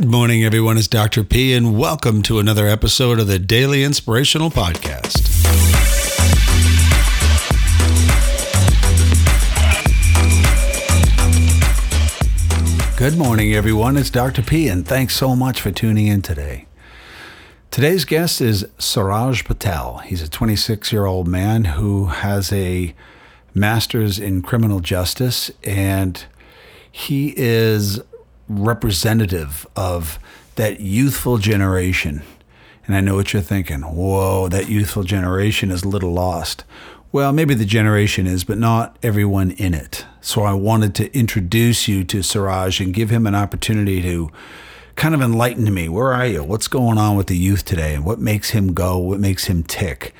Good 0.00 0.08
morning, 0.08 0.42
everyone. 0.44 0.78
It's 0.78 0.88
Dr. 0.88 1.22
P, 1.22 1.52
and 1.52 1.78
welcome 1.78 2.22
to 2.22 2.38
another 2.38 2.66
episode 2.66 3.20
of 3.20 3.26
the 3.26 3.38
Daily 3.38 3.84
Inspirational 3.84 4.48
Podcast. 4.48 5.26
Good 12.96 13.18
morning, 13.18 13.52
everyone. 13.52 13.98
It's 13.98 14.08
Dr. 14.08 14.40
P, 14.40 14.68
and 14.68 14.88
thanks 14.88 15.14
so 15.14 15.36
much 15.36 15.60
for 15.60 15.70
tuning 15.70 16.06
in 16.06 16.22
today. 16.22 16.64
Today's 17.70 18.06
guest 18.06 18.40
is 18.40 18.66
Suraj 18.78 19.44
Patel. 19.44 19.98
He's 19.98 20.22
a 20.22 20.30
26 20.30 20.94
year 20.94 21.04
old 21.04 21.28
man 21.28 21.64
who 21.64 22.06
has 22.06 22.50
a 22.54 22.94
master's 23.52 24.18
in 24.18 24.40
criminal 24.40 24.80
justice, 24.80 25.50
and 25.62 26.24
he 26.90 27.34
is 27.36 28.00
representative 28.50 29.66
of 29.76 30.18
that 30.56 30.80
youthful 30.80 31.38
generation. 31.38 32.22
And 32.86 32.96
I 32.96 33.00
know 33.00 33.14
what 33.14 33.32
you're 33.32 33.42
thinking. 33.42 33.82
Whoa, 33.82 34.48
that 34.48 34.68
youthful 34.68 35.04
generation 35.04 35.70
is 35.70 35.84
a 35.84 35.88
little 35.88 36.12
lost. 36.12 36.64
Well, 37.12 37.32
maybe 37.32 37.54
the 37.54 37.64
generation 37.64 38.26
is, 38.26 38.44
but 38.44 38.58
not 38.58 38.96
everyone 39.02 39.52
in 39.52 39.74
it. 39.74 40.04
So 40.20 40.42
I 40.42 40.54
wanted 40.54 40.94
to 40.96 41.16
introduce 41.16 41.88
you 41.88 42.04
to 42.04 42.22
Suraj 42.22 42.80
and 42.80 42.92
give 42.92 43.10
him 43.10 43.26
an 43.26 43.34
opportunity 43.34 44.02
to 44.02 44.30
kind 44.96 45.14
of 45.14 45.22
enlighten 45.22 45.72
me. 45.72 45.88
Where 45.88 46.12
are 46.12 46.26
you? 46.26 46.42
What's 46.42 46.68
going 46.68 46.98
on 46.98 47.16
with 47.16 47.28
the 47.28 47.36
youth 47.36 47.64
today? 47.64 47.94
And 47.94 48.04
what 48.04 48.18
makes 48.18 48.50
him 48.50 48.74
go? 48.74 48.98
What 48.98 49.20
makes 49.20 49.46
him 49.46 49.62
tick? 49.62 50.12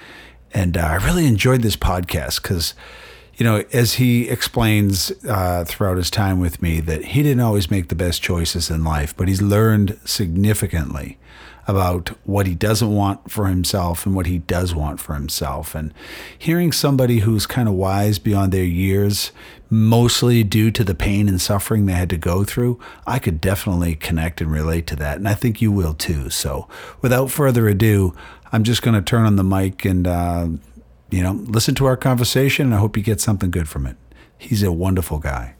And 0.53 0.77
uh, 0.77 0.81
I 0.81 0.95
really 0.97 1.27
enjoyed 1.27 1.62
this 1.62 1.77
podcast 1.77 2.42
because 2.42 2.75
you 3.41 3.45
know, 3.45 3.65
as 3.73 3.95
he 3.95 4.29
explains 4.29 5.11
uh, 5.27 5.65
throughout 5.67 5.97
his 5.97 6.11
time 6.11 6.41
with 6.41 6.61
me, 6.61 6.79
that 6.81 7.07
he 7.07 7.23
didn't 7.23 7.41
always 7.41 7.71
make 7.71 7.89
the 7.89 7.95
best 7.95 8.21
choices 8.21 8.69
in 8.69 8.85
life, 8.85 9.17
but 9.17 9.29
he's 9.29 9.41
learned 9.41 9.98
significantly 10.05 11.19
about 11.67 12.09
what 12.25 12.47
he 12.47 12.55
doesn't 12.55 12.95
want 12.95 13.31
for 13.31 13.47
himself 13.47 14.05
and 14.05 14.14
what 14.14 14.27
he 14.27 14.37
does 14.37 14.75
want 14.75 15.01
for 15.01 15.14
himself. 15.14 15.75
And 15.75 15.95
hearing 16.39 16.70
somebody 16.70 17.20
who's 17.20 17.47
kind 17.47 17.67
of 17.67 17.73
wise 17.73 18.19
beyond 18.19 18.53
their 18.53 18.62
years, 18.62 19.33
mostly 19.70 20.45
due 20.45 20.70
to 20.73 20.84
the 20.84 20.95
pain 20.95 21.27
and 21.27 21.41
suffering 21.41 21.86
they 21.86 21.95
had 21.95 22.11
to 22.11 22.19
go 22.19 22.45
through, 22.45 22.79
I 23.07 23.19
could 23.19 23.41
definitely 23.41 23.95
connect 23.95 24.42
and 24.42 24.53
relate 24.53 24.86
to 24.89 24.97
that. 24.97 25.17
And 25.17 25.27
I 25.27 25.33
think 25.33 25.62
you 25.62 25.73
will 25.73 25.95
too. 25.95 26.29
So 26.29 26.69
without 27.01 27.31
further 27.31 27.69
ado, 27.69 28.14
I'm 28.53 28.64
just 28.64 28.83
going 28.83 28.95
to 28.95 29.03
turn 29.03 29.25
on 29.25 29.36
the 29.36 29.45
mic 29.45 29.84
and 29.84 30.07
uh, 30.07 30.48
you 31.11 31.22
know, 31.22 31.33
listen 31.33 31.75
to 31.77 31.86
our 31.86 31.97
conversation, 31.97 32.66
and 32.66 32.75
I 32.75 32.78
hope 32.78 32.97
you 32.97 33.03
get 33.03 33.20
something 33.20 33.50
good 33.50 33.69
from 33.69 33.86
it. 33.86 33.97
He's 34.39 34.62
a 34.62 34.72
wonderful 34.72 35.19
guy. 35.19 35.55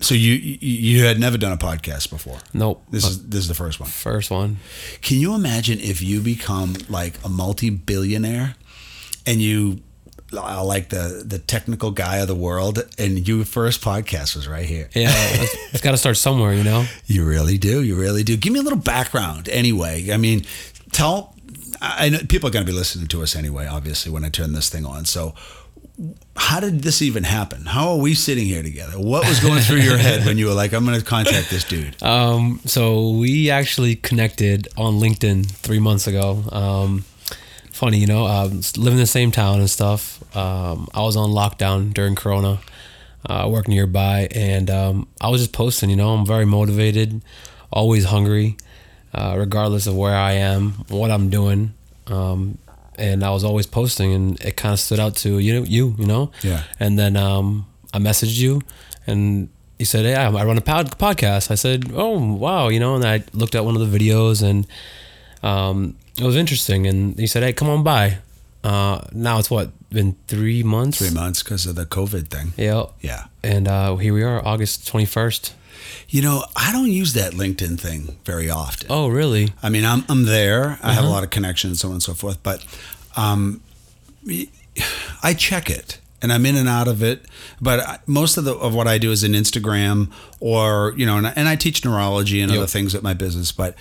So 0.00 0.14
you 0.14 0.32
you 0.34 1.04
had 1.04 1.18
never 1.18 1.38
done 1.38 1.52
a 1.52 1.56
podcast 1.56 2.10
before? 2.10 2.38
Nope. 2.52 2.84
This 2.90 3.04
is 3.04 3.28
this 3.28 3.40
is 3.40 3.48
the 3.48 3.54
first 3.54 3.80
one. 3.80 3.88
First 3.88 4.30
one. 4.30 4.58
Can 5.00 5.18
you 5.18 5.34
imagine 5.34 5.80
if 5.80 6.02
you 6.02 6.20
become 6.20 6.74
like 6.90 7.14
a 7.24 7.30
multi-billionaire 7.30 8.56
and 9.26 9.40
you 9.40 9.80
uh, 10.32 10.64
like 10.64 10.88
the 10.88 11.22
the 11.24 11.38
technical 11.38 11.90
guy 11.90 12.16
of 12.16 12.28
the 12.28 12.34
world 12.34 12.84
and 12.98 13.26
your 13.26 13.44
first 13.44 13.80
podcast 13.80 14.34
was 14.34 14.48
right 14.48 14.66
here. 14.66 14.88
Yeah, 14.94 15.12
it's 15.12 15.80
got 15.82 15.92
to 15.92 15.96
start 15.96 16.16
somewhere, 16.16 16.52
you 16.52 16.64
know. 16.64 16.84
You 17.06 17.24
really 17.24 17.58
do. 17.58 17.82
You 17.82 17.96
really 17.96 18.24
do. 18.24 18.36
Give 18.36 18.52
me 18.52 18.58
a 18.58 18.62
little 18.62 18.78
background 18.78 19.48
anyway. 19.48 20.10
I 20.12 20.16
mean, 20.16 20.44
tell 20.92 21.35
I 21.80 22.08
know 22.08 22.18
people 22.28 22.48
are 22.48 22.52
going 22.52 22.64
to 22.64 22.70
be 22.70 22.76
listening 22.76 23.08
to 23.08 23.22
us 23.22 23.36
anyway, 23.36 23.66
obviously, 23.66 24.10
when 24.12 24.24
I 24.24 24.28
turn 24.28 24.52
this 24.52 24.68
thing 24.68 24.84
on. 24.84 25.04
So, 25.04 25.34
how 26.36 26.60
did 26.60 26.82
this 26.82 27.00
even 27.00 27.24
happen? 27.24 27.64
How 27.66 27.90
are 27.90 27.98
we 27.98 28.14
sitting 28.14 28.44
here 28.44 28.62
together? 28.62 28.98
What 28.98 29.26
was 29.26 29.40
going 29.40 29.60
through 29.60 29.78
your 29.78 29.96
head 29.96 30.26
when 30.26 30.36
you 30.36 30.46
were 30.46 30.52
like, 30.52 30.72
I'm 30.72 30.84
going 30.84 30.98
to 30.98 31.04
contact 31.04 31.50
this 31.50 31.64
dude? 31.64 31.96
Um, 32.06 32.60
so 32.64 33.10
we 33.10 33.50
actually 33.50 33.96
connected 33.96 34.68
on 34.76 34.94
LinkedIn 34.94 35.46
three 35.46 35.80
months 35.80 36.06
ago. 36.06 36.42
Um, 36.50 37.04
funny, 37.72 37.98
you 37.98 38.06
know, 38.06 38.26
um, 38.26 38.60
living 38.76 38.94
in 38.94 38.98
the 38.98 39.06
same 39.06 39.30
town 39.32 39.58
and 39.60 39.68
stuff. 39.68 40.22
Um, 40.36 40.88
I 40.94 41.02
was 41.02 41.16
on 41.16 41.30
lockdown 41.30 41.92
during 41.92 42.14
Corona. 42.14 42.60
Uh, 43.28 43.44
I 43.44 43.46
work 43.46 43.66
nearby, 43.66 44.28
and 44.30 44.70
um, 44.70 45.08
I 45.20 45.30
was 45.30 45.40
just 45.40 45.52
posting. 45.52 45.90
You 45.90 45.96
know, 45.96 46.10
I'm 46.10 46.24
very 46.24 46.46
motivated, 46.46 47.22
always 47.72 48.04
hungry 48.04 48.56
uh, 49.14 49.34
regardless 49.38 49.86
of 49.86 49.96
where 49.96 50.14
I 50.14 50.32
am, 50.32 50.72
what 50.88 51.10
I'm 51.10 51.30
doing. 51.30 51.74
Um, 52.06 52.58
and 52.98 53.22
I 53.22 53.30
was 53.30 53.44
always 53.44 53.66
posting, 53.66 54.12
and 54.14 54.40
it 54.40 54.56
kind 54.56 54.72
of 54.72 54.80
stood 54.80 54.98
out 54.98 55.16
to 55.16 55.38
you 55.38 55.52
know 55.54 55.64
you 55.66 55.94
you 55.98 56.06
know. 56.06 56.30
Yeah. 56.42 56.62
And 56.80 56.98
then 56.98 57.16
um, 57.16 57.66
I 57.92 57.98
messaged 57.98 58.38
you, 58.38 58.62
and 59.06 59.48
you 59.78 59.84
said, 59.84 60.04
"Hey, 60.04 60.14
I 60.14 60.44
run 60.44 60.56
a 60.56 60.62
pod- 60.62 60.98
podcast." 60.98 61.50
I 61.50 61.56
said, 61.56 61.92
"Oh, 61.94 62.18
wow," 62.34 62.68
you 62.68 62.80
know. 62.80 62.94
And 62.94 63.04
I 63.04 63.22
looked 63.32 63.54
at 63.54 63.64
one 63.64 63.76
of 63.76 63.90
the 63.90 63.98
videos, 63.98 64.42
and 64.42 64.66
um, 65.42 65.96
it 66.18 66.24
was 66.24 66.36
interesting. 66.36 66.86
And 66.86 67.18
he 67.18 67.26
said, 67.26 67.42
"Hey, 67.42 67.52
come 67.52 67.68
on 67.68 67.82
by." 67.82 68.18
Uh, 68.64 69.00
now 69.12 69.38
it's 69.38 69.50
what 69.50 69.70
been 69.90 70.16
three 70.26 70.62
months. 70.62 70.98
Three 70.98 71.10
months 71.14 71.42
because 71.42 71.66
of 71.66 71.76
the 71.76 71.86
COVID 71.86 72.28
thing. 72.28 72.52
Yeah. 72.56 72.86
Yeah. 73.00 73.26
And 73.42 73.68
uh, 73.68 73.96
here 73.96 74.12
we 74.14 74.22
are, 74.22 74.44
August 74.44 74.86
twenty 74.88 75.06
first. 75.06 75.54
You 76.08 76.22
know, 76.22 76.44
I 76.56 76.72
don't 76.72 76.90
use 76.90 77.12
that 77.14 77.32
LinkedIn 77.32 77.78
thing 77.80 78.16
very 78.24 78.48
often. 78.50 78.86
Oh, 78.90 79.08
really? 79.08 79.52
I 79.62 79.68
mean, 79.68 79.84
I'm 79.84 80.04
I'm 80.08 80.24
there. 80.24 80.78
I 80.82 80.92
have 80.92 81.04
a 81.04 81.08
lot 81.08 81.24
of 81.24 81.30
connections, 81.30 81.80
so 81.80 81.88
on 81.88 81.94
and 81.94 82.02
so 82.02 82.14
forth. 82.14 82.42
But 82.42 82.64
um, 83.16 83.60
I 85.22 85.34
check 85.34 85.70
it, 85.70 85.98
and 86.22 86.32
I'm 86.32 86.44
in 86.46 86.56
and 86.56 86.68
out 86.68 86.88
of 86.88 87.02
it. 87.02 87.24
But 87.60 88.06
most 88.08 88.36
of 88.36 88.44
the 88.44 88.54
of 88.54 88.74
what 88.74 88.86
I 88.86 88.98
do 88.98 89.10
is 89.12 89.24
in 89.24 89.32
Instagram, 89.32 90.10
or 90.40 90.94
you 90.96 91.06
know, 91.06 91.16
and 91.18 91.26
I, 91.26 91.32
and 91.36 91.48
I 91.48 91.56
teach 91.56 91.84
neurology 91.84 92.40
and 92.40 92.50
Yep. 92.50 92.58
other 92.58 92.66
things 92.66 92.94
at 92.94 93.02
my 93.02 93.14
business. 93.14 93.52
But 93.52 93.74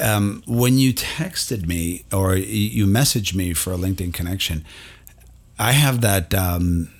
um, 0.00 0.42
when 0.46 0.78
you 0.78 0.92
texted 0.92 1.66
me 1.66 2.04
or 2.12 2.36
you 2.36 2.86
messaged 2.86 3.34
me 3.34 3.54
for 3.54 3.72
a 3.72 3.76
LinkedIn 3.76 4.12
connection, 4.14 4.64
I 5.58 5.72
have 5.72 6.00
that. 6.02 6.34
Um, 6.34 6.90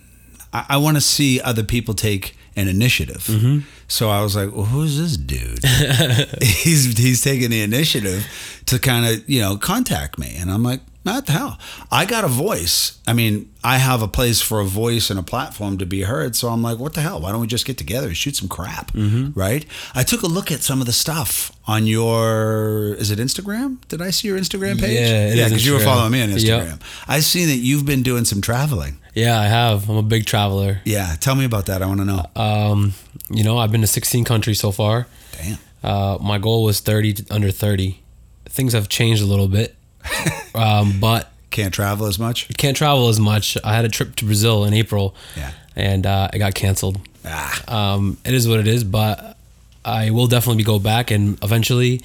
I, 0.53 0.67
I 0.71 0.77
want 0.77 0.97
to 0.97 1.01
see 1.01 1.41
other 1.41 1.62
people 1.65 1.95
take 1.95 2.37
an 2.57 2.69
initiative. 2.69 3.25
Mm-hmm. 3.25 3.61
So 3.89 4.11
I 4.11 4.23
was 4.23 4.37
like, 4.37 4.55
well, 4.55 4.65
who's 4.67 4.99
this 4.99 5.17
dude? 5.17 5.65
he's 6.43 6.97
he's 6.99 7.23
taking 7.23 7.51
the 7.51 7.63
initiative 7.63 8.27
to 8.67 8.79
kind 8.79 9.07
of 9.07 9.29
you 9.29 9.41
know 9.41 9.57
contact 9.57 10.19
me, 10.19 10.35
and 10.39 10.51
I'm 10.51 10.63
like, 10.63 10.81
what 11.05 11.27
the 11.27 11.33
hell? 11.33 11.59
I 11.91 12.05
got 12.05 12.25
a 12.25 12.29
voice. 12.29 12.99
I 13.07 13.13
mean, 13.13 13.51
I 13.65 13.79
have 13.79 14.03
a 14.03 14.09
place 14.09 14.41
for 14.41 14.61
a 14.61 14.65
voice 14.65 15.11
and 15.11 15.19
a 15.19 15.23
platform 15.23 15.79
to 15.79 15.87
be 15.87 16.03
heard. 16.03 16.37
So 16.37 16.49
I'm 16.49 16.63
like, 16.63 16.79
what 16.79 16.95
the 16.95 17.01
hell? 17.01 17.21
Why 17.21 17.33
don't 17.33 17.41
we 17.41 17.47
just 17.49 17.67
get 17.67 17.77
together 17.77 18.07
and 18.09 18.17
shoot 18.17 18.37
some 18.37 18.49
crap? 18.49 18.93
Mm-hmm. 18.93 19.39
Right? 19.39 19.67
I 19.95 20.05
took 20.05 20.23
a 20.23 20.27
look 20.29 20.53
at 20.53 20.61
some 20.61 20.81
of 20.81 20.87
the 20.87 20.93
stuff 20.93 21.51
on 21.67 21.87
your 21.87 22.95
is 22.99 23.11
it 23.11 23.19
Instagram? 23.19 23.79
Did 23.89 24.01
I 24.01 24.11
see 24.11 24.29
your 24.29 24.39
Instagram 24.39 24.81
page? 24.81 24.93
Yeah, 24.99 25.34
yeah, 25.34 25.49
because 25.49 25.67
you 25.67 25.73
were 25.73 25.81
following 25.81 26.13
me 26.13 26.23
on 26.23 26.31
Yep. 26.31 26.39
Instagram. 26.39 26.81
I 27.09 27.21
see 27.21 27.45
that 27.47 27.57
you've 27.57 27.84
been 27.84 28.03
doing 28.03 28.25
some 28.25 28.41
traveling. 28.41 28.99
Yeah, 29.15 29.39
I 29.39 29.45
have. 29.47 29.89
I'm 29.91 29.97
a 29.97 30.03
big 30.03 30.25
traveler. 30.27 30.81
Yeah, 30.84 31.15
tell 31.21 31.34
me 31.34 31.45
about 31.45 31.67
that. 31.67 31.83
I 31.83 31.87
want 31.87 32.00
to 32.00 32.05
know. 32.06 32.27
Um, 32.34 32.95
you 33.31 33.45
know, 33.45 33.59
I've 33.59 33.71
been 33.71 33.83
to 33.83 33.87
16 33.87 34.25
countries 34.25 34.59
so 34.61 34.73
far. 34.73 35.06
Damn. 35.33 35.59
Uh, 35.83 36.19
my 36.21 36.39
goal 36.39 36.65
was 36.65 36.81
30 36.81 37.27
under 37.31 37.51
30. 37.51 37.99
Things 38.47 38.72
have 38.72 38.89
changed 38.89 39.22
a 39.22 39.27
little 39.27 39.49
bit, 39.49 39.75
um, 40.55 40.99
but 41.01 41.31
Can't 41.51 41.72
travel 41.75 42.06
as 42.06 42.19
much. 42.19 42.49
can't 42.56 42.77
travel 42.77 43.09
as 43.09 43.19
much. 43.21 43.56
I 43.65 43.75
had 43.75 43.84
a 43.84 43.89
trip 43.89 44.15
to 44.17 44.25
Brazil 44.25 44.65
in 44.65 44.75
April, 44.75 45.15
Yeah. 45.37 45.53
and 45.77 46.06
uh, 46.06 46.28
it 46.33 46.39
got 46.39 46.55
canceled. 46.55 47.01
Ah. 47.25 47.95
Um, 47.95 48.19
it 48.25 48.34
is 48.34 48.47
what 48.49 48.61
it 48.61 48.67
is, 48.69 48.84
but 48.84 49.37
I 49.84 50.11
will 50.11 50.27
definitely 50.27 50.65
go 50.65 50.78
back, 50.78 51.11
and 51.11 51.39
eventually, 51.43 52.01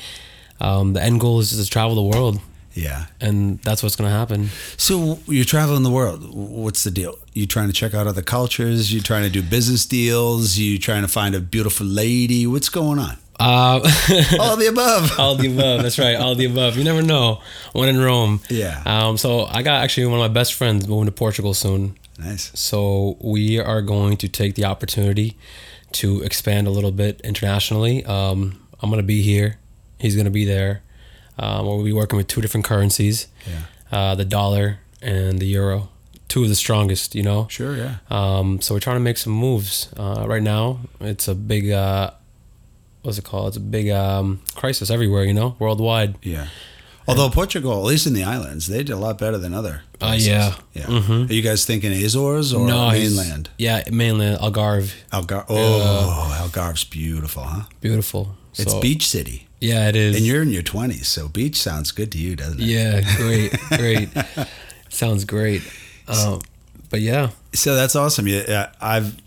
um, 0.59 0.93
the 0.93 1.01
end 1.03 1.19
goal 1.19 1.39
is 1.39 1.51
to 1.55 1.69
travel 1.69 1.95
the 1.95 2.01
world, 2.17 2.39
Yeah. 2.77 3.05
and 3.19 3.59
that's 3.63 3.81
what's 3.81 3.95
going 3.95 4.09
to 4.09 4.15
happen. 4.15 4.49
So 4.77 5.19
you're 5.25 5.45
traveling 5.45 5.83
the 5.83 5.89
world. 5.91 6.21
What's 6.33 6.83
the 6.83 6.91
deal? 6.91 7.17
You 7.33 7.45
trying 7.47 7.67
to 7.67 7.73
check 7.73 7.93
out 7.93 8.05
other 8.07 8.21
cultures? 8.21 8.93
You 8.93 9.01
trying 9.01 9.23
to 9.23 9.29
do 9.29 9.41
business 9.41 9.85
deals? 9.85 10.57
You 10.57 10.77
trying 10.77 11.01
to 11.01 11.07
find 11.07 11.33
a 11.35 11.39
beautiful 11.39 11.85
lady? 11.87 12.45
What's 12.45 12.69
going 12.69 12.99
on? 12.99 13.17
Uh, 13.39 13.79
All 14.39 14.53
of 14.53 14.59
the 14.59 14.67
above. 14.67 15.19
all 15.19 15.35
the 15.35 15.47
above. 15.53 15.83
That's 15.83 15.99
right. 15.99 16.15
All 16.15 16.33
the 16.33 16.45
above. 16.45 16.75
You 16.75 16.83
never 16.83 17.03
know. 17.03 17.39
When 17.73 17.87
in 17.89 17.99
Rome. 17.99 18.41
Yeah. 18.49 18.81
Um. 18.85 19.17
So 19.17 19.45
I 19.45 19.61
got 19.61 19.83
actually 19.83 20.07
one 20.07 20.19
of 20.19 20.23
my 20.27 20.33
best 20.33 20.55
friends 20.55 20.87
moving 20.87 21.05
to 21.05 21.11
Portugal 21.11 21.53
soon. 21.53 21.97
Nice. 22.17 22.51
So 22.59 23.15
we 23.21 23.59
are 23.59 23.83
going 23.83 24.17
to 24.17 24.27
take 24.27 24.55
the 24.55 24.65
opportunity 24.65 25.37
to 25.93 26.21
expand 26.23 26.65
a 26.67 26.71
little 26.71 26.91
bit 26.91 27.21
internationally. 27.23 28.03
Um. 28.05 28.59
I'm 28.81 28.89
gonna 28.89 29.03
be 29.03 29.21
here. 29.21 29.57
He's 29.99 30.15
gonna 30.15 30.31
be 30.31 30.45
there. 30.45 30.81
Um, 31.39 31.65
we'll 31.65 31.83
be 31.83 31.93
working 31.93 32.17
with 32.17 32.27
two 32.27 32.41
different 32.41 32.65
currencies. 32.65 33.27
Yeah. 33.47 33.61
Uh, 33.97 34.15
the 34.15 34.25
dollar 34.25 34.79
and 35.01 35.39
the 35.39 35.45
euro. 35.47 35.89
Two 36.27 36.43
of 36.43 36.49
the 36.49 36.55
strongest. 36.55 37.15
You 37.15 37.23
know. 37.23 37.47
Sure. 37.49 37.75
Yeah. 37.77 37.95
Um, 38.09 38.59
so 38.61 38.73
we're 38.73 38.79
trying 38.81 38.97
to 38.97 39.01
make 39.03 39.17
some 39.17 39.33
moves. 39.33 39.89
Uh, 39.95 40.25
right 40.27 40.43
now, 40.43 40.79
it's 40.99 41.27
a 41.27 41.35
big, 41.35 41.71
uh, 41.71 42.11
what's 43.03 43.17
it 43.17 43.23
called? 43.23 43.49
It's 43.49 43.57
a 43.57 43.61
big 43.61 43.89
um, 43.89 44.41
crisis 44.55 44.89
everywhere, 44.89 45.23
you 45.23 45.33
know, 45.33 45.55
worldwide. 45.59 46.15
Yeah. 46.23 46.47
Although 47.09 47.29
Portugal, 47.29 47.71
at 47.79 47.85
least 47.85 48.05
in 48.05 48.11
the 48.13 48.25
islands, 48.25 48.67
they 48.67 48.79
did 48.83 48.89
a 48.91 48.97
lot 48.97 49.17
better 49.17 49.37
than 49.37 49.53
other. 49.53 49.83
Uh, 50.01 50.07
places. 50.09 50.27
yeah. 50.27 50.55
Yeah. 50.73 50.85
Mhm. 50.87 51.29
Are 51.29 51.33
you 51.33 51.41
guys 51.41 51.63
thinking 51.63 51.93
Azores 51.93 52.53
or 52.53 52.67
he's- 52.93 53.15
mainland? 53.15 53.49
Yeah, 53.57 53.83
mainland, 53.89 54.39
Algarve. 54.41 54.91
Algar- 55.13 55.45
oh, 55.47 56.37
Algarve's 56.43 56.83
beautiful, 56.83 57.43
huh? 57.43 57.61
Beautiful. 57.79 58.35
It's 58.55 58.73
So- 58.73 58.81
beach 58.81 59.07
city. 59.07 59.46
Yeah, 59.59 59.89
it 59.89 59.95
is. 59.95 60.15
And 60.15 60.25
you're 60.25 60.41
in 60.41 60.49
your 60.49 60.63
20s, 60.63 61.05
so 61.05 61.27
beach 61.27 61.55
sounds 61.55 61.91
good 61.91 62.11
to 62.11 62.17
you, 62.17 62.35
doesn't 62.35 62.59
it? 62.61 62.65
yeah, 62.65 63.01
great, 63.17 63.51
great. 63.69 64.09
Sounds 64.89 65.25
great. 65.25 65.61
Um, 66.07 66.41
but 66.89 67.01
yeah, 67.01 67.31
So 67.53 67.75
that's 67.75 67.95
awesome. 67.95 68.27
Yeah, 68.27 68.71
I've 68.79 69.17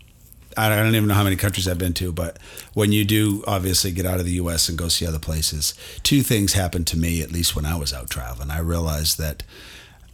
I 0.57 0.67
don't 0.69 0.95
even 0.95 1.07
know 1.07 1.13
how 1.13 1.23
many 1.23 1.37
countries 1.37 1.67
I've 1.67 1.77
been 1.77 1.93
to, 1.93 2.11
but 2.11 2.37
when 2.73 2.91
you 2.91 3.05
do 3.05 3.41
obviously 3.47 3.91
get 3.91 4.05
out 4.05 4.19
of 4.19 4.25
the 4.25 4.33
U.S. 4.33 4.67
and 4.67 4.77
go 4.77 4.87
see 4.89 5.05
other 5.05 5.19
places, 5.19 5.73
two 6.03 6.21
things 6.23 6.53
happened 6.53 6.87
to 6.87 6.97
me 6.97 7.21
at 7.21 7.31
least 7.31 7.55
when 7.55 7.65
I 7.65 7.75
was 7.75 7.93
out 7.93 8.09
traveling. 8.09 8.49
I 8.51 8.59
realized 8.59 9.17
that 9.17 9.43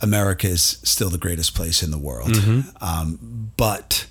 America 0.01 0.47
is 0.47 0.77
still 0.83 1.09
the 1.09 1.17
greatest 1.17 1.55
place 1.55 1.81
in 1.81 1.89
the 1.89 1.97
world, 1.97 2.35
um, 2.81 3.51
but 3.57 4.05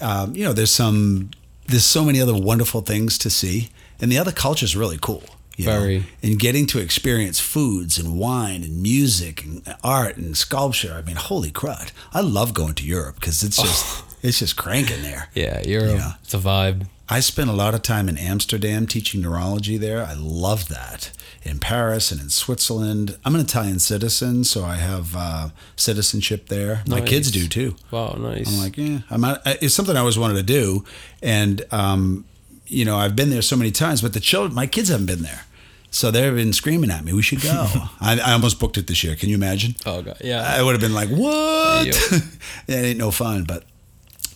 um, 0.00 0.34
you 0.34 0.44
know 0.44 0.52
there's 0.52 0.72
some 0.72 1.30
there's 1.66 1.84
so 1.84 2.04
many 2.04 2.20
other 2.20 2.34
wonderful 2.36 2.80
things 2.82 3.16
to 3.18 3.30
see, 3.30 3.70
and 4.00 4.10
the 4.12 4.18
other 4.18 4.32
culture 4.32 4.64
is 4.64 4.76
really 4.76 4.98
cool. 5.00 5.22
You 5.56 5.66
know? 5.66 5.80
Very. 5.80 6.04
and 6.22 6.38
getting 6.38 6.66
to 6.68 6.78
experience 6.78 7.40
foods 7.40 7.98
and 7.98 8.18
wine 8.18 8.62
and 8.62 8.82
music 8.82 9.44
and 9.44 9.62
art 9.84 10.16
and 10.16 10.36
sculpture. 10.36 10.94
I 10.94 11.02
mean, 11.02 11.16
holy 11.16 11.50
crud! 11.50 11.92
I 12.12 12.20
love 12.20 12.54
going 12.54 12.74
to 12.74 12.84
Europe 12.84 13.16
because 13.16 13.42
it's 13.42 13.56
just 13.56 14.04
it's 14.22 14.38
just 14.38 14.56
cranking 14.56 15.02
there. 15.02 15.28
yeah, 15.34 15.62
you're 15.66 15.86
Yeah. 15.88 16.12
it's 16.22 16.34
a 16.34 16.38
vibe. 16.38 16.86
I 17.08 17.20
spent 17.20 17.50
a 17.50 17.52
lot 17.52 17.74
of 17.74 17.82
time 17.82 18.08
in 18.08 18.16
Amsterdam 18.16 18.86
teaching 18.86 19.20
neurology 19.20 19.76
there. 19.76 20.02
I 20.02 20.14
love 20.14 20.68
that. 20.68 21.10
In 21.42 21.58
Paris 21.58 22.10
and 22.10 22.20
in 22.20 22.30
Switzerland. 22.30 23.18
I'm 23.24 23.34
an 23.34 23.40
Italian 23.42 23.80
citizen, 23.80 24.44
so 24.44 24.64
I 24.64 24.76
have 24.76 25.14
uh, 25.14 25.48
citizenship 25.76 26.46
there. 26.46 26.82
My 26.88 27.00
kids 27.02 27.30
do 27.30 27.48
too. 27.48 27.74
Wow, 27.90 28.16
nice. 28.18 28.48
I'm 28.48 28.62
like, 28.62 28.78
yeah, 28.78 29.00
I'm 29.10 29.20
not, 29.20 29.42
it's 29.44 29.74
something 29.74 29.94
I 29.94 30.00
always 30.00 30.16
wanted 30.18 30.36
to 30.36 30.42
do, 30.44 30.84
and 31.20 31.62
um, 31.70 32.24
you 32.72 32.84
know, 32.84 32.96
I've 32.96 33.14
been 33.14 33.30
there 33.30 33.42
so 33.42 33.56
many 33.56 33.70
times, 33.70 34.02
but 34.02 34.12
the 34.12 34.20
children, 34.20 34.54
my 34.54 34.66
kids 34.66 34.88
haven't 34.88 35.06
been 35.06 35.22
there, 35.22 35.42
so 35.90 36.10
they've 36.10 36.34
been 36.34 36.52
screaming 36.52 36.90
at 36.90 37.04
me, 37.04 37.12
"We 37.12 37.22
should 37.22 37.42
go." 37.42 37.66
I, 38.00 38.18
I 38.18 38.32
almost 38.32 38.58
booked 38.58 38.78
it 38.78 38.86
this 38.86 39.04
year. 39.04 39.16
Can 39.16 39.28
you 39.28 39.34
imagine? 39.34 39.74
oh 39.86 40.02
god, 40.02 40.18
yeah. 40.22 40.42
I 40.42 40.62
would 40.62 40.72
have 40.72 40.80
been 40.80 40.94
like, 40.94 41.08
"What?" 41.08 41.86
It 41.86 42.32
ain't 42.68 42.98
no 42.98 43.10
fun. 43.10 43.44
But 43.44 43.64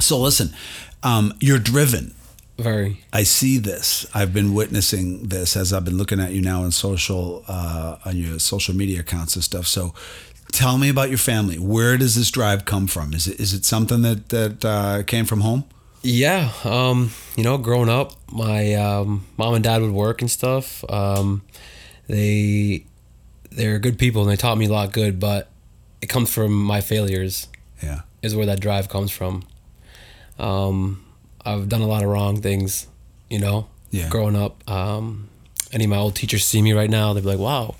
so 0.00 0.18
listen, 0.20 0.50
um, 1.02 1.32
you're 1.40 1.58
driven. 1.58 2.14
Very. 2.58 3.00
I 3.12 3.22
see 3.24 3.58
this. 3.58 4.06
I've 4.14 4.32
been 4.32 4.54
witnessing 4.54 5.28
this 5.28 5.56
as 5.56 5.72
I've 5.72 5.84
been 5.84 5.98
looking 5.98 6.20
at 6.20 6.32
you 6.32 6.40
now 6.40 6.62
on 6.62 6.72
social, 6.72 7.44
uh, 7.48 7.98
on 8.06 8.16
your 8.16 8.38
social 8.38 8.74
media 8.74 9.00
accounts 9.00 9.34
and 9.34 9.44
stuff. 9.44 9.66
So, 9.66 9.92
tell 10.52 10.78
me 10.78 10.88
about 10.88 11.10
your 11.10 11.18
family. 11.18 11.58
Where 11.58 11.98
does 11.98 12.14
this 12.14 12.30
drive 12.30 12.64
come 12.64 12.86
from? 12.86 13.12
Is 13.12 13.26
it 13.28 13.38
is 13.38 13.52
it 13.52 13.64
something 13.64 14.02
that 14.02 14.30
that 14.30 14.64
uh, 14.64 15.02
came 15.02 15.26
from 15.26 15.42
home? 15.42 15.64
Yeah, 16.02 16.52
um, 16.64 17.10
you 17.36 17.42
know, 17.42 17.58
growing 17.58 17.88
up, 17.88 18.12
my 18.30 18.74
um, 18.74 19.26
mom 19.36 19.54
and 19.54 19.64
dad 19.64 19.82
would 19.82 19.90
work 19.90 20.20
and 20.20 20.30
stuff. 20.30 20.84
Um, 20.90 21.42
they 22.08 22.84
they're 23.50 23.78
good 23.78 23.98
people 23.98 24.22
and 24.22 24.30
they 24.30 24.36
taught 24.36 24.58
me 24.58 24.66
a 24.66 24.72
lot 24.72 24.92
good, 24.92 25.18
but 25.18 25.50
it 26.00 26.08
comes 26.08 26.32
from 26.32 26.52
my 26.52 26.80
failures. 26.80 27.48
Yeah. 27.82 28.02
Is 28.22 28.34
where 28.34 28.46
that 28.46 28.60
drive 28.60 28.88
comes 28.88 29.10
from. 29.10 29.44
Um, 30.38 31.04
I've 31.44 31.68
done 31.68 31.80
a 31.80 31.86
lot 31.86 32.02
of 32.02 32.08
wrong 32.10 32.40
things, 32.40 32.86
you 33.30 33.38
know. 33.38 33.68
Yeah. 33.90 34.08
Growing 34.08 34.36
up, 34.36 34.68
um, 34.68 35.28
any 35.72 35.84
of 35.84 35.90
my 35.90 35.96
old 35.96 36.14
teachers 36.16 36.44
see 36.44 36.60
me 36.60 36.72
right 36.72 36.90
now, 36.90 37.12
they'd 37.12 37.22
be 37.22 37.28
like, 37.28 37.38
"Wow, 37.38 37.76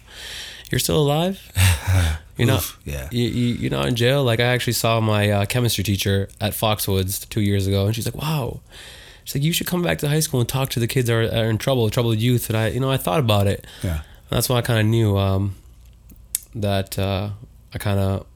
you're 0.70 0.78
still 0.78 1.00
alive." 1.00 1.40
You're 2.36 2.48
not. 2.48 2.76
Yeah. 2.84 3.08
You, 3.10 3.24
you, 3.28 3.54
you're 3.54 3.70
not 3.70 3.86
in 3.88 3.96
jail. 3.96 4.22
Like 4.24 4.40
I 4.40 4.44
actually 4.44 4.74
saw 4.74 5.00
my 5.00 5.30
uh, 5.30 5.46
chemistry 5.46 5.82
teacher 5.84 6.28
at 6.40 6.52
Foxwoods 6.52 7.28
two 7.28 7.40
years 7.40 7.66
ago, 7.66 7.86
and 7.86 7.94
she's 7.94 8.06
like, 8.06 8.20
"Wow." 8.20 8.60
She's 9.24 9.34
like, 9.36 9.44
"You 9.44 9.52
should 9.52 9.66
come 9.66 9.82
back 9.82 9.98
to 9.98 10.08
high 10.08 10.20
school 10.20 10.40
and 10.40 10.48
talk 10.48 10.68
to 10.70 10.80
the 10.80 10.86
kids 10.86 11.08
that 11.08 11.14
are, 11.14 11.44
are 11.46 11.48
in 11.50 11.58
trouble, 11.58 11.88
troubled 11.90 12.18
youth." 12.18 12.48
And 12.50 12.56
I, 12.56 12.68
you 12.68 12.80
know, 12.80 12.90
I 12.90 12.96
thought 12.96 13.20
about 13.20 13.46
it. 13.46 13.66
Yeah. 13.82 14.02
That's 14.28 14.48
why 14.48 14.56
I 14.58 14.62
kind 14.62 14.80
of 14.80 14.86
knew 14.86 15.16
um, 15.16 15.54
that 16.54 16.98
uh, 16.98 17.30
I 17.74 17.78
kind 17.78 17.98
of 18.00 18.26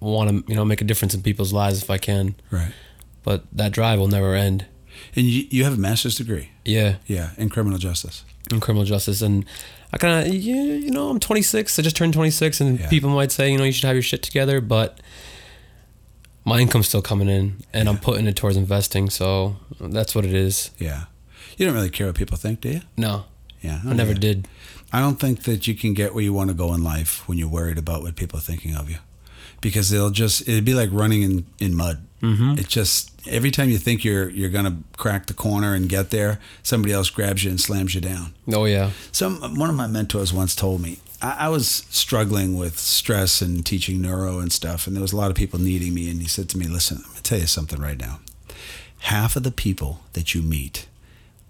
want 0.00 0.30
to, 0.30 0.44
you 0.50 0.54
know, 0.56 0.64
make 0.64 0.80
a 0.80 0.84
difference 0.84 1.14
in 1.14 1.22
people's 1.22 1.52
lives 1.52 1.82
if 1.82 1.90
I 1.90 1.98
can. 1.98 2.34
Right. 2.50 2.72
But 3.24 3.44
that 3.52 3.72
drive 3.72 3.98
will 3.98 4.08
never 4.08 4.34
end. 4.34 4.66
And 5.16 5.26
you, 5.26 5.46
you 5.50 5.64
have 5.64 5.74
a 5.74 5.76
master's 5.78 6.16
degree. 6.16 6.50
Yeah, 6.64 6.96
Yeah, 7.06 7.30
in 7.36 7.48
criminal 7.50 7.78
justice. 7.78 8.24
in 8.50 8.60
criminal 8.60 8.84
justice, 8.84 9.22
and 9.22 9.44
I 9.92 9.96
kind 9.98 10.26
of, 10.28 10.34
yeah, 10.34 10.54
you 10.54 10.90
know, 10.90 11.08
I'm 11.08 11.18
26. 11.18 11.78
I 11.78 11.82
just 11.82 11.96
turned 11.96 12.12
26, 12.14 12.60
and 12.60 12.78
Yeah. 12.80 12.88
people 12.88 13.10
might 13.10 13.32
say, 13.32 13.50
you 13.50 13.56
know, 13.58 13.64
you 13.64 13.72
should 13.72 13.84
have 13.86 13.94
your 13.96 14.02
shit 14.02 14.22
together, 14.22 14.60
but 14.60 15.00
my 16.44 16.60
income's 16.60 16.88
still 16.88 17.02
coming 17.02 17.28
in, 17.28 17.62
and 17.72 17.88
I'm 17.88 17.98
putting 17.98 18.26
it 18.26 18.36
towards 18.36 18.56
investing. 18.56 19.08
So 19.10 19.56
that's 19.80 20.14
what 20.14 20.24
it 20.24 20.34
is. 20.34 20.70
Yeah. 20.78 21.04
You 21.56 21.66
don't 21.66 21.74
really 21.74 21.90
care 21.90 22.06
what 22.06 22.16
people 22.16 22.36
think, 22.36 22.60
do 22.60 22.68
you? 22.70 22.80
No, 22.96 23.24
Yeah. 23.62 23.80
I 23.84 23.92
never 23.94 24.14
did. 24.14 24.46
I 24.92 25.00
don't 25.00 25.18
think 25.18 25.42
that 25.44 25.66
you 25.66 25.74
can 25.74 25.92
get 25.94 26.14
where 26.14 26.22
you 26.24 26.32
want 26.32 26.48
to 26.48 26.54
go 26.54 26.72
in 26.74 26.82
life 26.84 27.26
when 27.28 27.36
you're 27.38 27.48
worried 27.48 27.76
about 27.78 28.02
what 28.02 28.14
people 28.16 28.38
are 28.38 28.42
thinking 28.42 28.74
of 28.76 28.88
you. 28.88 28.98
Because 29.60 29.90
they'll 29.90 30.10
just 30.10 30.42
it'd 30.42 30.64
be 30.64 30.74
like 30.74 30.90
running 30.92 31.22
in, 31.22 31.46
in 31.58 31.74
mud. 31.74 32.02
Mm-hmm. 32.22 32.58
It 32.58 32.68
just 32.68 33.12
every 33.28 33.50
time 33.50 33.70
you 33.70 33.78
think 33.78 34.04
you're 34.04 34.28
you're 34.30 34.48
gonna 34.48 34.78
crack 34.96 35.26
the 35.26 35.34
corner 35.34 35.74
and 35.74 35.88
get 35.88 36.10
there, 36.10 36.40
somebody 36.62 36.92
else 36.92 37.10
grabs 37.10 37.44
you 37.44 37.50
and 37.50 37.60
slams 37.60 37.94
you 37.94 38.00
down. 38.00 38.34
Oh 38.52 38.64
yeah, 38.64 38.90
Some 39.12 39.56
one 39.56 39.70
of 39.70 39.76
my 39.76 39.86
mentors 39.86 40.32
once 40.32 40.54
told 40.54 40.80
me 40.80 40.98
I, 41.22 41.46
I 41.46 41.48
was 41.48 41.68
struggling 41.90 42.56
with 42.56 42.78
stress 42.78 43.40
and 43.40 43.64
teaching 43.64 44.02
neuro 44.02 44.38
and 44.40 44.52
stuff, 44.52 44.86
and 44.86 44.96
there 44.96 45.02
was 45.02 45.12
a 45.12 45.16
lot 45.16 45.30
of 45.30 45.36
people 45.36 45.58
needing 45.60 45.94
me. 45.94 46.10
And 46.10 46.20
he 46.20 46.28
said 46.28 46.48
to 46.50 46.58
me, 46.58 46.66
"Listen, 46.66 46.98
I'm 46.98 47.10
gonna 47.10 47.22
tell 47.22 47.38
you 47.38 47.46
something 47.46 47.80
right 47.80 47.98
now. 47.98 48.20
Half 49.00 49.36
of 49.36 49.44
the 49.44 49.52
people 49.52 50.00
that 50.14 50.34
you 50.34 50.42
meet 50.42 50.86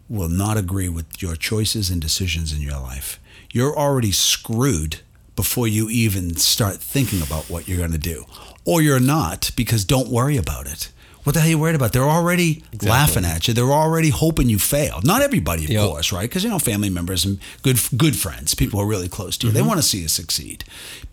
will 0.09 0.29
not 0.29 0.57
agree 0.57 0.89
with 0.89 1.23
your 1.23 1.37
choices 1.37 1.91
and 1.91 2.01
decisions 2.01 2.53
in 2.53 2.61
your 2.61 2.79
life. 2.79 3.19
You're 3.53 3.77
already 3.79 4.13
screwed 4.13 5.01
before 5.39 5.69
you 5.69 5.89
even 5.89 6.35
start 6.35 6.79
thinking 6.79 7.23
about 7.23 7.49
what 7.49 7.69
you're 7.69 7.79
going 7.79 7.93
to 7.93 7.99
do, 8.15 8.25
or 8.65 8.83
you're 8.83 8.99
not 8.99 9.53
because 9.55 9.85
don't 9.85 10.09
worry 10.09 10.37
about 10.37 10.67
it." 10.67 10.91
What 11.29 11.35
the 11.35 11.41
hell 11.41 11.49
are 11.49 11.51
you 11.51 11.59
worried 11.59 11.75
about? 11.75 11.93
They're 11.93 12.09
already 12.09 12.65
laughing 12.81 13.27
at 13.27 13.47
you. 13.47 13.53
They're 13.53 13.71
already 13.71 14.09
hoping 14.09 14.49
you 14.49 14.59
fail. 14.59 15.01
Not 15.05 15.21
everybody, 15.21 15.65
of 15.65 15.71
Yep. 15.71 15.87
course, 15.87 16.11
right? 16.11 16.23
Because 16.23 16.43
you 16.43 16.49
know, 16.49 16.59
family 16.59 16.89
members 16.89 17.27
and 17.27 17.39
good 17.63 17.79
good 17.99 18.17
friends, 18.17 18.55
people 18.55 18.81
who 18.81 18.87
are 18.87 18.89
really 18.89 19.11
close 19.11 19.37
to 19.39 19.47
you, 19.47 19.53
they 19.53 19.61
mm-hmm. 19.61 19.69
want 19.69 19.79
to 19.79 19.87
see 19.87 19.99
you 19.99 20.09
succeed. 20.09 20.65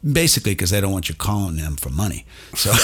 Basically, 0.09 0.53
because 0.53 0.69
they 0.69 0.79
don't 0.79 0.93
want 0.93 1.09
you 1.09 1.15
calling 1.15 1.57
them 1.57 1.75
for 1.75 1.89
money. 1.89 2.25
So 2.55 2.71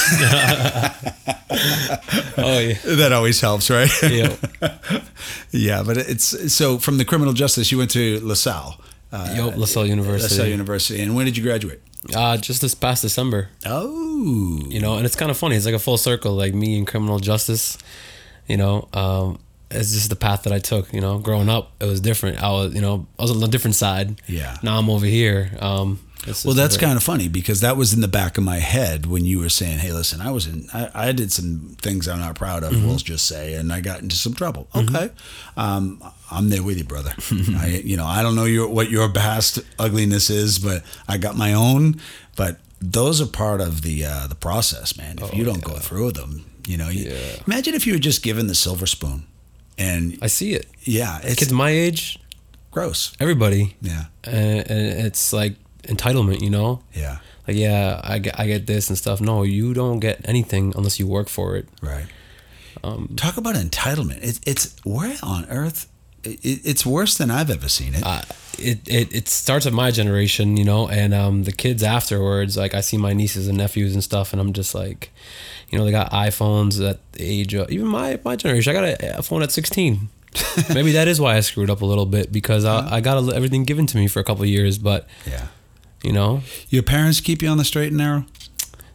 oh 2.38 2.60
yeah, 2.60 2.74
that 3.02 3.12
always 3.14 3.40
helps, 3.40 3.70
right? 3.70 3.90
yeah. 4.04 4.36
yeah, 5.52 5.84
but 5.84 5.98
it's 5.98 6.54
so 6.54 6.80
from 6.80 6.98
the 6.98 7.06
criminal 7.06 7.34
justice, 7.34 7.72
you 7.72 7.78
went 7.78 7.92
to 7.92 8.20
LaSalle. 8.20 8.78
Uh, 9.12 9.34
Yup, 9.36 9.58
LaSalle 9.58 9.88
University. 9.88 10.34
LaSalle 10.36 10.48
University. 10.48 11.02
And 11.02 11.16
when 11.16 11.26
did 11.26 11.36
you 11.38 11.44
graduate? 11.44 11.82
Uh, 12.16 12.38
just 12.38 12.62
this 12.62 12.74
past 12.74 13.02
December. 13.02 13.50
Oh, 13.66 14.62
you 14.70 14.80
know 14.80 14.96
and 14.98 15.06
it's 15.06 15.16
kind 15.16 15.32
of 15.32 15.38
funny 15.38 15.56
it's 15.56 15.66
like 15.66 15.74
a 15.76 15.80
full 15.80 15.98
circle 15.98 16.34
like 16.36 16.54
me 16.54 16.78
and 16.78 16.86
criminal 16.88 17.18
justice 17.20 17.78
you 18.48 18.56
know 18.58 18.88
um 18.94 19.40
it's 19.72 19.94
just 19.94 20.10
the 20.10 20.16
path 20.16 20.44
that 20.44 20.54
i 20.54 20.60
took 20.60 20.94
you 20.94 21.02
know 21.02 21.18
growing 21.18 21.50
up 21.50 21.72
it 21.80 21.86
was 21.86 22.00
different 22.02 22.42
i 22.44 22.50
was 22.52 22.74
you 22.76 22.82
know 22.82 23.08
i 23.18 23.24
was 23.24 23.32
on 23.32 23.42
a 23.42 23.48
different 23.48 23.76
side 23.76 24.22
Yeah. 24.28 24.58
now 24.62 24.78
i'm 24.78 24.90
over 24.92 25.06
here 25.08 25.52
um 25.60 26.00
Well, 26.46 26.54
that's 26.54 26.78
kind 26.78 26.98
of 26.98 27.04
funny 27.04 27.28
because 27.28 27.62
that 27.62 27.78
was 27.78 27.94
in 27.94 28.02
the 28.02 28.08
back 28.08 28.38
of 28.38 28.44
my 28.44 28.58
head 28.58 29.06
when 29.08 29.26
you 29.26 29.40
were 29.40 29.50
saying, 29.50 29.80
"Hey, 29.80 29.92
listen, 29.92 30.22
I 30.22 30.30
was 30.32 30.46
in, 30.46 30.68
I, 30.74 30.90
I 30.94 31.12
did 31.14 31.32
some 31.32 31.76
things 31.82 32.08
I'm 32.08 32.20
not 32.20 32.36
proud 32.36 32.64
of. 32.64 32.72
We'll 32.86 32.98
just 32.98 33.26
say, 33.26 33.56
and 33.56 33.74
I 33.74 33.82
got 33.82 34.02
into 34.02 34.16
some 34.16 34.34
trouble. 34.34 34.68
Okay, 34.76 35.10
um, 35.58 36.04
I'm 36.30 36.50
there 36.50 36.62
with 36.64 36.78
you, 36.78 36.84
brother. 36.84 37.12
I, 37.58 37.82
you 37.84 37.98
know, 37.98 38.06
I 38.06 38.22
don't 38.22 38.36
know 38.36 38.46
your 38.46 38.68
what 38.68 38.90
your 38.92 39.10
past 39.12 39.60
ugliness 39.80 40.30
is, 40.30 40.60
but 40.60 40.84
I 41.08 41.18
got 41.18 41.36
my 41.36 41.54
own. 41.54 42.00
But 42.36 42.60
those 42.80 43.20
are 43.22 43.28
part 43.28 43.60
of 43.62 43.82
the 43.82 44.06
uh, 44.06 44.28
the 44.28 44.36
process, 44.36 44.96
man. 44.98 45.18
If 45.20 45.34
you 45.34 45.44
don't 45.44 45.64
go 45.64 45.78
through 45.80 46.12
them, 46.12 46.46
you 46.68 46.78
know, 46.78 46.90
you, 46.90 47.10
Yeah. 47.10 47.42
imagine 47.48 47.74
if 47.74 47.88
you 47.88 47.94
were 47.94 48.00
just 48.00 48.22
given 48.24 48.46
the 48.48 48.56
silver 48.56 48.86
spoon, 48.86 49.26
and 49.78 50.18
i 50.22 50.28
see 50.28 50.54
it 50.54 50.68
yeah, 50.84 51.20
it's 51.24 51.40
kids 51.40 51.52
my 51.52 51.70
age 51.72 52.20
gross. 52.72 53.14
everybody 53.20 53.76
Yeah, 53.82 54.06
and, 54.24 54.70
and 54.70 55.06
it's 55.08 55.34
like 55.34 55.56
entitlement 55.84 56.42
you 56.42 56.50
know 56.50 56.82
yeah, 56.94 57.18
like 57.48 57.58
yeah 57.58 58.00
I 58.04 58.20
get, 58.20 58.40
I 58.40 58.48
get 58.48 58.68
this 58.68 58.90
and 58.90 58.98
stuff 58.98 59.20
no 59.22 59.44
you 59.44 59.74
don't 59.74 60.00
get 60.00 60.22
anything 60.28 60.74
unless 60.76 61.00
you 61.00 61.08
work 61.08 61.30
for 61.30 61.56
it 61.56 61.68
Right. 61.82 62.06
Um, 62.84 63.10
Talk 63.16 63.38
about 63.38 63.56
entitlement. 63.56 64.20
It's 64.24 64.40
it's 64.46 64.76
where 64.84 65.16
on 65.22 65.46
earth? 65.50 65.88
It, 66.24 66.40
it's 66.44 66.86
worse 66.86 67.18
than 67.18 67.30
I've 67.30 67.50
ever 67.52 67.68
seen 67.70 67.94
it. 67.94 68.04
uh, 68.04 68.22
it, 68.58 68.88
it 68.88 69.14
it 69.14 69.28
starts 69.28 69.66
with 69.66 69.74
my 69.74 69.92
generation, 69.92 70.58
you 70.58 70.64
know, 70.64 70.88
and 70.88 71.14
um, 71.14 71.44
the 71.44 71.52
kids 71.52 71.84
afterwards. 71.84 72.58
Like 72.58 72.74
I 72.74 72.82
see 72.82 72.98
my 72.98 73.14
nieces 73.14 73.48
and 73.48 73.58
nephews 73.58 73.94
and 73.94 74.04
stuff, 74.04 74.32
and 74.34 74.42
I'm 74.42 74.54
just 74.54 74.74
like, 74.74 75.12
you 75.70 75.78
know, 75.78 75.86
they 75.86 75.92
got 75.92 76.12
iPhones 76.12 76.84
at 76.88 77.00
the 77.14 77.24
age 77.24 77.54
of 77.54 77.70
even 77.70 77.88
my 77.88 78.20
my 78.24 78.36
generation. 78.36 78.76
I 78.76 78.80
got 78.80 79.02
a, 79.04 79.20
a 79.20 79.22
phone 79.22 79.44
at 79.44 79.52
16. 79.52 80.10
Maybe 80.74 80.94
that 80.94 81.08
is 81.08 81.20
why 81.20 81.36
I 81.36 81.42
screwed 81.42 81.70
up 81.70 81.82
a 81.82 81.86
little 81.86 82.06
bit 82.06 82.32
because 82.32 82.64
I, 82.66 82.96
I 82.96 83.02
got 83.02 83.22
a, 83.22 83.36
everything 83.36 83.64
given 83.66 83.86
to 83.88 83.98
me 83.98 84.08
for 84.08 84.20
a 84.20 84.24
couple 84.24 84.44
of 84.44 84.50
years, 84.50 84.78
but 84.78 85.08
yeah. 85.28 85.48
You 86.04 86.12
know, 86.12 86.42
Your 86.70 86.84
parents 86.84 87.20
keep 87.22 87.42
you 87.42 87.50
on 87.50 87.58
the 87.58 87.66
straight 87.66 87.90
and 87.90 87.98
narrow. 87.98 88.26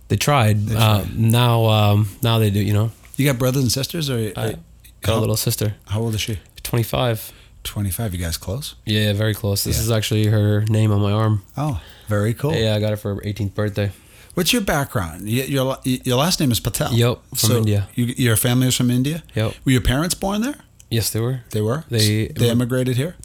they 0.08 0.16
tried. 0.16 0.72
Uh, 0.72 1.04
now 1.14 1.64
um, 1.66 2.08
now 2.22 2.38
they 2.38 2.50
do. 2.50 2.60
You 2.60 2.72
know, 2.72 2.90
You 3.16 3.26
got 3.26 3.38
brothers 3.38 3.62
and 3.62 3.72
sisters, 3.72 4.08
or 4.10 4.32
I 4.36 4.56
got 5.02 5.16
a 5.16 5.20
little 5.20 5.36
sister, 5.36 5.74
how 5.86 6.00
old 6.00 6.14
is 6.14 6.20
she? 6.20 6.38
25. 6.62 7.32
25. 7.64 8.14
You 8.14 8.20
guys 8.24 8.36
close? 8.36 8.74
Yeah, 8.84 9.12
very 9.12 9.34
close. 9.34 9.64
This 9.64 9.76
Yeah. 9.76 9.82
is 9.84 9.90
actually 9.90 10.26
her 10.26 10.64
name 10.68 10.92
on 10.92 11.00
my 11.00 11.12
arm. 11.12 11.42
Oh, 11.56 11.80
very 12.08 12.34
cool. 12.34 12.54
Yeah, 12.54 12.74
I 12.76 12.80
got 12.80 12.92
it 12.92 12.96
for 12.96 13.14
her 13.14 13.20
18th 13.22 13.54
birthday. 13.54 13.90
What's 14.34 14.52
your 14.52 14.62
background? 14.62 15.28
Your, 15.28 15.76
your 15.84 16.16
last 16.18 16.38
name 16.40 16.52
is 16.52 16.60
Patel. 16.60 16.92
Yep, 16.92 17.18
from 17.34 17.36
so 17.50 17.56
India. 17.58 17.88
You, 17.94 18.04
your 18.16 18.36
family 18.36 18.66
is 18.68 18.76
from 18.76 18.90
India? 18.90 19.22
Yep. 19.34 19.54
Were 19.64 19.72
your 19.72 19.80
parents 19.80 20.14
born 20.14 20.42
there? 20.42 20.56
Yes, 20.90 21.10
they 21.10 21.20
were. 21.20 21.40
They 21.50 21.60
were? 21.62 21.84
They- 21.88 22.28
they 22.28 22.50
emigrated 22.50 22.96
here? 22.96 23.16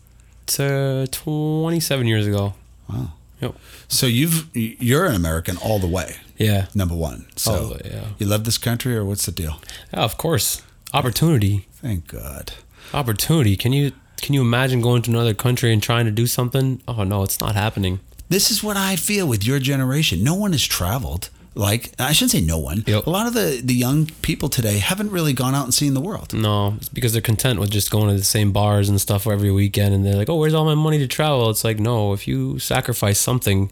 It's 0.43 0.59
uh, 0.59 1.05
27 1.11 2.07
years 2.07 2.25
ago. 2.27 2.53
Wow. 2.89 3.11
Yep. 3.41 3.55
So 3.88 4.05
you've 4.05 4.55
you're 4.55 5.05
an 5.05 5.15
American 5.15 5.57
all 5.57 5.79
the 5.79 5.88
way. 5.88 6.17
Yeah. 6.38 6.67
Number 6.74 6.95
one. 6.95 7.25
So 7.36 7.74
way, 7.74 7.81
yeah. 7.86 8.05
you 8.17 8.25
love 8.25 8.45
this 8.45 8.57
country, 8.57 8.95
or 8.95 9.03
what's 9.05 9.25
the 9.25 9.31
deal? 9.31 9.60
Yeah, 9.93 10.01
of 10.01 10.17
course. 10.17 10.62
Opportunity. 10.93 11.67
Thank 11.74 12.07
God. 12.07 12.53
Opportunity. 12.93 13.55
Can 13.55 13.74
you 13.74 13.91
can 14.17 14.33
you 14.33 14.41
imagine 14.41 14.81
going 14.81 15.01
to 15.03 15.12
another 15.12 15.33
country 15.33 15.74
and 15.74 15.81
trying 15.81 16.05
to 16.05 16.12
do 16.12 16.27
something? 16.27 16.81
Oh 16.88 17.03
no, 17.03 17.24
it's 17.24 17.39
not 17.39 17.55
happening. 17.55 18.00
This 18.29 18.50
is 18.50 18.63
what 18.63 18.77
I 18.77 18.95
feel 18.95 19.27
with 19.27 19.45
your 19.45 19.60
generation. 19.60 20.24
No 20.24 20.36
one 20.36 20.53
has 20.53 20.63
traveled. 20.63 21.29
Like 21.53 21.91
I 22.00 22.13
shouldn't 22.13 22.31
say 22.31 22.41
no 22.41 22.58
one. 22.58 22.84
Yep. 22.88 23.05
A 23.08 23.10
lot 23.10 23.27
of 23.27 23.34
the 23.34 23.62
the 23.62 23.74
young 23.74 24.05
people 24.22 24.48
today 24.48 24.77
haven't 24.77 25.12
really 25.12 25.34
gone 25.34 25.53
out 25.53 25.65
and 25.65 25.74
seen 25.74 25.93
the 25.93 26.00
world. 26.00 26.34
No, 26.34 26.75
it's 26.77 26.88
because 26.88 27.12
they're 27.12 27.22
content 27.22 27.60
with 27.60 27.70
just 27.70 27.91
going 27.91 28.08
to 28.10 28.15
the 28.15 28.24
same 28.24 28.53
bars 28.53 28.88
and 28.88 29.01
stuff 29.01 29.27
every 29.27 29.51
weekend, 29.51 29.93
and 29.93 30.05
they're 30.05 30.15
like, 30.15 30.29
"Oh, 30.29 30.36
where's 30.36 30.53
all 30.53 30.63
my 30.63 30.75
money 30.75 30.98
to 31.00 31.08
travel?" 31.08 31.50
It's 31.50 31.65
like, 31.65 31.77
no, 31.79 32.13
if 32.13 32.25
you 32.25 32.58
sacrifice 32.60 33.20
something, 33.20 33.70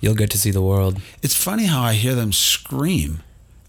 you'll 0.00 0.16
get 0.16 0.30
to 0.30 0.38
see 0.38 0.50
the 0.50 0.62
world. 0.62 1.00
It's 1.22 1.36
funny 1.36 1.66
how 1.66 1.82
I 1.82 1.92
hear 1.94 2.16
them 2.16 2.32
scream 2.32 3.22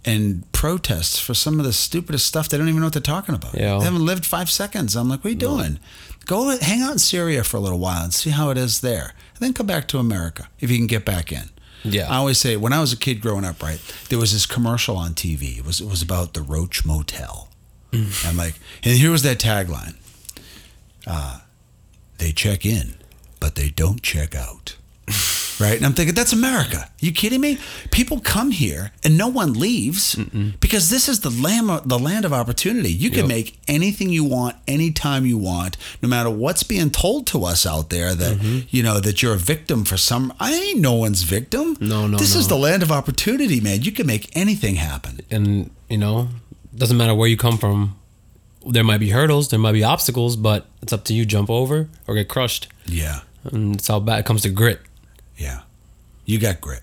and 0.03 0.49
protest 0.51 1.21
for 1.21 1.33
some 1.33 1.59
of 1.59 1.65
the 1.65 1.73
stupidest 1.73 2.25
stuff. 2.25 2.49
They 2.49 2.57
don't 2.57 2.67
even 2.67 2.79
know 2.79 2.87
what 2.87 2.93
they're 2.93 3.01
talking 3.01 3.35
about. 3.35 3.55
Yeah. 3.55 3.77
They 3.79 3.85
haven't 3.85 4.05
lived 4.05 4.25
five 4.25 4.49
seconds. 4.49 4.95
I'm 4.95 5.09
like, 5.09 5.23
what 5.23 5.29
are 5.29 5.33
you 5.33 5.35
doing? 5.35 5.79
Go 6.25 6.57
hang 6.59 6.81
out 6.81 6.93
in 6.93 6.99
Syria 6.99 7.43
for 7.43 7.57
a 7.57 7.59
little 7.59 7.79
while 7.79 8.03
and 8.03 8.13
see 8.13 8.31
how 8.31 8.49
it 8.49 8.57
is 8.57 8.81
there. 8.81 9.13
And 9.35 9.39
then 9.39 9.53
come 9.53 9.67
back 9.67 9.87
to 9.89 9.97
America 9.97 10.47
if 10.59 10.71
you 10.71 10.77
can 10.77 10.87
get 10.87 11.05
back 11.05 11.31
in. 11.31 11.49
Yeah. 11.85 12.11
I 12.11 12.17
always 12.17 12.37
say 12.37 12.57
when 12.57 12.73
I 12.73 12.81
was 12.81 12.91
a 12.91 12.97
kid 12.97 13.21
growing 13.21 13.45
up, 13.45 13.61
right, 13.61 13.79
there 14.09 14.17
was 14.19 14.33
this 14.33 14.45
commercial 14.45 14.97
on 14.97 15.13
TV. 15.13 15.57
It 15.59 15.65
was 15.65 15.79
it 15.81 15.87
was 15.87 16.01
about 16.01 16.33
the 16.33 16.41
Roach 16.41 16.85
Motel. 16.85 17.49
I'm 18.25 18.35
like, 18.35 18.55
and 18.83 18.97
here 18.97 19.09
was 19.11 19.23
that 19.23 19.37
tagline. 19.37 19.95
Uh, 21.07 21.39
they 22.17 22.33
check 22.33 22.65
in, 22.65 22.95
but 23.39 23.55
they 23.55 23.69
don't 23.69 24.01
check 24.01 24.35
out. 24.35 24.75
Right? 25.59 25.77
And 25.77 25.85
I'm 25.85 25.93
thinking, 25.93 26.15
that's 26.15 26.33
America. 26.33 26.89
you 26.99 27.11
kidding 27.13 27.39
me? 27.39 27.57
People 27.91 28.19
come 28.19 28.51
here 28.51 28.91
and 29.03 29.17
no 29.17 29.27
one 29.27 29.53
leaves 29.53 30.15
because 30.59 30.89
this 30.89 31.07
is 31.07 31.21
the 31.21 31.29
land, 31.29 31.69
of, 31.71 31.87
the 31.87 31.97
land 31.99 32.25
of 32.25 32.33
opportunity. 32.33 32.91
You 32.91 33.09
can 33.09 33.19
Yep. 33.19 33.27
make 33.27 33.57
anything 33.67 34.09
you 34.09 34.23
want, 34.25 34.55
anytime 34.67 35.25
you 35.25 35.37
want, 35.37 35.77
no 36.01 36.09
matter 36.09 36.29
what's 36.29 36.63
being 36.63 36.89
told 36.89 37.25
to 37.27 37.45
us 37.45 37.65
out 37.65 37.89
there 37.89 38.13
that, 38.15 38.37
Mm-hmm. 38.37 38.59
you 38.69 38.83
know, 38.83 38.99
that 38.99 39.21
you're 39.21 39.33
a 39.33 39.37
victim 39.37 39.85
for 39.85 39.95
some. 39.97 40.33
I 40.39 40.53
ain't 40.53 40.79
no 40.81 40.93
one's 40.93 41.23
victim. 41.23 41.77
No, 41.79 42.05
no, 42.07 42.17
This 42.17 42.35
is 42.35 42.47
the 42.49 42.57
land 42.57 42.83
of 42.83 42.91
opportunity, 42.91 43.61
man. 43.61 43.81
You 43.83 43.91
can 43.93 44.07
make 44.07 44.29
anything 44.35 44.75
happen. 44.75 45.19
and 45.31 45.69
you 45.89 45.97
know, 45.99 46.27
doesn't 46.75 46.97
matter 46.97 47.13
where 47.15 47.29
you 47.29 47.37
come 47.37 47.57
from. 47.57 47.95
There 48.67 48.83
might 48.83 48.97
be 48.99 49.11
hurdles, 49.11 49.49
there 49.49 49.59
might 49.59 49.73
be 49.73 49.83
obstacles, 49.83 50.35
but 50.35 50.65
it's 50.81 50.91
up 50.91 51.03
to 51.05 51.13
you 51.13 51.25
jump 51.25 51.49
over 51.49 51.87
or 52.07 52.15
get 52.15 52.27
crushed. 52.27 52.67
Yeah. 52.85 53.19
And 53.43 53.75
it's 53.75 53.87
how 53.87 53.99
bad 53.99 54.19
it 54.19 54.25
comes 54.25 54.41
to 54.41 54.49
grit. 54.49 54.81
Yeah. 55.37 55.61
You 56.25 56.39
got 56.39 56.61
grit. 56.61 56.81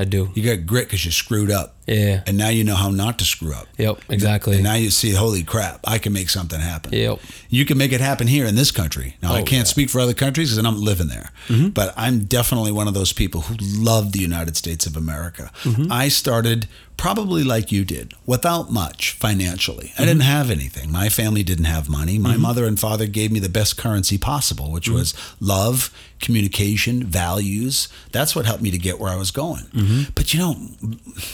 I 0.00 0.04
do. 0.04 0.30
You 0.34 0.44
got 0.56 0.64
grit 0.64 0.86
because 0.86 1.04
you 1.04 1.10
screwed 1.10 1.50
up. 1.50 1.74
Yeah. 1.88 2.22
And 2.24 2.38
now 2.38 2.50
you 2.50 2.62
know 2.62 2.76
how 2.76 2.90
not 2.90 3.18
to 3.18 3.24
screw 3.24 3.52
up. 3.52 3.66
Yep. 3.78 3.98
Exactly. 4.10 4.54
And 4.54 4.62
now 4.64 4.74
you 4.74 4.90
see, 4.90 5.10
holy 5.10 5.42
crap, 5.42 5.80
I 5.84 5.98
can 5.98 6.12
make 6.12 6.30
something 6.30 6.60
happen. 6.60 6.92
Yep. 6.92 7.18
You 7.48 7.64
can 7.64 7.78
make 7.78 7.90
it 7.92 8.00
happen 8.00 8.28
here 8.28 8.46
in 8.46 8.54
this 8.54 8.70
country. 8.70 9.16
Now, 9.22 9.30
I 9.34 9.40
Oh, 9.40 9.42
can't 9.42 9.50
yeah. 9.50 9.58
Mm-hmm. 9.62 9.66
speak 9.66 9.90
for 9.90 10.00
other 10.00 10.14
countries 10.14 10.50
because 10.54 10.64
I'm 10.64 10.80
living 10.80 11.08
there. 11.08 11.30
But 11.70 11.94
I'm 11.96 12.20
definitely 12.26 12.70
one 12.70 12.86
of 12.86 12.94
those 12.94 13.12
people 13.12 13.40
who 13.42 13.56
love 13.58 14.12
the 14.12 14.20
United 14.20 14.56
States 14.56 14.86
of 14.86 14.96
America. 14.96 15.50
Mm-hmm. 15.64 15.90
I 15.90 16.08
started 16.08 16.68
probably 16.98 17.42
like 17.44 17.72
you 17.72 17.84
did, 17.86 18.12
without 18.26 18.70
much 18.70 19.12
financially. 19.12 19.86
I 19.96 20.00
Mm-hmm. 20.02 20.04
didn't 20.04 20.22
have 20.22 20.50
anything. 20.50 20.92
My 20.92 21.08
family 21.08 21.42
didn't 21.42 21.64
have 21.64 21.88
money. 21.88 22.18
My 22.18 22.36
mother 22.36 22.66
and 22.66 22.78
father 22.78 23.06
gave 23.06 23.32
me 23.32 23.38
the 23.40 23.48
best 23.48 23.78
currency 23.78 24.18
possible, 24.18 24.70
which 24.70 24.86
Mm-hmm. 24.88 24.94
was 24.98 25.14
love, 25.40 25.90
communication, 26.20 27.04
values. 27.04 27.88
That's 28.12 28.36
what 28.36 28.44
helped 28.46 28.62
me 28.62 28.70
to 28.70 28.78
get 28.78 28.98
where 29.00 29.10
I 29.12 29.16
was 29.16 29.30
going. 29.30 29.64
Mm-hmm. 29.74 30.10
But 30.14 30.34
you 30.34 30.40
know, 30.40 30.54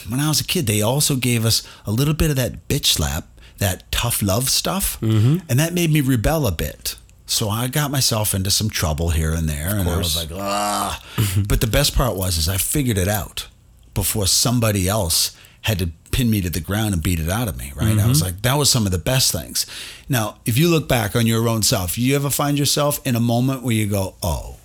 when 0.09 0.21
I 0.21 0.29
was 0.29 0.41
a 0.41 0.45
kid, 0.45 0.67
they 0.67 0.83
also 0.83 1.17
gave 1.17 1.45
us 1.45 1.63
a 1.87 1.91
little 1.91 2.15
bit 2.15 2.31
of 2.31 2.37
that 2.37 2.69
bitch 2.69 2.87
slap, 2.87 3.27
that 3.59 3.91
tough 3.91 4.23
love 4.23 4.49
stuff, 4.51 5.01
Mm-hmm. 5.01 5.39
and 5.49 5.59
that 5.59 5.73
made 5.75 5.91
me 5.91 6.01
rebel 6.01 6.47
a 6.47 6.53
bit. 6.53 6.97
So 7.27 7.49
I 7.49 7.69
got 7.69 7.91
myself 7.91 8.35
into 8.35 8.51
some 8.51 8.69
trouble 8.69 9.11
here 9.11 9.33
and 9.33 9.49
there, 9.49 9.77
and 9.79 9.89
I 9.89 9.97
was 9.97 10.15
like, 10.15 10.29
ah. 10.39 11.03
but 11.49 11.61
the 11.63 11.67
best 11.67 11.95
part 11.97 12.17
was, 12.17 12.37
is 12.37 12.49
I 12.51 12.59
figured 12.59 12.99
it 12.99 13.09
out 13.09 13.49
before 13.95 14.27
somebody 14.27 14.89
else 14.89 15.35
had 15.65 15.79
to 15.81 15.91
pin 16.13 16.31
me 16.31 16.41
to 16.41 16.49
the 16.49 16.61
ground 16.61 16.95
and 16.95 17.03
beat 17.03 17.21
it 17.21 17.29
out 17.29 17.49
of 17.49 17.59
me. 17.59 17.73
Right? 17.75 17.99
I 17.99 18.07
was 18.07 18.23
like, 18.23 18.41
that 18.43 18.55
was 18.55 18.71
some 18.71 18.87
of 18.87 18.93
the 18.93 18.99
best 18.99 19.33
things. 19.33 19.67
Now, 20.09 20.39
if 20.47 20.57
you 20.57 20.69
look 20.69 20.89
back 20.89 21.15
on 21.15 21.27
your 21.27 21.49
own 21.49 21.63
self, 21.63 21.99
you 21.99 22.15
ever 22.17 22.31
find 22.31 22.59
yourself 22.59 23.05
in 23.07 23.17
a 23.17 23.21
moment 23.21 23.63
where 23.63 23.75
you 23.75 23.87
go, 23.87 24.15
oh, 24.23 24.57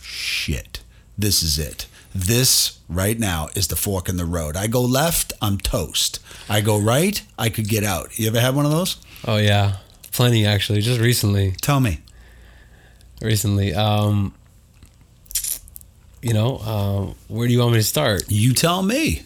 shit, 0.00 0.80
this 1.18 1.42
is 1.42 1.58
it. 1.58 1.86
This 2.14 2.78
right 2.88 3.18
now 3.18 3.48
is 3.54 3.68
the 3.68 3.76
fork 3.76 4.08
in 4.08 4.16
the 4.18 4.26
road. 4.26 4.56
I 4.56 4.66
go 4.66 4.82
left, 4.82 5.32
I'm 5.40 5.58
toast. 5.58 6.20
I 6.48 6.60
go 6.60 6.78
right, 6.78 7.22
I 7.38 7.48
could 7.48 7.68
get 7.68 7.84
out. 7.84 8.18
You 8.18 8.28
ever 8.28 8.40
had 8.40 8.54
one 8.54 8.66
of 8.66 8.70
those? 8.70 8.98
Oh 9.26 9.38
yeah. 9.38 9.76
Plenty 10.12 10.44
actually. 10.44 10.82
Just 10.82 11.00
recently. 11.00 11.52
Tell 11.62 11.80
me. 11.80 12.00
Recently. 13.20 13.74
Um. 13.74 14.34
You 16.20 16.34
know, 16.34 16.58
um, 16.58 17.14
where 17.26 17.48
do 17.48 17.52
you 17.52 17.58
want 17.58 17.72
me 17.72 17.78
to 17.78 17.84
start? 17.84 18.24
You 18.28 18.52
tell 18.52 18.82
me. 18.82 19.22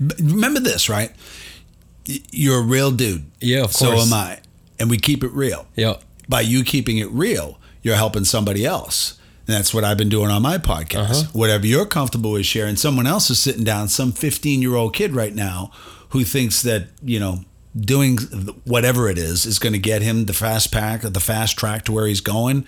Remember 0.00 0.60
this, 0.60 0.88
right? 0.88 1.12
You're 2.06 2.58
a 2.60 2.62
real 2.64 2.90
dude. 2.90 3.30
Yeah, 3.40 3.58
of 3.64 3.72
course. 3.74 3.78
So 3.78 3.96
am 3.98 4.12
I. 4.12 4.40
And 4.78 4.88
we 4.90 4.96
keep 4.98 5.22
it 5.22 5.30
real. 5.32 5.66
Yep. 5.76 6.02
By 6.28 6.40
you 6.40 6.64
keeping 6.64 6.98
it 6.98 7.10
real, 7.10 7.58
you're 7.82 7.96
helping 7.96 8.24
somebody 8.24 8.64
else. 8.64 9.18
And 9.46 9.56
that's 9.56 9.74
what 9.74 9.84
I've 9.84 9.98
been 9.98 10.08
doing 10.08 10.30
on 10.30 10.42
my 10.42 10.58
podcast. 10.58 11.10
Uh-huh. 11.10 11.24
Whatever 11.32 11.66
you're 11.66 11.86
comfortable 11.86 12.32
with 12.32 12.46
sharing, 12.46 12.76
someone 12.76 13.06
else 13.06 13.30
is 13.30 13.38
sitting 13.38 13.64
down, 13.64 13.88
some 13.88 14.12
15 14.12 14.62
year 14.62 14.74
old 14.76 14.94
kid 14.94 15.14
right 15.14 15.34
now 15.34 15.70
who 16.10 16.24
thinks 16.24 16.62
that, 16.62 16.88
you 17.02 17.20
know, 17.20 17.40
doing 17.78 18.18
whatever 18.64 19.08
it 19.08 19.18
is 19.18 19.44
is 19.46 19.58
going 19.58 19.72
to 19.72 19.78
get 19.78 20.02
him 20.02 20.24
the 20.26 20.32
fast 20.32 20.72
pack 20.72 21.04
or 21.04 21.10
the 21.10 21.20
fast 21.20 21.56
track 21.58 21.84
to 21.84 21.92
where 21.92 22.06
he's 22.06 22.20
going. 22.20 22.64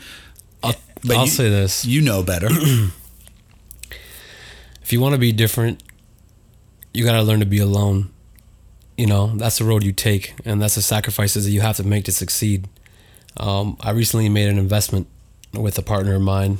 I'll, 0.63 0.75
But 1.05 1.17
I'll 1.17 1.25
you- 1.25 1.31
say 1.31 1.49
this: 1.51 1.85
You 1.85 2.03
know 2.03 2.23
better. 2.23 2.49
if 4.83 4.93
you 4.93 5.01
want 5.01 5.15
to 5.15 5.19
be 5.19 5.33
different, 5.33 5.83
you 6.95 7.05
got 7.05 7.13
to 7.13 7.23
learn 7.23 7.41
to 7.41 7.47
be 7.47 7.59
alone. 7.59 8.11
You 8.97 9.07
know, 9.07 9.29
that's 9.37 9.59
the 9.59 9.65
road 9.65 9.83
you 9.83 9.93
take, 9.93 10.35
and 10.45 10.61
that's 10.61 10.75
the 10.75 10.83
sacrifices 10.83 11.45
that 11.45 11.51
you 11.51 11.61
have 11.63 11.77
to 11.77 11.85
make 11.85 12.05
to 12.05 12.13
succeed. 12.13 12.69
Um, 13.37 13.77
I 13.81 13.91
recently 13.91 14.29
made 14.29 14.49
an 14.49 14.59
investment 14.59 15.07
with 15.55 15.79
a 15.79 15.83
partner 15.83 16.15
of 16.15 16.23
mine. 16.23 16.59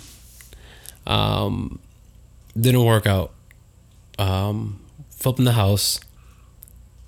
Um, 1.07 1.79
didn't 2.59 2.85
work 2.85 3.07
out. 3.07 3.33
Um, 4.19 4.81
flipping 5.11 5.45
the 5.45 5.53
house 5.53 6.01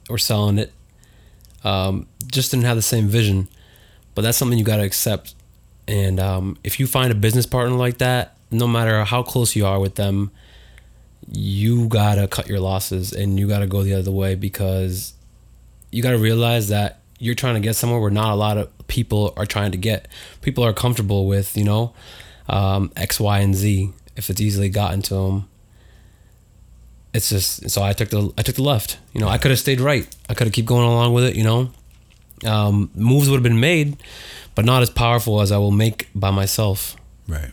or 0.09 0.19
selling 0.19 0.59
it. 0.59 0.73
Um, 1.65 2.07
just 2.27 2.51
didn't 2.51 2.65
have 2.67 2.77
the 2.77 2.83
same 2.83 3.09
vision, 3.09 3.49
but 4.15 4.23
that's 4.23 4.37
something 4.37 4.59
you 4.59 4.65
got 4.65 4.77
to 4.77 4.85
accept. 4.85 5.35
And 5.89 6.21
um, 6.21 6.59
if 6.63 6.79
you 6.79 6.87
find 6.87 7.11
a 7.11 7.15
business 7.15 7.47
partner 7.47 7.75
like 7.77 7.99
that, 7.99 8.37
no 8.51 8.67
matter 8.67 9.05
how 9.05 9.23
close 9.23 9.57
you 9.57 9.67
are 9.67 9.81
with 9.81 9.95
them, 9.95 10.31
you 11.31 11.89
gotta 11.89 12.29
cut 12.29 12.49
your 12.49 12.61
losses 12.61 13.13
and 13.13 13.39
you 13.39 13.49
gotta 13.49 13.67
go 13.67 13.83
the 13.83 13.95
other 13.95 14.11
way 14.11 14.35
because 14.35 15.15
you 15.91 16.03
gotta 16.03 16.19
realize 16.19 16.69
that 16.69 17.01
you're 17.19 17.35
trying 17.35 17.55
to 17.55 17.61
get 17.61 17.77
somewhere 17.77 18.01
where 18.01 18.11
not 18.11 18.33
a 18.33 18.35
lot 18.35 18.59
of 18.59 18.71
people 18.89 19.33
are 19.37 19.47
trying 19.47 19.73
to 19.73 19.79
get. 19.79 20.09
People 20.43 20.65
are 20.65 20.73
comfortable 20.73 21.27
with, 21.27 21.57
you 21.57 21.65
know, 21.65 21.95
um, 22.49 22.93
X, 22.97 23.19
Y, 23.19 23.39
and 23.39 23.55
Z 23.55 23.93
if 24.17 24.31
it's 24.31 24.41
easily 24.41 24.69
gotten 24.69 25.03
to 25.03 25.15
them. 25.15 25.49
It's 27.13 27.29
just 27.29 27.71
so 27.71 27.83
I 27.83 27.93
took 27.93 28.11
the 28.11 28.33
I 28.37 28.43
took 28.43 28.57
the 28.57 28.63
left. 28.63 28.99
You 29.13 29.21
know, 29.21 29.29
I 29.29 29.39
could 29.39 29.53
have 29.53 29.61
stayed 29.61 29.81
right. 29.81 30.07
I 30.29 30.35
could 30.35 30.49
have 30.49 30.55
keep 30.55 30.67
going 30.67 30.87
along 30.87 31.15
with 31.15 31.25
it. 31.25 31.37
You 31.37 31.45
know, 31.45 31.71
um, 32.45 32.91
moves 32.95 33.31
would 33.31 33.37
have 33.37 33.43
been 33.45 33.61
made, 33.61 33.97
but 34.55 34.65
not 34.65 34.83
as 34.83 34.91
powerful 34.91 35.41
as 35.41 35.53
I 35.53 35.59
will 35.59 35.71
make 35.71 36.09
by 36.15 36.31
myself. 36.31 36.97
Right. 37.29 37.53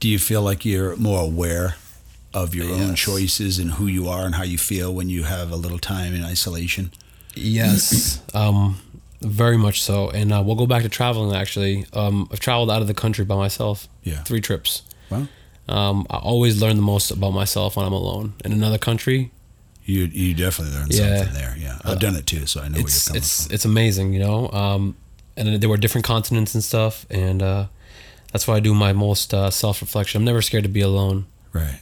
Do 0.00 0.08
you 0.08 0.18
feel 0.18 0.42
like 0.42 0.64
you're 0.64 0.96
more 0.96 1.20
aware 1.20 1.76
of 2.34 2.54
your 2.54 2.70
own 2.70 2.94
choices 2.94 3.58
and 3.58 3.72
who 3.72 3.86
you 3.86 4.08
are 4.08 4.24
and 4.24 4.34
how 4.34 4.42
you 4.42 4.58
feel 4.58 4.92
when 4.94 5.08
you 5.08 5.24
have 5.24 5.50
a 5.50 5.56
little 5.56 5.78
time 5.78 6.14
in 6.14 6.24
isolation? 6.24 6.90
Yes, 7.34 8.20
um, 8.34 8.80
very 9.20 9.56
much 9.56 9.82
so. 9.82 10.10
And 10.10 10.32
uh, 10.32 10.42
we'll 10.44 10.56
go 10.56 10.66
back 10.66 10.82
to 10.82 10.88
traveling. 10.88 11.34
Actually, 11.36 11.86
um, 11.92 12.28
I've 12.32 12.40
traveled 12.40 12.70
out 12.70 12.82
of 12.82 12.88
the 12.88 12.94
country 12.94 13.24
by 13.24 13.36
myself. 13.36 13.88
Yeah. 14.02 14.22
three 14.24 14.40
trips. 14.40 14.82
Well, 15.10 15.28
Um, 15.68 16.06
I 16.10 16.16
always 16.16 16.60
learn 16.60 16.76
the 16.76 16.82
most 16.82 17.10
about 17.10 17.30
myself 17.32 17.76
when 17.76 17.86
I'm 17.86 17.92
alone. 17.92 18.34
In 18.44 18.52
another 18.52 18.78
country, 18.78 19.30
you 19.84 20.04
you 20.12 20.34
definitely 20.34 20.74
learn 20.76 20.88
Yeah. 20.90 21.16
something 21.18 21.34
there. 21.34 21.56
Yeah, 21.58 21.78
I've 21.84 22.00
done 22.00 22.16
it 22.16 22.26
too, 22.26 22.46
so 22.46 22.60
I 22.60 22.64
know 22.68 22.72
where 22.74 22.80
you're 22.80 22.86
it's 22.88 23.08
coming 23.08 23.18
it's 23.22 23.46
from. 23.46 23.54
it's 23.54 23.64
amazing. 23.64 24.12
You 24.12 24.20
know, 24.20 24.48
um, 24.50 24.96
and 25.36 25.60
there 25.62 25.68
were 25.70 25.78
different 25.78 26.04
continents 26.06 26.54
and 26.54 26.62
stuff, 26.64 27.06
and 27.10 27.42
uh, 27.42 27.66
that's 28.32 28.46
why 28.48 28.56
I 28.56 28.60
do 28.60 28.74
my 28.74 28.92
most 28.92 29.32
uh, 29.32 29.50
self 29.50 29.80
reflection. 29.80 30.20
I'm 30.20 30.24
never 30.24 30.42
scared 30.42 30.64
to 30.64 30.68
be 30.70 30.80
alone. 30.82 31.26
Right. 31.52 31.80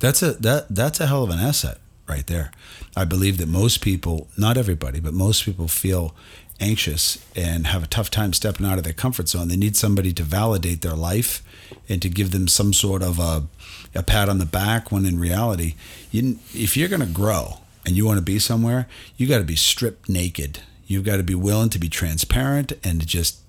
That's 0.00 0.22
a 0.22 0.32
that 0.34 0.66
that's 0.68 1.00
a 1.00 1.06
hell 1.06 1.24
of 1.24 1.30
an 1.30 1.38
asset 1.38 1.78
right 2.08 2.26
there. 2.26 2.50
I 2.96 3.04
believe 3.04 3.38
that 3.38 3.48
most 3.48 3.80
people, 3.80 4.28
not 4.36 4.56
everybody, 4.56 5.00
but 5.00 5.12
most 5.12 5.44
people 5.44 5.68
feel 5.68 6.14
anxious 6.60 7.24
and 7.36 7.66
have 7.68 7.84
a 7.84 7.86
tough 7.86 8.10
time 8.10 8.32
stepping 8.32 8.66
out 8.66 8.78
of 8.78 8.84
their 8.84 8.92
comfort 8.92 9.28
zone. 9.28 9.48
They 9.48 9.56
need 9.56 9.76
somebody 9.76 10.12
to 10.14 10.22
validate 10.22 10.82
their 10.82 10.94
life 10.94 11.42
and 11.88 12.02
to 12.02 12.08
give 12.08 12.32
them 12.32 12.48
some 12.48 12.72
sort 12.72 13.02
of 13.02 13.18
a, 13.18 13.46
a 13.94 14.02
pat 14.02 14.28
on 14.28 14.38
the 14.38 14.46
back 14.46 14.90
when 14.90 15.06
in 15.06 15.20
reality, 15.20 15.74
you, 16.10 16.38
if 16.54 16.76
you're 16.76 16.88
going 16.88 17.00
to 17.00 17.06
grow 17.06 17.58
and 17.86 17.96
you 17.96 18.04
want 18.04 18.18
to 18.18 18.24
be 18.24 18.38
somewhere, 18.38 18.88
you 19.16 19.26
got 19.26 19.38
to 19.38 19.44
be 19.44 19.56
stripped 19.56 20.08
naked. 20.08 20.60
You've 20.86 21.04
got 21.04 21.18
to 21.18 21.22
be 21.22 21.34
willing 21.34 21.68
to 21.70 21.78
be 21.78 21.88
transparent 21.88 22.72
and 22.82 23.00
to 23.00 23.06
just 23.06 23.40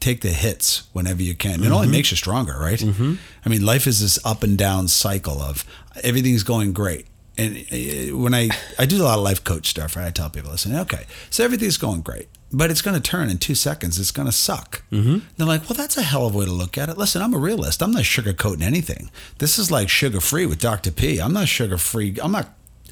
take 0.00 0.20
the 0.20 0.30
hits 0.30 0.88
whenever 0.92 1.22
you 1.22 1.34
can. 1.34 1.54
It 1.54 1.64
mm-hmm. 1.64 1.72
only 1.72 1.88
makes 1.88 2.10
you 2.10 2.16
stronger, 2.16 2.56
right? 2.58 2.78
Mm-hmm. 2.78 3.14
I 3.44 3.48
mean, 3.48 3.64
life 3.64 3.86
is 3.86 4.00
this 4.00 4.24
up 4.24 4.42
and 4.42 4.56
down 4.56 4.88
cycle 4.88 5.40
of 5.40 5.64
everything's 6.02 6.42
going 6.42 6.72
great 6.72 7.06
and 7.38 7.56
uh, 7.56 8.16
when 8.18 8.34
I 8.34 8.50
I 8.78 8.84
do 8.84 9.00
a 9.00 9.04
lot 9.04 9.18
of 9.18 9.24
life 9.24 9.44
coach 9.44 9.68
stuff, 9.68 9.96
right? 9.96 10.06
I 10.06 10.10
tell 10.10 10.28
people, 10.28 10.50
listen, 10.50 10.74
okay, 10.76 11.06
so 11.30 11.44
everything's 11.44 11.76
going 11.76 12.02
great, 12.02 12.28
but 12.52 12.70
it's 12.70 12.82
going 12.82 13.00
to 13.00 13.02
turn 13.02 13.30
in 13.30 13.38
two 13.38 13.54
seconds. 13.54 13.98
It's 13.98 14.10
going 14.10 14.26
to 14.26 14.32
suck. 14.32 14.82
Mm-hmm. 14.90 15.18
They're 15.36 15.46
like, 15.46 15.62
well, 15.62 15.76
that's 15.76 15.96
a 15.96 16.02
hell 16.02 16.26
of 16.26 16.34
a 16.34 16.38
way 16.38 16.44
to 16.44 16.52
look 16.52 16.76
at 16.76 16.88
it. 16.88 16.98
Listen, 16.98 17.22
I'm 17.22 17.32
a 17.32 17.38
realist. 17.38 17.82
I'm 17.82 17.92
not 17.92 18.02
sugarcoating 18.02 18.62
anything. 18.62 19.10
This 19.38 19.58
is 19.58 19.70
like 19.70 19.88
sugar 19.88 20.20
free 20.20 20.46
with 20.46 20.58
Dr. 20.58 20.90
P. 20.90 21.20
I'm 21.20 21.32
not 21.32 21.48
sugar 21.48 21.78
free. 21.78 22.16
I'm 22.20 22.32
not 22.32 22.50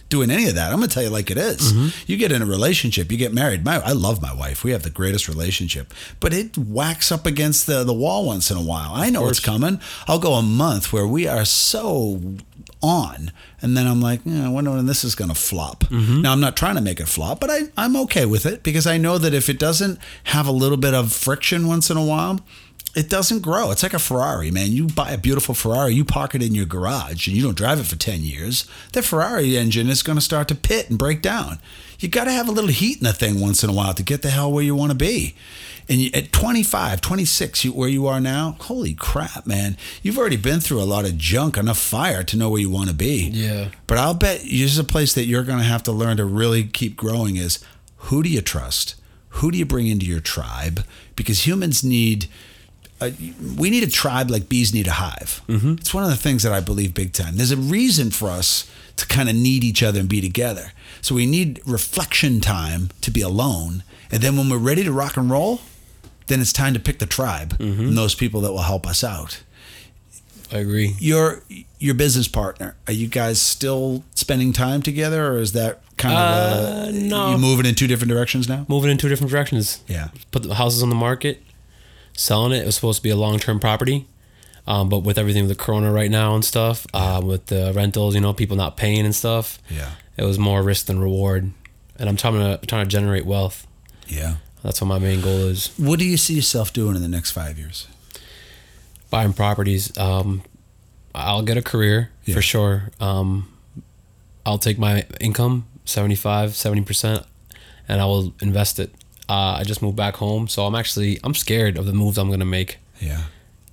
doing 0.08 0.30
any 0.30 0.48
of 0.48 0.54
that. 0.54 0.72
I'm 0.72 0.78
gonna 0.78 0.88
tell 0.88 1.02
you 1.02 1.10
like 1.10 1.30
it 1.30 1.38
is. 1.38 1.72
Mm-hmm. 1.72 1.88
You 2.06 2.16
get 2.16 2.32
in 2.32 2.42
a 2.42 2.46
relationship, 2.46 3.10
you 3.10 3.18
get 3.18 3.32
married. 3.32 3.64
My, 3.64 3.80
I 3.84 3.92
love 3.92 4.22
my 4.22 4.34
wife. 4.34 4.64
We 4.64 4.72
have 4.72 4.82
the 4.82 4.90
greatest 4.90 5.28
relationship, 5.28 5.92
but 6.20 6.32
it 6.32 6.56
whacks 6.56 7.10
up 7.10 7.26
against 7.26 7.66
the 7.66 7.84
the 7.84 7.94
wall 7.94 8.26
once 8.26 8.50
in 8.50 8.56
a 8.56 8.62
while. 8.62 8.92
I 8.92 9.10
know 9.10 9.28
it's 9.28 9.40
coming. 9.40 9.80
I'll 10.06 10.18
go 10.18 10.34
a 10.34 10.42
month 10.42 10.92
where 10.92 11.06
we 11.06 11.26
are 11.26 11.44
so 11.44 12.20
on. 12.82 13.32
And 13.62 13.76
then 13.76 13.86
I'm 13.86 14.00
like, 14.00 14.20
yeah, 14.24 14.46
I 14.46 14.48
wonder 14.48 14.70
when 14.70 14.86
this 14.86 15.02
is 15.02 15.14
going 15.14 15.30
to 15.30 15.34
flop. 15.34 15.84
Mm-hmm. 15.84 16.22
Now, 16.22 16.32
I'm 16.32 16.40
not 16.40 16.56
trying 16.56 16.76
to 16.76 16.80
make 16.80 17.00
it 17.00 17.08
flop, 17.08 17.40
but 17.40 17.50
I, 17.50 17.60
I'm 17.76 17.96
okay 17.96 18.26
with 18.26 18.46
it 18.46 18.62
because 18.62 18.86
I 18.86 18.98
know 18.98 19.18
that 19.18 19.34
if 19.34 19.48
it 19.48 19.58
doesn't 19.58 19.98
have 20.24 20.46
a 20.46 20.52
little 20.52 20.76
bit 20.76 20.94
of 20.94 21.12
friction 21.12 21.66
once 21.66 21.90
in 21.90 21.96
a 21.96 22.04
while, 22.04 22.40
it 22.96 23.10
doesn't 23.10 23.42
grow. 23.42 23.70
It's 23.70 23.82
like 23.82 23.92
a 23.92 23.98
Ferrari, 23.98 24.50
man. 24.50 24.72
You 24.72 24.86
buy 24.86 25.10
a 25.10 25.18
beautiful 25.18 25.54
Ferrari, 25.54 25.92
you 25.92 26.02
park 26.02 26.34
it 26.34 26.42
in 26.42 26.54
your 26.54 26.64
garage, 26.64 27.28
and 27.28 27.36
you 27.36 27.42
don't 27.42 27.56
drive 27.56 27.78
it 27.78 27.84
for 27.84 27.96
10 27.96 28.22
years. 28.22 28.66
The 28.94 29.02
Ferrari 29.02 29.58
engine 29.58 29.90
is 29.90 30.02
going 30.02 30.16
to 30.16 30.24
start 30.24 30.48
to 30.48 30.54
pit 30.54 30.88
and 30.88 30.98
break 30.98 31.20
down. 31.20 31.58
You 32.00 32.08
got 32.08 32.24
to 32.24 32.30
have 32.30 32.48
a 32.48 32.52
little 32.52 32.70
heat 32.70 32.96
in 32.96 33.04
the 33.04 33.12
thing 33.12 33.38
once 33.38 33.62
in 33.62 33.68
a 33.68 33.72
while 33.74 33.92
to 33.92 34.02
get 34.02 34.22
the 34.22 34.30
hell 34.30 34.50
where 34.50 34.64
you 34.64 34.74
want 34.74 34.92
to 34.92 34.96
be. 34.96 35.34
And 35.90 36.00
you, 36.00 36.10
at 36.14 36.32
25, 36.32 37.02
26, 37.02 37.66
you, 37.66 37.72
where 37.72 37.88
you 37.88 38.06
are 38.06 38.18
now, 38.18 38.56
holy 38.60 38.94
crap, 38.94 39.46
man. 39.46 39.76
You've 40.02 40.16
already 40.16 40.38
been 40.38 40.60
through 40.60 40.80
a 40.80 40.84
lot 40.84 41.04
of 41.04 41.18
junk, 41.18 41.58
enough 41.58 41.78
fire 41.78 42.22
to 42.24 42.36
know 42.36 42.48
where 42.48 42.62
you 42.62 42.70
want 42.70 42.88
to 42.88 42.94
be. 42.94 43.28
Yeah. 43.28 43.68
But 43.86 43.98
I'll 43.98 44.14
bet 44.14 44.40
this 44.40 44.72
is 44.72 44.78
a 44.78 44.84
place 44.84 45.12
that 45.12 45.26
you're 45.26 45.44
going 45.44 45.58
to 45.58 45.64
have 45.64 45.82
to 45.82 45.92
learn 45.92 46.16
to 46.16 46.24
really 46.24 46.64
keep 46.64 46.96
growing 46.96 47.36
is 47.36 47.62
who 47.96 48.22
do 48.22 48.30
you 48.30 48.40
trust? 48.40 48.94
Who 49.28 49.50
do 49.50 49.58
you 49.58 49.66
bring 49.66 49.86
into 49.86 50.06
your 50.06 50.20
tribe? 50.20 50.82
Because 51.14 51.46
humans 51.46 51.84
need 51.84 52.26
uh, 53.00 53.10
we 53.56 53.70
need 53.70 53.82
a 53.82 53.90
tribe 53.90 54.30
like 54.30 54.48
bees 54.48 54.72
need 54.72 54.86
a 54.86 54.92
hive. 54.92 55.42
Mm-hmm. 55.48 55.72
It's 55.72 55.92
one 55.92 56.04
of 56.04 56.10
the 56.10 56.16
things 56.16 56.42
that 56.42 56.52
I 56.52 56.60
believe 56.60 56.94
big 56.94 57.12
time. 57.12 57.36
There's 57.36 57.50
a 57.50 57.56
reason 57.56 58.10
for 58.10 58.28
us 58.28 58.70
to 58.96 59.06
kind 59.06 59.28
of 59.28 59.34
need 59.34 59.62
each 59.64 59.82
other 59.82 60.00
and 60.00 60.08
be 60.08 60.20
together. 60.20 60.72
So 61.02 61.14
we 61.14 61.26
need 61.26 61.60
reflection 61.66 62.40
time 62.40 62.90
to 63.02 63.10
be 63.10 63.20
alone. 63.20 63.82
And 64.10 64.22
then 64.22 64.36
when 64.36 64.48
we're 64.48 64.58
ready 64.58 64.82
to 64.84 64.92
rock 64.92 65.16
and 65.16 65.30
roll, 65.30 65.60
then 66.26 66.40
it's 66.40 66.52
time 66.52 66.74
to 66.74 66.80
pick 66.80 66.98
the 66.98 67.06
tribe 67.06 67.58
mm-hmm. 67.58 67.80
and 67.80 67.98
those 67.98 68.14
people 68.14 68.40
that 68.42 68.52
will 68.52 68.62
help 68.62 68.86
us 68.86 69.04
out. 69.04 69.42
I 70.52 70.58
agree. 70.58 70.94
Your 70.98 71.42
your 71.78 71.94
business 71.94 72.28
partner, 72.28 72.76
are 72.86 72.92
you 72.92 73.08
guys 73.08 73.40
still 73.40 74.04
spending 74.14 74.52
time 74.52 74.80
together 74.80 75.26
or 75.26 75.38
is 75.38 75.52
that 75.52 75.82
kind 75.96 76.14
of 76.14 76.18
uh, 76.18 76.90
no. 76.92 77.32
you 77.32 77.38
moving 77.38 77.66
in 77.66 77.74
two 77.74 77.86
different 77.86 78.10
directions 78.10 78.48
now? 78.48 78.64
Moving 78.68 78.90
in 78.90 78.96
two 78.96 79.08
different 79.08 79.30
directions. 79.30 79.82
Yeah. 79.88 80.08
Put 80.30 80.44
the 80.44 80.54
houses 80.54 80.82
on 80.82 80.88
the 80.88 80.94
market, 80.94 81.42
selling 82.16 82.52
it. 82.52 82.62
It 82.62 82.66
was 82.66 82.74
supposed 82.74 82.98
to 82.98 83.02
be 83.02 83.10
a 83.10 83.16
long-term 83.16 83.60
property. 83.60 84.06
Um, 84.66 84.88
but 84.88 85.00
with 85.00 85.16
everything 85.16 85.46
with 85.46 85.56
the 85.56 85.62
corona 85.62 85.92
right 85.92 86.10
now 86.10 86.34
and 86.34 86.44
stuff, 86.44 86.86
uh, 86.92 87.22
with 87.24 87.46
the 87.46 87.72
rentals, 87.74 88.16
you 88.16 88.20
know, 88.20 88.32
people 88.32 88.56
not 88.56 88.76
paying 88.76 89.04
and 89.04 89.14
stuff, 89.14 89.60
yeah, 89.70 89.92
it 90.16 90.24
was 90.24 90.40
more 90.40 90.60
risk 90.60 90.86
than 90.86 90.98
reward. 90.98 91.52
And 91.98 92.08
I'm 92.08 92.16
trying 92.16 92.34
to 92.34 92.66
trying 92.66 92.84
to 92.84 92.90
generate 92.90 93.24
wealth. 93.24 93.64
Yeah, 94.08 94.36
that's 94.64 94.80
what 94.80 94.88
my 94.88 94.98
main 94.98 95.20
goal 95.20 95.38
is. 95.38 95.72
What 95.78 96.00
do 96.00 96.04
you 96.04 96.16
see 96.16 96.34
yourself 96.34 96.72
doing 96.72 96.96
in 96.96 97.02
the 97.02 97.08
next 97.08 97.30
five 97.30 97.58
years? 97.58 97.86
Buying 99.08 99.32
properties. 99.32 99.96
Um, 99.96 100.42
I'll 101.14 101.42
get 101.42 101.56
a 101.56 101.62
career 101.62 102.10
yeah. 102.24 102.34
for 102.34 102.42
sure. 102.42 102.90
Um, 102.98 103.48
I'll 104.44 104.58
take 104.58 104.78
my 104.78 105.06
income 105.20 105.66
75, 105.86 106.50
70%, 106.50 107.24
and 107.88 108.00
I 108.00 108.04
will 108.04 108.34
invest 108.40 108.78
it. 108.78 108.92
Uh, 109.28 109.58
I 109.58 109.64
just 109.64 109.82
moved 109.82 109.96
back 109.96 110.16
home, 110.16 110.48
so 110.48 110.66
I'm 110.66 110.74
actually 110.74 111.18
I'm 111.24 111.34
scared 111.34 111.78
of 111.78 111.86
the 111.86 111.92
moves 111.92 112.18
I'm 112.18 112.30
gonna 112.30 112.44
make. 112.44 112.78
Yeah. 113.00 113.22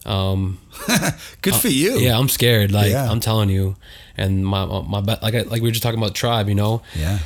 Um, 0.06 0.60
Good 1.42 1.56
for 1.56 1.70
you. 1.70 1.98
Yeah, 2.00 2.18
I'm 2.18 2.28
scared. 2.30 2.72
Like 2.72 2.92
yeah. 2.92 3.10
I'm 3.10 3.20
telling 3.20 3.50
you, 3.50 3.76
and 4.18 4.46
my 4.46 4.66
my 4.66 5.00
like 5.00 5.36
I, 5.36 5.42
like 5.44 5.62
we 5.62 5.68
were 5.68 5.72
just 5.72 5.84
talking 5.84 6.00
about 6.00 6.16
tribe. 6.16 6.50
You 6.50 6.56
know. 6.56 6.82
Yeah. 6.96 7.20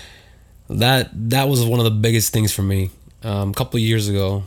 That 0.69 1.09
that 1.29 1.47
was 1.47 1.63
one 1.65 1.79
of 1.79 1.85
the 1.85 1.91
biggest 1.91 2.33
things 2.33 2.51
for 2.53 2.61
me. 2.61 2.91
Um, 3.23 3.51
a 3.51 3.53
couple 3.53 3.79
years 3.79 4.09
ago, 4.09 4.43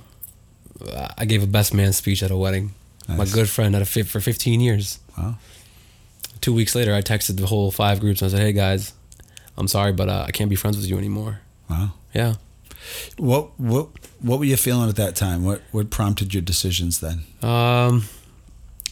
I 1.17 1.25
gave 1.25 1.43
a 1.43 1.47
best 1.47 1.73
man 1.73 1.93
speech 1.93 2.23
at 2.23 2.31
a 2.31 2.37
wedding. 2.37 2.75
Nice. 3.09 3.19
My 3.19 3.25
good 3.25 3.49
friend 3.49 3.75
had 3.75 3.83
a 3.83 3.87
fit 3.87 4.07
for 4.07 4.21
15 4.21 4.61
years. 4.61 4.99
Wow. 5.19 5.37
Two 6.41 6.55
weeks 6.55 6.75
later, 6.75 6.95
I 6.95 7.03
texted 7.03 7.39
the 7.39 7.47
whole 7.47 7.71
five 7.71 8.01
groups 8.01 8.23
and 8.23 8.31
I 8.31 8.37
said, 8.37 8.43
"Hey 8.43 8.53
guys, 8.53 8.93
I'm 9.57 9.69
sorry, 9.69 9.93
but 9.93 10.09
uh, 10.09 10.25
I 10.29 10.31
can't 10.31 10.51
be 10.51 10.57
friends 10.57 10.77
with 10.77 10.87
you 10.87 10.99
anymore." 10.99 11.41
Wow. 11.69 11.93
Yeah. 12.15 12.35
What 13.17 13.59
what 13.59 13.89
what 14.21 14.39
were 14.39 14.45
you 14.45 14.57
feeling 14.57 14.89
at 14.89 14.97
that 14.97 15.17
time? 15.17 15.45
What 15.45 15.63
what 15.71 15.91
prompted 15.91 16.35
your 16.35 16.43
decisions 16.43 17.01
then? 17.01 17.23
Um, 17.43 18.05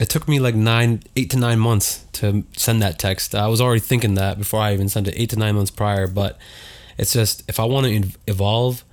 it 0.00 0.08
took 0.08 0.28
me 0.28 0.38
like 0.38 0.54
nine, 0.54 1.02
eight 1.16 1.30
to 1.30 1.38
nine 1.38 1.58
months 1.58 2.04
to 2.12 2.44
send 2.56 2.82
that 2.82 2.98
text. 2.98 3.34
I 3.34 3.48
was 3.48 3.60
already 3.60 3.80
thinking 3.80 4.14
that 4.14 4.38
before 4.38 4.60
I 4.60 4.72
even 4.72 4.88
sent 4.88 5.08
it, 5.08 5.14
eight 5.16 5.30
to 5.30 5.36
nine 5.36 5.56
months 5.56 5.70
prior. 5.70 6.06
But 6.06 6.38
it's 6.96 7.12
just 7.12 7.42
if 7.48 7.58
I 7.58 7.64
want 7.64 7.86
to 7.86 8.18
evolve, 8.26 8.84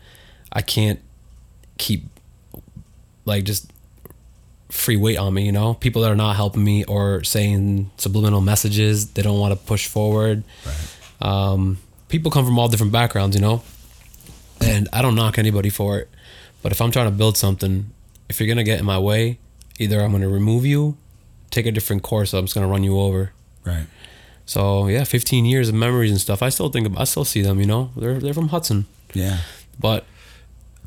I 0.51 0.61
can't 0.61 0.99
keep 1.77 2.05
like 3.25 3.43
just 3.43 3.71
free 4.69 4.95
weight 4.95 5.17
on 5.17 5.33
me. 5.33 5.45
You 5.45 5.51
know, 5.51 5.75
people 5.75 6.01
that 6.01 6.11
are 6.11 6.15
not 6.15 6.35
helping 6.35 6.63
me 6.63 6.83
or 6.85 7.23
saying 7.23 7.91
subliminal 7.97 8.41
messages, 8.41 9.11
they 9.11 9.21
don't 9.21 9.39
want 9.39 9.53
to 9.53 9.65
push 9.65 9.87
forward. 9.87 10.43
Right. 10.65 11.29
Um, 11.29 11.77
people 12.09 12.31
come 12.31 12.45
from 12.45 12.57
all 12.57 12.67
different 12.67 12.91
backgrounds. 12.91 13.35
You 13.35 13.41
know, 13.41 13.63
and 14.61 14.87
I 14.93 15.01
don't 15.01 15.15
knock 15.15 15.37
anybody 15.37 15.69
for 15.69 15.99
it. 15.99 16.09
But 16.61 16.71
if 16.71 16.81
I'm 16.81 16.91
trying 16.91 17.05
to 17.05 17.11
build 17.11 17.37
something, 17.37 17.91
if 18.29 18.39
you're 18.39 18.47
gonna 18.47 18.63
get 18.63 18.79
in 18.79 18.85
my 18.85 18.99
way, 18.99 19.39
either 19.79 20.01
I'm 20.01 20.11
gonna 20.11 20.29
remove 20.29 20.65
you, 20.65 20.97
take 21.51 21.65
a 21.65 21.71
different 21.71 22.03
course, 22.03 22.33
or 22.33 22.37
I'm 22.37 22.45
just 22.45 22.55
gonna 22.55 22.67
run 22.67 22.83
you 22.83 22.99
over. 22.99 23.31
Right. 23.63 23.85
So 24.45 24.87
yeah, 24.87 25.03
15 25.03 25.45
years 25.45 25.69
of 25.69 25.75
memories 25.75 26.11
and 26.11 26.19
stuff. 26.19 26.41
I 26.41 26.49
still 26.49 26.69
think 26.69 26.87
about, 26.87 27.01
I 27.01 27.03
still 27.05 27.25
see 27.25 27.41
them. 27.41 27.59
You 27.59 27.65
know, 27.65 27.91
they're 27.95 28.19
they're 28.19 28.33
from 28.33 28.49
Hudson. 28.49 28.85
Yeah. 29.13 29.39
But 29.79 30.05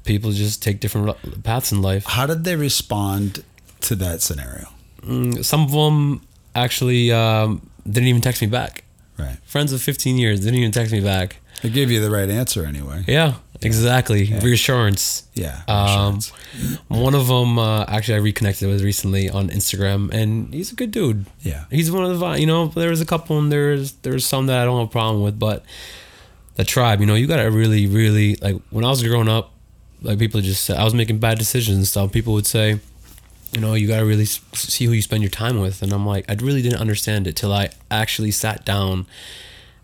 people 0.04 0.33
just 0.33 0.62
take 0.62 0.81
different 0.81 1.42
paths 1.44 1.72
in 1.72 1.83
life. 1.83 2.04
How 2.07 2.26
did 2.26 2.44
they 2.44 2.57
respond 2.57 3.44
to 3.83 3.94
that 3.96 4.22
scenario? 4.22 4.68
Mm, 5.02 5.44
some 5.44 5.62
of 5.62 5.72
them 5.72 6.22
actually 6.54 7.12
um, 7.12 7.68
didn't 7.85 8.09
even 8.09 8.22
text 8.22 8.40
me 8.40 8.48
back. 8.48 8.85
Right. 9.18 9.37
Friends 9.44 9.72
of 9.72 9.83
15 9.83 10.16
years 10.16 10.40
didn't 10.40 10.54
even 10.57 10.72
text 10.72 10.92
me 10.92 11.00
back. 11.00 11.37
They 11.62 11.70
gave 11.70 11.90
you 11.90 12.00
the 12.00 12.11
right 12.11 12.28
answer 12.31 12.64
anyway. 12.64 13.04
Yeah, 13.09 13.35
exactly. 13.62 14.22
Yeah. 14.24 14.44
Reassurance. 14.44 15.24
Yeah. 15.35 15.62
Reassurance. 15.68 16.33
Um, 16.88 17.02
one 17.02 17.14
of 17.14 17.26
them 17.26 17.59
uh, 17.59 17.85
actually 17.88 18.14
I 18.14 18.18
reconnected 18.18 18.68
with 18.68 18.83
recently 18.83 19.28
on 19.28 19.48
Instagram, 19.50 20.12
and 20.12 20.54
he's 20.54 20.70
a 20.70 20.76
good 20.76 20.92
dude. 20.92 21.26
Yeah. 21.40 21.64
He's 21.70 21.90
one 21.90 22.04
of 22.04 22.18
the 22.18 22.31
you 22.35 22.46
know 22.46 22.68
there 22.68 22.90
was 22.90 23.00
a 23.00 23.07
couple 23.07 23.38
and 23.38 23.50
there's 23.50 23.92
there's 24.02 24.24
some 24.24 24.46
that 24.46 24.61
I 24.61 24.64
don't 24.64 24.78
have 24.78 24.88
a 24.88 24.90
problem 24.90 25.22
with, 25.22 25.38
but 25.38 25.64
the 26.54 26.64
tribe, 26.64 27.00
you 27.00 27.07
know, 27.07 27.14
you 27.14 27.26
gotta 27.26 27.50
really 27.50 27.87
really 27.87 28.37
like 28.37 28.57
when 28.70 28.85
I 28.85 28.90
was 28.90 29.02
growing 29.02 29.28
up, 29.28 29.52
like 30.02 30.18
people 30.20 30.40
just 30.40 30.70
I 30.70 30.85
was 30.85 30.94
making 30.94 31.18
bad 31.18 31.38
decisions 31.38 31.76
and 31.76 31.87
stuff. 31.87 32.12
People 32.12 32.35
would 32.35 32.46
say, 32.46 32.78
you 33.52 33.61
know, 33.61 33.74
you 33.74 33.87
gotta 33.88 34.04
really 34.04 34.26
see 34.26 34.84
who 34.87 34.92
you 34.92 35.02
spend 35.02 35.22
your 35.22 35.30
time 35.30 35.58
with, 35.61 35.82
and 35.82 35.92
I'm 35.92 36.06
like 36.06 36.24
I 36.28 36.34
really 36.34 36.62
didn't 36.62 36.80
understand 36.80 37.26
it 37.26 37.37
till 37.37 37.52
I 37.52 37.70
actually 37.90 38.30
sat 38.30 38.64
down 38.64 39.06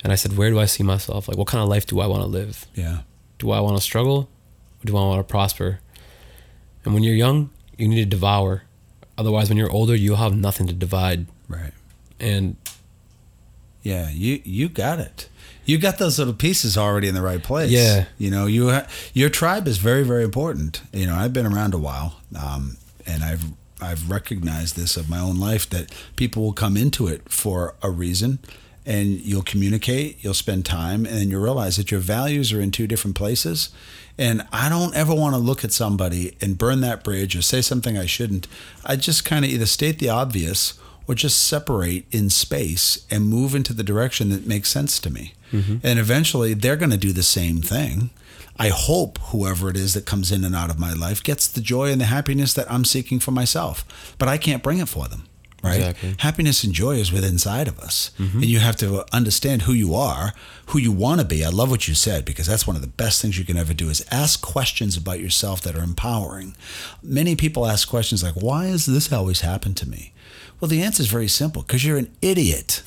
and 0.02 0.12
I 0.12 0.16
said, 0.16 0.36
where 0.36 0.50
do 0.50 0.58
I 0.60 0.66
see 0.66 0.82
myself? 0.82 1.28
Like, 1.28 1.38
what 1.38 1.46
kind 1.46 1.62
of 1.62 1.68
life 1.68 1.86
do 1.86 1.98
I 2.00 2.06
want 2.06 2.22
to 2.22 2.28
live? 2.28 2.66
Yeah. 2.74 2.98
Do 3.38 3.50
I 3.52 3.60
want 3.60 3.76
to 3.78 3.82
struggle? 3.82 4.28
Or 4.82 4.84
do 4.84 4.96
I 4.98 5.00
want 5.00 5.26
to 5.26 5.30
prosper? 5.30 5.80
And 6.84 6.92
when 6.92 7.02
you're 7.02 7.14
young, 7.14 7.48
you 7.78 7.88
need 7.88 7.96
to 7.96 8.04
devour. 8.04 8.64
Otherwise, 9.16 9.48
when 9.48 9.56
you're 9.56 9.70
older, 9.70 9.94
you'll 9.94 10.16
have 10.16 10.36
nothing 10.36 10.66
to 10.66 10.74
divide. 10.74 11.26
Right. 11.48 11.72
And 12.20 12.56
Yeah, 13.82 14.10
you 14.10 14.40
you 14.44 14.68
got 14.68 15.00
it. 15.00 15.28
You 15.64 15.78
got 15.78 15.96
those 15.96 16.18
little 16.18 16.34
pieces 16.34 16.76
already 16.76 17.08
in 17.08 17.14
the 17.14 17.22
right 17.22 17.42
place. 17.42 17.70
Yeah. 17.70 18.04
You 18.18 18.30
know, 18.30 18.44
you 18.44 18.70
ha- 18.70 18.86
your 19.14 19.30
tribe 19.30 19.66
is 19.66 19.78
very 19.78 20.02
very 20.04 20.22
important. 20.24 20.82
You 20.92 21.06
know, 21.06 21.14
I've 21.16 21.32
been 21.32 21.46
around 21.46 21.72
a 21.72 21.78
while, 21.78 22.20
um, 22.38 22.76
and 23.06 23.24
I've 23.24 23.44
I've 23.80 24.10
recognized 24.10 24.76
this 24.76 24.96
of 24.96 25.10
my 25.10 25.18
own 25.18 25.38
life 25.38 25.68
that 25.70 25.92
people 26.16 26.42
will 26.42 26.52
come 26.52 26.76
into 26.76 27.06
it 27.06 27.30
for 27.30 27.74
a 27.82 27.90
reason, 27.90 28.38
and 28.86 29.20
you'll 29.20 29.42
communicate, 29.42 30.22
you'll 30.22 30.34
spend 30.34 30.64
time, 30.64 31.04
and 31.06 31.16
then 31.16 31.30
you 31.30 31.40
realize 31.40 31.76
that 31.76 31.90
your 31.90 32.00
values 32.00 32.52
are 32.52 32.60
in 32.60 32.70
two 32.70 32.86
different 32.86 33.16
places. 33.16 33.70
And 34.16 34.46
I 34.52 34.68
don't 34.68 34.94
ever 34.94 35.14
want 35.14 35.34
to 35.34 35.40
look 35.40 35.64
at 35.64 35.72
somebody 35.72 36.36
and 36.40 36.56
burn 36.56 36.80
that 36.82 37.02
bridge 37.02 37.34
or 37.34 37.42
say 37.42 37.60
something 37.60 37.98
I 37.98 38.06
shouldn't. 38.06 38.46
I 38.84 38.96
just 38.96 39.24
kind 39.24 39.44
of 39.44 39.50
either 39.50 39.66
state 39.66 39.98
the 39.98 40.08
obvious 40.08 40.78
or 41.06 41.14
just 41.14 41.44
separate 41.44 42.06
in 42.12 42.30
space 42.30 43.04
and 43.10 43.28
move 43.28 43.54
into 43.54 43.74
the 43.74 43.82
direction 43.82 44.30
that 44.30 44.46
makes 44.46 44.70
sense 44.70 44.98
to 45.00 45.10
me. 45.10 45.34
Mm-hmm. 45.52 45.78
And 45.82 45.98
eventually 45.98 46.54
they're 46.54 46.76
going 46.76 46.90
to 46.90 46.96
do 46.96 47.12
the 47.12 47.22
same 47.22 47.60
thing. 47.60 48.10
I 48.56 48.68
hope 48.68 49.18
whoever 49.18 49.68
it 49.68 49.76
is 49.76 49.94
that 49.94 50.06
comes 50.06 50.30
in 50.30 50.44
and 50.44 50.54
out 50.54 50.70
of 50.70 50.78
my 50.78 50.92
life 50.92 51.22
gets 51.22 51.48
the 51.48 51.60
joy 51.60 51.90
and 51.90 52.00
the 52.00 52.06
happiness 52.06 52.54
that 52.54 52.70
I'm 52.70 52.84
seeking 52.84 53.18
for 53.18 53.32
myself, 53.32 54.14
but 54.18 54.28
I 54.28 54.38
can't 54.38 54.62
bring 54.62 54.78
it 54.78 54.88
for 54.88 55.08
them. 55.08 55.26
Right? 55.62 55.76
Exactly. 55.76 56.16
Happiness 56.18 56.62
and 56.62 56.74
joy 56.74 56.96
is 56.96 57.10
within 57.10 57.30
inside 57.30 57.68
of 57.68 57.80
us. 57.80 58.10
Mm-hmm. 58.18 58.36
And 58.36 58.46
you 58.46 58.58
have 58.58 58.76
to 58.76 59.02
understand 59.14 59.62
who 59.62 59.72
you 59.72 59.94
are, 59.94 60.34
who 60.66 60.78
you 60.78 60.92
want 60.92 61.22
to 61.22 61.26
be. 61.26 61.42
I 61.42 61.48
love 61.48 61.70
what 61.70 61.88
you 61.88 61.94
said 61.94 62.26
because 62.26 62.46
that's 62.46 62.66
one 62.66 62.76
of 62.76 62.82
the 62.82 62.88
best 62.88 63.22
things 63.22 63.38
you 63.38 63.46
can 63.46 63.56
ever 63.56 63.72
do 63.72 63.88
is 63.88 64.04
ask 64.10 64.42
questions 64.42 64.94
about 64.94 65.20
yourself 65.20 65.62
that 65.62 65.74
are 65.74 65.82
empowering. 65.82 66.54
Many 67.02 67.34
people 67.34 67.66
ask 67.66 67.88
questions 67.88 68.22
like, 68.22 68.34
why 68.34 68.66
has 68.66 68.84
this 68.84 69.10
always 69.10 69.40
happened 69.40 69.78
to 69.78 69.88
me? 69.88 70.12
Well, 70.60 70.68
the 70.68 70.82
answer 70.82 71.02
is 71.02 71.08
very 71.08 71.28
simple 71.28 71.62
because 71.62 71.82
you're 71.82 71.96
an 71.96 72.14
idiot. 72.20 72.82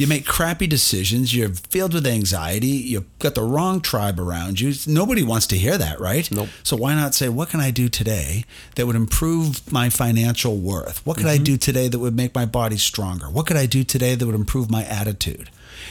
You 0.00 0.06
make 0.06 0.24
crappy 0.24 0.66
decisions. 0.66 1.36
You're 1.36 1.50
filled 1.50 1.92
with 1.92 2.06
anxiety. 2.06 2.68
You've 2.68 3.18
got 3.18 3.34
the 3.34 3.42
wrong 3.42 3.82
tribe 3.82 4.18
around 4.18 4.58
you. 4.58 4.72
Nobody 4.86 5.22
wants 5.22 5.46
to 5.48 5.58
hear 5.58 5.76
that, 5.76 6.00
right? 6.00 6.30
Nope. 6.30 6.48
So 6.62 6.74
why 6.74 6.94
not 6.94 7.14
say, 7.14 7.28
what 7.28 7.50
can 7.50 7.60
I 7.60 7.70
do 7.70 7.90
today 7.90 8.44
that 8.76 8.86
would 8.86 8.96
improve 8.96 9.70
my 9.70 9.90
financial 9.90 10.56
worth? 10.56 11.04
What 11.04 11.18
could 11.18 11.26
I 11.26 11.34
mm-hmm. 11.34 11.44
do 11.44 11.56
today 11.58 11.88
that 11.88 11.98
would 11.98 12.16
make 12.16 12.34
my 12.34 12.46
body 12.46 12.78
stronger? 12.78 13.26
What 13.26 13.46
could 13.46 13.58
I 13.58 13.66
do 13.66 13.84
today 13.84 14.14
that 14.14 14.24
would 14.24 14.34
improve 14.34 14.70
my 14.70 14.84
attitude? 14.84 15.50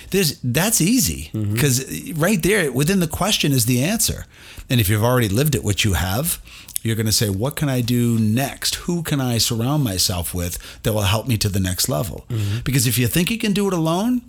There's, 0.09 0.39
that's 0.43 0.81
easy 0.81 1.29
mm-hmm. 1.31 1.53
because 1.53 2.11
right 2.13 2.41
there 2.41 2.71
within 2.71 3.01
the 3.01 3.07
question 3.07 3.51
is 3.51 3.67
the 3.67 3.83
answer. 3.83 4.25
And 4.71 4.81
if 4.81 4.89
you've 4.89 5.03
already 5.03 5.29
lived 5.29 5.53
it, 5.53 5.63
which 5.63 5.85
you 5.85 5.93
have, 5.93 6.41
you're 6.81 6.95
going 6.95 7.05
to 7.05 7.11
say, 7.11 7.29
what 7.29 7.55
can 7.55 7.69
I 7.69 7.81
do 7.81 8.17
next? 8.19 8.75
Who 8.75 9.03
can 9.03 9.19
I 9.19 9.37
surround 9.37 9.83
myself 9.83 10.33
with 10.33 10.57
that 10.83 10.93
will 10.93 11.01
help 11.01 11.27
me 11.27 11.37
to 11.37 11.49
the 11.49 11.59
next 11.59 11.89
level? 11.89 12.25
Mm-hmm. 12.29 12.59
Because 12.63 12.87
if 12.87 12.97
you 12.97 13.07
think 13.07 13.29
you 13.29 13.37
can 13.37 13.53
do 13.53 13.67
it 13.67 13.73
alone, 13.73 14.21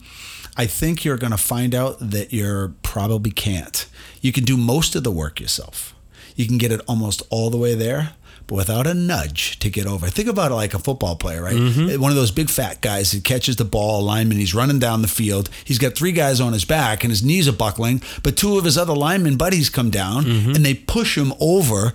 I 0.56 0.66
think 0.66 1.04
you're 1.04 1.16
going 1.16 1.30
to 1.30 1.38
find 1.38 1.74
out 1.74 1.96
that 2.00 2.32
you're 2.32 2.74
probably 2.82 3.30
can't. 3.30 3.86
You 4.20 4.32
can 4.32 4.44
do 4.44 4.56
most 4.56 4.94
of 4.94 5.04
the 5.04 5.10
work 5.10 5.40
yourself. 5.40 5.94
You 6.36 6.46
can 6.46 6.58
get 6.58 6.72
it 6.72 6.80
almost 6.88 7.22
all 7.30 7.50
the 7.50 7.56
way 7.56 7.74
there, 7.74 8.14
but 8.46 8.54
without 8.56 8.86
a 8.86 8.94
nudge 8.94 9.58
to 9.60 9.70
get 9.70 9.86
over. 9.86 10.08
Think 10.08 10.28
about 10.28 10.50
it 10.50 10.54
like 10.54 10.74
a 10.74 10.78
football 10.78 11.16
player, 11.16 11.42
right? 11.42 11.54
Mm-hmm. 11.54 11.96
Uh, 11.96 12.02
one 12.02 12.10
of 12.10 12.16
those 12.16 12.30
big 12.30 12.50
fat 12.50 12.80
guys 12.80 13.12
that 13.12 13.24
catches 13.24 13.56
the 13.56 13.64
ball, 13.64 14.02
lineman, 14.02 14.38
he's 14.38 14.54
running 14.54 14.78
down 14.78 15.02
the 15.02 15.08
field. 15.08 15.48
He's 15.64 15.78
got 15.78 15.94
three 15.94 16.12
guys 16.12 16.40
on 16.40 16.52
his 16.52 16.64
back 16.64 17.04
and 17.04 17.10
his 17.10 17.22
knees 17.22 17.46
are 17.46 17.52
buckling, 17.52 18.02
but 18.22 18.36
two 18.36 18.58
of 18.58 18.64
his 18.64 18.76
other 18.76 18.94
lineman 18.94 19.36
buddies 19.36 19.70
come 19.70 19.90
down 19.90 20.24
mm-hmm. 20.24 20.50
and 20.50 20.64
they 20.64 20.74
push 20.74 21.16
him 21.16 21.32
over 21.40 21.92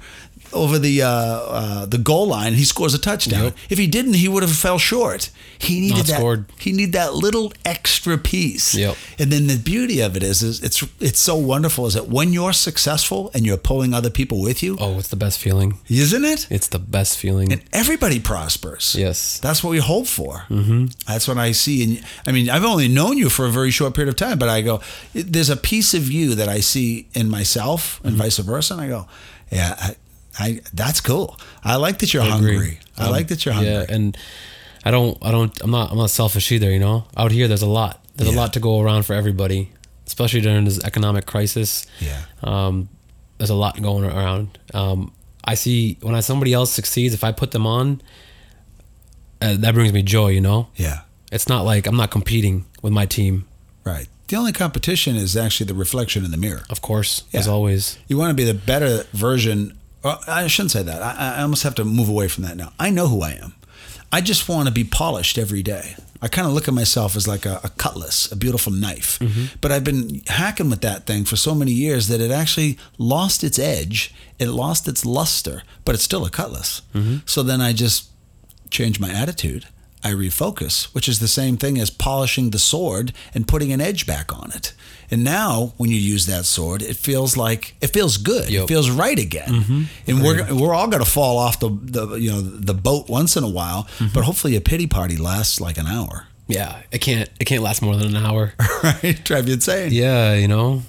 over 0.55 0.79
the 0.79 1.01
uh, 1.01 1.09
uh, 1.09 1.85
the 1.85 1.97
goal 1.97 2.27
line. 2.27 2.53
He 2.53 2.65
scores 2.65 2.93
a 2.93 2.99
touchdown. 2.99 3.43
Yep. 3.45 3.57
If 3.69 3.77
he 3.77 3.87
didn't, 3.87 4.15
he 4.15 4.27
would 4.27 4.43
have 4.43 4.51
fell 4.55 4.79
short. 4.79 5.29
He 5.59 5.79
needed 5.79 5.97
Not 5.97 6.05
that. 6.07 6.17
scored. 6.17 6.45
He 6.59 6.71
needed 6.71 6.93
that 6.93 7.13
little 7.13 7.51
extra 7.63 8.17
piece. 8.17 8.73
Yep. 8.75 8.95
And 9.19 9.31
then 9.31 9.47
the 9.47 9.57
beauty 9.57 9.99
of 10.01 10.15
it 10.17 10.23
is, 10.23 10.41
is 10.41 10.63
it's 10.63 10.83
it's 10.99 11.19
so 11.19 11.35
wonderful 11.35 11.85
is 11.87 11.93
that 11.93 12.07
when 12.07 12.33
you're 12.33 12.53
successful 12.53 13.29
and 13.33 13.45
you're 13.45 13.57
pulling 13.57 13.93
other 13.93 14.09
people 14.09 14.41
with 14.41 14.63
you, 14.63 14.77
Oh, 14.79 14.97
it's 14.99 15.09
the 15.09 15.15
best 15.15 15.39
feeling. 15.39 15.77
isn't 15.89 16.25
it? 16.25 16.47
It's 16.49 16.67
the 16.67 16.79
best 16.79 17.17
feeling. 17.17 17.51
And 17.51 17.61
everybody 17.73 18.19
prospers. 18.19 18.95
yes. 18.97 19.39
That's 19.39 19.63
what 19.63 19.71
we 19.71 19.79
hope 19.79 20.07
for. 20.07 20.45
Mm-hmm. 20.49 20.85
That's 21.07 21.27
what 21.27 21.37
I 21.37 21.51
see. 21.53 21.83
And 21.83 22.03
I 22.27 22.31
mean, 22.31 22.49
I've 22.49 22.63
only 22.65 22.87
known 22.87 23.17
you 23.17 23.29
for 23.29 23.45
a 23.45 23.51
very 23.51 23.71
short 23.71 23.93
period 23.95 24.09
of 24.09 24.15
time, 24.15 24.37
but 24.39 24.49
I 24.49 24.61
go, 24.61 24.81
there's 25.13 25.49
a 25.49 25.57
piece 25.57 25.93
of 25.93 26.09
you 26.11 26.35
that 26.35 26.47
I 26.49 26.61
see 26.61 27.07
in 27.13 27.29
myself 27.29 27.99
and 28.03 28.15
vice 28.15 28.37
versa. 28.37 28.73
And 28.73 28.81
I 28.81 28.87
go, 28.87 29.07
yeah, 29.51 29.75
I, 29.79 29.95
I 30.39 30.61
that's 30.73 31.01
cool. 31.01 31.37
I 31.63 31.75
like 31.77 31.99
that 31.99 32.13
you're 32.13 32.23
I 32.23 32.29
hungry. 32.29 32.79
I 32.97 33.05
Um, 33.05 33.11
like 33.11 33.27
that 33.29 33.45
you're 33.45 33.53
hungry. 33.53 33.71
Yeah, 33.73 33.85
and 33.89 34.17
I 34.83 34.91
don't, 34.91 35.17
I 35.21 35.31
don't, 35.31 35.59
I'm 35.61 35.71
not, 35.71 35.91
I'm 35.91 35.97
not 35.97 36.09
selfish 36.09 36.51
either. 36.51 36.71
You 36.71 36.79
know, 36.79 37.05
out 37.17 37.31
here 37.31 37.47
there's 37.47 37.61
a 37.63 37.67
lot, 37.67 38.03
there's 38.15 38.29
Yeah. 38.29 38.35
a 38.37 38.41
lot 38.41 38.53
to 38.53 38.59
go 38.59 38.79
around 38.81 39.03
for 39.03 39.13
everybody, 39.13 39.71
especially 40.07 40.41
during 40.41 40.65
this 40.65 40.83
economic 40.83 41.25
crisis. 41.25 41.87
Yeah. 41.99 42.21
Um, 42.43 42.89
there's 43.37 43.49
a 43.49 43.55
lot 43.55 43.81
going 43.81 44.03
around. 44.05 44.57
Um, 44.73 45.11
I 45.43 45.55
see 45.55 45.97
when 46.01 46.15
I, 46.15 46.19
somebody 46.21 46.53
else 46.53 46.71
succeeds, 46.71 47.13
if 47.13 47.23
I 47.23 47.31
put 47.31 47.51
them 47.51 47.65
on, 47.67 48.01
uh, 49.41 49.55
that 49.57 49.73
brings 49.73 49.93
me 49.93 50.01
joy. 50.03 50.29
You 50.29 50.41
know, 50.41 50.67
yeah. 50.75 51.01
it's 51.31 51.47
not 51.49 51.65
like 51.65 51.87
I'm 51.87 51.97
not 51.97 52.11
competing 52.11 52.65
with 52.81 52.93
my 52.93 53.05
team. 53.05 53.45
Right. 53.83 54.07
The 54.27 54.37
only 54.37 54.53
competition 54.53 55.15
is 55.15 55.37
actually 55.37 55.67
the 55.67 55.75
reflection 55.75 56.25
in 56.25 56.31
the 56.31 56.37
mirror. 56.37 56.63
Of 56.69 56.81
course, 56.81 57.23
yeah. 57.31 57.41
as 57.41 57.47
always. 57.47 57.97
You 58.07 58.17
want 58.17 58.31
to 58.31 58.35
be 58.35 58.43
the 58.43 58.53
better 58.55 59.03
version. 59.13 59.77
Well, 60.05 60.21
I 60.27 60.45
shouldn't 60.45 60.69
say 60.69 60.83
that. 60.83 61.01
I, 61.01 61.37
I 61.37 61.41
almost 61.41 61.63
have 61.63 61.73
to 61.75 61.83
move 61.83 62.09
away 62.09 62.27
from 62.27 62.43
that 62.43 62.55
now. 62.55 62.73
I 62.79 62.91
know 62.91 63.07
who 63.07 63.23
I 63.23 63.31
am. 63.31 63.55
I 64.11 64.21
just 64.21 64.47
want 64.47 64.67
to 64.67 64.73
be 64.73 64.83
polished 64.83 65.39
every 65.39 65.63
day. 65.63 65.95
I 66.21 66.27
kind 66.27 66.47
of 66.47 66.53
look 66.53 66.67
at 66.67 66.75
myself 66.75 67.15
as 67.15 67.27
like 67.27 67.43
a, 67.43 67.59
a 67.63 67.69
cutlass, 67.69 68.31
a 68.31 68.35
beautiful 68.35 68.71
knife. 68.71 69.17
Mm-hmm. 69.17 69.55
But 69.61 69.71
I've 69.71 69.83
been 69.83 70.21
hacking 70.27 70.69
with 70.69 70.81
that 70.81 71.07
thing 71.07 71.25
for 71.25 71.35
so 71.35 71.55
many 71.55 71.71
years 71.71 72.07
that 72.09 72.21
it 72.21 72.29
actually 72.29 72.77
lost 72.99 73.43
its 73.43 73.57
edge. 73.57 74.13
It 74.37 74.49
lost 74.49 74.87
its 74.87 75.07
luster, 75.07 75.63
but 75.85 75.95
it's 75.95 76.03
still 76.03 76.23
a 76.23 76.29
cutlass. 76.29 76.83
Mm-hmm. 76.93 77.17
So 77.25 77.41
then 77.41 77.59
I 77.59 77.73
just 77.73 78.11
change 78.69 78.99
my 78.99 79.09
attitude. 79.09 79.65
I 80.05 80.11
refocus, 80.11 80.93
which 80.93 81.09
is 81.09 81.19
the 81.19 81.27
same 81.27 81.57
thing 81.57 81.79
as 81.79 81.89
polishing 81.89 82.51
the 82.51 82.59
sword 82.59 83.11
and 83.33 83.47
putting 83.47 83.73
an 83.73 83.81
edge 83.81 84.05
back 84.05 84.31
on 84.31 84.51
it. 84.53 84.73
And 85.09 85.23
now, 85.23 85.73
when 85.77 85.89
you 85.89 85.97
use 85.97 86.27
that 86.27 86.45
sword, 86.45 86.83
it 86.83 86.95
feels 86.95 87.35
like 87.35 87.75
it 87.81 87.87
feels 87.87 88.17
good. 88.17 88.49
It 88.51 88.67
feels 88.67 88.89
right 88.89 89.17
again. 89.17 89.49
Mm-hmm. 89.49 89.83
And 90.07 90.23
we're 90.23 90.53
we're 90.53 90.73
all 90.75 90.87
going 90.87 91.03
to 91.03 91.09
fall 91.09 91.37
off 91.39 91.59
the, 91.59 91.69
the 91.69 92.15
you 92.17 92.31
know 92.31 92.41
the 92.41 92.73
boat 92.75 93.09
once 93.09 93.35
in 93.35 93.43
a 93.43 93.49
while, 93.49 93.83
mm-hmm. 93.83 94.13
but 94.13 94.23
hopefully 94.23 94.55
a 94.55 94.61
pity 94.61 94.87
party 94.87 95.17
lasts 95.17 95.59
like 95.59 95.77
an 95.79 95.87
hour, 95.87 96.27
Yeah, 96.47 96.81
it 96.91 96.99
can't, 96.99 97.29
it 97.39 97.45
can't 97.45 97.63
last 97.63 97.81
more 97.81 97.95
than 97.95 98.15
an 98.15 98.23
hour. 98.23 98.53
right? 98.83 99.19
Drive 99.23 99.47
you 99.47 99.55
insane. 99.55 99.91
yeah, 99.91 100.33
you 100.35 100.47
know, 100.47 100.83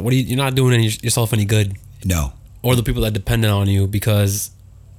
what 0.00 0.10
are 0.12 0.16
you? 0.16 0.22
You're 0.22 0.38
not 0.38 0.54
doing 0.54 0.72
any, 0.74 0.88
yourself 0.88 1.32
any 1.34 1.44
good. 1.44 1.76
No. 2.04 2.32
or 2.62 2.76
the 2.76 2.82
people 2.82 3.02
that 3.02 3.12
depended 3.12 3.50
on 3.50 3.66
you 3.66 3.86
because 3.86 4.50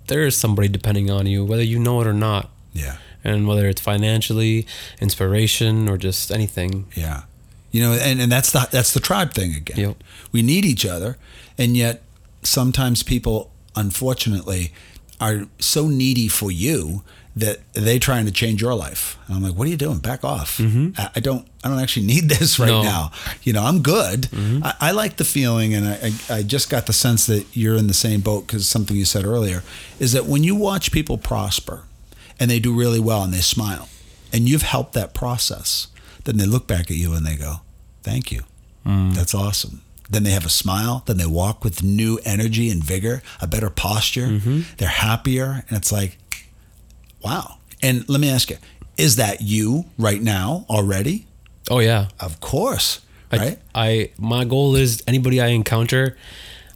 there 0.08 0.24
is 0.26 0.36
somebody 0.36 0.68
depending 0.68 1.10
on 1.12 1.26
you 1.28 1.46
whether 1.46 1.64
you 1.64 1.78
know 1.80 2.02
it 2.02 2.08
or 2.08 2.14
not 2.14 2.50
Yeah. 2.74 2.98
And 3.26 3.48
whether 3.48 3.68
it's 3.68 3.82
financially 3.82 4.66
inspiration 5.02 5.90
or 5.90 5.98
just 5.98 6.32
anything 6.32 6.86
Yeah. 6.96 7.24
You 7.72 7.82
know, 7.82 7.92
and, 7.94 8.22
and 8.22 8.32
that's 8.32 8.52
the 8.52 8.68
that's 8.72 8.94
the 8.94 9.02
tribe 9.02 9.34
thing 9.34 9.54
again. 9.54 9.78
Yep. 9.78 10.04
We 10.32 10.42
need 10.42 10.64
each 10.64 10.86
other, 10.86 11.18
and 11.58 11.76
yet 11.76 12.04
sometimes 12.42 13.04
people, 13.04 13.52
unfortunately, 13.76 14.72
are 15.20 15.48
so 15.60 15.88
needy 15.88 16.28
for 16.30 16.52
you 16.52 17.04
that 17.36 17.58
they're 17.74 18.00
trying 18.00 18.26
to 18.26 18.32
change 18.32 18.62
your 18.62 18.74
life. 18.74 19.18
And 19.28 19.36
I'm 19.36 19.44
like, 19.44 19.56
what 19.56 19.68
are 19.68 19.70
you 19.70 19.76
doing? 19.76 19.98
Back 20.00 20.24
off. 20.24 20.58
Mm-hmm. 20.58 20.92
I, 20.98 21.10
I 21.18 21.20
don't 21.20 21.46
I 21.66 21.70
don't 21.70 21.80
actually 21.80 22.06
need 22.06 22.30
this 22.36 22.58
right 22.60 22.70
No. 22.70 22.82
now. 22.84 23.12
You 23.44 23.52
know, 23.52 23.64
I'm 23.64 23.82
good. 23.82 24.22
Mm-hmm. 24.32 24.64
I, 24.64 24.74
I 24.80 24.92
like 24.92 25.18
the 25.18 25.26
feeling, 25.26 25.74
and 25.74 25.86
I, 25.86 26.14
I 26.32 26.38
I 26.38 26.44
just 26.44 26.70
got 26.70 26.86
the 26.86 26.94
sense 26.94 27.26
that 27.26 27.46
you're 27.54 27.76
in 27.76 27.88
the 27.88 27.94
same 27.94 28.22
boat 28.22 28.48
because 28.48 28.68
something 28.70 28.96
you 28.96 29.04
said 29.06 29.26
earlier 29.26 29.64
is 30.00 30.14
that 30.14 30.26
when 30.28 30.44
you 30.46 30.56
watch 30.56 30.94
people 30.94 31.18
prosper 31.18 31.84
and 32.40 32.50
they 32.52 32.60
do 32.60 32.74
really 32.74 33.00
well 33.00 33.24
and 33.24 33.34
they 33.34 33.42
smile 33.42 33.90
and 34.34 34.50
you've 34.50 34.64
helped 34.64 34.94
that 34.94 35.14
process, 35.14 35.88
then 36.26 36.38
they 36.38 36.46
look 36.46 36.68
back 36.68 36.92
at 36.92 36.98
you 36.98 37.14
and 37.14 37.26
they 37.26 37.36
go, 37.36 37.62
Thank 38.04 38.32
you. 38.32 38.44
Mm. 38.86 39.14
That's 39.16 39.34
awesome. 39.34 39.82
Then 40.10 40.24
they 40.24 40.32
have 40.32 40.46
a 40.46 40.50
smile. 40.50 41.02
Then 41.08 41.18
they 41.18 41.26
walk 41.26 41.64
with 41.64 41.82
new 41.84 42.20
energy 42.24 42.70
and 42.70 42.84
vigor, 42.84 43.24
a 43.42 43.48
better 43.48 43.72
posture. 43.72 44.28
Mm-hmm. 44.28 44.62
They're 44.78 44.88
happier. 44.90 45.64
And 45.68 45.76
it's 45.78 45.92
like, 45.92 46.20
wow. 47.24 47.58
And 47.82 48.08
let 48.08 48.22
me 48.22 48.30
ask 48.30 48.52
you, 48.52 48.58
is 48.98 49.16
that 49.16 49.42
you 49.42 49.86
right 49.98 50.22
now 50.22 50.66
already? 50.70 51.26
oh 51.72 51.80
yeah 51.80 52.10
Of 52.20 52.40
course. 52.42 53.02
I, 53.32 53.38
Right? 53.38 53.60
I 53.74 54.12
my 54.20 54.46
goal 54.46 54.76
is 54.76 55.02
anybody 55.08 55.42
i 55.42 55.48
encounter 55.48 56.16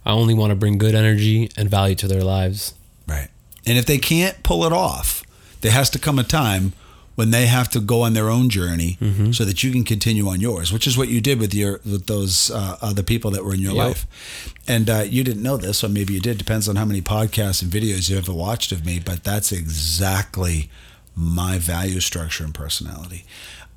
i 0.04 0.10
only 0.10 0.34
want 0.34 0.50
to 0.50 0.56
bring 0.56 0.78
good 0.78 0.96
energy 0.96 1.48
and 1.56 1.70
value 1.70 1.94
to 1.96 2.08
their 2.08 2.22
lives 2.24 2.74
Right. 3.06 3.28
And 3.66 3.78
if 3.78 3.86
they 3.86 3.98
can't 3.98 4.42
pull 4.42 4.64
it 4.64 4.72
off, 4.72 5.22
there 5.60 5.72
has 5.72 5.90
to 5.90 5.98
come 5.98 6.18
a 6.18 6.24
time 6.24 6.72
when 7.16 7.30
they 7.32 7.46
have 7.46 7.68
to 7.68 7.80
go 7.80 8.02
on 8.02 8.14
their 8.14 8.30
own 8.30 8.48
journey 8.48 8.96
so 9.32 9.44
that 9.44 9.62
you 9.62 9.72
can 9.72 9.84
continue 9.84 10.26
on 10.28 10.40
yours, 10.40 10.72
which 10.72 10.86
is 10.86 10.96
what 10.96 11.08
you 11.08 11.20
did 11.20 11.38
with 11.38 11.52
your 11.52 11.80
with 11.84 12.06
those 12.06 12.50
uh, 12.50 12.76
other 12.80 13.02
people 13.02 13.30
that 13.32 13.44
were 13.44 13.52
in 13.52 13.60
your 13.60 13.74
Yep. 13.74 13.86
life. 13.86 14.06
And 14.68 14.88
uh, 14.88 15.04
you 15.06 15.22
didn't 15.24 15.42
know 15.42 15.56
this, 15.56 15.82
or 15.84 15.88
maybe 15.88 16.14
you 16.14 16.20
did. 16.20 16.38
Depends 16.38 16.68
on 16.68 16.76
how 16.76 16.84
many 16.84 17.02
podcasts 17.02 17.62
and 17.62 17.70
videos 17.70 18.08
you 18.08 18.16
ever 18.16 18.32
watched 18.32 18.72
of 18.72 18.86
me. 18.86 19.00
But 19.04 19.24
that's 19.24 19.52
exactly 19.52 20.70
my 21.16 21.58
value 21.58 22.00
structure 22.00 22.44
and 22.44 22.54
personality. 22.54 23.24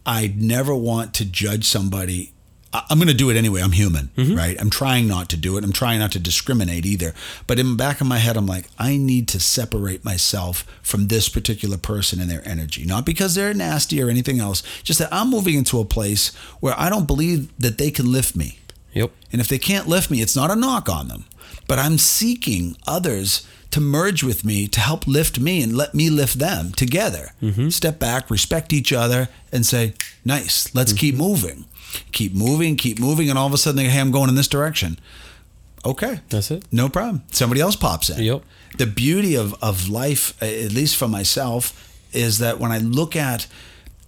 I 0.05 0.33
never 0.37 0.75
want 0.75 1.13
to 1.15 1.25
judge 1.25 1.65
somebody. 1.65 2.32
I'm 2.73 2.97
going 2.97 3.07
to 3.07 3.13
do 3.13 3.29
it 3.29 3.37
anyway. 3.37 3.61
I'm 3.61 3.71
human, 3.71 4.09
mm-hmm. 4.17 4.35
right? 4.35 4.59
I'm 4.59 4.69
trying 4.69 5.07
not 5.07 5.29
to 5.29 5.37
do 5.37 5.57
it. 5.57 5.63
I'm 5.63 5.73
trying 5.73 5.99
not 5.99 6.11
to 6.13 6.19
discriminate 6.19 6.85
either. 6.85 7.13
But 7.45 7.59
in 7.59 7.71
the 7.71 7.75
back 7.75 8.01
of 8.01 8.07
my 8.07 8.17
head, 8.17 8.35
I'm 8.35 8.47
like, 8.47 8.67
I 8.79 8.97
need 8.97 9.27
to 9.29 9.39
separate 9.39 10.03
myself 10.03 10.65
from 10.81 11.07
this 11.07 11.29
particular 11.29 11.77
person 11.77 12.19
and 12.19 12.29
their 12.29 12.47
energy. 12.47 12.85
Not 12.85 13.05
because 13.05 13.35
they're 13.35 13.53
nasty 13.53 14.01
or 14.01 14.09
anything 14.09 14.39
else, 14.39 14.63
just 14.81 14.99
that 14.99 15.13
I'm 15.13 15.29
moving 15.29 15.55
into 15.55 15.79
a 15.79 15.85
place 15.85 16.33
where 16.59 16.73
I 16.77 16.89
don't 16.89 17.07
believe 17.07 17.55
that 17.59 17.77
they 17.77 17.91
can 17.91 18.11
lift 18.11 18.35
me. 18.35 18.59
Yep. 18.93 19.11
And 19.31 19.41
if 19.41 19.47
they 19.47 19.59
can't 19.59 19.87
lift 19.87 20.09
me, 20.09 20.21
it's 20.21 20.35
not 20.35 20.51
a 20.51 20.55
knock 20.55 20.89
on 20.89 21.07
them, 21.07 21.25
but 21.67 21.79
I'm 21.79 21.97
seeking 21.97 22.77
others 22.87 23.47
to 23.71 23.81
merge 23.81 24.23
with 24.23 24.45
me 24.45 24.67
to 24.67 24.79
help 24.79 25.07
lift 25.07 25.39
me 25.39 25.63
and 25.63 25.75
let 25.75 25.95
me 25.95 26.09
lift 26.11 26.37
them 26.37 26.71
together. 26.73 27.31
Mm-hmm. 27.41 27.69
Step 27.69 27.97
back, 27.97 28.29
respect 28.29 28.71
each 28.71 28.93
other, 28.93 29.29
and 29.51 29.65
say, 29.65 29.95
nice, 30.23 30.73
let's 30.75 30.93
keep 30.93 31.15
mm-hmm. 31.15 31.23
moving. 31.23 31.65
Keep 32.11 32.33
moving, 32.33 32.75
keep 32.75 32.99
moving. 32.99 33.29
And 33.29 33.37
all 33.37 33.47
of 33.47 33.53
a 33.53 33.57
sudden, 33.57 33.77
they 33.77 33.89
hey, 33.89 33.99
I'm 33.99 34.11
going 34.11 34.29
in 34.29 34.35
this 34.35 34.47
direction. 34.47 34.99
Okay. 35.85 36.21
That's 36.29 36.51
it. 36.51 36.65
No 36.71 36.89
problem. 36.89 37.23
Somebody 37.31 37.61
else 37.61 37.75
pops 37.75 38.09
in. 38.09 38.23
Yep. 38.23 38.43
The 38.77 38.87
beauty 38.87 39.35
of, 39.35 39.53
of 39.61 39.89
life, 39.89 40.41
at 40.41 40.71
least 40.71 40.95
for 40.95 41.07
myself, 41.07 41.97
is 42.13 42.39
that 42.39 42.59
when 42.59 42.71
I 42.71 42.77
look 42.77 43.15
at 43.15 43.47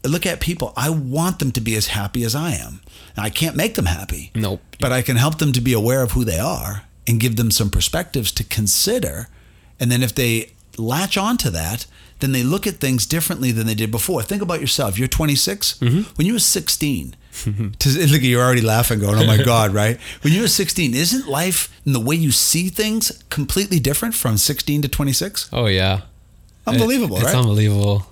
look 0.03 0.25
at 0.25 0.39
people, 0.39 0.71
I 0.77 0.89
want 0.89 1.39
them 1.39 1.51
to 1.53 1.61
be 1.61 1.75
as 1.75 1.87
happy 1.87 2.23
as 2.23 2.35
I 2.35 2.51
am. 2.51 2.81
Now, 3.17 3.23
I 3.23 3.29
can't 3.29 3.55
make 3.55 3.75
them 3.75 3.87
happy. 3.87 4.31
Nope. 4.35 4.61
But 4.79 4.91
I 4.91 5.01
can 5.01 5.15
help 5.15 5.39
them 5.39 5.51
to 5.53 5.61
be 5.61 5.73
aware 5.73 6.03
of 6.03 6.11
who 6.11 6.23
they 6.23 6.39
are 6.39 6.83
and 7.07 7.19
give 7.19 7.35
them 7.35 7.51
some 7.51 7.69
perspectives 7.69 8.31
to 8.33 8.43
consider. 8.43 9.29
And 9.79 9.91
then 9.91 10.03
if 10.03 10.13
they 10.13 10.51
latch 10.77 11.17
onto 11.17 11.49
that, 11.49 11.87
then 12.19 12.31
they 12.31 12.43
look 12.43 12.65
at 12.65 12.75
things 12.75 13.05
differently 13.05 13.51
than 13.51 13.67
they 13.67 13.75
did 13.75 13.91
before. 13.91 14.21
Think 14.23 14.41
about 14.41 14.61
yourself. 14.61 14.97
You're 14.97 15.07
26. 15.07 15.79
Mm-hmm. 15.79 16.01
When 16.15 16.27
you 16.27 16.33
were 16.33 16.39
16, 16.39 17.15
to, 17.79 18.07
look, 18.07 18.21
you're 18.21 18.43
already 18.43 18.61
laughing, 18.61 18.99
going, 18.99 19.17
"Oh 19.17 19.25
my 19.25 19.41
God!" 19.43 19.73
Right? 19.73 19.99
When 20.21 20.33
you 20.33 20.41
were 20.41 20.47
16, 20.47 20.93
isn't 20.93 21.27
life 21.27 21.69
and 21.85 21.93
the 21.93 21.99
way 21.99 22.15
you 22.15 22.31
see 22.31 22.69
things 22.69 23.23
completely 23.29 23.79
different 23.79 24.15
from 24.15 24.37
16 24.37 24.83
to 24.83 24.87
26? 24.87 25.49
Oh 25.53 25.67
yeah. 25.67 26.01
Unbelievable, 26.67 27.17
It- 27.17 27.23
it's 27.23 27.33
right? 27.33 27.39
unbelievable. 27.39 28.07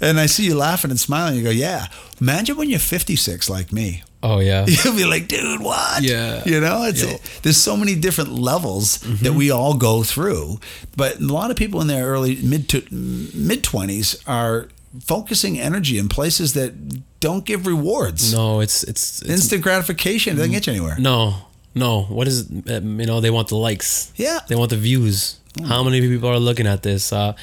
and 0.00 0.18
I 0.18 0.26
see 0.26 0.44
you 0.44 0.56
laughing 0.56 0.90
and 0.90 0.98
smiling. 0.98 1.36
You 1.36 1.44
go, 1.44 1.50
"Yeah." 1.50 1.86
Imagine 2.20 2.56
when 2.56 2.70
you're 2.70 2.78
56, 2.78 3.50
like 3.50 3.72
me. 3.72 4.02
Oh 4.22 4.38
yeah. 4.38 4.64
You'll 4.84 4.94
be 4.94 5.04
like, 5.04 5.26
dude, 5.26 5.60
what? 5.60 6.02
Yeah. 6.02 6.42
You 6.46 6.60
know, 6.60 6.84
it's 6.84 7.02
Yo. 7.02 7.16
there's 7.42 7.56
so 7.56 7.76
many 7.76 7.96
different 7.96 8.32
levels 8.32 8.98
that 8.98 9.08
mm-hmm. 9.08 9.36
we 9.36 9.50
all 9.50 9.74
go 9.74 10.04
through. 10.04 10.60
But 10.96 11.18
a 11.18 11.24
lot 11.24 11.50
of 11.50 11.56
people 11.56 11.80
in 11.80 11.88
their 11.88 12.06
early 12.06 12.36
mid 12.36 12.68
to 12.70 12.84
mid 12.90 13.64
twenties 13.64 14.22
are 14.26 14.68
focusing 15.00 15.58
energy 15.60 15.98
in 15.98 16.08
places 16.08 16.52
that 16.54 16.72
don't 17.20 17.44
give 17.44 17.66
rewards. 17.66 18.32
No, 18.32 18.60
it's 18.60 18.82
it's, 18.84 19.22
it's 19.22 19.30
Instant 19.30 19.62
gratification 19.62 20.34
It 20.34 20.36
doesn't 20.36 20.52
get 20.52 20.66
you 20.66 20.72
anywhere. 20.72 20.96
no, 20.98 21.34
no. 21.74 22.02
What 22.02 22.28
is 22.28 22.50
um, 22.68 23.00
you 23.00 23.06
know? 23.06 23.20
They 23.20 23.30
want 23.30 23.48
the 23.48 23.56
likes. 23.56 24.12
Yeah. 24.16 24.40
They 24.48 24.56
want 24.56 24.70
the 24.70 24.76
views. 24.76 25.38
How 25.66 25.82
many 25.82 26.00
people 26.00 26.30
are 26.30 26.38
looking 26.38 26.66
at 26.66 26.82
this? 26.82 27.12
Uh, 27.12 27.34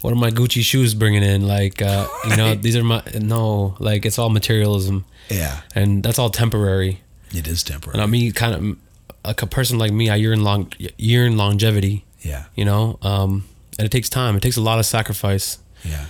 what 0.00 0.10
are 0.12 0.16
my 0.16 0.30
Gucci 0.30 0.62
shoes 0.62 0.94
bringing 0.94 1.22
in? 1.22 1.46
Like, 1.46 1.82
uh, 1.82 2.06
you 2.28 2.36
know, 2.36 2.54
these 2.64 2.76
are 2.76 2.82
my 2.84 3.02
no. 3.20 3.76
Like, 3.78 4.06
it's 4.06 4.18
all 4.18 4.30
materialism, 4.30 5.04
Yeah. 5.28 5.60
and 5.74 6.02
that's 6.02 6.18
all 6.18 6.30
temporary. 6.30 7.02
It 7.30 7.46
is 7.46 7.62
temporary. 7.62 7.94
And 7.96 8.02
I 8.02 8.06
mean, 8.06 8.32
kind 8.32 8.54
of 8.54 8.76
like 9.22 9.42
a 9.42 9.46
person 9.46 9.78
like 9.78 9.92
me, 9.92 10.08
I 10.08 10.16
yearn 10.16 10.42
long, 10.42 10.72
yearn 10.96 11.36
longevity. 11.36 12.04
yeah. 12.22 12.44
You 12.54 12.64
know, 12.64 12.98
um, 13.02 13.44
and 13.78 13.84
it 13.84 13.90
takes 13.92 14.08
time. 14.08 14.34
It 14.36 14.40
takes 14.42 14.56
a 14.56 14.62
lot 14.62 14.78
of 14.78 14.86
sacrifice. 14.86 15.58
Yeah. 15.84 16.06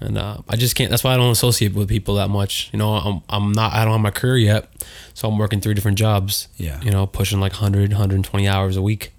And 0.00 0.18
uh, 0.18 0.38
I 0.48 0.56
just 0.56 0.74
can't. 0.76 0.90
That's 0.90 1.04
why 1.04 1.14
I 1.14 1.16
don't 1.16 1.30
associate 1.30 1.74
with 1.74 1.88
people 1.88 2.16
that 2.16 2.28
much. 2.28 2.68
You 2.72 2.78
know, 2.78 2.94
I'm 2.94 3.22
I'm 3.28 3.52
not. 3.52 3.72
I 3.72 3.84
don't 3.84 3.92
have 3.92 4.00
my 4.00 4.10
career 4.10 4.36
yet, 4.36 4.68
so 5.14 5.28
I'm 5.28 5.38
working 5.38 5.60
three 5.60 5.74
different 5.74 5.98
jobs. 5.98 6.48
Yeah. 6.56 6.80
You 6.82 6.90
know, 6.90 7.06
pushing 7.06 7.40
like 7.40 7.52
100, 7.52 7.90
120 7.90 8.48
hours 8.48 8.76
a 8.76 8.82
week, 8.82 9.12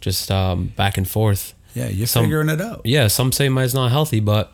just 0.00 0.30
um, 0.30 0.68
back 0.76 0.96
and 0.98 1.08
forth. 1.08 1.54
Yeah. 1.74 1.88
You're 1.88 2.06
Some- 2.06 2.24
figuring 2.24 2.48
it 2.48 2.60
out. 2.60 2.82
Yeah, 2.84 3.06
some 3.06 3.30
say 3.32 3.48
mine's 3.48 3.74
not 3.74 3.90
healthy, 3.90 4.20
but 4.20 4.52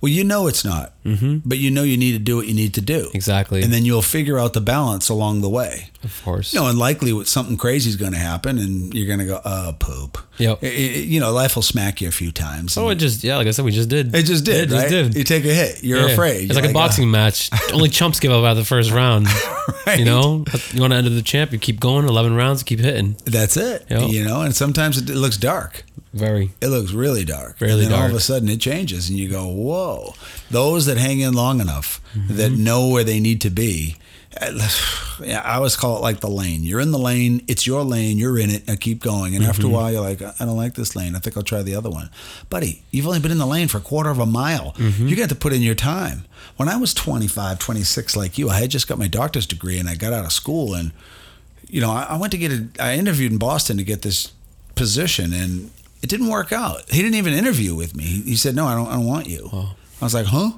Well, 0.00 0.10
you 0.12 0.24
know 0.24 0.46
it's 0.46 0.64
not, 0.64 0.92
mm-hmm. 1.04 1.38
but 1.44 1.58
you 1.58 1.70
know 1.70 1.82
you 1.82 1.96
need 1.96 2.12
to 2.12 2.18
do 2.18 2.36
what 2.36 2.46
you 2.46 2.54
need 2.54 2.74
to 2.74 2.80
do. 2.80 3.10
exactly. 3.14 3.62
And 3.62 3.72
then 3.72 3.84
you'll 3.84 4.02
figure 4.02 4.38
out 4.38 4.52
the 4.52 4.60
balance 4.60 5.08
along 5.08 5.40
the 5.40 5.48
way. 5.48 5.90
of 6.04 6.22
course. 6.24 6.52
You 6.54 6.60
know, 6.60 6.66
and 6.68 6.78
likely 6.78 7.24
something 7.24 7.56
crazy 7.56 7.90
is 7.90 7.96
going 7.96 8.12
to 8.12 8.18
happen, 8.18 8.58
and 8.58 8.94
you're 8.94 9.06
going 9.06 9.18
to 9.20 9.24
go, 9.26 9.40
"Oh, 9.44 9.74
poop." 9.78 10.18
Yep. 10.38 10.58
I- 10.62 10.66
I- 10.66 10.70
you 11.08 11.18
know, 11.20 11.32
life 11.32 11.54
will 11.56 11.62
smack 11.62 12.00
you 12.00 12.08
a 12.08 12.12
few 12.12 12.30
times. 12.32 12.76
Oh, 12.78 12.88
it 12.90 12.96
just 12.96 13.24
yeah, 13.24 13.36
like 13.36 13.46
I 13.46 13.50
said, 13.50 13.64
we 13.64 13.72
just 13.72 13.88
did. 13.88 14.14
it 14.14 14.22
just 14.24 14.44
did, 14.44 14.64
It 14.64 14.68
just 14.70 14.82
right? 14.82 14.90
did. 14.90 15.14
You 15.16 15.24
take 15.24 15.44
a 15.44 15.52
hit, 15.54 15.82
you're 15.82 16.00
Yeah. 16.06 16.12
afraid. 16.12 16.44
It's 16.44 16.54
You're 16.54 16.62
like, 16.62 16.70
a 16.70 16.74
boxing 16.74 17.10
match. 17.10 17.50
Only 17.72 17.88
chumps 17.88 18.20
give 18.20 18.30
up 18.32 18.44
after 18.44 18.60
the 18.60 18.66
first 18.66 18.90
round. 18.90 19.26
Right. 19.86 19.98
You 20.00 20.04
know, 20.06 20.44
you 20.72 20.80
want 20.80 20.92
to 20.92 20.96
enter 20.98 21.08
the 21.10 21.22
champ, 21.22 21.52
you 21.52 21.58
keep 21.58 21.78
going, 21.80 22.06
eleven 22.06 22.34
rounds, 22.34 22.62
keep 22.62 22.78
hitting. 22.78 23.16
That's 23.24 23.56
it. 23.56 23.84
Yep. 23.90 24.10
You 24.10 24.24
know, 24.24 24.40
and 24.42 24.54
sometimes 24.54 24.96
it, 24.98 25.08
it 25.10 25.16
looks 25.16 25.36
dark. 25.38 25.84
Very. 26.14 26.50
It 26.60 26.68
looks 26.68 26.92
really 26.92 27.24
dark. 27.24 27.60
Really 27.60 27.84
and 27.84 27.92
then 27.92 28.00
all 28.00 28.06
of 28.08 28.14
a 28.14 28.20
sudden 28.20 28.48
it 28.48 28.60
changes, 28.60 29.08
and 29.10 29.18
you 29.18 29.28
go, 29.28 29.46
"Whoa!" 29.46 30.14
Those 30.50 30.86
that 30.86 30.96
hang 30.96 31.20
in 31.20 31.34
long 31.34 31.60
enough, 31.60 32.00
Mm-hmm. 32.16 32.36
that 32.36 32.52
know 32.52 32.88
where 32.88 33.04
they 33.04 33.20
need 33.20 33.40
to 33.42 33.50
be. 33.50 33.96
Yeah, 34.40 35.42
I 35.44 35.56
always 35.56 35.76
call 35.76 35.96
it 35.98 36.00
like 36.00 36.20
the 36.20 36.30
lane. 36.30 36.62
You're 36.62 36.80
in 36.80 36.90
the 36.92 36.98
lane. 36.98 37.42
It's 37.48 37.66
your 37.66 37.82
lane. 37.82 38.16
You're 38.18 38.38
in 38.38 38.50
it. 38.50 38.66
Now 38.68 38.76
keep 38.76 39.02
going. 39.02 39.34
And 39.34 39.42
Mm-hmm. 39.42 39.50
after 39.50 39.66
a 39.66 39.70
while, 39.70 39.92
you're 39.92 40.00
like, 40.00 40.22
I 40.22 40.44
don't 40.44 40.56
like 40.56 40.74
this 40.74 40.94
lane. 40.96 41.14
I 41.14 41.18
think 41.18 41.36
I'll 41.36 41.42
try 41.42 41.62
the 41.62 41.74
other 41.74 41.90
one. 41.90 42.08
Buddy, 42.48 42.82
you've 42.90 43.06
only 43.06 43.20
been 43.20 43.30
in 43.32 43.38
the 43.38 43.46
lane 43.46 43.68
for 43.68 43.78
a 43.78 43.82
quarter 43.82 44.10
of 44.10 44.18
a 44.18 44.26
mile. 44.26 44.72
Mm-hmm. 44.78 45.08
You 45.08 45.16
got 45.16 45.28
to 45.30 45.34
put 45.34 45.52
in 45.52 45.60
your 45.62 45.74
time. 45.74 46.24
When 46.56 46.68
I 46.68 46.76
was 46.76 46.94
25, 46.94 47.58
26, 47.58 48.16
like 48.16 48.38
you, 48.38 48.48
I 48.48 48.58
had 48.60 48.70
just 48.70 48.88
got 48.88 48.98
my 48.98 49.08
doctor's 49.08 49.46
degree 49.46 49.78
and 49.78 49.88
I 49.88 49.94
got 49.96 50.12
out 50.12 50.24
of 50.24 50.32
school. 50.32 50.74
And, 50.74 50.92
you 51.68 51.80
know, 51.80 51.90
I, 51.90 52.04
I 52.10 52.16
went 52.16 52.30
to 52.32 52.38
get 52.38 52.52
a, 52.52 52.66
I 52.80 52.94
interviewed 52.94 53.32
in 53.32 53.38
Boston 53.38 53.76
to 53.76 53.84
get 53.84 54.02
this 54.02 54.32
position 54.74 55.32
and 55.32 55.70
it 56.02 56.08
didn't 56.08 56.28
work 56.28 56.52
out. 56.52 56.88
He 56.90 57.02
didn't 57.02 57.16
even 57.16 57.32
interview 57.32 57.74
with 57.74 57.94
me. 57.96 58.04
He, 58.04 58.20
he 58.22 58.36
said, 58.36 58.54
No, 58.54 58.66
I 58.66 58.74
don't, 58.74 58.88
I 58.88 58.92
don't 58.94 59.06
want 59.06 59.26
you. 59.26 59.50
I 59.52 60.04
was 60.04 60.14
like, 60.14 60.26
Huh? 60.26 60.52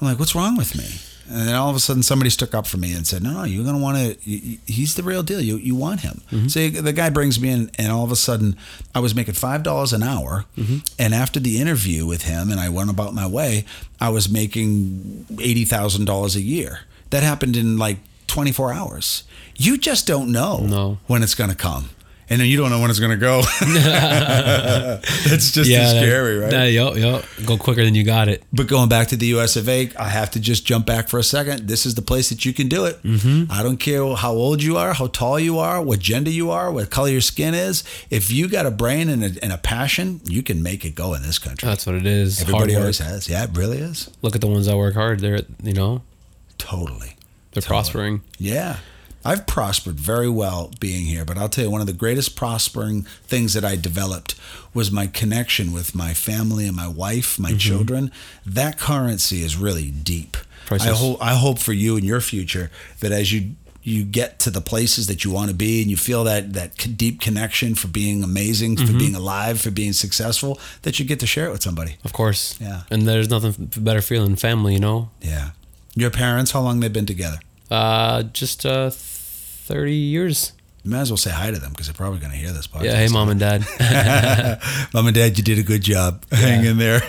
I'm 0.00 0.06
like, 0.08 0.18
What's 0.18 0.34
wrong 0.34 0.56
with 0.56 0.76
me? 0.76 0.86
And 1.30 1.46
then 1.46 1.54
all 1.56 1.68
of 1.68 1.76
a 1.76 1.80
sudden, 1.80 2.02
somebody 2.02 2.30
stuck 2.30 2.54
up 2.54 2.66
for 2.66 2.78
me 2.78 2.94
and 2.94 3.06
said, 3.06 3.22
"No, 3.22 3.30
no, 3.34 3.44
you're 3.44 3.62
gonna 3.62 3.76
want 3.76 3.98
to. 3.98 4.18
He's 4.24 4.94
the 4.94 5.02
real 5.02 5.22
deal. 5.22 5.42
You 5.42 5.58
you 5.58 5.74
want 5.74 6.00
him." 6.00 6.22
Mm-hmm. 6.32 6.48
So 6.48 6.70
the 6.70 6.94
guy 6.94 7.10
brings 7.10 7.38
me 7.38 7.50
in, 7.50 7.70
and 7.78 7.92
all 7.92 8.02
of 8.02 8.10
a 8.10 8.16
sudden, 8.16 8.56
I 8.94 9.00
was 9.00 9.14
making 9.14 9.34
five 9.34 9.62
dollars 9.62 9.92
an 9.92 10.02
hour. 10.02 10.46
Mm-hmm. 10.56 10.78
And 10.98 11.14
after 11.14 11.38
the 11.38 11.60
interview 11.60 12.06
with 12.06 12.22
him, 12.22 12.50
and 12.50 12.58
I 12.58 12.70
went 12.70 12.88
about 12.88 13.12
my 13.12 13.26
way, 13.26 13.66
I 14.00 14.08
was 14.08 14.30
making 14.30 15.26
eighty 15.38 15.66
thousand 15.66 16.06
dollars 16.06 16.34
a 16.34 16.40
year. 16.40 16.80
That 17.10 17.22
happened 17.22 17.56
in 17.58 17.76
like 17.76 17.98
24 18.28 18.72
hours. 18.72 19.24
You 19.54 19.76
just 19.76 20.06
don't 20.06 20.32
know 20.32 20.60
No. 20.66 20.98
when 21.08 21.22
it's 21.22 21.34
gonna 21.34 21.54
come, 21.54 21.90
and 22.30 22.40
then 22.40 22.48
you 22.48 22.56
don't 22.56 22.70
know 22.70 22.80
when 22.80 22.90
it's 22.90 23.00
gonna 23.00 23.16
go. 23.16 23.42
That's 23.60 25.50
just 25.52 25.68
yeah, 25.70 25.92
that- 25.92 26.02
scary, 26.02 26.38
right? 26.38 26.66
yup, 26.72 26.96
yup. 26.96 27.24
Go 27.44 27.56
quicker 27.56 27.84
than 27.84 27.94
you 27.94 28.04
got 28.04 28.28
it. 28.28 28.42
But 28.52 28.66
going 28.66 28.88
back 28.88 29.08
to 29.08 29.16
the 29.16 29.26
US 29.38 29.56
of 29.56 29.68
A, 29.68 29.90
I 29.98 30.08
have 30.08 30.30
to 30.32 30.40
just 30.40 30.66
jump 30.66 30.86
back 30.86 31.08
for 31.08 31.18
a 31.18 31.22
second. 31.22 31.68
This 31.68 31.86
is 31.86 31.94
the 31.94 32.02
place 32.02 32.28
that 32.30 32.44
you 32.44 32.52
can 32.52 32.68
do 32.68 32.84
it. 32.84 33.02
Mm-hmm. 33.02 33.50
I 33.50 33.62
don't 33.62 33.78
care 33.78 34.04
how 34.14 34.32
old 34.32 34.62
you 34.62 34.76
are, 34.76 34.92
how 34.92 35.06
tall 35.08 35.38
you 35.38 35.58
are, 35.58 35.80
what 35.82 35.98
gender 36.00 36.30
you 36.30 36.50
are, 36.50 36.70
what 36.70 36.90
color 36.90 37.08
your 37.08 37.20
skin 37.20 37.54
is. 37.54 37.84
If 38.10 38.30
you 38.30 38.48
got 38.48 38.66
a 38.66 38.70
brain 38.70 39.08
and 39.08 39.24
a, 39.24 39.30
and 39.42 39.52
a 39.52 39.58
passion, 39.58 40.20
you 40.24 40.42
can 40.42 40.62
make 40.62 40.84
it 40.84 40.94
go 40.94 41.14
in 41.14 41.22
this 41.22 41.38
country. 41.38 41.66
That's 41.68 41.86
what 41.86 41.94
it 41.94 42.06
is. 42.06 42.40
Everybody 42.40 42.76
always 42.76 42.98
has. 42.98 43.28
Yeah, 43.28 43.44
it 43.44 43.50
really 43.56 43.78
is. 43.78 44.10
Look 44.22 44.34
at 44.34 44.40
the 44.40 44.46
ones 44.48 44.66
that 44.66 44.76
work 44.76 44.94
hard. 44.94 45.20
They're 45.20 45.42
you 45.62 45.72
know 45.72 46.02
Totally. 46.58 47.16
they're 47.52 47.62
Totally. 47.62 47.66
prospering. 47.66 48.22
Yeah. 48.38 48.76
I've 49.24 49.46
prospered 49.46 49.96
very 49.96 50.28
well 50.28 50.70
being 50.80 51.06
here, 51.06 51.24
but 51.24 51.36
I'll 51.36 51.48
tell 51.48 51.64
you, 51.64 51.70
one 51.70 51.80
of 51.80 51.86
the 51.86 51.92
greatest 51.92 52.36
prospering 52.36 53.02
things 53.02 53.54
that 53.54 53.64
I 53.64 53.76
developed 53.76 54.34
was 54.72 54.90
my 54.90 55.06
connection 55.06 55.72
with 55.72 55.94
my 55.94 56.14
family 56.14 56.66
and 56.66 56.76
my 56.76 56.88
wife, 56.88 57.38
my 57.38 57.50
mm-hmm. 57.50 57.58
children. 57.58 58.12
That 58.46 58.78
currency 58.78 59.42
is 59.42 59.56
really 59.56 59.90
deep. 59.90 60.36
I 60.70 60.78
hope, 60.88 61.22
I 61.22 61.34
hope 61.34 61.58
for 61.58 61.72
you 61.72 61.96
and 61.96 62.04
your 62.04 62.20
future 62.20 62.70
that 63.00 63.10
as 63.10 63.32
you 63.32 63.54
you 63.82 64.04
get 64.04 64.38
to 64.40 64.50
the 64.50 64.60
places 64.60 65.06
that 65.06 65.24
you 65.24 65.30
want 65.30 65.48
to 65.50 65.56
be 65.56 65.80
and 65.80 65.90
you 65.90 65.96
feel 65.96 66.24
that 66.24 66.52
that 66.52 66.96
deep 66.96 67.22
connection 67.22 67.74
for 67.74 67.88
being 67.88 68.22
amazing, 68.22 68.76
for 68.76 68.82
mm-hmm. 68.82 68.98
being 68.98 69.14
alive, 69.14 69.60
for 69.60 69.70
being 69.70 69.94
successful, 69.94 70.60
that 70.82 70.98
you 70.98 71.06
get 71.06 71.20
to 71.20 71.26
share 71.26 71.46
it 71.46 71.52
with 71.52 71.62
somebody. 71.62 71.96
Of 72.04 72.12
course. 72.12 72.58
Yeah. 72.60 72.82
And 72.90 73.08
there's 73.08 73.30
nothing 73.30 73.70
better 73.78 74.02
feeling 74.02 74.36
family. 74.36 74.74
You 74.74 74.80
know. 74.80 75.10
Yeah. 75.22 75.50
Your 75.94 76.10
parents, 76.10 76.50
how 76.50 76.60
long 76.60 76.80
they've 76.80 76.92
been 76.92 77.06
together? 77.06 77.38
Uh, 77.70 78.22
just 78.24 78.64
uh, 78.66 78.90
thirty 78.90 79.94
years. 79.94 80.52
You 80.84 80.92
might 80.92 81.00
as 81.00 81.10
well 81.10 81.16
say 81.18 81.30
hi 81.30 81.50
to 81.50 81.58
them 81.58 81.72
because 81.72 81.86
they're 81.86 81.94
probably 81.94 82.20
going 82.20 82.30
to 82.32 82.38
hear 82.38 82.52
this 82.52 82.66
podcast. 82.66 82.84
Yeah. 82.84 82.96
Hey, 82.96 83.08
mom 83.08 83.28
and 83.28 83.40
dad. 83.40 83.66
Mom 84.94 85.06
and 85.06 85.14
Dad, 85.14 85.36
you 85.36 85.44
did 85.44 85.58
a 85.58 85.62
good 85.62 85.82
job. 85.82 86.24
Hang 86.32 86.64
in 86.64 86.78
there. 86.78 87.00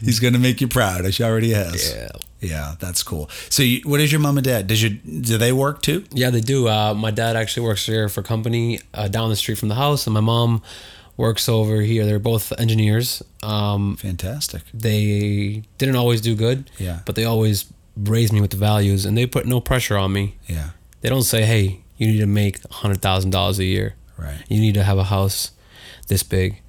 He's 0.00 0.18
going 0.20 0.32
to 0.34 0.38
make 0.38 0.60
you 0.60 0.68
proud. 0.68 1.04
As 1.06 1.14
she 1.14 1.22
already 1.24 1.52
has. 1.52 1.94
yeah. 1.94 2.08
Yeah, 2.38 2.74
that's 2.78 3.02
cool. 3.02 3.30
So, 3.48 3.62
you, 3.62 3.80
what 3.84 3.98
is 4.00 4.12
your 4.12 4.20
mom 4.20 4.36
and 4.36 4.44
dad? 4.44 4.66
Does 4.66 4.82
your 4.82 4.90
do 4.90 5.38
they 5.38 5.52
work 5.52 5.80
too? 5.80 6.04
Yeah, 6.12 6.28
they 6.28 6.42
do. 6.42 6.68
Uh, 6.68 6.92
my 6.94 7.10
dad 7.10 7.34
actually 7.34 7.66
works 7.66 7.86
here 7.86 8.10
for 8.10 8.20
a 8.20 8.24
company 8.24 8.78
uh, 8.92 9.08
down 9.08 9.30
the 9.30 9.36
street 9.36 9.56
from 9.56 9.70
the 9.70 9.74
house, 9.74 10.06
and 10.06 10.12
my 10.12 10.20
mom 10.20 10.60
works 11.16 11.48
over 11.48 11.80
here. 11.80 12.04
They're 12.04 12.18
both 12.18 12.52
engineers. 12.60 13.22
Um, 13.42 13.96
Fantastic. 13.96 14.62
they 14.74 15.62
didn't 15.78 15.96
always 15.96 16.20
do 16.20 16.34
good. 16.36 16.70
Yeah. 16.78 17.00
But 17.06 17.14
they 17.14 17.24
always 17.24 17.64
raised 17.96 18.32
me 18.32 18.40
with 18.40 18.50
the 18.50 18.56
values, 18.56 19.04
and 19.04 19.16
they 19.16 19.26
put 19.26 19.46
no 19.46 19.60
pressure 19.60 19.96
on 19.96 20.12
me. 20.12 20.36
Yeah. 20.46 20.70
They 21.00 21.08
don't 21.08 21.22
say, 21.22 21.42
"Hey, 21.42 21.80
you 21.96 22.06
need 22.08 22.18
to 22.18 22.26
make 22.26 22.62
hundred 22.70 23.00
thousand 23.00 23.30
dollars 23.30 23.58
a 23.58 23.64
year. 23.64 23.94
Right. 24.18 24.42
You 24.48 24.60
need 24.60 24.74
to 24.74 24.82
have 24.82 24.98
a 24.98 25.04
house 25.04 25.52
this 26.08 26.22
big." 26.22 26.60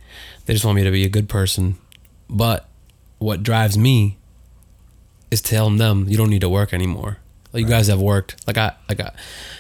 They 0.46 0.54
just 0.54 0.63
want 0.66 0.78
me 0.78 0.84
to 0.84 0.92
be 0.92 1.04
a 1.04 1.10
good 1.10 1.28
person. 1.28 1.76
But 2.30 2.70
what 3.20 3.44
drives 3.44 3.78
me 3.78 4.18
is 5.30 5.42
telling 5.42 5.78
them 5.78 6.08
you 6.08 6.18
don't 6.18 6.30
need 6.30 6.42
to 6.42 6.50
work 6.50 6.74
anymore. 6.74 7.18
Like 7.52 7.63
you 7.63 7.68
guys 7.68 7.88
have 7.88 8.00
worked. 8.00 8.36
Like 8.48 8.58
I, 8.58 8.74
like 8.88 9.00
I, 9.00 9.12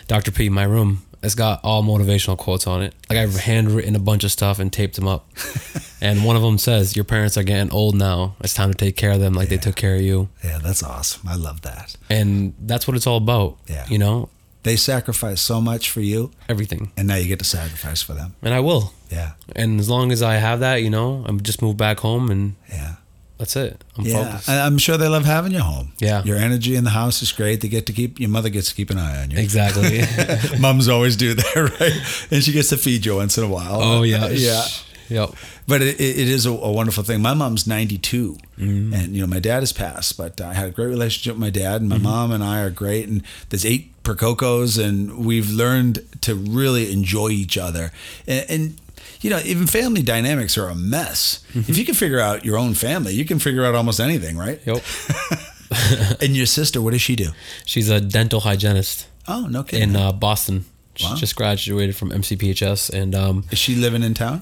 Dr. 0.07 0.31
P, 0.31 0.47
in 0.47 0.53
my 0.53 0.63
room, 0.63 1.03
it's 1.23 1.35
got 1.35 1.59
all 1.63 1.83
motivational 1.83 2.37
quotes 2.37 2.67
on 2.67 2.81
it. 2.83 2.93
Like 3.09 3.19
I've 3.19 3.35
handwritten 3.35 3.95
a 3.95 3.99
bunch 3.99 4.23
of 4.23 4.31
stuff 4.31 4.59
and 4.59 4.71
taped 4.71 4.95
them 4.95 5.07
up. 5.07 5.27
and 6.01 6.23
one 6.25 6.35
of 6.35 6.41
them 6.41 6.57
says, 6.57 6.95
"Your 6.95 7.05
parents 7.05 7.37
are 7.37 7.43
getting 7.43 7.71
old 7.71 7.95
now. 7.95 8.35
It's 8.41 8.53
time 8.53 8.71
to 8.71 8.77
take 8.77 8.95
care 8.95 9.11
of 9.11 9.19
them 9.19 9.33
like 9.33 9.49
they 9.49 9.57
took 9.57 9.75
care 9.75 9.95
of 9.95 10.01
you." 10.01 10.29
Yeah, 10.43 10.59
that's 10.59 10.83
awesome. 10.83 11.27
I 11.27 11.35
love 11.35 11.61
that. 11.61 11.95
And 12.09 12.53
that's 12.59 12.87
what 12.87 12.95
it's 12.95 13.07
all 13.07 13.17
about. 13.17 13.57
Yeah. 13.67 13.85
You 13.89 13.97
know, 13.99 14.29
They 14.63 14.75
sacrifice 14.75 15.41
so 15.41 15.61
much 15.61 15.89
for 15.89 16.01
you, 16.01 16.31
everything. 16.49 16.91
and 16.97 17.07
now 17.07 17.15
you 17.15 17.27
get 17.27 17.39
to 17.39 17.45
sacrifice 17.45 18.01
for 18.01 18.13
them. 18.13 18.35
And 18.41 18.53
I 18.53 18.59
will. 18.59 18.93
Yeah. 19.09 19.31
And 19.55 19.79
as 19.79 19.89
long 19.89 20.11
as 20.11 20.21
I 20.21 20.35
have 20.35 20.59
that, 20.59 20.83
you 20.83 20.89
know, 20.89 21.23
I'm 21.27 21.39
just 21.41 21.61
move 21.61 21.77
back 21.77 21.99
home 21.99 22.29
and 22.29 22.55
Yeah. 22.69 22.95
That's 23.37 23.55
it. 23.55 23.83
I'm 23.97 24.05
Yeah. 24.05 24.23
focused. 24.25 24.49
And 24.49 24.59
I'm 24.59 24.77
sure 24.77 24.97
they 24.97 25.07
love 25.07 25.25
having 25.25 25.51
you 25.51 25.59
home. 25.59 25.91
Yeah. 25.99 26.23
Your 26.23 26.37
energy 26.37 26.75
in 26.75 26.83
the 26.83 26.89
house 26.91 27.21
is 27.21 27.31
great. 27.31 27.61
They 27.61 27.67
get 27.67 27.85
to 27.85 27.93
keep, 27.93 28.19
your 28.19 28.29
mother 28.29 28.49
gets 28.49 28.69
to 28.69 28.75
keep 28.75 28.89
an 28.89 28.97
eye 28.97 29.21
on 29.23 29.31
you. 29.31 29.37
Exactly. 29.37 30.01
Mums 30.59 30.87
always 30.87 31.15
do 31.15 31.33
that, 31.35 31.55
right? 31.79 32.27
And 32.31 32.43
she 32.43 32.51
gets 32.51 32.69
to 32.69 32.77
feed 32.77 33.05
you 33.05 33.15
once 33.15 33.37
in 33.37 33.43
a 33.43 33.47
while. 33.47 33.79
oh 33.81 34.03
yeah. 34.03 34.27
Yeah. 34.29 34.65
Yep. 35.09 35.29
But 35.67 35.81
it, 35.81 36.01
it 36.01 36.17
is 36.27 36.45
a, 36.45 36.51
a 36.51 36.71
wonderful 36.71 37.03
thing. 37.03 37.21
My 37.21 37.33
mom's 37.33 37.65
92, 37.67 38.37
Mm-hmm. 38.59 38.91
and 38.93 39.13
you 39.15 39.21
know 39.21 39.27
my 39.27 39.39
dad 39.39 39.59
has 39.59 39.71
passed, 39.71 40.17
but 40.17 40.41
I 40.41 40.53
had 40.55 40.67
a 40.67 40.71
great 40.71 40.87
relationship 40.87 41.33
with 41.35 41.41
my 41.41 41.49
dad, 41.51 41.81
Mm-hmm. 41.81 41.91
and 41.93 42.03
my 42.03 42.09
mom 42.09 42.31
and 42.31 42.43
I 42.43 42.61
are 42.61 42.69
great. 42.71 43.07
And 43.07 43.21
there's 43.49 43.65
eight 43.65 43.93
Percuocos, 44.03 44.83
and 44.83 45.23
we've 45.25 45.49
learned 45.51 45.99
to 46.21 46.33
really 46.35 46.91
enjoy 46.91 47.29
each 47.29 47.57
other. 47.57 47.91
And, 48.27 48.45
and 48.49 48.81
you 49.21 49.29
know, 49.29 49.39
even 49.45 49.67
family 49.67 50.01
dynamics 50.01 50.57
are 50.57 50.69
a 50.69 50.75
mess. 50.75 51.43
Mm-hmm. 51.53 51.69
If 51.71 51.77
you 51.77 51.85
can 51.85 51.95
figure 51.95 52.19
out 52.19 52.45
your 52.45 52.57
own 52.57 52.73
family, 52.73 53.13
you 53.13 53.25
can 53.25 53.39
figure 53.39 53.65
out 53.65 53.75
almost 53.75 53.99
anything, 53.99 54.37
right? 54.37 54.59
Yep. 54.65 54.83
and 56.21 56.35
your 56.35 56.45
sister, 56.45 56.81
what 56.81 56.91
does 56.91 57.01
she 57.01 57.15
do? 57.15 57.29
She's 57.65 57.89
a 57.89 57.99
dental 57.99 58.41
hygienist 58.41 59.07
Oh, 59.27 59.47
no 59.47 59.63
kidding. 59.63 59.89
in 59.89 59.95
uh, 59.95 60.11
Boston. 60.13 60.65
She 60.95 61.05
Wow. 61.05 61.15
just 61.15 61.35
graduated 61.35 61.95
from 61.95 62.11
MCPHS 62.11 62.89
and 62.93 63.13
um, 63.13 63.43
is 63.51 63.59
she 63.59 63.75
living 63.75 64.03
in 64.03 64.13
town? 64.13 64.41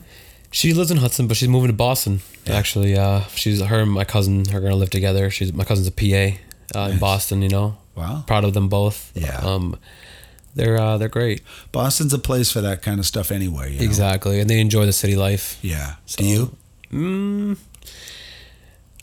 she 0.52 0.74
lives 0.74 0.90
in 0.90 0.98
Hudson, 0.98 1.28
but 1.28 1.36
she's 1.36 1.50
moving 1.50 1.68
to 1.68 1.74
Boston. 1.74 2.22
Yeah. 2.46 2.54
Actually, 2.56 2.96
uh, 2.98 3.22
she's 3.36 3.60
her 3.62 3.80
and 3.82 3.92
my 3.92 4.06
cousin 4.06 4.44
are 4.54 4.62
gonna 4.62 4.76
live 4.76 4.90
together. 4.90 5.30
She's 5.30 5.52
my 5.52 5.66
cousin's 5.66 5.88
a 5.88 5.92
PA 5.92 6.80
uh, 6.80 6.90
in 6.92 7.00
Boston. 7.00 7.42
You 7.42 7.50
know, 7.50 7.78
Wow. 7.96 8.24
proud 8.26 8.46
of 8.46 8.54
them 8.54 8.70
both. 8.70 9.12
Yeah. 9.16 9.38
Um, 9.40 9.78
they're 10.56 10.80
uh, 10.80 10.98
they're 10.98 11.10
great. 11.10 11.42
Boston's 11.72 12.14
a 12.14 12.20
place 12.20 12.52
for 12.52 12.62
that 12.62 12.82
kind 12.82 13.00
of 13.00 13.06
stuff 13.06 13.32
anyway. 13.32 13.74
You 13.74 13.80
know? 13.80 13.86
Exactly, 13.86 14.40
and 14.40 14.50
they 14.50 14.60
enjoy 14.60 14.86
the 14.86 14.94
city 14.94 15.16
life. 15.16 15.60
Yeah. 15.62 15.96
So- 16.06 16.18
do 16.22 16.26
you? 16.28 16.56
Mm, 16.92 17.58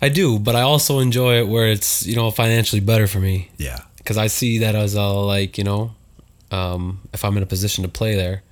I 0.01 0.09
do, 0.09 0.39
but 0.39 0.57
I 0.57 0.63
also 0.63 0.99
enjoy 0.99 1.39
it 1.39 1.49
where 1.49 1.69
it's 1.69 2.05
you 2.07 2.17
know 2.17 2.31
financially 2.31 2.81
better 2.81 3.07
for 3.07 3.21
me 3.21 3.51
Yeah. 3.59 3.81
because 3.99 4.17
I 4.19 4.27
see 4.29 4.59
that 4.59 4.75
as 4.75 4.95
a 4.95 5.03
like 5.03 5.59
you 5.59 5.65
know, 5.65 5.95
um, 6.51 7.01
if 7.13 7.25
I'm 7.25 7.37
in 7.37 7.43
a 7.43 7.47
position 7.47 7.83
to 7.85 7.89
play 7.89 8.15
there. 8.17 8.43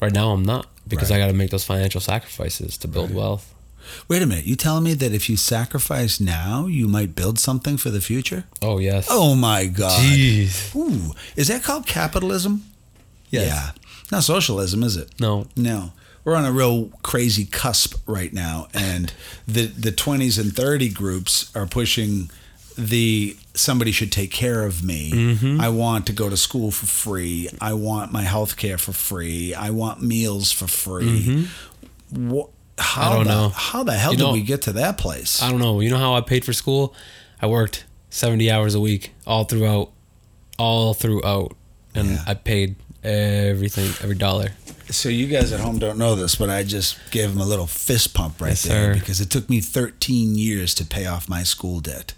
Right 0.00 0.12
now, 0.14 0.30
I'm 0.32 0.44
not 0.44 0.66
because 0.88 1.10
Right. 1.10 1.16
I 1.18 1.20
got 1.20 1.26
to 1.26 1.34
make 1.34 1.50
those 1.50 1.62
financial 1.64 2.00
sacrifices 2.00 2.78
to 2.78 2.88
build 2.88 3.10
Right. 3.10 3.16
wealth. 3.18 3.54
Wait 4.08 4.22
a 4.22 4.26
minute. 4.26 4.44
You 4.44 4.56
telling 4.56 4.84
me 4.84 4.94
that 4.94 5.12
if 5.12 5.28
you 5.28 5.36
sacrifice 5.36 6.20
now, 6.20 6.66
you 6.66 6.88
might 6.88 7.14
build 7.14 7.38
something 7.38 7.76
for 7.76 7.90
the 7.90 8.00
future? 8.00 8.44
Oh 8.62 8.78
yes. 8.78 9.06
Oh 9.10 9.34
my 9.34 9.66
God. 9.66 10.00
Jeez. 10.00 10.74
Ooh. 10.76 11.14
Is 11.36 11.48
that 11.48 11.62
called 11.62 11.86
capitalism? 11.86 12.64
Yes. 13.30 13.46
Yeah. 13.48 13.70
Not 14.10 14.24
socialism, 14.24 14.82
is 14.82 14.96
it? 14.96 15.08
No. 15.20 15.46
No. 15.56 15.92
We're 16.24 16.34
on 16.36 16.44
a 16.44 16.52
real 16.52 16.90
crazy 17.02 17.44
cusp 17.46 17.96
right 18.06 18.32
now. 18.32 18.68
And 18.74 19.12
the, 19.46 19.66
the 19.66 19.90
20s 19.92 20.38
and 20.38 20.52
30 20.52 20.88
groups 20.90 21.50
are 21.56 21.66
pushing 21.66 22.30
the 22.76 23.36
somebody 23.54 23.92
should 23.92 24.12
take 24.12 24.30
care 24.30 24.64
of 24.64 24.82
me. 24.84 25.10
Mm-hmm. 25.12 25.60
I 25.60 25.68
want 25.68 26.06
to 26.06 26.12
go 26.12 26.28
to 26.30 26.36
school 26.36 26.70
for 26.70 26.86
free. 26.86 27.48
I 27.60 27.72
want 27.74 28.12
my 28.12 28.22
health 28.22 28.56
care 28.56 28.78
for 28.78 28.92
free. 28.92 29.54
I 29.54 29.70
want 29.70 30.02
meals 30.02 30.52
for 30.52 30.66
free. 30.66 31.48
Wha- 32.12 32.48
how 32.80 33.10
Mm-hmm. 33.10 33.14
don't 33.16 33.24
the, 33.26 33.30
know. 33.34 33.48
How 33.50 33.82
the 33.84 33.92
hell 33.92 34.12
You 34.12 34.18
did 34.18 34.24
know- 34.24 34.32
we 34.32 34.42
get 34.42 34.62
to 34.62 34.72
that 34.72 34.98
place? 34.98 35.42
I 35.42 35.50
don't 35.50 35.60
know. 35.60 35.80
You 35.80 35.90
know 35.90 35.98
how 35.98 36.14
I 36.14 36.20
paid 36.22 36.44
for 36.44 36.52
school? 36.52 36.94
I 37.40 37.46
worked 37.46 37.84
70 38.10 38.50
hours 38.50 38.74
a 38.74 38.80
week 38.80 39.12
all 39.26 39.44
throughout, 39.44 39.92
all 40.58 40.94
throughout, 40.94 41.56
and 41.94 42.10
Yeah. 42.12 42.24
I 42.26 42.34
paid 42.34 42.76
everything, 43.04 43.92
every 44.02 44.16
dollar. 44.16 44.52
So 44.90 45.08
you 45.08 45.26
guys 45.28 45.52
at 45.52 45.60
home 45.60 45.78
don't 45.78 45.98
know 45.98 46.16
this, 46.16 46.34
but 46.34 46.50
I 46.50 46.64
just 46.64 46.98
gave 47.12 47.30
him 47.30 47.40
a 47.40 47.44
little 47.46 47.66
fist 47.68 48.12
pump 48.12 48.40
right 48.40 48.50
Yes, 48.50 48.62
there 48.62 48.94
sir. 48.94 48.98
because 49.00 49.20
it 49.20 49.30
took 49.30 49.48
me 49.48 49.60
13 49.60 50.34
years 50.36 50.74
to 50.74 50.84
pay 50.84 51.06
off 51.06 51.28
my 51.28 51.44
school 51.44 51.78
debt, 51.80 52.12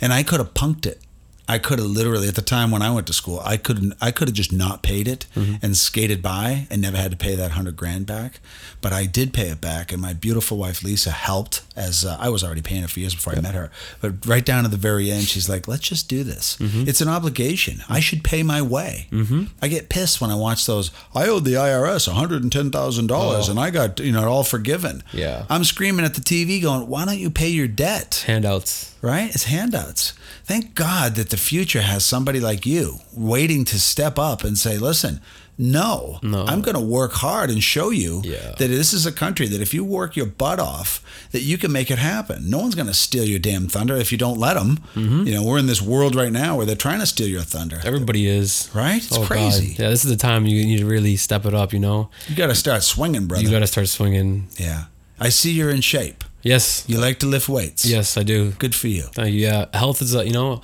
and 0.00 0.12
I 0.12 0.22
could 0.22 0.38
have 0.38 0.52
punked 0.54 0.84
it. 0.86 1.00
I 1.48 1.58
could 1.58 1.78
have 1.78 1.88
literally 1.88 2.28
at 2.28 2.34
the 2.34 2.42
time 2.42 2.70
when 2.70 2.82
I 2.82 2.90
went 2.90 3.06
to 3.06 3.12
school, 3.12 3.40
I 3.44 3.56
couldn't. 3.56 3.94
I 4.00 4.10
could 4.10 4.28
have 4.28 4.34
just 4.34 4.52
not 4.52 4.82
paid 4.82 5.08
it 5.08 5.26
Mm-hmm. 5.34 5.64
and 5.64 5.76
skated 5.76 6.20
by 6.22 6.66
and 6.70 6.82
never 6.82 6.96
had 6.98 7.10
to 7.10 7.16
pay 7.16 7.34
that 7.36 7.52
hundred 7.52 7.76
grand 7.76 8.06
back. 8.06 8.40
But 8.80 8.92
I 8.92 9.06
did 9.06 9.32
pay 9.32 9.48
it 9.48 9.60
back, 9.60 9.90
and 9.92 10.00
my 10.00 10.12
beautiful 10.12 10.56
wife 10.58 10.82
Lisa 10.84 11.10
helped 11.10 11.62
as 11.74 12.04
uh, 12.04 12.16
I 12.20 12.28
was 12.28 12.44
already 12.44 12.62
paying 12.62 12.84
it 12.84 12.90
for 12.90 13.00
years 13.00 13.14
before 13.14 13.32
I 13.34 13.40
met 13.40 13.54
her. 13.54 13.70
But 14.00 14.24
right 14.26 14.44
down 14.44 14.62
to 14.64 14.68
the 14.70 14.76
very 14.76 15.10
end, 15.10 15.24
she's 15.24 15.48
like, 15.48 15.66
"Let's 15.66 15.88
just 15.88 16.08
do 16.08 16.22
this. 16.22 16.56
Mm-hmm. 16.58 16.88
It's 16.88 17.00
an 17.00 17.08
obligation. 17.08 17.82
I 17.88 18.00
should 18.00 18.22
pay 18.22 18.42
my 18.42 18.60
way." 18.62 19.08
Mm-hmm. 19.10 19.44
I 19.62 19.68
get 19.68 19.88
pissed 19.88 20.20
when 20.20 20.30
I 20.30 20.34
watch 20.36 20.66
those. 20.66 20.90
I 21.14 21.26
owed 21.28 21.44
the 21.44 21.54
IRS 21.54 22.06
one 22.06 22.16
hundred 22.16 22.42
and 22.42 22.52
ten 22.52 22.70
thousand 22.70 23.06
dollars, 23.08 23.48
Oh. 23.48 23.52
and 23.52 23.58
I 23.60 23.70
got 23.70 23.98
you 24.00 24.12
know 24.12 24.22
it 24.22 24.26
all 24.28 24.44
forgiven. 24.44 25.02
Yeah. 25.12 25.44
I'm 25.48 25.64
screaming 25.64 26.04
at 26.04 26.14
the 26.14 26.20
TV, 26.20 26.60
going, 26.62 26.86
"Why 26.88 27.04
don't 27.06 27.18
you 27.18 27.30
pay 27.30 27.48
your 27.48 27.68
debt?" 27.68 28.24
Handouts. 28.26 28.94
right? 29.02 29.30
It's 29.34 29.44
handouts. 29.44 30.12
Thank 30.44 30.74
God 30.74 31.14
that 31.16 31.30
the 31.30 31.36
future 31.38 31.82
has 31.82 32.04
somebody 32.04 32.40
like 32.40 32.66
you 32.66 32.98
waiting 33.14 33.64
to 33.66 33.78
step 33.80 34.18
up 34.18 34.44
and 34.44 34.56
say, 34.58 34.76
listen, 34.78 35.20
no, 35.60 36.20
No. 36.22 36.44
I'm 36.46 36.60
going 36.62 36.76
to 36.76 36.80
work 36.80 37.14
hard 37.14 37.50
and 37.50 37.60
show 37.62 37.90
you 37.90 38.22
Yeah. 38.24 38.52
that 38.58 38.68
this 38.68 38.92
is 38.92 39.06
a 39.06 39.10
country 39.12 39.48
that 39.48 39.60
if 39.60 39.74
you 39.74 39.82
work 39.84 40.14
your 40.14 40.26
butt 40.26 40.60
off, 40.60 41.02
that 41.32 41.40
you 41.42 41.58
can 41.58 41.72
make 41.72 41.90
it 41.90 41.98
happen. 41.98 42.48
No 42.48 42.58
one's 42.58 42.76
going 42.76 42.86
to 42.86 42.94
steal 42.94 43.24
your 43.24 43.40
damn 43.40 43.66
thunder 43.66 43.96
if 43.96 44.12
you 44.12 44.18
don't 44.18 44.38
let 44.38 44.54
them. 44.54 44.78
Mm-hmm. 44.94 45.26
You 45.26 45.34
know, 45.34 45.42
we're 45.42 45.58
in 45.58 45.66
this 45.66 45.82
world 45.82 46.14
right 46.14 46.30
now 46.30 46.56
where 46.56 46.64
they're 46.64 46.76
trying 46.76 47.00
to 47.00 47.06
steal 47.06 47.26
your 47.26 47.42
thunder. 47.42 47.80
Everybody 47.84 48.28
is. 48.28 48.70
Right? 48.72 48.98
It's 49.02 49.12
Oh, 49.12 49.18
God. 49.20 49.26
crazy. 49.26 49.74
Yeah, 49.76 49.90
this 49.90 50.04
is 50.04 50.10
the 50.12 50.16
time 50.16 50.46
you 50.46 50.64
need 50.64 50.78
to 50.78 50.86
really 50.86 51.16
step 51.16 51.44
it 51.44 51.54
up, 51.54 51.72
you 51.72 51.80
know? 51.80 52.08
You 52.28 52.36
got 52.36 52.46
to 52.48 52.54
start 52.54 52.84
swinging, 52.84 53.26
brother. 53.26 53.42
You 53.42 53.50
got 53.50 53.58
to 53.60 53.66
start 53.66 53.88
swinging. 53.88 54.46
yeah. 54.58 54.84
I 55.18 55.30
see 55.30 55.50
you're 55.50 55.70
in 55.70 55.80
shape. 55.80 56.22
Yes. 56.42 56.84
You 56.86 56.98
like 56.98 57.18
to 57.18 57.26
lift 57.26 57.48
weights. 57.48 57.84
Yes, 57.84 58.16
I 58.16 58.22
do. 58.22 58.52
Good 58.52 58.76
for 58.76 58.86
you. 58.86 59.02
Thank 59.12 59.34
you. 59.34 59.40
Yeah, 59.40 59.66
health 59.74 60.00
is 60.00 60.14
a 60.14 60.24
you 60.24 60.30
know, 60.32 60.62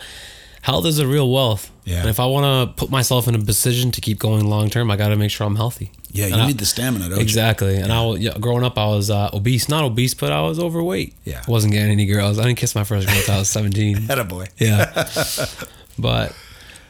health 0.65 0.87
is 0.87 0.99
a 0.99 1.07
real 1.07 1.31
wealth. 1.31 1.71
Yeah. 1.85 2.01
And 2.01 2.09
if 2.09 2.19
I 2.19 2.25
want 2.27 2.45
to 2.47 2.75
put 2.83 2.91
myself 2.91 3.29
in 3.29 3.35
a 3.35 3.39
position 3.39 3.91
to 3.93 4.01
keep 4.01 4.19
going 4.19 4.47
long 4.49 4.71
term, 4.71 4.91
I 4.91 4.97
got 4.97 5.09
to 5.09 5.17
make 5.17 5.31
sure 5.31 5.47
I'm 5.47 5.57
healthy. 5.57 5.91
Yeah, 6.11 6.27
you 6.29 6.33
And 6.33 6.43
I- 6.43 6.47
need 6.47 6.59
the 6.59 6.65
stamina, 6.67 7.09
don't 7.11 7.21
exactly. 7.21 7.77
And 7.77 7.93
I 7.93 8.05
was 8.07 8.21
yeah, 8.21 8.39
growing 8.41 8.65
up, 8.65 8.79
I 8.79 8.87
was 8.87 9.11
uh, 9.11 9.29
obese, 9.35 9.69
not 9.69 9.85
obese, 9.85 10.15
but 10.15 10.33
I 10.33 10.41
was 10.43 10.59
overweight. 10.59 11.15
Yeah. 11.25 11.43
wasn't 11.47 11.73
getting 11.75 11.91
any 11.93 12.07
girls. 12.07 12.39
I 12.39 12.45
didn't 12.45 12.59
kiss 12.59 12.75
my 12.75 12.85
first 12.85 13.07
girl 13.07 13.17
until 13.17 13.35
I 13.35 13.39
was 13.39 13.51
17. 13.51 13.97
Had 14.03 14.19
a 14.19 14.25
boy. 14.25 14.47
yeah, 14.59 15.07
but 15.99 16.35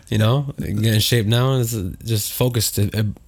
you 0.09 0.19
know, 0.19 0.53
getting 0.59 0.85
in 0.85 1.01
shape 1.01 1.27
now 1.27 1.55
is 1.55 1.73
just 2.05 2.33
focused. 2.33 2.79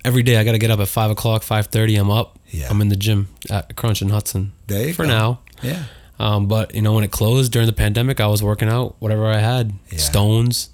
Every 0.04 0.22
day, 0.22 0.36
I 0.36 0.44
got 0.44 0.52
to 0.52 0.58
get 0.58 0.70
up 0.70 0.78
at 0.80 0.88
five 0.88 1.10
o'clock, 1.10 1.42
five 1.42 1.66
thirty. 1.68 1.96
I'm 1.96 2.10
up. 2.10 2.38
Yeah. 2.50 2.68
I'm 2.70 2.80
in 2.82 2.90
the 2.90 2.96
gym 2.96 3.28
at 3.50 3.74
Crunch 3.76 4.02
in 4.02 4.10
Hudson. 4.10 4.52
There 4.68 4.86
you 4.86 4.92
for 4.94 5.02
go. 5.04 5.08
now. 5.08 5.40
Yeah. 5.62 5.84
Um, 6.18 6.46
but 6.48 6.74
you 6.74 6.82
know, 6.82 6.92
when 6.94 7.04
it 7.04 7.10
closed 7.10 7.52
during 7.52 7.66
the 7.66 7.72
pandemic, 7.74 8.20
I 8.20 8.26
was 8.26 8.42
working 8.42 8.68
out 8.68 8.96
whatever 9.00 9.26
I 9.26 9.38
had, 9.38 9.72
Yeah. 9.90 9.98
stones, 9.98 10.70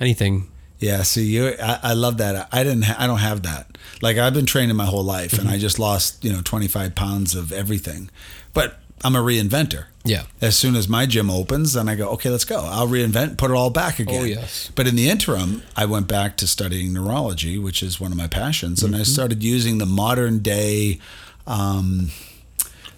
anything. 0.00 0.48
Yeah, 0.78 1.02
see, 1.04 1.24
you, 1.24 1.54
I, 1.62 1.78
I 1.82 1.92
love 1.94 2.18
that. 2.18 2.48
I 2.52 2.62
didn't, 2.62 2.82
ha- 2.82 2.96
I 2.98 3.06
don't 3.06 3.20
have 3.20 3.42
that. 3.44 3.78
Like 4.02 4.18
I've 4.18 4.34
been 4.34 4.44
training 4.44 4.76
my 4.76 4.84
whole 4.84 5.02
life, 5.04 5.32
and 5.32 5.42
Mm-hmm. 5.44 5.54
I 5.54 5.58
just 5.58 5.78
lost, 5.78 6.22
you 6.24 6.30
know, 6.32 6.42
twenty 6.42 6.68
five 6.68 6.94
pounds 6.94 7.34
of 7.34 7.50
everything. 7.52 8.10
But 8.52 8.78
I'm 9.02 9.16
a 9.16 9.20
reinventor. 9.20 9.86
Yeah. 10.04 10.24
As 10.42 10.56
soon 10.56 10.76
as 10.76 10.88
my 10.88 11.06
gym 11.06 11.30
opens, 11.30 11.72
then 11.72 11.88
I 11.88 11.94
go, 11.96 12.10
okay, 12.10 12.28
let's 12.30 12.44
go. 12.44 12.60
I'll 12.60 12.86
reinvent, 12.88 13.38
put 13.38 13.50
it 13.50 13.54
all 13.54 13.70
back 13.70 13.98
again. 13.98 14.20
Oh, 14.22 14.24
yes. 14.24 14.70
But 14.74 14.86
in 14.86 14.96
the 14.96 15.08
interim, 15.08 15.62
I 15.76 15.84
went 15.86 16.06
back 16.08 16.36
to 16.38 16.46
studying 16.46 16.92
neurology, 16.92 17.58
which 17.58 17.82
is 17.82 17.98
one 18.00 18.12
of 18.12 18.18
my 18.18 18.26
passions, 18.28 18.82
and 18.82 18.94
I 18.94 18.98
Mm-hmm. 19.00 19.04
started 19.04 19.42
using 19.42 19.78
the 19.78 19.86
modern 19.86 20.40
day. 20.40 20.98
Um, 21.46 22.10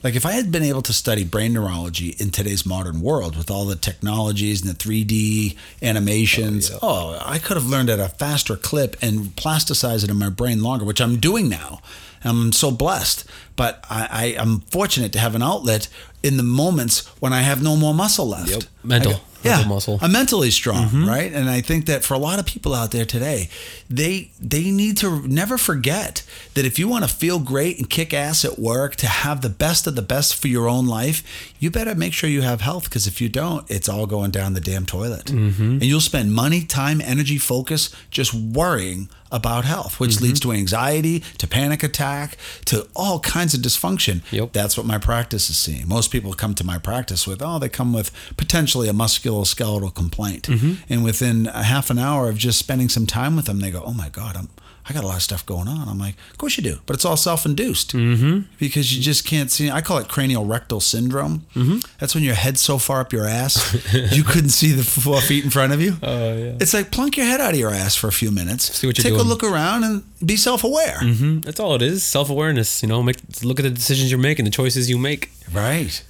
like 0.02 0.14
if 0.14 0.24
I 0.24 0.32
had 0.32 0.52
been 0.52 0.62
able 0.62 0.82
to 0.82 0.92
study 0.92 1.24
brain 1.24 1.52
neurology 1.52 2.10
in 2.18 2.30
today's 2.30 2.64
modern 2.64 3.00
world 3.00 3.36
with 3.36 3.50
all 3.50 3.64
the 3.64 3.76
technologies 3.76 4.64
and 4.64 4.74
the 4.74 4.78
3D 4.78 5.56
animations, 5.82 6.70
oh, 6.70 6.78
oh, 6.82 7.22
I 7.24 7.38
could 7.38 7.56
have 7.56 7.66
learned 7.66 7.90
at 7.90 7.98
a 7.98 8.08
faster 8.08 8.56
clip 8.56 8.96
and 9.02 9.36
plasticize 9.36 10.04
it 10.04 10.10
in 10.10 10.16
my 10.16 10.30
brain 10.30 10.62
longer, 10.62 10.84
which 10.84 11.00
I'm 11.00 11.16
doing 11.18 11.48
now. 11.48 11.80
I'm 12.24 12.52
so 12.52 12.70
blessed, 12.70 13.24
but 13.56 13.84
I, 13.90 14.36
I, 14.38 14.42
I'm 14.42 14.60
fortunate 14.60 15.12
to 15.12 15.18
have 15.18 15.34
an 15.34 15.42
outlet 15.42 15.88
in 16.22 16.36
the 16.36 16.42
moments 16.42 17.06
when 17.20 17.32
I 17.32 17.42
have 17.42 17.62
no 17.62 17.76
more 17.76 17.94
muscle 17.94 18.28
left. 18.28 18.50
Yep. 18.50 18.62
Mental. 18.82 19.12
Got, 19.12 19.22
yeah, 19.44 19.64
muscle. 19.66 19.98
I'm 20.02 20.12
mentally 20.12 20.50
strong, 20.50 21.06
right? 21.06 21.32
And 21.32 21.48
I 21.48 21.60
think 21.60 21.86
that 21.86 22.02
for 22.02 22.14
a 22.14 22.18
lot 22.18 22.40
of 22.40 22.46
people 22.46 22.74
out 22.74 22.90
there 22.90 23.04
today, 23.04 23.48
they 23.88 24.32
they 24.40 24.70
need 24.70 24.96
to 24.98 25.26
never 25.28 25.56
forget 25.56 26.24
that 26.54 26.64
if 26.64 26.78
you 26.78 26.88
want 26.88 27.04
to 27.04 27.10
feel 27.10 27.38
great 27.38 27.78
and 27.78 27.88
kick 27.88 28.12
ass 28.12 28.44
at 28.44 28.58
work, 28.58 28.96
to 28.96 29.06
have 29.06 29.40
the 29.40 29.48
best 29.48 29.86
of 29.86 29.94
the 29.94 30.02
best 30.02 30.34
for 30.34 30.48
your 30.48 30.68
own 30.68 30.86
life, 30.86 31.22
you 31.60 31.70
better 31.70 31.94
make 31.94 32.12
sure 32.12 32.28
you 32.28 32.42
have 32.42 32.62
health 32.62 32.84
because 32.84 33.06
if 33.06 33.20
you 33.20 33.28
don't, 33.28 33.68
it's 33.70 33.88
all 33.88 34.06
going 34.06 34.32
down 34.32 34.54
the 34.54 34.60
damn 34.60 34.84
toilet. 34.84 35.26
Mm-hmm. 35.26 35.62
And 35.62 35.84
you'll 35.84 36.00
spend 36.00 36.34
money, 36.34 36.64
time, 36.64 37.00
energy, 37.00 37.38
focus 37.38 37.94
just 38.10 38.34
worrying 38.34 39.08
about 39.30 39.64
health, 39.64 39.98
which 40.00 40.12
Mm-hmm. 40.16 40.24
leads 40.24 40.40
to 40.40 40.52
anxiety, 40.52 41.20
to 41.38 41.46
panic 41.46 41.82
attack, 41.82 42.36
to 42.64 42.86
all 42.96 43.20
kinds 43.20 43.54
of 43.54 43.60
dysfunction. 43.60 44.22
Yep. 44.32 44.52
That's 44.52 44.76
what 44.76 44.86
my 44.86 44.98
practice 44.98 45.50
is 45.50 45.56
seeing. 45.58 45.86
Most 45.88 46.10
people 46.10 46.32
come 46.34 46.54
to 46.54 46.64
my 46.64 46.78
practice 46.78 47.26
with, 47.26 47.42
oh, 47.42 47.58
they 47.58 47.68
come 47.68 47.92
with 47.92 48.10
potentially 48.36 48.88
a 48.88 48.92
musculoskeletal 48.92 49.94
complaint. 49.94 50.44
Mm-hmm. 50.48 50.74
And 50.88 51.04
within 51.04 51.46
a 51.48 51.62
half 51.64 51.90
an 51.90 51.98
hour 51.98 52.28
of 52.28 52.36
just 52.38 52.58
spending 52.58 52.88
some 52.88 53.06
time 53.06 53.36
with 53.36 53.46
them, 53.46 53.60
they 53.60 53.70
go, 53.70 53.82
oh 53.84 53.92
my 53.92 54.08
God, 54.08 54.36
I'm, 54.36 54.48
I 54.88 54.94
got 54.94 55.04
a 55.04 55.06
lot 55.06 55.16
of 55.16 55.22
stuff 55.22 55.44
going 55.44 55.68
on. 55.68 55.88
I'm 55.88 55.98
like, 55.98 56.14
of 56.30 56.38
course 56.38 56.56
you 56.56 56.62
do, 56.62 56.78
but 56.86 56.94
it's 56.96 57.04
all 57.04 57.16
self-induced 57.16 57.92
Mm-hmm. 57.92 58.40
because 58.58 58.94
you 58.96 59.02
just 59.02 59.24
can't 59.26 59.50
see. 59.50 59.70
I 59.70 59.80
call 59.80 59.98
it 59.98 60.08
cranial 60.08 60.44
rectal 60.46 60.80
syndrome. 60.80 61.44
Mm-hmm. 61.54 61.78
That's 61.98 62.14
when 62.14 62.24
your 62.24 62.34
head's 62.34 62.60
so 62.60 62.78
far 62.78 63.00
up 63.00 63.12
your 63.12 63.26
ass 63.26 63.74
you 64.12 64.22
couldn't 64.24 64.50
see 64.50 64.72
the 64.72 64.82
four 64.82 65.20
feet 65.20 65.44
in 65.44 65.50
front 65.50 65.72
of 65.72 65.80
you. 65.80 65.96
Oh 66.02 66.36
yeah. 66.36 66.54
It's 66.60 66.72
like 66.74 66.90
plunk 66.90 67.16
your 67.16 67.26
head 67.26 67.40
out 67.40 67.52
of 67.52 67.58
your 67.58 67.70
ass 67.72 67.94
for 67.96 68.08
a 68.08 68.12
few 68.12 68.30
minutes. 68.30 68.74
See 68.74 68.86
what 68.86 68.96
you're 68.98 69.02
Take 69.10 69.20
a 69.20 69.22
look 69.22 69.42
around 69.44 69.84
and 69.84 70.02
be 70.24 70.36
self-aware. 70.36 70.98
hmm 71.00 71.40
That's 71.40 71.60
all 71.60 71.74
it 71.74 71.82
is. 71.82 72.02
Self 72.02 72.30
awareness. 72.30 72.82
You 72.82 72.88
know, 72.88 73.02
make 73.02 73.16
look 73.42 73.58
at 73.60 73.64
the 73.64 73.70
decisions 73.70 74.10
you're 74.10 74.20
making, 74.20 74.44
the 74.44 74.50
choices 74.50 74.88
you 74.88 74.98
make. 74.98 75.30
Right. 75.52 76.02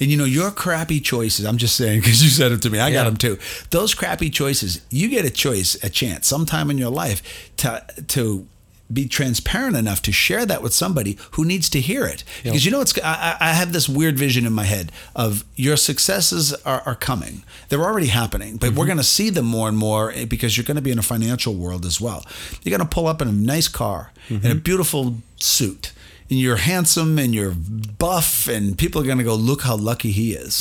And 0.00 0.10
you 0.10 0.16
know, 0.16 0.24
your 0.24 0.50
crappy 0.50 1.00
choices, 1.00 1.44
I'm 1.44 1.58
just 1.58 1.76
saying 1.76 2.00
because 2.02 2.22
you 2.22 2.30
said 2.30 2.52
it 2.52 2.62
to 2.62 2.70
me, 2.70 2.80
I 2.80 2.92
got 2.92 3.04
them 3.04 3.16
too. 3.16 3.38
Those 3.70 3.94
crappy 3.94 4.30
choices, 4.30 4.84
you 4.90 5.08
get 5.08 5.24
a 5.24 5.30
choice, 5.30 5.82
a 5.84 5.90
chance 5.90 6.26
sometime 6.26 6.70
in 6.70 6.78
your 6.78 6.90
life 6.90 7.52
to, 7.58 7.84
to, 8.08 8.46
be 8.92 9.06
transparent 9.06 9.76
enough 9.76 10.02
to 10.02 10.12
share 10.12 10.44
that 10.44 10.62
with 10.62 10.74
somebody 10.74 11.16
who 11.32 11.44
needs 11.44 11.70
to 11.70 11.80
hear 11.80 12.06
it. 12.06 12.24
Because 12.42 12.64
you 12.64 12.72
know 12.72 12.80
it's 12.80 12.98
I, 12.98 13.36
I 13.38 13.52
have 13.52 13.72
this 13.72 13.88
weird 13.88 14.18
vision 14.18 14.46
in 14.46 14.52
my 14.52 14.64
head 14.64 14.90
of 15.14 15.44
your 15.54 15.76
successes 15.76 16.52
are, 16.64 16.82
are 16.84 16.94
coming. 16.94 17.44
They're 17.68 17.82
already 17.82 18.08
happening 18.08 18.56
but 18.56 18.72
we're 18.72 18.86
going 18.86 18.98
to 18.98 19.04
see 19.04 19.30
them 19.30 19.44
more 19.44 19.68
and 19.68 19.78
more 19.78 20.10
eh, 20.12 20.24
because 20.24 20.56
you're 20.56 20.64
going 20.64 20.76
to 20.76 20.82
be 20.82 20.90
in 20.90 20.98
a 20.98 21.02
financial 21.02 21.54
world 21.54 21.86
as 21.86 22.00
well. 22.00 22.26
You're 22.62 22.76
going 22.76 22.88
to 22.88 22.94
pull 22.94 23.06
up 23.06 23.22
in 23.22 23.28
a 23.28 23.32
nice 23.32 23.68
car 23.68 24.12
in 24.28 24.50
a 24.50 24.54
beautiful 24.54 25.18
suit 25.38 25.92
you're 26.38 26.56
handsome 26.56 27.18
and 27.18 27.34
you're 27.34 27.54
buff 27.98 28.46
and 28.48 28.78
people 28.78 29.02
are 29.02 29.04
going 29.04 29.18
to 29.18 29.24
go 29.24 29.34
look 29.34 29.62
how 29.62 29.76
lucky 29.76 30.10
he 30.12 30.32
is 30.32 30.60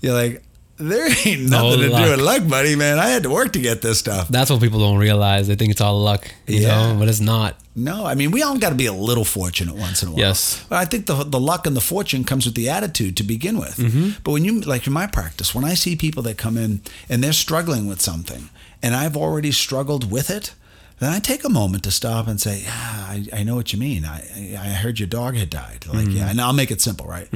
you're 0.00 0.14
like 0.14 0.42
there 0.80 1.08
ain't 1.26 1.50
No 1.50 1.70
nothing 1.70 1.90
to 1.90 1.96
do 1.96 2.10
with 2.12 2.20
luck 2.20 2.46
buddy 2.48 2.76
man 2.76 3.00
i 3.00 3.08
had 3.08 3.24
to 3.24 3.30
work 3.30 3.52
to 3.54 3.58
get 3.60 3.82
this 3.82 3.98
stuff 3.98 4.28
That's 4.28 4.48
what 4.48 4.60
people 4.60 4.78
don't 4.78 4.98
realize. 4.98 5.48
They 5.48 5.56
think 5.56 5.72
it's 5.72 5.80
all 5.80 5.98
luck. 6.00 6.22
You 6.46 6.60
Yeah. 6.60 6.92
know, 6.92 6.98
but 7.00 7.08
it's 7.08 7.18
not. 7.20 7.56
No, 7.74 8.06
I 8.06 8.14
mean 8.14 8.30
we 8.30 8.42
all 8.44 8.56
got 8.58 8.68
to 8.70 8.76
be 8.76 8.86
a 8.86 8.92
little 8.92 9.24
fortunate 9.24 9.74
once 9.74 10.02
in 10.04 10.08
a 10.08 10.12
while. 10.12 10.20
Yes. 10.20 10.64
but 10.68 10.76
I 10.78 10.84
think 10.84 11.06
the 11.06 11.24
the 11.24 11.40
luck 11.40 11.66
and 11.66 11.74
the 11.76 11.80
fortune 11.80 12.22
comes 12.24 12.44
with 12.46 12.54
the 12.54 12.68
attitude 12.68 13.16
to 13.16 13.24
begin 13.24 13.58
with. 13.58 13.76
Mm-hmm. 13.76 14.20
But 14.22 14.30
when 14.32 14.44
you 14.44 14.60
like 14.60 14.86
in 14.86 14.92
my 14.92 15.08
practice, 15.08 15.52
when 15.52 15.64
I 15.64 15.74
see 15.74 15.96
people 15.96 16.22
that 16.24 16.38
come 16.38 16.56
in 16.56 16.80
and 17.08 17.22
they're 17.24 17.32
struggling 17.46 17.88
with 17.88 18.00
something, 18.00 18.48
and 18.82 18.94
I've 18.94 19.16
already 19.16 19.50
struggled 19.52 20.04
with 20.12 20.30
it, 20.30 20.54
then 21.00 21.12
I 21.12 21.18
take 21.20 21.44
a 21.44 21.48
moment 21.48 21.84
to 21.84 21.90
stop 21.90 22.26
and 22.28 22.40
say, 22.40 22.62
"Yeah, 22.62 22.72
I, 22.72 23.26
I 23.32 23.42
know 23.44 23.54
what 23.54 23.72
you 23.72 23.78
mean. 23.78 24.04
I 24.04 24.56
I 24.58 24.68
heard 24.82 24.98
your 24.98 25.06
dog 25.08 25.36
had 25.36 25.50
died. 25.50 25.86
Like, 25.86 26.06
Mm-hmm. 26.06 26.16
yeah, 26.16 26.30
and 26.30 26.40
I'll 26.40 26.52
make 26.52 26.70
it 26.70 26.80
simple, 26.80 27.06
right? 27.06 27.28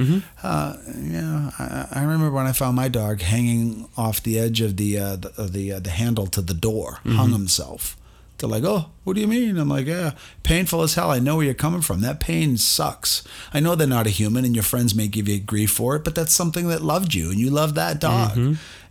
Uh, 0.43 0.75
yeah, 0.97 1.51
I, 1.59 1.87
I 1.91 2.01
remember 2.01 2.29
when 2.31 2.45
I 2.45 2.51
found 2.51 2.75
my 2.75 2.87
dog 2.89 3.21
hanging 3.21 3.87
off 3.97 4.21
the 4.21 4.37
edge 4.39 4.61
of 4.61 4.77
the 4.77 4.97
uh, 4.99 5.15
the 5.15 5.33
of 5.37 5.53
the, 5.53 5.71
uh, 5.73 5.79
the 5.79 5.91
handle 5.91 6.27
to 6.27 6.41
the 6.41 6.53
door, 6.53 6.99
hung 7.05 7.31
himself. 7.31 7.97
They're 8.39 8.49
like, 8.49 8.63
oh, 8.65 8.89
what 9.05 9.13
do 9.13 9.21
you 9.21 9.27
mean? 9.27 9.57
I'm 9.57 9.69
like, 9.69 9.85
yeah, 9.85 10.11
painful 10.41 10.81
as 10.81 10.95
hell. 10.95 11.11
I 11.11 11.19
know 11.19 11.35
where 11.37 11.45
you're 11.45 11.53
coming 11.53 11.81
from. 11.81 12.01
That 12.01 12.19
pain 12.19 12.57
sucks. 12.57 13.23
I 13.53 13.61
know 13.61 13.75
they're 13.75 13.87
not 13.87 14.07
a 14.07 14.09
human 14.09 14.43
and 14.43 14.53
your 14.55 14.63
friends 14.63 14.93
may 14.95 15.07
give 15.07 15.29
you 15.29 15.39
grief 15.39 15.71
for 15.71 15.95
it, 15.95 16.03
but 16.03 16.13
that's 16.15 16.33
something 16.33 16.67
that 16.67 16.81
loved 16.81 17.13
you 17.13 17.29
and 17.29 17.39
you 17.39 17.49
love 17.51 17.75
that 17.75 17.99
dog. 18.01 18.35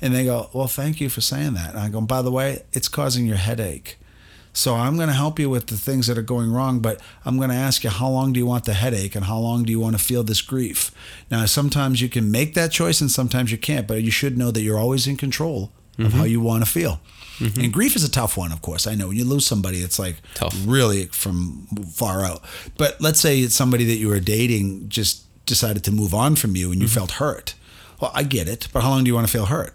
And 0.00 0.14
they 0.14 0.24
go, 0.24 0.48
well, 0.54 0.68
thank 0.68 1.00
you 1.02 1.10
for 1.10 1.20
saying 1.20 1.52
that. 1.54 1.70
And 1.70 1.78
I 1.80 1.90
go, 1.90 2.00
by 2.00 2.22
the 2.22 2.30
way, 2.30 2.62
it's 2.72 2.88
causing 2.88 3.26
your 3.26 3.36
headache. 3.36 3.98
So 4.52 4.74
I'm 4.74 4.96
going 4.96 5.08
to 5.08 5.14
help 5.14 5.38
you 5.38 5.48
with 5.48 5.68
the 5.68 5.76
things 5.76 6.06
that 6.06 6.18
are 6.18 6.22
going 6.22 6.52
wrong, 6.52 6.80
but 6.80 7.00
I'm 7.24 7.38
going 7.38 7.48
to 7.48 7.56
ask 7.56 7.84
you 7.84 7.90
how 7.90 8.08
long 8.08 8.32
do 8.32 8.40
you 8.40 8.46
want 8.46 8.64
the 8.64 8.74
headache 8.74 9.14
and 9.14 9.24
how 9.24 9.38
long 9.38 9.64
do 9.64 9.72
you 9.72 9.80
want 9.80 9.96
to 9.96 10.02
feel 10.02 10.22
this 10.22 10.42
grief? 10.42 10.90
Now, 11.30 11.46
sometimes 11.46 12.02
you 12.02 12.08
can 12.08 12.30
make 12.30 12.54
that 12.54 12.70
choice 12.70 13.00
and 13.00 13.10
sometimes 13.10 13.50
you 13.50 13.58
can't, 13.58 13.86
but 13.86 14.02
you 14.02 14.10
should 14.10 14.36
know 14.36 14.50
that 14.50 14.60
you're 14.60 14.78
always 14.78 15.06
in 15.06 15.16
control 15.16 15.72
of 15.98 16.06
mm-hmm. 16.06 16.18
how 16.18 16.24
you 16.24 16.40
want 16.40 16.64
to 16.64 16.70
feel. 16.70 17.00
Mm-hmm. 17.38 17.60
And 17.60 17.72
grief 17.72 17.96
is 17.96 18.04
a 18.04 18.10
tough 18.10 18.36
one, 18.36 18.52
of 18.52 18.60
course. 18.60 18.86
I 18.86 18.94
know 18.94 19.08
when 19.08 19.16
you 19.16 19.24
lose 19.24 19.46
somebody, 19.46 19.78
it's 19.78 19.98
like 19.98 20.16
Tough. 20.34 20.54
really 20.66 21.06
from 21.06 21.66
far 21.90 22.24
out. 22.24 22.42
But 22.76 23.00
let's 23.00 23.20
say 23.20 23.40
it's 23.40 23.54
somebody 23.54 23.84
that 23.86 23.96
you 23.96 24.08
were 24.08 24.20
dating 24.20 24.88
just 24.88 25.24
decided 25.46 25.82
to 25.84 25.90
move 25.92 26.14
on 26.14 26.36
from 26.36 26.56
you 26.56 26.70
and 26.70 26.80
you 26.80 26.86
mm-hmm. 26.86 26.94
felt 26.94 27.12
hurt. 27.12 27.54
Well, 28.00 28.12
I 28.14 28.22
get 28.22 28.48
it, 28.48 28.68
but 28.72 28.82
how 28.82 28.90
long 28.90 29.04
do 29.04 29.08
you 29.08 29.14
want 29.14 29.26
to 29.26 29.32
feel 29.32 29.46
hurt? 29.46 29.74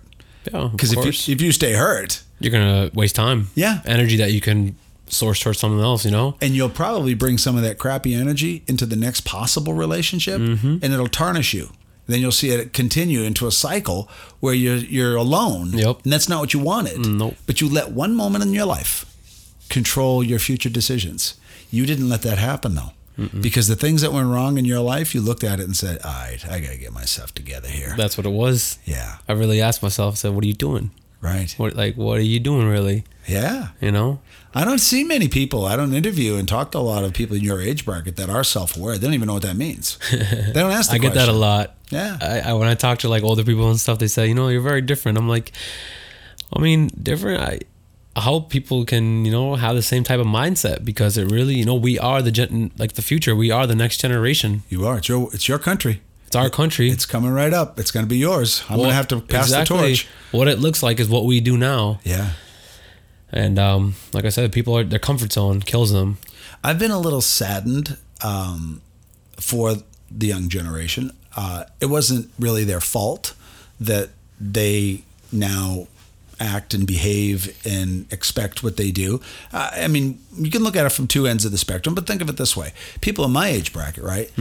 Yeah, 0.51 0.69
Because 0.71 0.91
of 0.91 1.05
if 1.05 1.27
you, 1.27 1.33
if 1.33 1.41
you 1.41 1.51
stay 1.51 1.73
hurt, 1.73 2.23
you're 2.39 2.51
gonna 2.51 2.89
waste 2.93 3.15
time. 3.15 3.47
Yeah. 3.55 3.81
energy 3.85 4.17
that 4.17 4.31
you 4.31 4.41
can 4.41 4.75
source 5.09 5.39
towards 5.39 5.59
something 5.59 5.79
else. 5.79 6.03
You 6.05 6.11
know. 6.11 6.35
and 6.41 6.53
you'll 6.55 6.69
probably 6.69 7.13
bring 7.13 7.37
some 7.37 7.55
of 7.55 7.63
that 7.63 7.77
crappy 7.77 8.13
energy 8.13 8.63
into 8.67 8.85
the 8.85 8.95
next 8.95 9.21
possible 9.21 9.73
relationship 9.73 10.39
Mm-hmm. 10.41 10.77
and 10.81 10.93
it'll 10.93 11.07
tarnish 11.07 11.53
you 11.53 11.69
then 12.09 12.21
you'll 12.21 12.31
see 12.31 12.49
it 12.51 12.71
continue 12.71 13.21
into 13.23 13.47
a 13.47 13.51
cycle 13.51 14.09
where 14.39 14.53
you're 14.53 14.77
you're 14.77 15.15
alone 15.15 15.71
Yep. 15.73 16.03
and 16.03 16.13
that's 16.13 16.29
not 16.29 16.39
what 16.39 16.53
you 16.53 16.59
wanted 16.59 17.05
Nope. 17.05 17.35
but 17.45 17.59
you 17.61 17.67
let 17.69 17.91
one 17.91 18.15
moment 18.15 18.43
in 18.45 18.53
your 18.53 18.65
life 18.65 19.05
control 19.69 20.23
your 20.23 20.39
future 20.39 20.69
decisions 20.69 21.35
you 21.71 21.85
didn't 21.85 22.07
let 22.09 22.21
that 22.21 22.37
happen 22.37 22.75
though 22.75 22.91
because 23.41 23.67
the 23.67 23.75
things 23.75 24.01
that 24.03 24.13
went 24.13 24.27
wrong 24.29 24.57
in 24.59 24.63
your 24.65 24.79
life 24.79 25.15
you 25.15 25.21
looked 25.21 25.43
at 25.43 25.59
it 25.59 25.63
and 25.63 25.75
said 25.75 25.97
all 26.05 26.11
right 26.11 26.45
i 26.49 26.59
gotta 26.59 26.77
get 26.77 26.93
myself 26.93 27.33
together 27.33 27.67
here 27.67 27.93
That's 27.97 28.15
what 28.17 28.25
it 28.27 28.31
was. 28.31 28.77
yeah 28.85 29.17
I 29.27 29.33
really 29.33 29.59
asked 29.61 29.81
myself, 29.83 30.13
I 30.13 30.17
said, 30.17 30.33
"What 30.33 30.43
are 30.43 30.47
you 30.47 30.53
doing? 30.53 30.91
Right 31.27 31.53
What 31.57 31.75
like 31.75 31.95
what 31.95 32.17
are 32.17 32.29
you 32.33 32.39
doing 32.39 32.67
really? 32.67 33.03
yeah 33.27 33.69
You 33.81 33.91
know? 33.91 34.19
I 34.55 34.65
don't 34.65 34.79
see 34.79 35.03
many 35.03 35.27
people. 35.27 35.65
I 35.71 35.75
don't 35.75 35.93
interview 35.93 36.35
and 36.39 36.47
talk 36.47 36.71
to 36.71 36.79
a 36.79 36.87
lot 36.93 37.03
of 37.03 37.13
people 37.13 37.35
in 37.35 37.43
your 37.43 37.61
age 37.61 37.85
bracket 37.85 38.15
that 38.15 38.29
are 38.29 38.43
self-aware. 38.43 38.97
They 38.97 39.05
don't 39.05 39.13
even 39.13 39.27
know 39.27 39.33
what 39.39 39.43
that 39.49 39.57
means. 39.57 39.99
They 40.53 40.59
don't 40.63 40.71
ask 40.79 40.91
I 40.91 40.97
get 40.97 41.13
that 41.13 41.29
a 41.29 41.39
lot. 41.47 41.75
Yeah. 41.91 42.17
I, 42.21 42.39
I 42.49 42.53
when 42.53 42.67
I 42.67 42.75
talk 42.75 42.97
to 42.99 43.09
like 43.09 43.23
older 43.23 43.43
people 43.43 43.69
and 43.69 43.79
stuff, 43.79 43.97
they 43.99 44.07
say, 44.07 44.23
you 44.27 44.33
know, 44.33 44.47
you're 44.49 44.67
very 44.71 44.81
different. 44.81 45.17
I'm 45.19 45.29
like, 45.29 45.51
I 46.55 46.59
mean, 46.59 46.89
different. 47.03 47.41
I, 47.41 47.59
I 48.15 48.21
hope 48.21 48.49
people 48.49 48.83
can, 48.85 49.25
you 49.25 49.31
know, 49.31 49.55
have 49.55 49.75
the 49.75 49.83
same 49.83 50.03
type 50.03 50.19
of 50.19 50.25
mindset 50.25 50.83
because 50.83 51.19
it 51.21 51.25
really, 51.37 51.53
you 51.55 51.65
know, 51.65 51.75
we 51.75 51.99
are 51.99 52.21
the 52.23 52.31
gen, 52.31 52.71
like 52.79 52.93
the 52.93 53.03
future. 53.03 53.35
We 53.35 53.51
are 53.51 53.67
the 53.67 53.75
next 53.75 53.97
generation. 54.01 54.63
You 54.69 54.87
are. 54.87 54.97
It's 54.97 55.07
your. 55.09 55.29
It's 55.33 55.47
your 55.47 55.59
country. 55.59 56.01
It's 56.27 56.35
our 56.35 56.49
country. 56.49 56.89
It's 56.89 57.05
coming 57.05 57.31
right 57.31 57.53
up. 57.53 57.79
It's 57.79 57.89
going 57.89 58.05
to 58.05 58.09
be 58.09 58.17
yours. 58.17 58.63
I'm 58.69 58.77
going 58.77 58.89
to 58.89 58.95
have 58.95 59.07
to 59.09 59.21
pass 59.21 59.49
the 59.49 59.63
torch. 59.63 60.07
What 60.31 60.47
it 60.47 60.59
looks 60.59 60.83
like 60.83 60.99
is 60.99 61.07
what 61.07 61.25
we 61.25 61.39
do 61.39 61.57
now. 61.57 61.99
Yeah. 62.03 62.31
And 63.31 63.57
um, 63.57 63.95
like 64.13 64.25
I 64.25 64.29
said, 64.29 64.51
people 64.51 64.77
are 64.77 64.83
their 64.83 64.99
comfort 64.99 65.33
zone 65.33 65.61
kills 65.61 65.91
them. 65.91 66.17
I've 66.63 66.79
been 66.79 66.91
a 66.91 66.99
little 66.99 67.21
saddened 67.21 67.97
um, 68.23 68.81
for 69.39 69.75
the 70.11 70.27
young 70.27 70.49
generation. 70.49 71.11
Uh, 71.35 71.63
it 71.79 71.87
wasn't 71.87 72.29
really 72.39 72.63
their 72.63 72.81
fault 72.81 73.33
that 73.79 74.09
they 74.39 75.03
now 75.31 75.87
act 76.39 76.73
and 76.73 76.85
behave 76.85 77.57
and 77.65 78.11
expect 78.11 78.63
what 78.63 78.77
they 78.77 78.91
do. 78.91 79.21
Uh, 79.51 79.71
I 79.73 79.87
mean, 79.87 80.19
you 80.35 80.51
can 80.51 80.63
look 80.63 80.75
at 80.75 80.85
it 80.85 80.91
from 80.91 81.07
two 81.07 81.25
ends 81.27 81.45
of 81.45 81.51
the 81.51 81.57
spectrum, 81.57 81.95
but 81.95 82.05
think 82.07 82.21
of 82.21 82.29
it 82.29 82.37
this 82.37 82.55
way: 82.55 82.73
people 83.01 83.25
in 83.25 83.31
my 83.31 83.47
age 83.47 83.71
bracket, 83.73 84.03
right? 84.03 84.31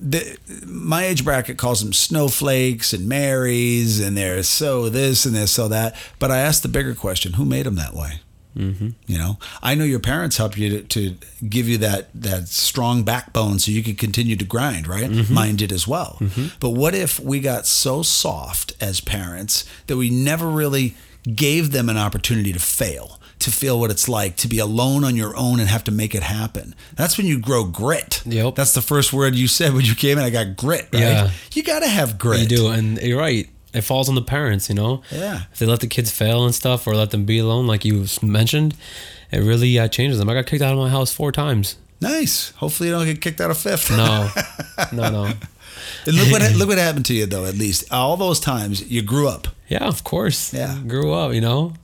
The, 0.00 0.38
my 0.66 1.04
age 1.04 1.24
bracket 1.24 1.58
calls 1.58 1.82
them 1.82 1.92
snowflakes 1.92 2.92
and 2.92 3.08
Marys, 3.08 4.00
and 4.00 4.16
they're 4.16 4.42
so 4.42 4.88
this 4.88 5.24
and 5.24 5.34
they're 5.34 5.46
so 5.46 5.68
that. 5.68 5.96
But 6.18 6.30
I 6.30 6.38
asked 6.38 6.62
the 6.62 6.68
bigger 6.68 6.94
question: 6.94 7.34
Who 7.34 7.44
made 7.44 7.66
them 7.66 7.76
that 7.76 7.94
way? 7.94 8.20
Mm-hmm. 8.56 8.90
You 9.06 9.18
know, 9.18 9.38
I 9.62 9.74
know 9.74 9.84
your 9.84 9.98
parents 9.98 10.36
helped 10.36 10.58
you 10.58 10.82
to, 10.82 10.82
to 10.82 11.16
give 11.48 11.68
you 11.68 11.78
that 11.78 12.08
that 12.14 12.48
strong 12.48 13.02
backbone 13.02 13.58
so 13.58 13.70
you 13.70 13.82
could 13.82 13.98
continue 13.98 14.36
to 14.36 14.44
grind, 14.44 14.86
right? 14.86 15.10
Mm-hmm. 15.10 15.32
Mine 15.32 15.56
did 15.56 15.72
as 15.72 15.88
well. 15.88 16.18
Mm-hmm. 16.20 16.56
But 16.60 16.70
what 16.70 16.94
if 16.94 17.18
we 17.18 17.40
got 17.40 17.66
so 17.66 18.02
soft 18.02 18.74
as 18.80 19.00
parents 19.00 19.64
that 19.86 19.96
we 19.96 20.10
never 20.10 20.48
really 20.48 20.94
gave 21.34 21.72
them 21.72 21.88
an 21.88 21.96
opportunity 21.96 22.52
to 22.52 22.58
fail, 22.58 23.18
to 23.42 23.50
feel 23.50 23.78
what 23.78 23.90
it's 23.90 24.08
like 24.08 24.36
to 24.36 24.48
be 24.48 24.58
alone 24.58 25.04
on 25.04 25.16
your 25.16 25.36
own 25.36 25.60
and 25.60 25.68
have 25.68 25.84
to 25.84 25.92
make 25.92 26.14
it 26.14 26.22
happen? 26.22 26.74
That's 26.94 27.16
when 27.16 27.26
you 27.26 27.38
grow 27.38 27.64
grit. 27.64 28.22
Yep. 28.26 28.54
That's 28.54 28.72
the 28.72 28.82
first 28.82 29.12
word 29.12 29.34
you 29.34 29.48
said 29.48 29.74
when 29.74 29.84
you 29.84 29.94
came 29.94 30.18
in. 30.18 30.24
I 30.24 30.30
got 30.30 30.56
grit, 30.56 30.88
right? 30.92 31.00
Yeah. 31.00 31.30
You 31.52 31.62
got 31.62 31.80
to 31.80 31.88
have 31.88 32.18
grit. 32.18 32.40
You 32.40 32.46
do, 32.46 32.68
and 32.68 32.98
you're 32.98 33.18
right. 33.18 33.48
It 33.72 33.82
falls 33.82 34.08
on 34.08 34.14
the 34.14 34.22
parents, 34.22 34.68
you 34.68 34.74
know. 34.74 35.02
Yeah. 35.10 35.42
If 35.52 35.58
they 35.58 35.66
let 35.66 35.80
the 35.80 35.86
kids 35.86 36.10
fail 36.10 36.44
and 36.44 36.54
stuff, 36.54 36.86
or 36.86 36.94
let 36.94 37.10
them 37.10 37.24
be 37.24 37.38
alone, 37.38 37.66
like 37.66 37.84
you 37.84 38.06
mentioned, 38.22 38.74
it 39.30 39.38
really 39.38 39.78
uh, 39.78 39.88
changes 39.88 40.18
them. 40.18 40.28
I 40.28 40.34
got 40.34 40.46
kicked 40.46 40.62
out 40.62 40.72
of 40.72 40.78
my 40.78 40.90
house 40.90 41.12
four 41.12 41.32
times. 41.32 41.76
Nice. 42.00 42.50
Hopefully 42.56 42.88
you 42.88 42.94
don't 42.94 43.06
get 43.06 43.20
kicked 43.20 43.40
out 43.40 43.50
of 43.50 43.58
fifth. 43.58 43.90
No, 43.90 44.28
no, 44.92 45.10
no. 45.10 45.32
And 46.06 46.16
look 46.16 46.30
what 46.30 46.52
look 46.56 46.68
what 46.68 46.78
happened 46.78 47.06
to 47.06 47.14
you 47.14 47.26
though. 47.26 47.46
At 47.46 47.54
least 47.54 47.90
all 47.92 48.16
those 48.16 48.40
times 48.40 48.90
you 48.90 49.02
grew 49.02 49.28
up. 49.28 49.48
Yeah, 49.68 49.84
of 49.84 50.04
course. 50.04 50.52
Yeah. 50.52 50.78
Grew 50.86 51.12
up, 51.12 51.32
you 51.32 51.40
know. 51.40 51.74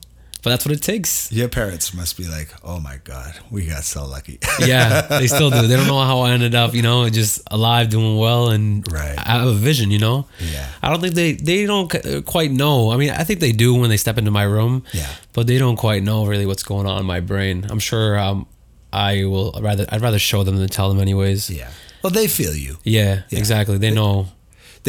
But 0.41 0.51
that's 0.51 0.65
what 0.65 0.73
it 0.73 0.81
takes. 0.81 1.29
Your 1.31 1.49
parents 1.49 1.93
must 1.93 2.15
be 2.17 2.25
like, 2.25 2.47
"Oh 2.63 2.79
my 2.79 2.97
God, 3.03 3.33
we 3.51 3.65
got 3.65 3.83
so 3.83 4.05
lucky." 4.05 4.39
Yeah, 4.65 5.01
they 5.19 5.27
still 5.27 5.49
do. 5.49 5.67
They 5.67 5.75
don't 5.75 5.87
know 5.87 6.01
how 6.03 6.19
I 6.21 6.31
ended 6.31 6.55
up, 6.55 6.73
you 6.73 6.81
know, 6.81 7.09
just 7.09 7.41
alive, 7.51 7.89
doing 7.89 8.17
well, 8.17 8.49
and 8.49 8.85
Right. 8.91 9.15
I 9.17 9.39
have 9.39 9.47
a 9.47 9.53
vision, 9.53 9.91
you 9.91 9.99
know. 9.99 10.27
Yeah. 10.39 10.67
I 10.81 10.89
don't 10.89 11.01
think 11.01 11.15
they 11.15 11.33
they 11.33 11.65
don't 11.65 11.89
quite 12.25 12.51
know. 12.51 12.91
I 12.91 12.97
mean, 12.97 13.09
I 13.11 13.23
think 13.25 13.39
they 13.41 13.51
do 13.51 13.75
when 13.75 13.89
they 13.89 13.97
step 13.97 14.17
into 14.17 14.31
my 14.31 14.43
room. 14.43 14.83
Yeah. 14.93 15.09
But 15.33 15.47
they 15.47 15.57
don't 15.57 15.75
quite 15.77 16.03
know 16.03 16.25
really 16.25 16.45
what's 16.45 16.63
going 16.63 16.87
on 16.87 16.99
in 16.99 17.05
my 17.05 17.19
brain. 17.19 17.65
I'm 17.69 17.79
sure 17.79 18.17
um, 18.17 18.45
I 18.93 19.25
will 19.25 19.51
rather 19.61 19.85
I'd 19.89 20.01
rather 20.01 20.19
show 20.19 20.43
them 20.43 20.57
than 20.57 20.69
tell 20.69 20.89
them 20.89 20.99
anyways. 21.01 21.49
yeah. 21.49 21.69
Well, 22.01 22.11
they 22.11 22.27
feel 22.27 22.55
you. 22.55 22.77
Yeah, 22.83 23.23
Yeah. 23.29 23.39
exactly. 23.39 23.77
They 23.77 23.91
know. 23.91 24.27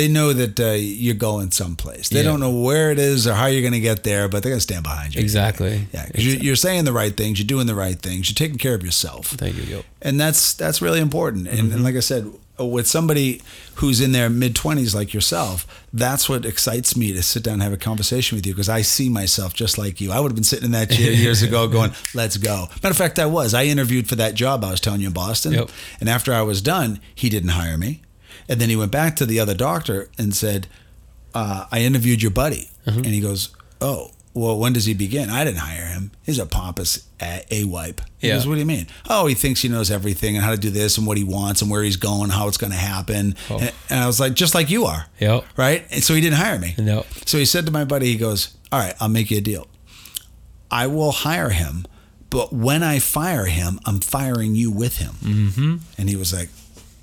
They 0.01 0.09
know 0.09 0.33
that 0.33 0.59
uh, 0.59 0.71
you're 1.05 1.15
going 1.31 1.51
someplace. 1.51 2.09
They 2.09 2.17
Yeah. 2.21 2.31
don't 2.31 2.41
know 2.41 2.51
where 2.69 2.91
it 2.91 2.99
is 2.99 3.27
or 3.27 3.35
how 3.35 3.47
you're 3.47 3.61
going 3.69 3.81
to 3.83 3.87
get 3.93 4.03
there, 4.03 4.29
but 4.29 4.43
they're 4.43 4.51
going 4.51 4.59
to 4.65 4.69
stand 4.71 4.83
behind 4.85 5.15
you. 5.15 5.21
Exactly. 5.21 5.87
Yeah, 5.93 6.07
because 6.07 6.25
you're, 6.27 6.43
you're 6.43 6.57
saying 6.57 6.85
the 6.87 6.93
right 7.03 7.15
things, 7.17 7.39
you're 7.39 7.47
doing 7.55 7.67
the 7.67 7.75
right 7.75 7.99
things, 8.01 8.29
you're 8.31 8.35
taking 8.47 8.59
care 8.59 8.75
of 8.75 8.83
yourself. 8.83 9.27
Thank 9.27 9.57
you. 9.57 9.63
Yep. 9.77 9.85
and 10.03 10.19
that's 10.19 10.55
that's 10.55 10.81
really 10.81 11.01
important 11.01 11.47
and, 11.49 11.59
Mm-hmm. 11.59 11.73
and 11.75 11.85
like 11.85 11.97
i 11.97 12.01
said 12.01 12.25
with 12.59 12.87
somebody 12.87 13.41
who's 13.77 14.01
in 14.01 14.13
their 14.13 14.29
mid 14.31 14.55
20s 14.55 14.95
like 14.95 15.13
yourself 15.15 15.67
that's 15.93 16.29
what 16.31 16.45
excites 16.47 16.97
me 16.97 17.13
to 17.13 17.23
sit 17.23 17.43
down 17.43 17.55
and 17.55 17.63
have 17.63 17.73
a 17.73 17.77
conversation 17.91 18.37
with 18.37 18.47
you 18.47 18.53
because 18.55 18.69
i 18.69 18.83
see 18.83 19.09
myself 19.11 19.53
just 19.55 19.77
like 19.79 20.01
you 20.01 20.11
i 20.13 20.19
would 20.21 20.31
have 20.31 20.35
been 20.41 20.45
sitting 20.53 20.67
in 20.67 20.71
that 20.73 20.91
chair 20.91 21.11
years 21.25 21.43
ago 21.43 21.69
going 21.69 21.93
let's 22.15 22.37
go 22.39 22.57
matter 22.83 22.91
of 22.91 22.97
fact 23.05 23.19
i 23.19 23.27
was 23.27 23.53
i 23.55 23.65
interviewed 23.65 24.09
for 24.09 24.17
that 24.17 24.35
job 24.35 24.65
i 24.65 24.71
was 24.71 24.81
telling 24.81 25.01
you 25.03 25.07
in 25.09 25.13
boston 25.13 25.53
Yep. 25.53 25.69
and 26.01 26.09
after 26.09 26.33
i 26.35 26.43
was 26.43 26.61
done 26.63 27.01
he 27.15 27.29
didn't 27.29 27.51
hire 27.51 27.77
me 27.79 28.01
and 28.51 28.61
then 28.61 28.69
he 28.69 28.77
went 28.77 28.93
back 28.93 29.17
to 29.17 29.25
the 29.25 29.41
other 29.41 29.55
doctor 29.55 30.11
and 30.19 30.35
said 30.35 30.67
uh, 31.35 31.65
i 31.73 31.81
interviewed 31.81 32.21
your 32.23 32.33
buddy 32.33 32.67
Mm-hmm. 32.87 32.99
and 32.99 33.07
he 33.09 33.21
goes 33.21 33.51
oh 33.81 34.11
well, 34.33 34.57
when 34.59 34.73
does 34.73 34.85
he 34.85 34.95
begin? 34.95 35.29
I 35.29 35.43
didn't 35.43 35.59
hire 35.59 35.87
him. 35.87 36.13
He's 36.23 36.39
a 36.39 36.47
pompous 36.47 37.05
a, 37.21 37.65
wipe. 37.65 38.01
He 38.19 38.29
Yeah. 38.29 38.35
goes, 38.37 38.47
what 38.47 38.55
do 38.55 38.61
you 38.61 38.65
mean? 38.67 38.87
Oh, 39.09 39.27
he 39.27 39.35
thinks 39.35 39.61
he 39.61 39.69
knows 39.69 39.91
everything 39.91 40.37
and 40.37 40.45
how 40.45 40.53
to 40.53 40.57
do 40.57 40.71
this 40.71 40.99
and 40.99 41.05
what 41.07 41.19
he 41.19 41.25
wants 41.25 41.63
and 41.63 41.71
where 41.71 41.83
he's 41.83 41.97
going, 41.97 42.31
how 42.31 42.47
it's 42.47 42.57
going 42.57 42.71
to 42.71 42.79
happen. 42.79 43.35
Oh. 43.51 43.59
And, 43.59 43.73
and 43.91 43.99
I 44.01 44.07
was 44.07 44.21
like, 44.21 44.35
just 44.35 44.55
like 44.55 44.71
you 44.71 44.85
are. 44.85 45.07
Yep. 45.19 45.45
Right? 45.57 45.85
And 45.91 46.03
so 46.05 46.15
he 46.15 46.21
didn't 46.21 46.37
hire 46.37 46.61
me. 46.61 46.77
Yep. 46.79 47.07
So 47.27 47.39
he 47.39 47.45
said 47.45 47.67
to 47.67 47.73
my 47.73 47.85
buddy, 47.85 48.07
he 48.07 48.17
goes, 48.17 48.57
all 48.71 48.79
right, 48.79 48.95
I'll 49.01 49.09
make 49.09 49.33
you 49.33 49.39
a 49.39 49.41
deal. 49.41 49.67
I 50.71 50.87
will 50.87 51.11
hire 51.11 51.51
him, 51.51 51.85
but 52.31 52.53
when 52.53 52.85
I 52.85 53.01
fire 53.01 53.47
him, 53.47 53.81
I'm 53.85 53.99
firing 53.99 54.55
you 54.55 54.71
with 54.71 54.99
him. 54.99 55.15
Mm-hmm. 55.25 55.77
And 55.99 56.09
he 56.09 56.15
was 56.15 56.33
like, 56.33 56.51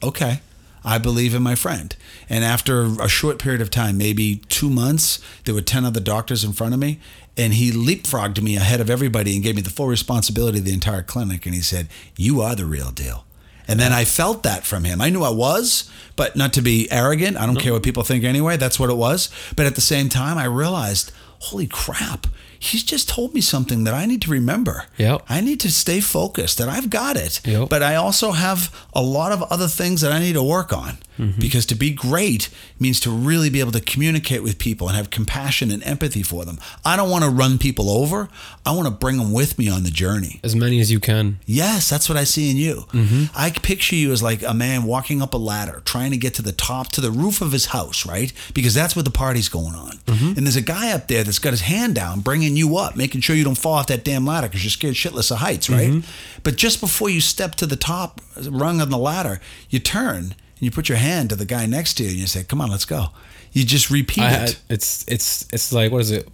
okay. 0.02 0.40
I 0.88 0.98
believe 1.00 1.36
in 1.36 1.44
my 1.44 1.54
friend. 1.54 1.94
And 2.30 2.46
after 2.46 2.86
a 2.86 3.10
short 3.10 3.40
period 3.40 3.60
of 3.60 3.70
time, 3.70 3.98
maybe 3.98 4.38
two 4.48 4.70
months, 4.70 5.20
there 5.44 5.54
were 5.54 5.62
10 5.62 5.84
other 5.84 6.00
doctors 6.00 6.46
in 6.46 6.54
front 6.54 6.74
of 6.74 6.80
me. 6.80 7.02
And 7.36 7.54
he 7.54 7.72
leapfrogged 7.72 8.42
me 8.42 8.56
ahead 8.56 8.80
of 8.80 8.90
everybody 8.90 9.36
and 9.36 9.44
gave 9.44 9.58
me 9.58 9.62
the 9.62 9.70
full 9.70 9.88
responsibility 9.88 10.60
of 10.60 10.66
the 10.66 10.74
entire 10.74 11.04
clinic. 11.04 11.46
And 11.46 11.54
he 11.54 11.60
said, 11.60 11.90
You 12.16 12.42
are 12.42 12.56
the 12.56 12.66
real 12.66 12.92
deal. 12.92 13.26
And 13.68 13.82
then 13.82 13.92
I 13.92 14.06
felt 14.06 14.44
that 14.44 14.64
from 14.64 14.86
him. 14.86 15.02
I 15.02 15.10
knew 15.10 15.24
I 15.24 15.30
was, 15.30 15.92
but 16.16 16.38
not 16.38 16.54
to 16.54 16.62
be 16.62 16.90
arrogant. 16.90 17.36
I 17.36 17.46
don't 17.46 17.58
care 17.58 17.74
what 17.74 17.84
people 17.84 18.04
think 18.04 18.24
anyway. 18.24 18.56
That's 18.56 18.80
what 18.80 18.90
it 18.90 18.96
was. 18.96 19.30
But 19.58 19.66
at 19.66 19.76
the 19.76 19.82
same 19.82 20.08
time, 20.08 20.38
I 20.38 20.46
realized, 20.46 21.12
holy 21.40 21.68
crap, 21.68 22.28
he's 22.60 22.84
just 22.84 23.10
told 23.10 23.34
me 23.34 23.42
something 23.42 23.84
that 23.84 23.94
I 23.94 24.06
need 24.06 24.22
to 24.24 24.32
remember. 24.32 24.86
Yep. 24.98 25.24
I 25.30 25.42
need 25.42 25.60
to 25.62 25.72
stay 25.72 26.00
focused 26.00 26.58
that 26.58 26.70
I've 26.70 26.90
got 26.90 27.18
it. 27.18 27.46
Yep. 27.46 27.70
But 27.70 27.84
I 27.84 27.96
also 27.96 28.32
have 28.32 28.74
a 28.94 29.02
lot 29.02 29.32
of 29.32 29.44
other 29.44 29.68
things 29.68 30.02
that 30.02 30.12
I 30.12 30.20
need 30.20 30.34
to 30.34 30.44
work 30.44 30.74
on. 30.74 30.98
Mm-hmm. 31.18 31.40
Because 31.40 31.66
to 31.68 31.76
be 31.76 31.92
great 31.92 32.50
means 32.80 33.00
to 33.00 33.10
really 33.10 33.50
be 33.50 33.60
able 33.60 33.72
to 33.72 33.82
communicate 33.82 34.44
with 34.44 34.60
people 34.60 34.88
and 34.88 34.96
have 34.96 35.10
compassion 35.10 35.72
and 35.72 35.84
empathy 35.84 36.22
for 36.22 36.46
them. 36.46 36.60
I 36.86 36.96
don't 36.96 37.10
want 37.10 37.24
to 37.24 37.30
run 37.30 37.58
people 37.58 37.90
over. 37.90 38.30
I 38.66 38.72
want 38.72 38.86
to 38.86 38.92
bring 38.92 39.18
them 39.18 39.32
with 39.32 39.58
me 39.58 39.68
on 39.68 39.82
the 39.84 39.90
journey. 39.90 40.40
As 40.44 40.56
many 40.56 40.80
as 40.80 40.92
you 40.92 41.00
can. 41.00 41.40
Yes, 41.46 41.90
that's 41.90 42.08
what 42.08 42.18
I 42.18 42.24
see 42.24 42.52
in 42.52 42.58
you. 42.58 42.86
Mm-hmm. 42.92 43.36
I 43.36 43.50
picture 43.50 43.96
you 43.96 44.12
as 44.12 44.22
like 44.22 44.44
a 44.44 44.54
man 44.54 44.84
walking 44.84 45.22
up 45.22 45.34
a 45.34 45.38
ladder, 45.38 45.82
trying 45.86 46.12
to 46.12 46.18
get 46.18 46.36
to 46.36 46.44
the 46.44 46.52
top, 46.52 46.90
to 46.90 47.02
the 47.02 47.12
roof 47.12 47.42
of 47.42 47.52
his 47.52 47.68
house, 47.68 48.06
right? 48.06 48.32
Because 48.54 48.76
that's 48.76 48.96
where 48.96 49.04
the 49.04 49.10
party's 49.10 49.50
going 49.50 49.74
on. 49.74 49.98
Mm-hmm. 50.06 50.38
And 50.38 50.46
there's 50.46 50.56
a 50.56 50.62
guy 50.62 50.92
up 50.92 51.08
there 51.08 51.24
that's 51.24 51.40
got 51.40 51.52
his 51.52 51.62
hand 51.62 51.96
down, 51.96 52.20
bringing 52.20 52.47
you 52.56 52.78
up, 52.78 52.96
making 52.96 53.22
sure 53.22 53.36
you 53.36 53.44
don't 53.44 53.58
fall 53.58 53.74
off 53.74 53.88
that 53.88 54.04
damn 54.04 54.26
ladder 54.26 54.48
because 54.48 54.64
you're 54.64 54.72
scared 54.72 54.96
shitless 54.96 55.32
of 55.32 55.38
heights, 55.38 55.70
right? 55.70 55.90
Mm-hmm. 55.90 56.40
But 56.44 56.56
just 56.56 56.80
before 56.80 57.10
you 57.10 57.22
step 57.22 57.56
to 57.56 57.66
the 57.66 57.76
top 57.76 58.22
rung 58.50 58.80
on 58.80 58.90
the 58.90 58.98
ladder, 58.98 59.42
you 59.70 59.80
turn 59.80 60.18
and 60.18 60.36
you 60.62 60.72
put 60.72 60.90
your 60.90 60.98
hand 60.98 61.30
to 61.30 61.36
the 61.36 61.46
guy 61.46 61.66
next 61.66 61.96
to 61.96 62.04
you 62.04 62.10
and 62.10 62.18
you 62.18 62.28
say, 62.28 62.44
"Come 62.44 62.62
on, 62.62 62.70
let's 62.70 62.86
go." 62.86 63.08
You 63.52 63.66
just 63.66 63.90
repeat 63.90 64.24
I, 64.24 64.30
I, 64.30 64.44
it. 64.46 64.60
it's 64.70 65.06
it's 65.08 65.48
it's 65.52 65.74
like 65.74 65.92
what 65.92 66.02
is 66.02 66.12
it? 66.12 66.28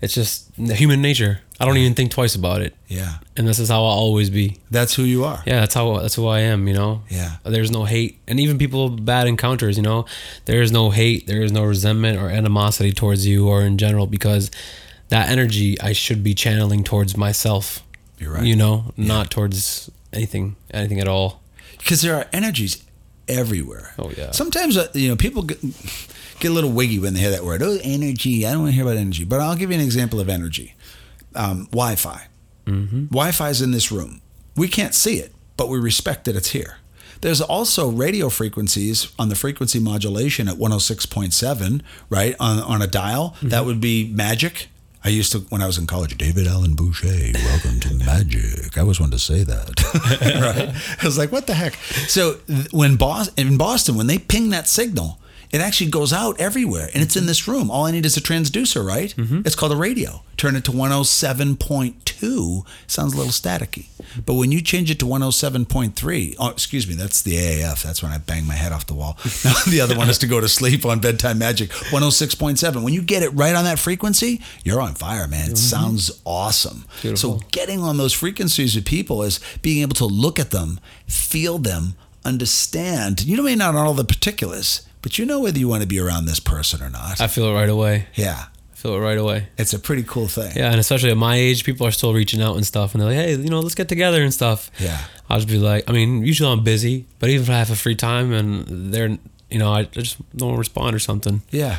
It's 0.00 0.14
just 0.14 0.54
human 0.56 1.00
nature. 1.00 1.40
I 1.58 1.64
don't 1.64 1.78
even 1.78 1.94
think 1.94 2.10
twice 2.10 2.34
about 2.34 2.60
it, 2.60 2.74
yeah, 2.86 3.16
and 3.34 3.48
this 3.48 3.58
is 3.58 3.70
how 3.70 3.78
I'll 3.78 3.98
always 3.98 4.28
be. 4.28 4.58
that's 4.70 4.94
who 4.94 5.04
you 5.04 5.24
are. 5.24 5.42
Yeah, 5.46 5.60
that's 5.60 5.72
how 5.72 5.98
that's 6.00 6.14
who 6.14 6.26
I 6.26 6.40
am. 6.40 6.68
You 6.68 6.74
know. 6.74 7.02
Yeah. 7.08 7.36
There's 7.44 7.70
no 7.70 7.84
hate, 7.84 8.20
and 8.28 8.38
even 8.38 8.58
people 8.58 8.90
with 8.90 9.06
bad 9.06 9.26
encounters. 9.26 9.78
You 9.78 9.82
know, 9.82 10.04
there 10.44 10.60
is 10.60 10.70
no 10.70 10.90
hate, 10.90 11.26
there 11.26 11.42
is 11.42 11.52
no 11.52 11.64
resentment 11.64 12.18
or 12.18 12.28
animosity 12.28 12.92
towards 12.92 13.26
you 13.26 13.48
or 13.48 13.62
in 13.62 13.78
general 13.78 14.06
because 14.06 14.50
that 15.08 15.28
energy 15.30 15.80
I 15.80 15.92
should 15.92 16.22
be 16.22 16.34
channeling 16.34 16.84
towards 16.84 17.16
myself. 17.16 17.82
You're 18.18 18.32
right. 18.32 18.44
You 18.44 18.56
know, 18.56 18.92
not 18.96 19.30
towards 19.30 19.90
anything, 20.12 20.56
anything 20.70 21.00
at 21.00 21.08
all. 21.08 21.42
because 21.78 22.00
there 22.02 22.14
are 22.16 22.26
energies 22.32 22.82
everywhere. 23.28 23.92
Oh, 23.98 24.10
yeah. 24.16 24.30
Sometimes 24.32 24.76
uh, 24.76 24.88
you 24.94 25.08
know 25.08 25.16
people 25.16 25.42
get, 25.42 25.60
get 26.40 26.50
a 26.50 26.54
little 26.54 26.70
wiggy 26.72 26.98
when 26.98 27.14
they 27.14 27.20
hear 27.20 27.30
that 27.30 27.44
word. 27.44 27.62
Oh, 27.62 27.78
energy. 27.82 28.46
I 28.46 28.52
don't 28.52 28.62
want 28.62 28.70
to 28.72 28.74
hear 28.74 28.84
about 28.84 28.96
energy, 28.96 29.24
but 29.24 29.40
I'll 29.40 29.56
give 29.56 29.70
you 29.70 29.76
an 29.76 29.84
example 29.84 30.20
of 30.20 30.28
energy. 30.28 30.74
Um, 31.34 31.66
Wi-Fi. 31.66 32.28
Mm-hmm. 32.66 33.06
Wi-Fi 33.06 33.48
is 33.50 33.60
in 33.62 33.70
this 33.72 33.92
room. 33.92 34.22
We 34.56 34.68
can't 34.68 34.94
see 34.94 35.16
it, 35.18 35.34
but 35.56 35.68
we 35.68 35.78
respect 35.78 36.24
that 36.24 36.34
it's 36.34 36.50
here. 36.50 36.78
There's 37.20 37.40
also 37.42 37.90
radio 37.90 38.28
frequencies 38.28 39.12
on 39.18 39.28
the 39.28 39.34
frequency 39.34 39.78
modulation 39.78 40.48
at 40.48 40.56
106.7, 40.56 41.82
right? 42.10 42.34
On, 42.40 42.58
on 42.60 42.82
a 42.82 42.86
dial. 42.86 43.30
Mm-hmm. 43.36 43.48
That 43.48 43.64
would 43.66 43.80
be 43.80 44.10
magic. 44.12 44.68
I 45.06 45.10
used 45.10 45.30
to, 45.30 45.38
when 45.50 45.62
I 45.62 45.68
was 45.68 45.78
in 45.78 45.86
college, 45.86 46.18
David 46.18 46.48
Allen 46.48 46.74
Boucher, 46.74 47.06
welcome 47.32 47.78
to 47.78 47.94
magic. 47.94 48.76
I 48.76 48.80
always 48.80 48.98
wanted 48.98 49.12
to 49.12 49.18
say 49.20 49.44
that. 49.44 49.80
right? 50.42 50.98
I 51.00 51.06
was 51.06 51.16
like, 51.16 51.30
what 51.30 51.46
the 51.46 51.54
heck? 51.54 51.74
So 52.08 52.38
when 52.72 52.98
in 53.36 53.56
Boston, 53.56 53.94
when 53.94 54.08
they 54.08 54.18
ping 54.18 54.50
that 54.50 54.66
signal, 54.66 55.20
it 55.56 55.62
actually 55.62 55.90
goes 55.90 56.12
out 56.12 56.38
everywhere 56.38 56.90
and 56.92 57.02
it's 57.02 57.16
in 57.16 57.24
this 57.24 57.48
room. 57.48 57.70
All 57.70 57.86
I 57.86 57.90
need 57.90 58.04
is 58.04 58.16
a 58.16 58.20
transducer, 58.20 58.86
right? 58.86 59.14
Mm-hmm. 59.16 59.40
It's 59.46 59.54
called 59.54 59.72
a 59.72 59.76
radio. 59.76 60.22
Turn 60.36 60.54
it 60.54 60.64
to 60.64 60.70
107.2, 60.70 62.66
sounds 62.86 63.14
a 63.14 63.16
little 63.16 63.32
staticky. 63.32 63.86
But 64.26 64.34
when 64.34 64.52
you 64.52 64.60
change 64.60 64.90
it 64.90 64.98
to 64.98 65.06
107.3, 65.06 66.36
oh, 66.38 66.50
excuse 66.50 66.86
me, 66.86 66.94
that's 66.94 67.22
the 67.22 67.36
AAF. 67.36 67.82
That's 67.82 68.02
when 68.02 68.12
I 68.12 68.18
bang 68.18 68.46
my 68.46 68.54
head 68.54 68.72
off 68.72 68.86
the 68.86 68.94
wall. 68.94 69.18
Now 69.44 69.54
the 69.68 69.80
other 69.80 69.96
one 69.96 70.10
is 70.10 70.18
to 70.18 70.26
go 70.26 70.40
to 70.40 70.48
sleep 70.48 70.84
on 70.84 70.98
bedtime 70.98 71.38
magic. 71.38 71.70
106.7. 71.70 72.82
When 72.82 72.92
you 72.92 73.00
get 73.00 73.22
it 73.22 73.30
right 73.30 73.54
on 73.54 73.64
that 73.64 73.78
frequency, 73.78 74.42
you're 74.64 74.80
on 74.80 74.94
fire, 74.94 75.26
man. 75.26 75.44
It 75.44 75.54
mm-hmm. 75.54 75.56
sounds 75.56 76.20
awesome. 76.24 76.84
Beautiful. 77.00 77.40
So 77.40 77.46
getting 77.52 77.80
on 77.80 77.96
those 77.96 78.12
frequencies 78.12 78.74
with 78.74 78.84
people 78.84 79.22
is 79.22 79.40
being 79.62 79.82
able 79.82 79.94
to 79.96 80.06
look 80.06 80.38
at 80.38 80.50
them, 80.50 80.80
feel 81.06 81.58
them, 81.58 81.94
understand. 82.26 83.24
You 83.24 83.40
may 83.42 83.54
not 83.54 83.74
know 83.74 83.80
all 83.80 83.94
the 83.94 84.04
particulars, 84.04 84.86
but 85.06 85.18
you 85.18 85.24
know 85.24 85.38
whether 85.38 85.56
you 85.56 85.68
want 85.68 85.82
to 85.82 85.86
be 85.86 86.00
around 86.00 86.24
this 86.24 86.40
person 86.40 86.82
or 86.82 86.90
not. 86.90 87.20
I 87.20 87.28
feel 87.28 87.46
it 87.46 87.54
right 87.54 87.68
away. 87.68 88.06
yeah, 88.16 88.46
I 88.72 88.74
feel 88.74 88.94
it 88.96 88.98
right 88.98 89.16
away. 89.16 89.46
it's 89.56 89.72
a 89.72 89.78
pretty 89.78 90.02
cool 90.02 90.26
thing. 90.26 90.50
Yeah, 90.56 90.72
and 90.72 90.80
especially 90.80 91.12
at 91.12 91.16
my 91.16 91.36
age, 91.36 91.62
people 91.62 91.86
are 91.86 91.92
still 91.92 92.12
reaching 92.12 92.42
out 92.42 92.56
and 92.56 92.66
stuff, 92.66 92.92
and 92.92 93.00
they're 93.00 93.10
like, 93.10 93.18
"Hey, 93.18 93.36
you 93.36 93.48
know, 93.48 93.60
let's 93.60 93.76
get 93.76 93.88
together 93.88 94.20
and 94.20 94.34
stuff." 94.34 94.68
Yeah. 94.80 95.00
I'll 95.30 95.38
just 95.38 95.46
be 95.48 95.60
like, 95.60 95.88
I 95.88 95.92
mean, 95.92 96.24
usually 96.24 96.50
I'm 96.50 96.64
busy, 96.64 97.06
but 97.20 97.30
even 97.30 97.44
if 97.44 97.50
I 97.50 97.58
have 97.58 97.70
a 97.70 97.76
free 97.76 97.94
time 97.94 98.32
and 98.32 98.92
they're, 98.92 99.16
you 99.48 99.58
know, 99.60 99.72
I 99.72 99.84
just 99.84 100.16
don't 100.36 100.56
respond 100.56 100.96
or 100.96 100.98
something. 100.98 101.42
Yeah. 101.52 101.78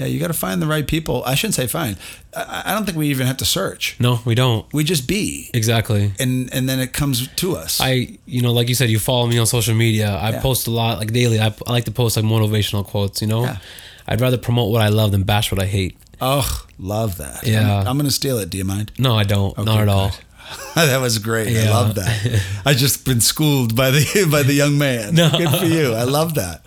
Yeah, 0.00 0.06
you 0.06 0.18
got 0.18 0.28
to 0.28 0.32
find 0.46 0.60
the 0.62 0.66
right 0.66 0.86
people. 0.86 1.22
I 1.26 1.34
shouldn't 1.34 1.54
say 1.54 1.66
find. 1.66 1.96
I, 2.34 2.62
I 2.66 2.74
don't 2.74 2.84
think 2.86 2.96
we 2.96 3.08
even 3.08 3.26
have 3.26 3.36
to 3.38 3.44
search. 3.44 3.96
No, 4.00 4.20
we 4.24 4.34
don't. 4.34 4.64
We 4.72 4.82
just 4.84 5.06
be, 5.06 5.50
Exactly. 5.54 6.12
and 6.18 6.52
and 6.54 6.68
then 6.68 6.80
it 6.80 6.92
comes 6.92 7.28
to 7.28 7.56
us. 7.56 7.80
I, 7.80 8.18
you 8.26 8.40
know, 8.42 8.52
like 8.52 8.68
you 8.68 8.74
said, 8.74 8.88
you 8.90 8.98
follow 8.98 9.26
me 9.26 9.38
on 9.38 9.46
social 9.46 9.74
media. 9.74 10.08
I 10.16 10.30
Yeah. 10.30 10.40
post 10.40 10.66
a 10.66 10.70
lot, 10.70 10.98
like 10.98 11.12
daily. 11.12 11.38
I, 11.38 11.48
I 11.66 11.70
like 11.72 11.84
to 11.84 11.90
post 11.92 12.16
like 12.16 12.24
motivational 12.24 12.84
quotes. 12.84 13.20
You 13.20 13.28
know, 13.28 13.42
Yeah. 13.44 13.58
I'd 14.08 14.20
rather 14.20 14.38
promote 14.38 14.72
what 14.72 14.80
I 14.82 14.88
love 14.88 15.10
than 15.12 15.22
bash 15.24 15.52
what 15.52 15.60
I 15.62 15.66
hate. 15.66 15.96
oh, 16.22 16.48
love 16.78 17.16
that. 17.18 17.46
Yeah. 17.46 17.80
I'm, 17.80 17.88
I'm 17.88 17.96
going 17.96 18.06
to 18.08 18.18
steal 18.22 18.38
it. 18.38 18.50
Do 18.50 18.58
you 18.58 18.64
mind? 18.64 18.92
No, 18.98 19.14
I 19.14 19.24
don't. 19.24 19.56
Not 19.58 19.80
at 19.80 19.88
all. 19.88 20.12
that 20.74 21.00
was 21.00 21.18
great. 21.18 21.56
I 21.56 21.70
love 21.70 21.94
that. 21.94 22.42
I 22.64 22.74
just 22.74 23.04
been 23.04 23.20
schooled 23.20 23.76
by 23.76 23.90
the 23.90 24.28
by 24.30 24.42
the 24.42 24.52
young 24.52 24.78
man. 24.78 25.14
No. 25.14 25.30
Good 25.30 25.50
for 25.50 25.66
you. 25.66 25.92
I 25.94 26.04
love 26.04 26.34
that. 26.34 26.62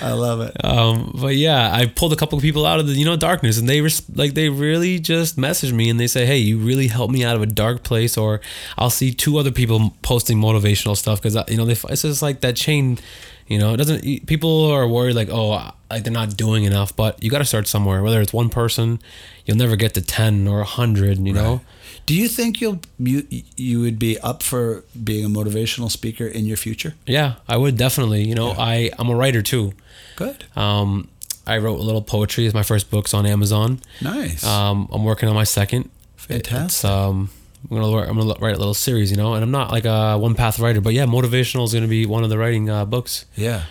I 0.00 0.12
love 0.12 0.40
it. 0.40 0.64
Um, 0.64 1.16
but 1.20 1.36
yeah, 1.36 1.72
I 1.72 1.86
pulled 1.86 2.12
a 2.12 2.16
couple 2.16 2.36
of 2.36 2.42
people 2.42 2.66
out 2.66 2.80
of 2.80 2.86
the 2.86 2.94
you 2.94 3.04
know 3.04 3.16
darkness, 3.16 3.58
and 3.58 3.68
they 3.68 3.80
like 4.14 4.34
they 4.34 4.48
really 4.48 4.98
just 4.98 5.36
message 5.38 5.72
me 5.72 5.90
and 5.90 5.98
they 5.98 6.06
say, 6.06 6.26
"Hey, 6.26 6.38
you 6.38 6.58
really 6.58 6.88
helped 6.88 7.12
me 7.12 7.24
out 7.24 7.36
of 7.36 7.42
a 7.42 7.46
dark 7.46 7.82
place." 7.82 8.16
Or 8.16 8.40
I'll 8.78 8.90
see 8.90 9.12
two 9.12 9.38
other 9.38 9.50
people 9.52 9.94
posting 10.02 10.38
motivational 10.38 10.96
stuff 10.96 11.20
because 11.20 11.36
you 11.48 11.56
know 11.56 11.64
they, 11.64 11.76
it's 11.90 12.02
just 12.02 12.22
like 12.22 12.40
that 12.40 12.56
chain 12.56 12.98
You 13.46 13.58
know, 13.58 13.74
it 13.74 13.76
doesn't. 13.76 14.26
People 14.26 14.70
are 14.70 14.88
worried 14.88 15.14
like, 15.14 15.28
oh, 15.28 15.70
like 15.90 16.02
they're 16.04 16.12
not 16.12 16.34
doing 16.36 16.64
enough, 16.64 16.96
but 16.96 17.22
you 17.22 17.30
got 17.30 17.38
to 17.40 17.44
start 17.44 17.68
somewhere. 17.68 18.02
Whether 18.02 18.20
it's 18.22 18.32
one 18.32 18.48
person, 18.48 19.00
you'll 19.44 19.58
never 19.58 19.76
get 19.76 19.92
to 19.94 20.00
ten 20.00 20.48
or 20.48 20.60
a 20.60 20.64
hundred. 20.64 21.18
You 21.18 21.34
know. 21.34 21.60
Do 22.06 22.14
you 22.14 22.28
think 22.28 22.60
you'll 22.60 22.80
you 22.98 23.26
you 23.56 23.80
would 23.80 23.98
be 23.98 24.18
up 24.20 24.42
for 24.42 24.84
being 25.02 25.24
a 25.24 25.28
motivational 25.28 25.90
speaker 25.90 26.26
in 26.26 26.44
your 26.44 26.56
future? 26.58 26.94
Yeah, 27.06 27.34
I 27.48 27.56
would 27.56 27.76
definitely. 27.78 28.24
You 28.28 28.34
know, 28.34 28.48
Yeah. 28.52 28.58
I 28.60 28.90
I'm 28.98 29.08
a 29.08 29.14
writer 29.16 29.40
too. 29.42 29.72
Good. 30.16 30.44
Um, 30.56 31.08
I 31.46 31.58
wrote 31.58 31.78
a 31.80 31.82
little 31.82 32.02
poetry. 32.02 32.44
It's 32.46 32.54
my 32.54 32.62
first 32.62 32.90
book's 32.90 33.14
on 33.14 33.26
Amazon. 33.26 33.80
Nice. 34.02 34.44
Um, 34.44 34.88
I'm 34.92 35.04
working 35.04 35.28
on 35.28 35.34
my 35.34 35.44
second. 35.44 35.90
Fantastic. 36.16 36.64
It's, 36.64 36.84
um, 36.84 37.30
I'm 37.70 37.76
gonna 37.78 37.96
write- 37.96 38.08
I'm 38.08 38.18
gonna 38.18 38.34
write 38.40 38.54
a 38.54 38.58
little 38.58 38.74
series, 38.74 39.10
you 39.10 39.16
know, 39.16 39.34
and 39.34 39.42
I'm 39.42 39.50
not 39.50 39.70
like 39.70 39.84
a 39.86 40.16
one 40.18 40.34
path 40.34 40.58
writer, 40.58 40.80
but 40.82 40.92
yeah, 40.94 41.04
motivational 41.06 41.64
is 41.64 41.72
gonna 41.74 41.86
be 41.88 42.04
one 42.06 42.22
of 42.24 42.30
the 42.30 42.36
writing 42.38 42.68
uh, 42.70 42.84
books. 42.84 43.24
yeah. 43.34 43.62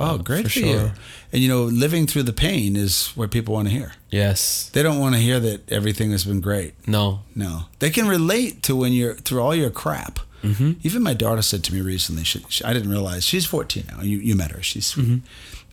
Oh, 0.00 0.16
great 0.16 0.44
for 0.44 0.48
for, 0.50 0.58
sure. 0.60 0.66
you. 0.68 0.92
And 1.32 1.42
you 1.42 1.48
know, 1.48 1.64
living 1.64 2.06
through 2.06 2.22
the 2.24 2.32
pain 2.32 2.74
is 2.76 3.08
what 3.14 3.30
people 3.30 3.54
want 3.54 3.68
to 3.68 3.74
hear. 3.74 3.92
Yes. 4.10 4.70
They 4.70 4.82
don't 4.82 4.98
want 4.98 5.14
to 5.14 5.20
hear 5.20 5.38
that 5.40 5.70
everything 5.70 6.10
has 6.12 6.24
been 6.24 6.40
great. 6.40 6.74
No. 6.88 7.20
No, 7.34 7.62
they 7.78 7.90
can 7.90 8.08
relate 8.08 8.62
to 8.64 8.74
when 8.74 8.92
you're 8.92 9.14
through 9.14 9.40
all 9.40 9.54
your 9.54 9.70
crap. 9.70 10.20
Mm-hmm. 10.42 10.72
Even 10.82 11.02
my 11.02 11.14
daughter 11.14 11.42
said 11.42 11.64
to 11.64 11.74
me 11.74 11.80
recently, 11.80 12.24
she, 12.24 12.44
she, 12.48 12.64
I 12.64 12.72
didn't 12.72 12.90
realize 12.90 13.24
she's 13.24 13.44
14 13.44 13.84
now. 13.90 14.02
You 14.02 14.18
you 14.18 14.36
met 14.36 14.52
her, 14.52 14.62
she's 14.62 14.86
sweet, 14.86 15.22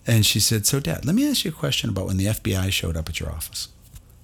and 0.08 0.26
she 0.26 0.39
said, 0.39 0.66
"So, 0.66 0.80
Dad, 0.80 1.06
let 1.06 1.16
me 1.16 1.30
ask 1.30 1.45
you 1.45 1.51
a 1.51 1.53
question 1.53 1.89
about 1.89 2.08
when 2.08 2.18
the 2.18 2.26
FBI 2.26 2.72
showed 2.72 2.97
up 2.97 3.08
at 3.10 3.20
your 3.20 3.32
office." 3.32 3.70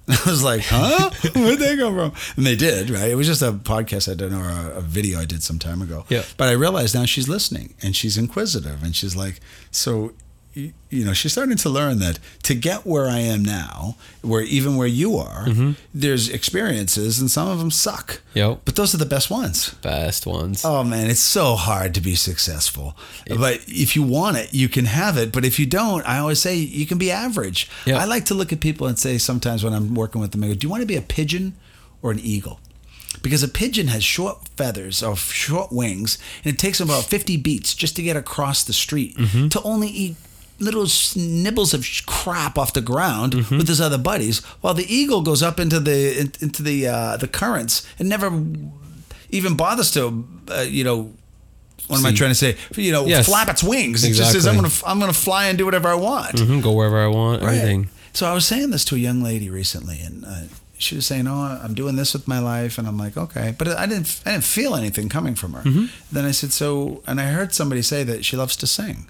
And 0.07 0.17
I 0.25 0.29
was 0.29 0.43
like, 0.43 0.61
"Huh? 0.65 1.11
Where'd 1.35 1.59
they 1.59 1.77
come 1.77 1.95
from?" 1.95 2.13
And 2.35 2.45
they 2.45 2.55
did, 2.55 2.89
right? 2.89 3.09
It 3.09 3.15
was 3.15 3.27
just 3.27 3.41
a 3.41 3.51
podcast 3.51 4.11
I 4.11 4.15
did 4.15 4.33
or 4.33 4.49
a, 4.49 4.77
a 4.77 4.81
video 4.81 5.19
I 5.19 5.25
did 5.25 5.43
some 5.43 5.59
time 5.59 5.81
ago. 5.81 6.05
Yeah. 6.09 6.23
But 6.37 6.49
I 6.49 6.53
realized 6.53 6.95
now 6.95 7.05
she's 7.05 7.29
listening 7.29 7.75
and 7.81 7.95
she's 7.95 8.17
inquisitive 8.17 8.83
and 8.83 8.95
she's 8.95 9.15
like, 9.15 9.39
"So." 9.69 10.13
You 10.53 11.05
know, 11.05 11.13
she's 11.13 11.31
starting 11.31 11.55
to 11.55 11.69
learn 11.69 11.99
that 11.99 12.19
to 12.43 12.53
get 12.53 12.85
where 12.85 13.07
I 13.07 13.19
am 13.19 13.41
now, 13.41 13.95
where 14.21 14.41
even 14.41 14.75
where 14.75 14.87
you 14.87 15.15
are, 15.15 15.45
mm-hmm. 15.45 15.71
there's 15.93 16.27
experiences 16.27 17.21
and 17.21 17.31
some 17.31 17.47
of 17.47 17.59
them 17.59 17.71
suck. 17.71 18.21
Yep. 18.33 18.61
But 18.65 18.75
those 18.75 18.93
are 18.93 18.97
the 18.97 19.05
best 19.05 19.31
ones. 19.31 19.73
Best 19.75 20.25
ones. 20.25 20.65
Oh 20.65 20.83
man, 20.83 21.09
it's 21.09 21.21
so 21.21 21.55
hard 21.55 21.93
to 21.95 22.01
be 22.01 22.15
successful. 22.15 22.97
But 23.27 23.61
if 23.67 23.95
you 23.95 24.03
want 24.03 24.37
it, 24.37 24.53
you 24.53 24.67
can 24.67 24.85
have 24.85 25.17
it. 25.17 25.31
But 25.31 25.45
if 25.45 25.57
you 25.57 25.65
don't, 25.65 26.05
I 26.05 26.17
always 26.17 26.41
say 26.41 26.55
you 26.55 26.85
can 26.85 26.97
be 26.97 27.11
average. 27.11 27.69
Yeah. 27.85 27.97
I 27.97 28.05
like 28.05 28.25
to 28.25 28.33
look 28.33 28.51
at 28.51 28.59
people 28.59 28.87
and 28.87 28.99
say 28.99 29.17
sometimes 29.17 29.63
when 29.63 29.73
I'm 29.73 29.95
working 29.95 30.19
with 30.19 30.31
them, 30.31 30.43
I 30.43 30.47
go, 30.47 30.53
Do 30.53 30.67
you 30.67 30.71
want 30.71 30.81
to 30.81 30.87
be 30.87 30.97
a 30.97 31.01
pigeon 31.01 31.55
or 32.01 32.11
an 32.11 32.19
eagle? 32.19 32.59
Because 33.21 33.43
a 33.43 33.47
pigeon 33.47 33.87
has 33.87 34.03
short 34.03 34.47
feathers 34.49 35.03
or 35.03 35.15
short 35.15 35.71
wings, 35.71 36.17
and 36.43 36.53
it 36.53 36.59
takes 36.59 36.79
them 36.79 36.89
about 36.89 37.03
50 37.03 37.37
beats 37.37 37.73
just 37.73 37.95
to 37.97 38.03
get 38.03 38.15
across 38.15 38.63
the 38.63 38.73
street 38.73 39.15
mm-hmm. 39.15 39.49
to 39.49 39.61
only 39.63 39.89
eat 39.89 40.15
little 40.61 40.87
nibbles 41.15 41.73
of 41.73 41.85
crap 42.05 42.57
off 42.57 42.71
the 42.73 42.81
ground 42.81 43.33
with 43.49 43.67
his 43.67 43.81
other 43.81 43.97
buddies, 43.97 44.39
while 44.61 44.73
the 44.73 44.85
eagle 44.93 45.21
goes 45.21 45.41
up 45.43 45.59
into 45.59 45.79
the 45.79 46.19
in- 46.21 46.33
into 46.39 46.61
the 46.63 46.87
uh, 46.87 47.17
the 47.17 47.27
currents 47.27 47.85
and 47.99 48.07
never 48.07 48.29
even 49.29 49.55
bothers 49.55 49.91
to, 49.91 50.25
uh, 50.49 50.61
you 50.61 50.83
know, 50.83 51.11
what 51.87 51.99
am 51.99 52.05
I 52.05 52.13
trying 52.13 52.31
to 52.31 52.35
say? 52.35 52.55
You 52.75 52.91
know, 52.91 53.05
Yes. 53.05 53.25
flap 53.25 53.49
its 53.49 53.63
wings. 53.63 54.03
It 54.03 54.13
just 54.13 54.31
says, 54.31 54.45
"I'm 54.47 54.55
gonna 54.55 54.71
I'm 54.85 54.99
gonna 54.99 55.13
fly 55.13 55.47
and 55.47 55.57
do 55.57 55.65
whatever 55.65 55.89
I 55.89 55.95
want." 55.95 56.35
Mhm, 56.35 56.61
Go 56.61 56.71
wherever 56.71 56.99
I 57.03 57.07
want. 57.07 57.41
Right. 57.41 57.55
Everything. 57.57 57.89
So 58.13 58.25
I 58.29 58.33
was 58.33 58.45
saying 58.45 58.71
this 58.71 58.83
to 58.85 58.95
a 58.95 58.99
young 58.99 59.23
lady 59.23 59.49
recently, 59.49 59.99
and 60.01 60.25
uh, 60.25 60.41
she 60.77 60.95
was 60.95 61.05
saying, 61.05 61.27
"Oh, 61.27 61.59
I'm 61.63 61.73
doing 61.73 61.95
this 61.95 62.13
with 62.13 62.27
my 62.27 62.39
life," 62.39 62.77
and 62.77 62.87
I'm 62.87 62.97
like, 62.97 63.15
"Okay," 63.17 63.55
but 63.57 63.67
I 63.69 63.85
didn't 63.85 64.19
I 64.25 64.31
didn't 64.31 64.43
feel 64.43 64.75
anything 64.75 65.09
coming 65.09 65.35
from 65.35 65.53
her. 65.53 65.63
Then 66.11 66.25
I 66.25 66.31
said, 66.31 66.51
"So," 66.53 67.01
and 67.07 67.19
I 67.19 67.25
heard 67.27 67.53
somebody 67.53 67.81
say 67.81 68.03
that 68.03 68.23
she 68.25 68.35
loves 68.37 68.55
to 68.57 68.67
sing. 68.67 69.07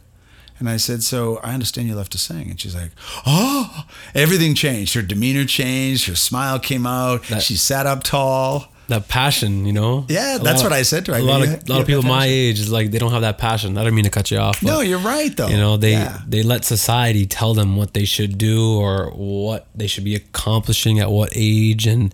And 0.62 0.70
I 0.70 0.78
said, 0.78 1.02
"So 1.04 1.40
I 1.44 1.54
understand 1.56 1.88
you 1.90 1.96
left 1.96 2.12
to 2.14 2.18
sing." 2.20 2.50
And 2.52 2.62
she's 2.62 2.76
like, 2.76 2.92
"Oh!" 3.26 3.84
Everything 4.16 4.54
changed. 4.56 4.94
Her 4.94 5.02
demeanor 5.02 5.44
changed. 5.46 6.06
Her 6.08 6.16
smile 6.16 6.60
came 6.60 6.86
out. 6.86 7.24
That- 7.30 7.42
she 7.42 7.56
sat 7.58 7.86
up 7.88 8.04
tall. 8.04 8.68
That 8.88 9.08
passion, 9.08 9.66
you 9.66 9.72
know. 9.72 10.06
Yeah, 10.10 10.36
A 10.36 10.40
that's 10.40 10.62
what 10.64 10.74
I 10.74 10.82
said 10.84 11.06
to 11.06 11.12
her. 11.14 11.18
I 11.18 11.22
A 11.22 11.24
lot 11.24 11.42
of 11.42 11.48
a 11.50 11.72
lot 11.72 11.80
of 11.82 11.88
people 11.88 12.04
my 12.04 12.26
age 12.26 12.60
is 12.60 12.70
like 12.72 12.92
they 12.92 13.00
don't 13.00 13.12
have 13.14 13.22
that 13.22 13.38
passion. 13.38 13.78
I 13.78 13.84
don't 13.86 13.96
mean 13.96 14.04
to 14.04 14.10
cut 14.10 14.30
you 14.32 14.38
off. 14.38 14.62
No, 14.62 14.82
you're 14.82 15.00
right 15.00 15.36
though. 15.36 15.48
you 15.48 15.56
know 15.58 15.78
they 15.78 15.94
Yeah. 15.94 16.20
they 16.28 16.44
let 16.44 16.66
society 16.66 17.26
tell 17.26 17.54
them 17.54 17.76
what 17.78 17.94
they 17.94 18.04
should 18.06 18.38
do 18.38 18.76
or 18.78 19.12
what 19.16 19.68
they 19.74 19.88
should 19.88 20.04
be 20.04 20.14
accomplishing 20.16 21.00
at 21.00 21.10
what 21.10 21.30
age 21.34 21.88
and 21.88 22.14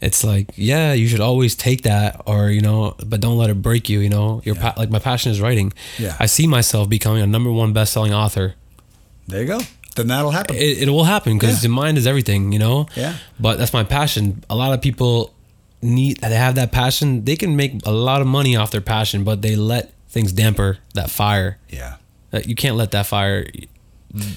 it's 0.00 0.22
like 0.22 0.50
yeah 0.56 0.92
you 0.92 1.08
should 1.08 1.20
always 1.20 1.54
take 1.56 1.82
that 1.82 2.20
or 2.26 2.50
you 2.50 2.60
know 2.60 2.94
but 3.04 3.20
don't 3.20 3.36
let 3.38 3.50
it 3.50 3.60
break 3.62 3.88
you 3.88 3.98
you 4.00 4.08
know 4.08 4.40
your 4.44 4.54
pa- 4.54 4.74
like 4.76 4.90
my 4.90 4.98
passion 5.00 5.32
is 5.32 5.40
writing 5.40 5.72
Yeah. 5.98 6.16
i 6.20 6.26
see 6.26 6.46
myself 6.46 6.88
becoming 6.88 7.22
a 7.22 7.26
number 7.26 7.50
one 7.50 7.72
best-selling 7.72 8.14
author 8.14 8.54
There 9.26 9.40
you 9.42 9.46
go. 9.48 9.60
Then 9.96 10.06
that'll 10.06 10.30
happen. 10.30 10.54
it, 10.56 10.82
it 10.84 10.88
will 10.90 11.04
happen 11.04 11.36
because 11.38 11.56
Yeah. 11.56 11.62
the 11.68 11.74
mind 11.82 11.98
is 11.98 12.06
everything 12.06 12.52
you 12.52 12.58
know 12.60 12.86
Yeah. 12.94 13.16
but 13.40 13.58
that's 13.58 13.72
my 13.72 13.82
passion 13.84 14.44
a 14.48 14.54
lot 14.54 14.72
of 14.72 14.80
people 14.80 15.34
need 15.82 16.18
they 16.18 16.34
have 16.34 16.54
that 16.54 16.70
passion 16.72 17.24
they 17.24 17.36
can 17.36 17.56
make 17.56 17.72
a 17.84 17.90
lot 17.92 18.20
of 18.20 18.26
money 18.26 18.54
off 18.56 18.70
their 18.70 18.80
passion 18.80 19.24
but 19.24 19.42
they 19.42 19.56
let 19.56 19.92
things 20.08 20.32
damper 20.32 20.78
that 20.94 21.10
fire 21.10 21.58
yeah. 21.70 21.96
you 22.46 22.54
can't 22.54 22.76
let 22.76 22.90
that 22.92 23.06
fire 23.06 23.46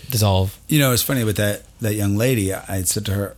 dissolve 0.09 0.57
You 0.68 0.80
know, 0.80 0.91
it's 0.93 1.01
funny 1.03 1.24
with 1.24 1.38
that 1.38 1.64
that 1.80 1.95
young 1.95 2.16
lady. 2.18 2.53
I 2.53 2.82
said 2.84 3.05
to 3.05 3.14
her, 3.14 3.36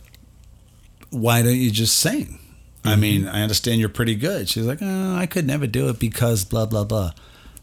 "Why 1.14 1.42
don't 1.42 1.56
you 1.56 1.70
just 1.70 1.98
sing?" 1.98 2.38
I 2.84 2.92
mm-hmm. 2.92 3.00
mean, 3.00 3.28
I 3.28 3.42
understand 3.42 3.80
you're 3.80 3.88
pretty 3.88 4.14
good. 4.14 4.48
She's 4.48 4.66
like, 4.66 4.80
oh, 4.82 5.16
"I 5.16 5.26
could 5.26 5.46
never 5.46 5.66
do 5.66 5.88
it 5.88 5.98
because 5.98 6.44
blah 6.44 6.66
blah 6.66 6.84
blah." 6.84 7.12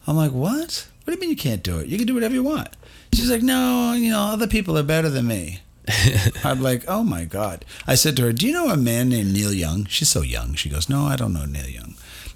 I'm 0.07 0.17
like, 0.17 0.31
"What? 0.31 0.87
What 1.03 1.05
do 1.05 1.13
you 1.13 1.19
mean 1.19 1.29
you 1.29 1.35
can't 1.35 1.63
do 1.63 1.79
it? 1.79 1.87
You 1.87 1.97
can 1.97 2.07
do 2.07 2.13
whatever 2.13 2.33
you 2.33 2.43
want." 2.43 2.69
She's 3.13 3.29
like, 3.29 3.43
"No, 3.43 3.93
you 3.93 4.11
know, 4.11 4.21
other 4.21 4.47
people 4.47 4.77
are 4.77 4.83
better 4.83 5.09
than 5.09 5.27
me." 5.27 5.59
I'm 6.43 6.61
like, 6.61 6.85
"Oh 6.87 7.03
my 7.03 7.25
god!" 7.25 7.65
I 7.85 7.95
said 7.95 8.15
to 8.17 8.23
her, 8.23 8.33
"Do 8.33 8.47
you 8.47 8.53
know 8.53 8.69
a 8.69 8.77
man 8.77 9.09
named 9.09 9.33
Neil 9.33 9.53
Young?" 9.53 9.85
She's 9.85 10.09
so 10.09 10.21
young. 10.21 10.55
She 10.55 10.69
goes, 10.69 10.89
"No, 10.89 11.05
I 11.05 11.15
don't 11.15 11.33
know 11.33 11.45
Neil 11.45 11.67
Young." 11.67 11.95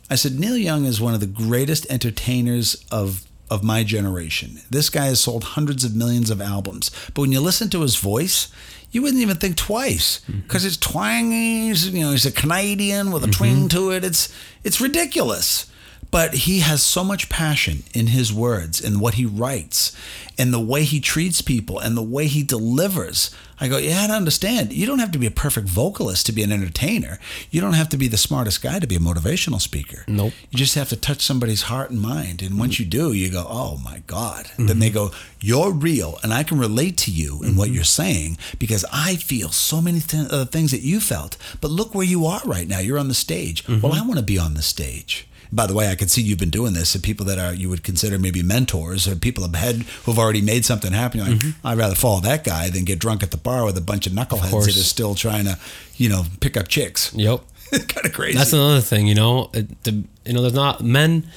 I 0.09 0.16
said, 0.16 0.39
"Neil 0.39 0.57
Young 0.57 0.86
is 0.86 1.01
one 1.01 1.13
of 1.13 1.20
the 1.20 1.28
greatest 1.28 1.89
entertainers 1.89 2.84
of." 2.91 3.24
Of 3.47 3.63
my 3.63 3.84
generation. 3.84 4.61
This 4.72 4.89
guy 4.89 5.05
has 5.05 5.20
sold 5.20 5.43
hundreds 5.43 5.84
of 5.84 5.95
millions 5.95 6.32
of 6.32 6.41
albums. 6.41 6.89
But 7.13 7.22
when 7.22 7.32
you 7.32 7.39
listen 7.39 7.70
to 7.70 7.84
his 7.84 7.95
voice, 7.95 8.47
you 8.96 9.02
wouldn't 9.02 9.22
even 9.22 9.36
think 9.36 9.58
twice 9.58 10.22
mm-hmm. 10.22 10.39
because 10.39 10.64
it's 10.64 10.78
twangy. 10.78 11.68
You 11.68 12.06
know, 12.06 12.12
he's 12.12 12.26
a 12.26 12.32
Canadian 12.32 13.12
with 13.12 13.26
a 13.26 13.28
twang 13.28 13.68
mm-hmm. 13.68 13.68
to 13.68 13.91
it. 13.91 14.06
It's 14.06 14.34
it's 14.64 14.80
ridiculous. 14.80 15.66
But 16.12 16.34
he 16.34 16.60
has 16.62 16.82
so 16.82 17.03
much 17.03 17.30
passion 17.30 17.84
in 17.93 18.08
his 18.08 18.32
words 18.32 18.84
and 18.84 19.01
what 19.01 19.16
he 19.16 19.26
writes 19.26 19.95
and 20.38 20.53
the 20.53 20.60
way 20.60 20.84
he 20.84 20.99
treats 20.99 21.41
people 21.41 21.80
and 21.80 21.97
the 21.97 22.03
way 22.03 22.28
he 22.28 22.43
delivers. 22.43 23.32
I 23.60 23.70
go, 23.70 23.78
yeah, 23.78 24.06
I 24.10 24.16
understand, 24.16 24.74
you 24.74 24.86
don't 24.86 24.99
have 24.99 25.12
to 25.12 25.20
be 25.20 25.28
a 25.28 25.32
perfect 25.32 25.68
vocalist 25.68 26.26
to 26.26 26.34
be 26.34 26.43
an 26.43 26.51
entertainer. 26.51 27.20
You 27.51 27.62
don't 27.62 27.74
have 27.74 27.88
to 27.89 27.97
be 27.97 28.10
the 28.10 28.18
smartest 28.18 28.62
guy 28.62 28.80
to 28.80 28.88
be 28.88 28.95
a 28.95 28.99
motivational 28.99 29.62
speaker. 29.62 30.03
Nope. 30.08 30.34
You 30.49 30.58
just 30.58 30.76
have 30.76 30.89
to 30.89 30.97
touch 30.97 31.22
somebody's 31.22 31.64
heart 31.64 31.89
and 31.89 32.01
mind. 32.01 32.41
And 32.41 32.60
once 32.60 32.76
mm-hmm. 32.76 32.84
you 32.84 32.89
do, 32.89 33.14
you 33.14 33.32
go, 33.32 33.45
oh 33.47 33.78
my 33.84 34.03
God. 34.08 34.51
Then 34.58 34.68
mm-hmm. 34.68 34.80
they 34.80 34.89
go, 34.89 35.12
you're 35.39 35.72
real. 35.72 36.20
And 36.22 36.34
I 36.34 36.43
can 36.43 36.60
relate 36.60 36.97
to 36.99 37.12
you 37.12 37.41
in 37.43 37.56
what 37.56 37.68
mm-hmm. 37.68 37.76
you're 37.76 37.84
saying 37.84 38.38
because 38.60 38.84
I 38.91 39.16
feel 39.16 39.49
so 39.49 39.80
many 39.80 40.01
th- 40.01 40.28
other 40.28 40.41
uh, 40.41 40.45
things 40.45 40.72
that 40.72 40.82
you 40.82 40.99
felt. 40.99 41.38
But 41.62 41.72
look 41.72 41.95
where 41.95 42.06
you 42.06 42.26
are 42.26 42.41
right 42.45 42.68
now. 42.68 42.80
You're 42.80 42.99
on 42.99 43.08
the 43.08 43.14
stage. 43.14 43.66
Well, 43.68 43.93
I 43.93 44.01
want 44.01 44.18
to 44.18 44.26
be 44.26 44.38
on 44.38 44.56
the 44.56 44.62
stage. 44.62 45.28
By 45.52 45.68
the 45.68 45.74
way, 45.74 45.89
I 45.89 45.96
can 45.96 46.08
see 46.08 46.22
you've 46.22 46.39
been 46.39 46.50
doing 46.50 46.74
this, 46.74 46.96
and 46.96 47.04
people 47.04 47.26
that 47.28 47.39
are 47.39 47.54
you 47.54 47.70
would 47.70 47.84
consider 47.84 48.20
maybe 48.20 48.43
mentors 48.43 49.08
or 49.08 49.16
people 49.16 49.43
ahead 49.46 49.84
who've 50.04 50.20
already 50.20 50.41
made 50.41 50.66
something 50.66 50.91
happen. 50.91 51.20
You're 51.20 51.30
like, 51.30 51.39
mm-hmm. 51.39 51.68
I'd 51.68 51.78
rather 51.78 51.96
follow 51.96 52.20
that 52.22 52.43
guy 52.43 52.70
than 52.70 52.84
get 52.84 53.00
drunk 53.00 53.24
at 53.24 53.32
the 53.32 53.38
bar 53.38 53.66
with 53.66 53.78
a 53.78 53.82
bunch 53.82 54.08
of 54.08 54.14
knuckleheads 54.14 54.52
course. 54.52 54.66
that 54.66 54.78
are 54.78 54.84
still 54.84 55.16
trying 55.16 55.46
to, 55.46 55.58
you 55.96 56.10
know, 56.10 56.24
pick 56.39 56.58
up 56.58 56.68
chicks. 56.68 57.14
yep 57.14 57.41
kind 57.72 58.06
of 58.06 58.14
crazy. 58.14 58.38
That's 58.38 58.54
another 58.54 58.82
thing, 58.82 59.08
you 59.08 59.16
know. 59.16 59.50
It, 59.54 59.84
the, 59.84 60.04
you 60.26 60.34
know, 60.34 60.41
there's 60.41 60.54
not 60.54 60.82
men. 60.82 61.28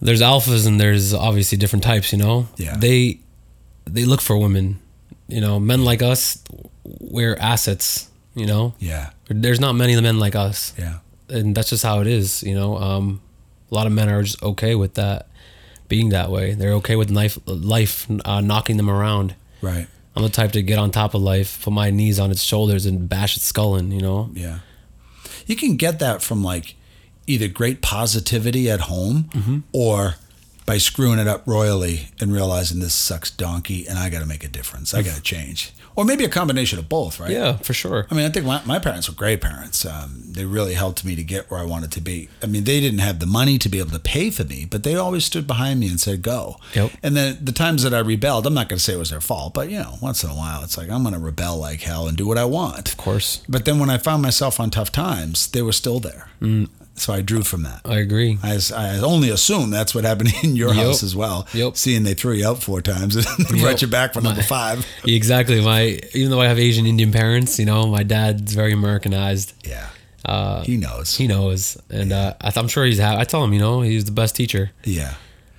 There's 0.00 0.20
alphas 0.20 0.66
and 0.66 0.78
there's 0.78 1.14
obviously 1.14 1.56
different 1.58 1.84
types. 1.84 2.12
You 2.12 2.18
know. 2.18 2.48
Yeah. 2.56 2.76
They 2.76 3.20
they 3.84 4.04
look 4.04 4.20
for 4.20 4.36
women. 4.36 4.80
You 5.28 5.40
know, 5.40 5.58
men 5.58 5.84
like 5.84 6.02
us, 6.02 6.42
we're 6.84 7.36
assets. 7.36 8.10
You 8.34 8.44
know. 8.44 8.74
yeah, 8.78 9.10
There's 9.28 9.60
not 9.60 9.72
many 9.72 9.98
men 9.98 10.18
like 10.18 10.34
us, 10.34 10.74
yeah, 10.76 10.98
and 11.28 11.54
that's 11.54 11.70
just 11.70 11.82
how 11.82 12.00
it 12.00 12.06
is. 12.06 12.42
You 12.42 12.54
know. 12.54 12.76
Um, 12.78 13.20
a 13.70 13.74
lot 13.74 13.86
of 13.86 13.92
men 13.92 14.08
are 14.08 14.22
just 14.22 14.40
okay 14.44 14.76
with 14.76 14.94
that, 14.94 15.26
being 15.88 16.10
that 16.10 16.30
way. 16.30 16.54
They're 16.54 16.74
okay 16.74 16.94
with 16.94 17.10
life, 17.10 17.36
life 17.46 18.06
uh, 18.24 18.40
knocking 18.40 18.76
them 18.76 18.88
around. 18.88 19.34
right. 19.60 19.88
I'm 20.14 20.22
the 20.22 20.30
type 20.30 20.52
to 20.52 20.62
get 20.62 20.78
on 20.78 20.92
top 20.92 21.12
of 21.12 21.20
life, 21.20 21.62
put 21.62 21.72
my 21.74 21.90
knees 21.90 22.18
on 22.18 22.30
its 22.30 22.42
shoulders, 22.42 22.86
and 22.86 23.06
bash 23.06 23.36
its 23.36 23.44
skull 23.44 23.76
in. 23.76 23.90
You 23.92 24.00
know. 24.00 24.30
Yeah. 24.32 24.60
You 25.46 25.56
can 25.56 25.76
get 25.76 25.98
that 25.98 26.22
from 26.22 26.42
like 26.42 26.74
either 27.26 27.48
great 27.48 27.82
positivity 27.82 28.70
at 28.70 28.82
home 28.82 29.64
or 29.72 30.14
by 30.64 30.78
screwing 30.78 31.18
it 31.18 31.28
up 31.28 31.42
royally 31.46 32.08
and 32.20 32.32
realizing 32.32 32.80
this 32.80 32.94
sucks 32.94 33.30
donkey 33.30 33.86
and 33.86 33.98
I 33.98 34.08
got 34.10 34.20
to 34.20 34.26
make 34.26 34.42
a 34.44 34.48
difference. 34.48 34.94
I 34.94 35.02
got 35.02 35.16
to 35.16 35.22
change. 35.22 35.72
Or 35.96 36.04
maybe 36.04 36.24
a 36.24 36.28
combination 36.28 36.78
of 36.78 36.88
both, 36.88 37.18
right? 37.18 37.30
Yeah, 37.30 37.56
for 37.56 37.72
sure. 37.72 38.06
I 38.10 38.14
mean, 38.14 38.26
I 38.26 38.28
think 38.28 38.44
my, 38.44 38.62
my 38.66 38.78
parents 38.78 39.08
were 39.08 39.14
great 39.14 39.40
parents. 39.40 39.84
Um, 39.86 40.22
they 40.26 40.44
really 40.44 40.74
helped 40.74 41.04
me 41.04 41.16
to 41.16 41.24
get 41.24 41.50
where 41.50 41.58
I 41.58 41.64
wanted 41.64 41.90
to 41.92 42.00
be. 42.02 42.28
I 42.42 42.46
mean, 42.46 42.64
they 42.64 42.80
didn't 42.80 42.98
have 42.98 43.18
the 43.18 43.26
money 43.26 43.58
to 43.58 43.68
be 43.68 43.78
able 43.78 43.90
to 43.90 43.98
pay 43.98 44.30
for 44.30 44.44
me, 44.44 44.66
but 44.66 44.82
they 44.82 44.94
always 44.94 45.24
stood 45.24 45.46
behind 45.46 45.80
me 45.80 45.88
and 45.88 45.98
said, 45.98 46.20
go. 46.20 46.56
Yep. 46.74 46.92
And 47.02 47.16
then 47.16 47.38
the 47.42 47.52
times 47.52 47.82
that 47.82 47.94
I 47.94 48.00
rebelled, 48.00 48.46
I'm 48.46 48.54
not 48.54 48.68
going 48.68 48.78
to 48.78 48.84
say 48.84 48.92
it 48.92 48.98
was 48.98 49.10
their 49.10 49.22
fault, 49.22 49.54
but, 49.54 49.70
you 49.70 49.78
know, 49.78 49.94
once 50.02 50.22
in 50.22 50.28
a 50.28 50.34
while, 50.34 50.62
it's 50.62 50.76
like, 50.76 50.90
I'm 50.90 51.02
going 51.02 51.14
to 51.14 51.20
rebel 51.20 51.56
like 51.56 51.80
hell 51.80 52.06
and 52.06 52.16
do 52.16 52.26
what 52.26 52.36
I 52.36 52.44
want. 52.44 52.90
Of 52.90 52.98
course. 52.98 53.42
But 53.48 53.64
then 53.64 53.78
when 53.78 53.88
I 53.88 53.96
found 53.96 54.22
myself 54.22 54.60
on 54.60 54.70
tough 54.70 54.92
times, 54.92 55.50
they 55.50 55.62
were 55.62 55.72
still 55.72 55.98
there. 55.98 56.28
Mm. 56.42 56.68
So 56.98 57.12
I 57.12 57.20
drew 57.20 57.42
from 57.42 57.62
that. 57.64 57.80
I 57.84 57.98
agree. 57.98 58.38
I, 58.42 58.58
I 58.74 58.98
only 59.00 59.28
assume 59.30 59.70
that's 59.70 59.94
what 59.94 60.04
happened 60.04 60.32
in 60.42 60.56
your 60.56 60.72
Yep. 60.74 60.84
house 60.86 61.02
as 61.02 61.14
well. 61.14 61.46
Yep. 61.52 61.76
Seeing 61.76 62.04
they 62.04 62.14
threw 62.14 62.32
you 62.32 62.48
out 62.48 62.62
four 62.62 62.80
times 62.80 63.16
and 63.16 63.26
brought 63.60 63.82
you 63.82 63.88
back 63.88 64.14
for 64.14 64.20
number 64.22 64.40
My- 64.40 64.46
five. 64.46 64.86
Exactly. 65.06 65.60
My 65.60 66.00
even 66.14 66.30
though 66.30 66.40
I 66.40 66.48
have 66.48 66.58
Asian 66.58 66.86
Indian 66.86 67.12
parents, 67.12 67.58
you 67.58 67.66
know, 67.66 67.86
my 67.86 68.02
dad's 68.02 68.54
very 68.54 68.72
Americanized. 68.72 69.52
Yeah. 69.66 69.88
Uh, 70.24 70.62
He 70.64 70.76
knows. 70.76 71.14
he 71.16 71.28
knows, 71.28 71.76
and 71.88 72.12
uh, 72.12 72.34
I 72.40 72.50
th- 72.50 72.56
I'm 72.56 72.66
sure 72.68 72.84
he's. 72.84 72.98
Ha- 72.98 73.16
I 73.16 73.22
tell 73.24 73.44
him, 73.44 73.52
you 73.52 73.60
know, 73.60 73.82
he's 73.82 74.04
the 74.06 74.10
best 74.12 74.34
teacher. 74.34 74.70
yeah. 74.84 75.14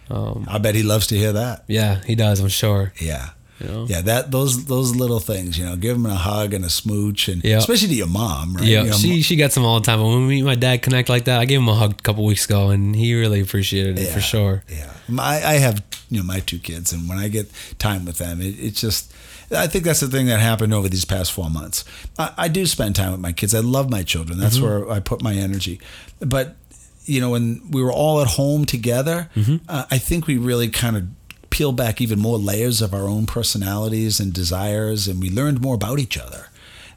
Um, 0.10 0.46
I 0.50 0.58
bet 0.58 0.74
he 0.76 0.84
loves 0.84 1.08
to 1.08 1.18
hear 1.18 1.34
that. 1.34 1.64
yeah, 1.68 2.02
he 2.06 2.16
does. 2.16 2.40
I'm 2.40 2.48
sure. 2.50 2.94
Yeah. 3.00 3.30
You 3.60 3.68
know? 3.68 3.86
Yeah, 3.90 4.02
that 4.02 4.32
those 4.32 4.66
those 4.66 4.96
little 4.96 5.20
things, 5.20 5.58
you 5.58 5.66
know, 5.66 5.76
give 5.76 5.96
them 5.96 6.06
a 6.06 6.16
hug 6.16 6.54
and 6.54 6.64
a 6.64 6.70
smooch, 6.70 7.28
and 7.28 7.44
Yeah. 7.44 7.58
especially 7.58 7.88
to 7.90 7.96
your 7.96 8.08
mom, 8.08 8.56
right? 8.56 8.66
Yeah, 8.66 8.84
You 8.84 8.90
know, 8.92 8.96
she 8.98 9.22
she 9.22 9.36
gets 9.36 9.56
them 9.56 9.66
all 9.66 9.80
the 9.80 9.86
time. 9.86 10.00
But 10.00 10.08
when 10.08 10.28
me 10.28 10.38
and 10.40 10.46
my 10.46 10.56
dad 10.56 10.82
connect 10.82 11.10
like 11.10 11.26
that, 11.26 11.40
I 11.40 11.46
gave 11.46 11.60
him 11.60 11.68
a 11.70 11.76
hug 11.76 11.92
a 11.94 12.02
couple 12.04 12.24
weeks 12.26 12.46
ago, 12.46 12.70
and 12.70 12.96
he 12.96 13.16
really 13.16 13.42
appreciated 13.42 13.98
it 13.98 14.06
Yeah. 14.08 14.14
for 14.14 14.22
sure. 14.22 14.64
Yeah, 14.70 14.92
My- 15.08 15.24
I, 15.24 15.52
I 15.52 15.54
have 15.56 15.82
you 16.10 16.20
know 16.20 16.26
my 16.26 16.40
two 16.40 16.60
kids, 16.60 16.94
and 16.94 17.10
when 17.10 17.18
I 17.18 17.28
get 17.30 17.50
time 17.80 18.06
with 18.06 18.18
them, 18.18 18.42
it, 18.42 18.56
it's 18.60 18.80
just. 18.82 19.12
I 19.50 19.66
think 19.68 19.86
that's 19.86 20.02
the 20.02 20.10
thing 20.10 20.26
that 20.26 20.42
happened 20.42 20.74
over 20.74 20.90
these 20.90 21.06
past 21.06 21.32
four 21.32 21.50
months. 21.50 21.86
I, 22.20 22.32
I 22.38 22.48
do 22.50 22.66
spend 22.66 22.98
time 22.98 23.12
with 23.14 23.22
my 23.22 23.32
kids. 23.32 23.56
I 23.56 23.62
love 23.62 23.90
my 23.90 24.04
children. 24.04 24.38
That's 24.40 24.60
where 24.60 24.92
I 24.92 25.00
put 25.00 25.22
my 25.24 25.36
energy. 25.36 25.80
But 26.20 26.58
you 27.06 27.22
know, 27.22 27.30
when 27.30 27.62
we 27.72 27.82
were 27.82 27.94
all 27.94 28.20
at 28.22 28.28
home 28.28 28.66
together, 28.66 29.30
uh, 29.70 29.86
I 29.90 29.98
think 30.00 30.28
we 30.28 30.36
really 30.38 30.68
kind 30.68 30.98
of 30.98 31.04
peel 31.50 31.72
back 31.72 32.02
even 32.02 32.20
more 32.20 32.38
layers 32.38 32.82
of 32.82 32.94
our 32.94 33.08
own 33.08 33.26
personalities 33.26 34.20
and 34.20 34.34
desires, 34.34 35.08
and 35.08 35.22
we 35.22 35.30
learned 35.30 35.62
more 35.62 35.76
about 35.76 36.00
each 36.00 36.18
other. 36.18 36.50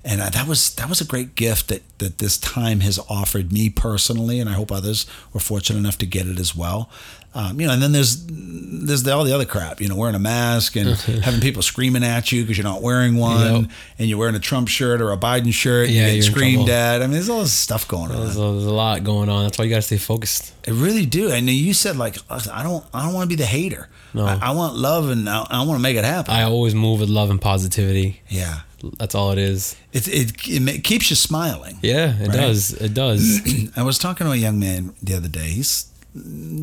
And 0.03 0.21
uh, 0.21 0.31
that 0.31 0.49
was 0.49 0.75
that 0.77 0.89
was 0.89 1.01
a 1.01 1.07
great 1.07 1.35
gift 1.35 1.69
that 1.69 1.83
that 1.99 2.19
this 2.19 2.39
time 2.39 2.81
has 2.81 2.99
offered 3.09 3.53
me 3.53 3.69
personally, 3.69 4.41
and 4.41 4.49
I 4.49 4.55
hope 4.55 4.73
others 4.73 5.07
were 5.33 5.41
fortunate 5.41 5.79
enough 5.79 5.99
to 5.99 6.07
get 6.07 6.27
it 6.27 6.39
as 6.39 6.57
well. 6.57 6.89
Um, 7.33 7.61
you 7.61 7.67
know, 7.69 7.73
and 7.73 7.81
then 7.83 7.93
there's 7.93 8.25
there's 8.27 9.07
all 9.07 9.23
the 9.25 9.33
other 9.35 9.45
crap. 9.45 9.81
You 9.81 9.89
know, 9.89 9.95
wearing 9.95 10.17
a 10.17 10.19
mask 10.21 10.75
and 10.77 10.91
having 11.23 11.41
people 11.41 11.63
screaming 11.63 12.03
at 12.03 12.33
you 12.33 12.43
because 12.43 12.59
you're 12.59 12.65
not 12.65 12.83
wearing 12.83 13.17
one, 13.17 13.63
Yep. 13.63 13.71
and 14.01 14.09
you're 14.09 14.19
wearing 14.19 14.35
a 14.35 14.41
Trump 14.41 14.67
shirt 14.69 15.01
or 15.01 15.13
a 15.13 15.17
Biden 15.17 15.53
shirt. 15.53 15.91
Yeah, 15.91 16.09
you 16.09 16.23
get 16.23 16.31
screamed 16.31 16.69
at. 16.69 17.03
I 17.03 17.07
mean, 17.07 17.13
there's 17.13 17.29
all 17.29 17.41
this 17.43 17.53
stuff 17.53 17.87
going 17.87 18.11
on. 18.11 18.19
There's 18.19 18.37
a, 18.37 18.41
there's 18.41 18.65
a 18.65 18.73
lot 18.73 19.05
going 19.05 19.29
on. 19.29 19.45
That's 19.45 19.59
why 19.59 19.65
you 19.65 19.71
gotta 19.71 19.83
stay 19.83 19.97
focused. 19.99 20.53
I 20.67 20.73
really 20.73 21.07
do. 21.07 21.31
And 21.31 21.49
you 21.49 21.73
said 21.73 21.97
like, 21.97 22.17
I 22.29 22.63
don't, 22.65 22.85
I 22.93 23.05
don't 23.05 23.15
want 23.15 23.31
to 23.31 23.37
be 23.37 23.41
the 23.41 23.47
hater. 23.47 23.89
No. 24.13 24.27
I, 24.27 24.39
I 24.43 24.51
want 24.51 24.75
love, 24.75 25.09
and 25.09 25.29
I, 25.29 25.47
I 25.49 25.63
want 25.65 25.79
to 25.79 25.83
make 25.83 25.97
it 25.97 26.05
happen. 26.05 26.35
I 26.35 26.43
always 26.43 26.75
move 26.75 26.99
with 26.99 27.09
love 27.09 27.31
and 27.31 27.41
positivity. 27.41 28.23
yeah, 28.29 28.63
That's 28.99 29.15
all 29.15 29.31
it 29.31 29.39
is. 29.39 29.77
it, 29.93 30.09
it 30.09 30.33
it 30.49 30.83
keeps 30.83 31.11
you 31.11 31.17
smiling. 31.17 31.79
Yeah, 31.81 32.17
it 32.21 32.27
Right. 32.29 32.33
does. 32.37 32.73
It 32.73 32.93
does. 32.93 33.41
I 33.77 33.85
was 33.85 33.99
talking 33.99 34.27
to 34.27 34.33
a 34.33 34.37
young 34.37 34.59
man 34.59 34.95
the 35.01 35.15
other 35.15 35.29
day. 35.29 35.47
He's 35.51 35.87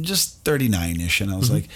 just 0.01 0.43
39 0.43 1.01
ish. 1.01 1.21
And 1.21 1.29
I 1.29 1.33
Mm-hmm. 1.33 1.39
was 1.39 1.51
like, 1.51 1.67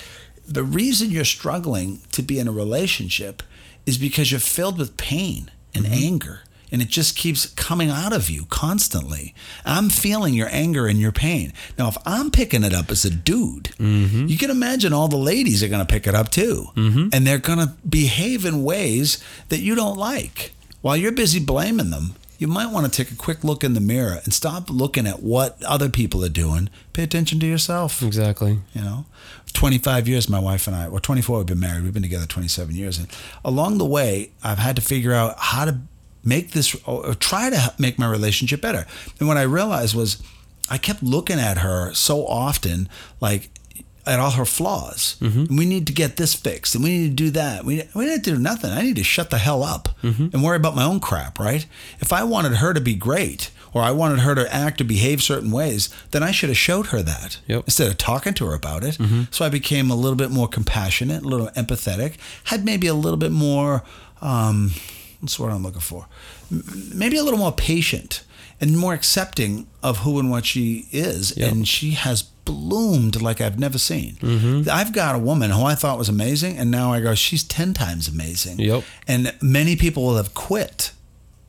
the 0.48 0.64
reason 0.64 1.12
you're 1.12 1.24
struggling 1.26 2.02
to 2.12 2.22
be 2.22 2.40
in 2.40 2.48
a 2.48 2.52
relationship 2.52 3.44
is 3.86 3.98
because 3.98 4.32
you're 4.32 4.40
filled 4.40 4.78
with 4.78 4.98
pain 4.98 5.50
and 5.74 5.86
Mm-hmm. 5.86 5.94
anger. 5.94 6.40
And 6.74 6.82
it 6.82 6.88
just 6.88 7.18
keeps 7.18 7.48
coming 7.48 7.90
out 7.90 8.14
of 8.14 8.30
you 8.30 8.46
constantly. 8.46 9.36
I'm 9.66 9.90
feeling 9.90 10.34
your 10.34 10.48
anger 10.52 10.88
and 10.88 11.00
your 11.00 11.12
pain. 11.12 11.52
Now, 11.78 11.90
if 11.90 11.98
I'm 12.06 12.32
picking 12.32 12.64
it 12.64 12.74
up 12.74 12.90
as 12.92 13.04
a 13.04 13.10
dude, 13.10 13.72
Mm-hmm. 13.78 14.28
you 14.28 14.38
can 14.38 14.50
imagine 14.50 14.94
all 14.94 15.10
the 15.10 15.18
ladies 15.18 15.62
are 15.64 15.68
going 15.68 15.86
to 15.86 15.94
pick 15.94 16.08
it 16.08 16.16
up 16.16 16.30
too. 16.30 16.68
And 16.78 17.28
they're 17.28 17.40
going 17.40 17.60
to 17.60 17.74
behave 17.88 18.46
in 18.46 18.64
ways 18.64 19.22
that 19.50 19.60
you 19.60 19.76
don't 19.76 19.98
like. 19.98 20.54
While 20.82 20.96
you're 20.96 21.12
busy 21.12 21.40
blaming 21.42 21.90
them, 21.92 22.16
you 22.42 22.48
might 22.48 22.72
want 22.72 22.92
to 22.92 22.92
take 22.92 23.14
a 23.14 23.16
quick 23.16 23.44
look 23.44 23.64
in 23.64 23.76
the 23.76 23.80
mirror 23.80 24.20
and 24.24 24.34
stop 24.34 24.68
looking 24.72 25.06
at 25.06 25.22
what 25.22 25.62
other 25.64 25.90
people 25.90 26.26
are 26.26 26.30
doing. 26.30 26.72
Pay 26.92 27.04
attention 27.04 27.40
to 27.40 27.46
yourself. 27.46 28.02
exactly. 28.02 28.58
You 28.74 28.82
know, 28.82 29.06
25 29.54 30.08
years, 30.08 30.28
my 30.28 30.40
wife 30.40 30.66
and 30.66 30.76
I, 30.76 30.88
or 30.88 31.00
24, 31.00 31.38
we've 31.38 31.46
been 31.46 31.60
married. 31.60 31.84
We've 31.84 31.94
been 31.94 32.02
together 32.02 32.26
27 32.26 32.74
years. 32.74 32.98
And 32.98 33.08
along 33.46 33.78
the 33.78 33.86
way, 33.86 34.32
I've 34.44 34.58
had 34.58 34.76
to 34.78 34.82
figure 34.82 35.14
out 35.14 35.36
how 35.38 35.66
to 35.66 35.82
make 36.26 36.54
this, 36.54 36.76
or 36.88 37.14
try 37.14 37.52
to 37.52 37.76
make 37.78 38.00
my 38.00 38.10
relationship 38.10 38.60
better. 38.60 38.88
And 39.20 39.28
what 39.28 39.38
I 39.38 39.44
realized 39.44 39.94
was 39.94 40.24
I 40.68 40.80
kept 40.80 41.04
looking 41.04 41.38
at 41.38 41.60
her 41.60 41.94
so 41.94 42.26
often, 42.26 42.90
like, 43.20 43.52
at 44.06 44.20
all 44.20 44.32
her 44.32 44.46
flaws. 44.46 45.16
And 45.50 45.58
we 45.58 45.66
need 45.66 45.88
to 45.88 45.94
get 45.94 46.18
this 46.18 46.34
fixed 46.34 46.76
and 46.76 46.84
we 46.84 46.90
need 46.98 47.10
to 47.18 47.24
do 47.24 47.30
that. 47.32 47.64
We, 47.66 47.84
we 47.94 48.06
need 48.06 48.24
to 48.24 48.32
do 48.32 48.40
nothing. 48.40 48.72
I 48.72 48.82
need 48.82 48.96
to 48.96 49.04
shut 49.04 49.30
the 49.30 49.38
hell 49.38 49.64
up 49.64 49.90
mm-hmm. 50.02 50.28
and 50.34 50.44
worry 50.44 50.58
about 50.58 50.76
my 50.76 50.84
own 50.84 51.00
crap, 51.00 51.40
right? 51.40 51.66
If 52.00 52.12
I 52.12 52.24
wanted 52.24 52.56
her 52.56 52.74
to 52.74 52.82
be 52.82 52.96
great 52.96 53.52
or 53.74 53.82
I 53.82 53.92
wanted 53.92 54.20
her 54.20 54.36
to 54.36 54.54
act 54.54 54.82
or 54.82 54.84
behave 54.84 55.22
certain 55.22 55.52
ways, 55.52 55.90
then 56.12 56.24
I 56.24 56.32
should 56.32 56.50
have 56.50 56.58
showed 56.58 56.88
her 56.88 57.02
that 57.04 57.40
Yep. 57.48 57.64
instead 57.66 57.88
of 57.88 57.98
talking 57.98 58.34
to 58.36 58.46
her 58.48 58.54
about 58.54 58.84
it. 58.84 58.98
Mm-hmm. 58.98 59.24
So 59.32 59.46
I 59.46 59.50
became 59.50 59.90
a 59.92 59.96
little 59.96 60.18
bit 60.18 60.32
more 60.32 60.48
compassionate, 60.48 61.24
a 61.24 61.28
little 61.28 61.48
empathetic, 61.50 62.16
had 62.46 62.66
maybe 62.66 62.88
a 62.88 62.94
little 62.94 63.18
bit 63.18 63.32
more, 63.32 63.84
um, 64.22 64.72
what's 65.20 65.38
the 65.38 65.44
word 65.44 65.52
I'm 65.52 65.64
looking 65.64 65.82
for? 65.82 66.08
Maybe 66.94 67.18
a 67.18 67.24
little 67.24 67.40
more 67.40 67.54
patient 67.54 68.24
and 68.62 68.78
more 68.78 68.94
accepting 68.94 69.68
of 69.84 70.00
who 70.00 70.20
and 70.20 70.30
what 70.32 70.46
she 70.46 70.88
is. 70.92 71.36
Yep. 71.36 71.52
And 71.52 71.68
she 71.68 71.92
has 71.92 72.22
bloomed 72.22 73.22
like 73.22 73.42
I've 73.42 73.60
never 73.60 73.78
seen. 73.78 74.16
Mm-hmm. 74.16 74.70
I've 74.72 74.94
got 74.94 75.16
a 75.16 75.20
woman 75.20 75.52
who 75.52 75.64
I 75.64 75.76
thought 75.76 75.98
was 75.98 76.10
amazing, 76.10 76.58
and 76.58 76.70
now 76.72 76.94
I 76.94 77.02
go, 77.02 77.16
she's 77.16 77.44
10 77.44 77.74
times 77.74 78.08
amazing. 78.08 78.60
Yep. 78.60 78.84
And 79.08 79.34
many 79.42 79.76
people 79.76 80.04
will 80.04 80.18
have 80.18 80.34
quit 80.34 80.92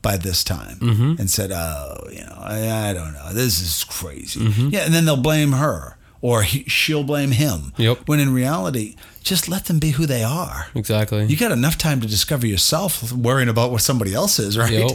by 0.03 0.17
this 0.17 0.43
time 0.43 0.79
Mm-hmm. 0.79 1.15
and 1.21 1.31
said, 1.31 1.53
"Oh, 1.53 2.09
you 2.11 2.25
know, 2.25 2.37
I, 2.41 2.89
I 2.91 2.93
don't 2.93 3.13
know, 3.13 3.33
this 3.33 3.61
is 3.61 3.85
crazy." 3.85 4.41
Mm-hmm. 4.41 4.69
Yeah, 4.71 4.81
and 4.81 4.93
then 4.93 5.05
they'll 5.05 5.17
blame 5.17 5.53
her, 5.53 5.97
or 6.21 6.43
he, 6.43 6.65
she'll 6.65 7.05
blame 7.05 7.31
him. 7.31 7.73
Yep. 7.77 8.09
When 8.09 8.19
in 8.19 8.35
reality, 8.35 8.97
just 9.23 9.49
let 9.49 9.67
them 9.67 9.79
be 9.79 9.91
who 9.91 10.05
they 10.07 10.25
are. 10.25 10.67
Exactly. 10.75 11.27
You 11.27 11.37
got 11.37 11.53
enough 11.53 11.79
time 11.79 12.01
to 12.01 12.09
discover 12.09 12.47
yourself, 12.49 13.13
worrying 13.13 13.49
about 13.49 13.71
what 13.71 13.81
somebody 13.83 14.13
else 14.13 14.41
is, 14.41 14.59
right? 14.59 14.73
Yep. 14.73 14.91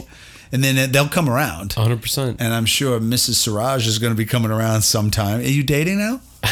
And 0.50 0.64
then 0.64 0.90
they'll 0.92 1.08
come 1.08 1.28
around. 1.28 1.70
100%. 1.74 2.36
And 2.40 2.54
I'm 2.54 2.64
sure 2.66 2.98
Mrs. 3.00 3.34
Suraj 3.34 3.86
is 3.86 3.98
going 3.98 4.12
to 4.12 4.16
be 4.16 4.24
coming 4.24 4.50
around 4.50 4.82
sometime. 4.82 5.40
Are 5.40 5.42
you 5.42 5.62
dating 5.62 5.98
now? 5.98 6.20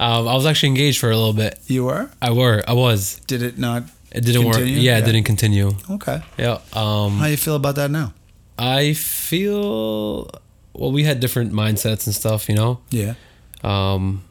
Um, 0.00 0.26
I 0.26 0.34
was 0.34 0.44
actually 0.44 0.70
engaged 0.70 0.98
for 0.98 1.08
a 1.10 1.16
little 1.16 1.32
bit. 1.32 1.58
You 1.68 1.84
were? 1.84 2.10
I 2.20 2.30
were. 2.32 2.62
I 2.66 2.72
was. 2.72 3.20
Did 3.28 3.42
it 3.42 3.58
not? 3.58 3.84
It 4.10 4.24
didn't 4.24 4.42
Continue? 4.42 4.74
work. 4.74 4.82
Yeah, 4.82 4.92
Yeah. 4.92 4.98
it 4.98 5.04
didn't 5.06 5.22
continue. 5.24 5.70
Okay. 5.88 6.20
Yeah. 6.36 6.58
Um, 6.72 7.18
How 7.18 7.26
you 7.26 7.36
feel 7.36 7.54
about 7.54 7.76
that 7.76 7.90
now? 7.92 8.12
I 8.58 8.92
feel 8.94 10.28
well. 10.72 10.90
We 10.92 11.04
had 11.04 11.20
different 11.20 11.52
mindsets 11.52 12.06
and 12.06 12.14
stuff. 12.14 12.48
You 12.48 12.56
know. 12.56 12.80
Yeah. 12.90 13.14
Um, 13.62 14.24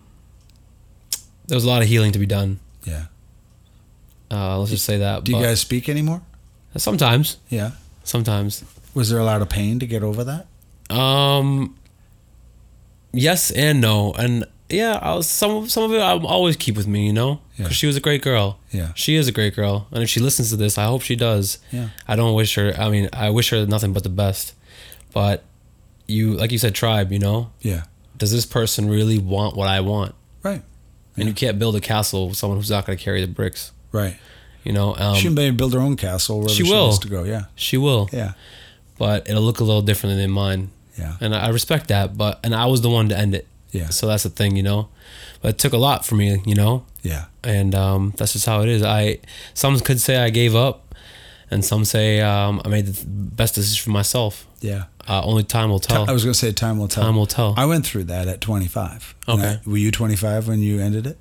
there 1.47 1.55
was 1.55 1.64
a 1.64 1.70
lot 1.70 1.82
of 1.82 1.88
healing 1.88 2.11
to 2.11 2.20
be 2.20 2.26
done. 2.28 2.59
Yeah. 2.84 3.05
Uh, 4.30 4.59
let's 4.59 4.72
just 4.72 4.86
say 4.86 4.97
that. 4.97 5.24
Do 5.24 5.32
you 5.32 5.41
guys 5.41 5.61
speak 5.61 5.88
anymore? 5.88 6.22
Sometimes. 6.76 7.38
Yeah. 7.49 7.72
Sometimes. 8.03 8.64
Was 8.94 9.10
there 9.10 9.20
a 9.20 9.24
lot 9.26 9.41
of 9.41 9.50
pain 9.50 9.80
to 9.80 9.88
get 9.88 10.04
over 10.04 10.24
that? 10.24 10.48
Um. 10.96 11.76
Yes 13.16 13.52
and 13.52 13.80
no, 13.80 14.12
and 14.14 14.46
yeah, 14.70 14.98
I 15.02 15.14
was 15.14 15.28
some 15.30 15.70
some 15.70 15.84
of 15.84 15.94
it 15.94 16.00
I'll 16.02 16.26
always 16.26 16.56
keep 16.56 16.76
with 16.76 16.88
me, 16.88 17.06
you 17.06 17.14
know, 17.14 17.41
Yeah. 17.58 17.66
because 17.66 17.76
she 17.78 17.86
was 17.86 17.96
a 17.96 18.00
great 18.00 18.24
girl. 18.24 18.58
Yeah. 18.72 18.91
She 18.96 19.16
is 19.16 19.28
a 19.28 19.32
great 19.32 19.56
girl, 19.56 19.88
and 19.91 20.02
if 20.02 20.10
she 20.10 20.20
listens 20.20 20.50
to 20.50 20.56
this, 20.56 20.78
I 20.80 20.86
hope 20.86 21.04
she 21.04 21.16
does. 21.16 21.60
Yeah. 21.72 21.89
I 22.08 22.16
don't 22.16 22.34
wish 22.34 22.56
her. 22.56 22.74
I 22.76 22.89
mean, 22.89 23.10
I 23.14 23.30
wish 23.30 23.52
her 23.52 23.66
nothing 23.68 23.94
but 23.94 24.02
the 24.04 24.10
best. 24.10 24.56
But 25.14 25.44
you, 26.08 26.34
like 26.34 26.52
you 26.52 26.58
said, 26.58 26.74
tribe. 26.74 27.12
You 27.12 27.20
know, 27.20 27.52
Yeah. 27.62 27.84
does 28.18 28.32
this 28.32 28.48
person 28.48 28.89
really 28.89 29.20
want 29.20 29.56
what 29.56 29.68
I 29.68 29.80
want? 29.82 30.16
Right. 30.41 30.64
And 31.16 31.28
you 31.28 31.34
can't 31.36 31.60
build 31.60 31.76
a 31.76 31.80
castle 31.80 32.30
with 32.30 32.38
someone 32.38 32.58
who's 32.58 32.72
not 32.72 32.88
going 32.88 32.98
to 32.98 33.04
carry 33.04 33.22
the 33.22 33.28
bricks. 33.32 33.72
Right. 33.91 34.18
You 34.64 34.74
know, 34.74 34.96
um, 34.98 35.16
she 35.18 35.30
may 35.30 35.52
build 35.52 35.74
her 35.76 35.80
own 35.80 35.98
castle 35.98 36.39
wherever 36.39 36.54
she 36.56 36.64
she, 36.64 36.72
will. 36.72 36.86
wants 36.86 36.98
to 37.00 37.08
go. 37.10 37.24
Yeah. 37.26 37.44
she 37.54 37.78
will, 37.78 38.10
Yeah. 38.12 38.34
But 39.04 39.30
it'll 39.30 39.43
look 39.49 39.60
a 39.60 39.64
little 39.70 39.82
different 39.89 40.16
than 40.18 40.32
mine. 40.32 40.70
Yeah. 40.97 41.18
and 41.22 41.34
I 41.36 41.49
respect 41.49 41.88
that. 41.88 42.08
But 42.18 42.34
and 42.43 42.54
I 42.56 42.66
was 42.68 42.82
the 42.82 42.89
one 42.89 43.10
to 43.10 43.18
end 43.18 43.34
it. 43.36 43.45
Yeah. 43.72 43.89
So 43.89 44.08
that's 44.08 44.24
the 44.24 44.30
thing, 44.30 44.56
you 44.56 44.64
know. 44.64 44.88
But 45.41 45.49
it 45.56 45.58
took 45.58 45.74
a 45.74 45.78
lot 45.88 46.06
for 46.06 46.16
me, 46.16 46.41
you 46.45 46.56
know, 46.56 46.86
Yeah. 47.01 47.26
and 47.43 47.74
um, 47.76 48.14
that's 48.18 48.34
just 48.34 48.45
how 48.45 48.62
it 48.62 48.70
is. 48.70 48.82
I 48.84 49.18
some 49.54 49.80
could 49.80 49.99
say 49.99 50.16
I 50.18 50.30
gave 50.30 50.56
up, 50.56 50.78
and 51.51 51.66
some 51.66 51.84
say 51.86 52.22
um, 52.22 52.62
I 52.64 52.68
made 52.70 52.86
the 52.86 53.06
best 53.41 53.56
decision 53.56 53.84
for 53.84 53.89
myself. 53.91 54.45
Yeah. 54.62 54.84
Uh, 55.10 55.22
only 55.26 55.43
time 55.43 55.70
will 55.70 55.80
tell. 55.82 56.08
I 56.10 56.14
was 56.14 56.24
going 56.24 56.34
to 56.34 56.39
say 56.39 56.51
time 56.54 56.78
will 56.80 56.88
tell. 56.88 57.04
Time 57.04 57.16
will 57.18 57.26
tell. 57.38 57.54
I 57.58 57.66
went 57.66 57.86
through 57.86 58.06
that 58.06 58.28
at 58.28 58.39
25. 58.39 59.16
Okay. 59.28 59.60
I- 59.66 59.70
were 59.70 59.78
you 59.86 59.91
25 59.91 60.47
when 60.47 60.60
you 60.60 60.80
ended 60.80 61.06
it? 61.08 61.18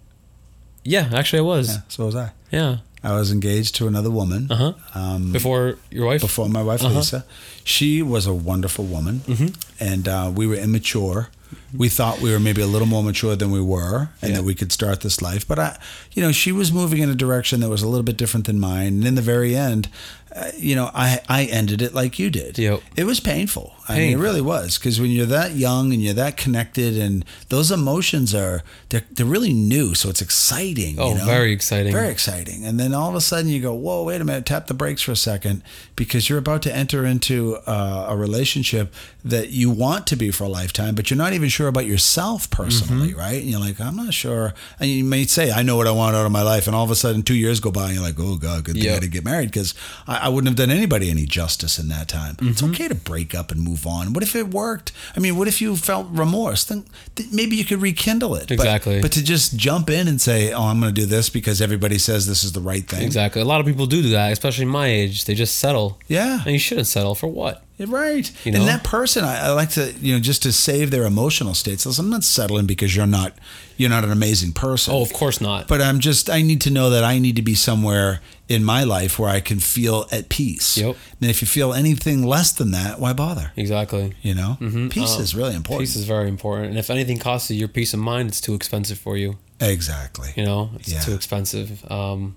Yeah, 0.84 1.08
actually, 1.12 1.40
I 1.40 1.42
was. 1.54 1.68
Yeah, 1.68 1.80
so 1.88 2.06
was 2.06 2.14
I. 2.16 2.30
Yeah. 2.52 2.76
I 3.04 3.12
was 3.18 3.30
engaged 3.32 3.74
to 3.76 3.86
another 3.88 4.10
woman 4.10 4.46
Uh 4.50 4.56
huh. 4.56 4.72
um, 4.94 5.32
Before 5.32 5.76
your 5.90 6.06
wife. 6.06 6.20
before 6.20 6.48
my 6.48 6.62
wife 6.62 6.82
Uh-huh. 6.84 6.98
Lisa. 6.98 7.24
She 7.64 8.02
was 8.02 8.26
a 8.26 8.32
wonderful 8.34 8.84
woman, 8.84 9.22
Mhm. 9.26 9.54
and 9.80 10.08
uh, 10.08 10.30
we 10.34 10.46
were 10.46 10.56
immature. 10.56 11.28
We 11.76 11.88
thought 11.88 12.20
we 12.20 12.30
were 12.32 12.40
maybe 12.40 12.60
a 12.62 12.66
little 12.66 12.88
more 12.88 13.02
mature 13.02 13.34
than 13.36 13.50
we 13.50 13.60
were, 13.60 14.10
and 14.20 14.30
Yeah. 14.30 14.36
that 14.38 14.44
we 14.44 14.54
could 14.54 14.72
start 14.72 15.00
this 15.00 15.22
life. 15.22 15.46
But 15.46 15.58
I, 15.58 15.78
you 16.12 16.22
know, 16.22 16.32
she 16.32 16.52
was 16.52 16.70
moving 16.72 16.98
in 17.00 17.08
a 17.08 17.14
direction 17.14 17.60
that 17.60 17.68
was 17.68 17.82
a 17.82 17.88
little 17.88 18.02
bit 18.04 18.16
different 18.16 18.46
than 18.46 18.60
mine. 18.60 18.88
And 18.88 19.06
in 19.06 19.14
the 19.14 19.22
very 19.22 19.56
end, 19.56 19.88
uh, 20.34 20.50
you 20.56 20.74
know, 20.74 20.90
I 20.94 21.20
I 21.28 21.44
ended 21.44 21.82
it 21.82 21.92
like 21.94 22.18
you 22.18 22.30
did. 22.30 22.58
Yep. 22.58 22.80
It 22.96 23.04
was 23.04 23.20
painful. 23.20 23.74
I 23.88 23.98
mean, 23.98 24.12
it 24.12 24.18
really 24.22 24.40
was 24.40 24.78
because 24.78 24.98
when 25.00 25.10
you're 25.10 25.26
that 25.26 25.56
young 25.56 25.92
and 25.92 26.02
you're 26.02 26.14
that 26.14 26.38
connected, 26.38 26.96
and 26.96 27.24
those 27.50 27.70
emotions 27.70 28.34
are 28.34 28.62
they're 28.88 29.02
they're 29.12 29.26
really 29.26 29.52
new, 29.52 29.94
so 29.94 30.08
it's 30.08 30.22
exciting. 30.22 30.96
Oh, 30.98 31.10
you 31.10 31.18
know? 31.18 31.26
very 31.26 31.52
exciting. 31.52 31.92
Very 31.92 32.08
exciting. 32.10 32.64
And 32.64 32.80
then 32.80 32.94
all 32.94 33.10
of 33.10 33.14
a 33.14 33.20
sudden 33.20 33.50
you 33.50 33.60
go, 33.60 33.74
whoa, 33.74 34.04
wait 34.04 34.20
a 34.22 34.24
minute, 34.24 34.46
tap 34.46 34.68
the 34.68 34.74
brakes 34.74 35.02
for 35.02 35.12
a 35.12 35.16
second 35.16 35.62
because 35.96 36.30
you're 36.30 36.38
about 36.38 36.62
to 36.62 36.74
enter 36.74 37.04
into 37.04 37.56
uh, 37.66 38.06
a 38.08 38.16
relationship 38.16 38.94
that 39.22 39.50
you 39.50 39.68
want 39.70 40.06
to 40.06 40.16
be 40.16 40.30
for 40.30 40.44
a 40.44 40.48
lifetime, 40.48 40.94
but 40.94 41.10
you're 41.10 41.18
not 41.18 41.34
even 41.34 41.48
sure 41.50 41.61
about 41.68 41.86
yourself 41.86 42.50
personally, 42.50 43.10
Mm-hmm. 43.10 43.18
right? 43.18 43.40
And 43.42 43.50
you're 43.50 43.60
like, 43.60 43.80
I'm 43.80 43.96
not 43.96 44.14
sure. 44.14 44.54
And 44.80 44.90
you 44.90 45.04
may 45.04 45.24
say, 45.26 45.50
I 45.50 45.62
know 45.62 45.76
what 45.76 45.86
I 45.86 45.90
want 45.92 46.16
out 46.16 46.26
of 46.26 46.32
my 46.32 46.42
life. 46.42 46.66
And 46.66 46.76
all 46.76 46.84
of 46.84 46.90
a 46.90 46.94
sudden, 46.94 47.22
two 47.22 47.34
years 47.34 47.60
go 47.60 47.70
by 47.70 47.86
and 47.86 47.94
you're 47.94 48.02
like, 48.02 48.16
oh, 48.18 48.36
God, 48.36 48.64
good 48.64 48.74
thing 48.74 48.82
I 48.84 48.92
Yep. 48.92 49.00
didn't 49.02 49.12
get 49.12 49.24
married 49.24 49.48
because 49.50 49.74
I, 50.06 50.18
I 50.26 50.28
wouldn't 50.28 50.48
have 50.48 50.56
done 50.68 50.74
anybody 50.76 51.10
any 51.10 51.26
justice 51.26 51.78
in 51.78 51.88
that 51.88 52.08
time. 52.08 52.36
It's 52.42 52.60
Mm-hmm. 52.62 52.70
okay 52.72 52.88
to 52.88 52.94
break 52.94 53.34
up 53.34 53.50
and 53.50 53.60
move 53.60 53.86
on. 53.86 54.12
What 54.12 54.22
if 54.22 54.34
it 54.36 54.48
worked? 54.48 54.92
I 55.16 55.20
mean, 55.20 55.36
what 55.36 55.48
if 55.48 55.60
you 55.60 55.76
felt 55.76 56.06
remorse? 56.10 56.64
Then 56.64 56.84
th- 57.16 57.30
maybe 57.32 57.56
you 57.56 57.64
could 57.64 57.80
rekindle 57.82 58.34
it. 58.36 58.48
But- 58.48 58.52
Exactly. 58.54 59.00
but 59.00 59.12
to 59.12 59.22
just 59.22 59.56
jump 59.56 59.90
in 59.90 60.08
and 60.08 60.20
say, 60.20 60.52
"Oh, 60.52 60.64
I'm 60.64 60.80
going 60.80 60.94
to 60.94 61.00
do 61.00 61.06
this 61.06 61.28
because 61.30 61.60
everybody 61.60 61.98
says 61.98 62.26
this 62.26 62.44
is 62.44 62.52
the 62.52 62.60
right 62.60 62.86
thing." 62.88 63.02
Exactly. 63.02 63.40
A 63.42 63.44
lot 63.44 63.60
of 63.60 63.66
people 63.66 63.86
do 63.86 64.02
do 64.02 64.10
that, 64.10 64.32
especially 64.32 64.64
my 64.66 64.86
age. 64.88 65.24
They 65.24 65.34
just 65.34 65.56
settle. 65.56 65.98
Yeah, 66.08 66.42
And 66.44 66.52
you 66.52 66.58
shouldn't 66.58 66.86
settle 66.86 67.14
for 67.14 67.26
what? 67.26 67.62
Right. 67.88 68.30
You 68.46 68.52
know? 68.52 68.60
And 68.60 68.68
that 68.68 68.84
person, 68.84 69.24
I, 69.24 69.46
I 69.46 69.50
like 69.52 69.70
to, 69.70 69.92
you 70.00 70.14
know, 70.14 70.20
just 70.20 70.42
to 70.44 70.52
save 70.52 70.90
their 70.90 71.04
emotional 71.04 71.54
states. 71.54 71.84
Listen, 71.86 72.04
I'm 72.06 72.10
not 72.10 72.24
settling 72.24 72.66
because 72.66 72.94
you're 72.96 73.06
not, 73.06 73.32
you're 73.76 73.90
not 73.90 74.04
an 74.04 74.10
amazing 74.12 74.52
person. 74.52 74.94
Oh, 74.94 75.02
of 75.02 75.12
course 75.12 75.40
not. 75.40 75.68
But 75.68 75.80
I'm 75.80 76.00
just, 76.00 76.28
I 76.30 76.42
need 76.42 76.60
to 76.62 76.70
know 76.70 76.90
that 76.90 77.04
I 77.04 77.18
need 77.18 77.36
to 77.36 77.42
be 77.42 77.54
somewhere 77.54 78.20
in 78.48 78.64
my 78.64 78.84
life 78.84 79.18
where 79.18 79.30
I 79.30 79.40
can 79.40 79.60
feel 79.60 80.06
at 80.12 80.28
peace. 80.28 80.76
Yep. 80.76 80.96
And 81.20 81.30
if 81.30 81.40
you 81.40 81.46
feel 81.48 81.72
anything 81.72 82.22
less 82.22 82.52
than 82.52 82.70
that, 82.72 83.00
why 83.00 83.12
bother? 83.12 83.52
exactly. 83.56 84.14
You 84.22 84.34
know, 84.34 84.58
Mhm. 84.60 84.90
peace 84.90 85.16
Um, 85.16 85.22
is 85.22 85.34
really 85.34 85.54
important. 85.54 85.88
Peace 85.88 85.96
is 85.96 86.04
very 86.04 86.28
important. 86.28 86.68
And 86.70 86.78
if 86.78 86.90
anything 86.90 87.18
costs 87.18 87.50
you 87.50 87.56
your 87.56 87.68
peace 87.68 87.94
of 87.94 88.00
mind, 88.00 88.28
it's 88.28 88.40
too 88.40 88.54
expensive 88.54 88.98
for 88.98 89.16
you. 89.16 89.38
exactly. 89.60 90.32
You 90.36 90.44
know, 90.44 90.70
it's 90.74 90.92
Yeah. 90.92 91.00
too 91.00 91.14
expensive. 91.14 91.84
Um, 91.90 92.34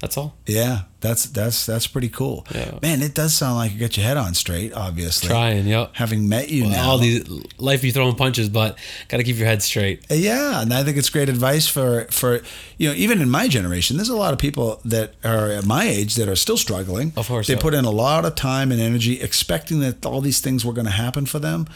that's 0.00 0.16
all. 0.16 0.34
Yeah, 0.46 0.82
that's 1.00 1.26
that's 1.26 1.66
that's 1.66 1.86
pretty 1.86 2.08
cool. 2.08 2.46
Yeah. 2.54 2.78
Man, 2.80 3.02
it 3.02 3.14
does 3.14 3.34
sound 3.34 3.56
like 3.56 3.72
you 3.72 3.78
got 3.78 3.98
your 3.98 4.06
head 4.06 4.16
on 4.16 4.32
straight. 4.32 4.72
Obviously, 4.72 5.28
Trying, 5.28 5.66
yep. 5.66 5.90
having 5.92 6.26
met 6.26 6.48
you 6.48 6.66
now. 6.66 6.90
All 6.90 6.98
these 6.98 7.28
life 7.58 7.82
be 7.82 7.90
throwing 7.90 8.14
punches, 8.14 8.48
but 8.48 8.78
got 9.08 9.18
to 9.18 9.24
keep 9.24 9.36
your 9.36 9.46
head 9.46 9.62
straight. 9.62 10.10
Uh, 10.10 10.14
yeah, 10.14 10.62
and 10.62 10.72
I 10.72 10.84
think 10.84 10.96
it's 10.96 11.10
great 11.10 11.28
advice 11.28 11.66
for 11.66 12.06
for 12.10 12.40
you 12.78 12.88
know 12.88 12.94
even 12.94 13.20
in 13.20 13.28
my 13.28 13.46
generation. 13.46 13.98
There's 13.98 14.08
a 14.08 14.16
lot 14.16 14.32
of 14.32 14.38
people 14.38 14.80
that 14.86 15.14
are 15.22 15.48
at 15.48 15.66
my 15.66 15.84
age 15.84 16.14
that 16.14 16.28
are 16.28 16.36
still 16.36 16.56
struggling. 16.56 17.12
Of 17.16 17.28
course, 17.28 17.46
they 17.46 17.54
yeah. 17.54 17.60
put 17.60 17.74
in 17.74 17.84
a 17.84 17.90
lot 17.90 18.24
of 18.24 18.34
time 18.34 18.72
and 18.72 18.80
energy 18.80 19.20
expecting 19.20 19.80
that 19.80 20.06
all 20.06 20.22
these 20.22 20.40
things 20.40 20.64
were 20.64 20.72
going 20.72 20.86
to 20.86 20.92
happen 20.92 21.26
for 21.26 21.38
them. 21.38 21.66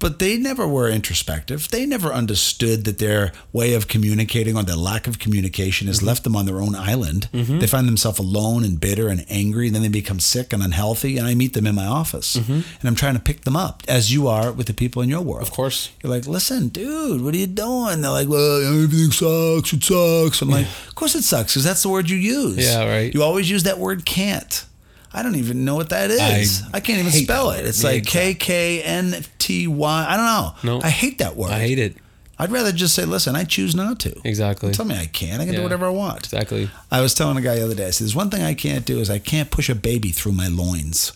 But 0.00 0.18
they 0.20 0.36
never 0.38 0.66
were 0.68 0.88
introspective. 0.88 1.68
They 1.70 1.84
never 1.84 2.12
understood 2.12 2.84
that 2.84 2.98
their 2.98 3.32
way 3.52 3.74
of 3.74 3.88
communicating 3.88 4.56
or 4.56 4.62
their 4.62 4.76
lack 4.76 5.06
of 5.06 5.18
communication 5.18 5.86
has 5.88 5.98
Mm-hmm. 5.98 6.06
left 6.06 6.22
them 6.24 6.36
on 6.36 6.46
their 6.46 6.60
own 6.60 6.74
island. 6.76 7.28
They 7.32 7.66
find 7.66 7.88
themselves 7.88 8.18
alone 8.20 8.62
and 8.64 8.78
bitter 8.80 9.08
and 9.08 9.24
angry, 9.28 9.66
and 9.66 9.74
then 9.74 9.82
they 9.82 9.88
become 9.88 10.20
sick 10.20 10.52
and 10.52 10.62
unhealthy. 10.62 11.18
And 11.18 11.26
I 11.26 11.34
meet 11.34 11.52
them 11.54 11.66
in 11.66 11.74
my 11.74 11.86
office, 11.86 12.36
and 12.36 12.64
I'm 12.84 12.94
trying 12.94 13.14
to 13.14 13.20
pick 13.20 13.40
them 13.42 13.56
up, 13.56 13.82
as 13.88 14.12
you 14.12 14.28
are 14.28 14.52
with 14.52 14.66
the 14.68 14.74
people 14.74 15.02
in 15.02 15.08
your 15.08 15.20
world. 15.20 15.42
Mm-hmm. 15.42 15.52
Of 15.52 15.56
course. 15.56 15.90
You're 16.02 16.12
like, 16.12 16.26
listen, 16.26 16.68
dude, 16.68 17.20
what 17.22 17.34
are 17.34 17.38
you 17.38 17.46
doing? 17.48 18.00
They're 18.02 18.10
like, 18.10 18.28
well, 18.28 18.62
everything 18.62 19.10
sucks. 19.10 19.72
It 19.72 19.82
sucks. 19.82 20.40
I'm 20.42 20.50
like, 20.50 20.66
of 20.86 20.94
course 20.94 21.14
it 21.16 21.22
sucks 21.24 21.52
because 21.54 21.64
that's 21.64 21.82
the 21.82 21.88
word 21.88 22.08
you 22.08 22.16
use. 22.16 22.58
Yeah, 22.64 22.88
right. 22.88 23.12
You 23.12 23.22
always 23.24 23.50
use 23.50 23.64
that 23.64 23.78
word 23.78 24.04
can't. 24.04 24.64
I 25.12 25.22
don't 25.22 25.36
even 25.36 25.64
know 25.64 25.74
what 25.74 25.88
that 25.90 26.10
is. 26.10 26.62
I, 26.72 26.76
I 26.76 26.80
can't 26.80 26.98
even 26.98 27.12
spell 27.12 27.50
it. 27.52 27.64
It's 27.64 27.82
Yeah, 27.82 27.90
like 27.90 28.04
K 28.06 28.34
K 28.34 28.82
N 28.82 29.24
T 29.38 29.66
Y. 29.66 30.06
I 30.08 30.16
don't 30.16 30.26
know. 30.64 30.78
No. 30.78 30.84
I 30.86 30.90
hate 30.90 31.18
that 31.18 31.34
word. 31.36 31.50
I 31.50 31.60
hate 31.60 31.78
it. 31.78 31.96
I'd 32.38 32.52
rather 32.52 32.70
just 32.72 32.94
say, 32.94 33.04
listen, 33.04 33.34
I 33.34 33.44
choose 33.44 33.74
not 33.74 33.98
to. 34.00 34.14
Exactly. 34.24 34.72
Tell 34.72 34.84
me 34.84 34.96
I 34.96 35.06
can. 35.06 35.40
I 35.40 35.46
can 35.46 35.54
do 35.54 35.62
whatever 35.62 35.86
I 35.86 35.90
want. 35.90 36.18
Exactly. 36.18 36.70
I 36.90 37.00
was 37.00 37.14
telling 37.14 37.36
a 37.36 37.40
guy 37.40 37.56
the 37.56 37.64
other 37.64 37.74
day, 37.74 37.86
I 37.86 37.90
said, 37.90 38.04
there's 38.04 38.14
one 38.14 38.30
thing 38.30 38.42
I 38.42 38.54
can't 38.54 38.84
do 38.84 39.00
is 39.00 39.10
I 39.10 39.18
can't 39.18 39.50
push 39.50 39.68
a 39.68 39.74
baby 39.74 40.10
through 40.10 40.32
my 40.32 40.46
loins 40.46 41.12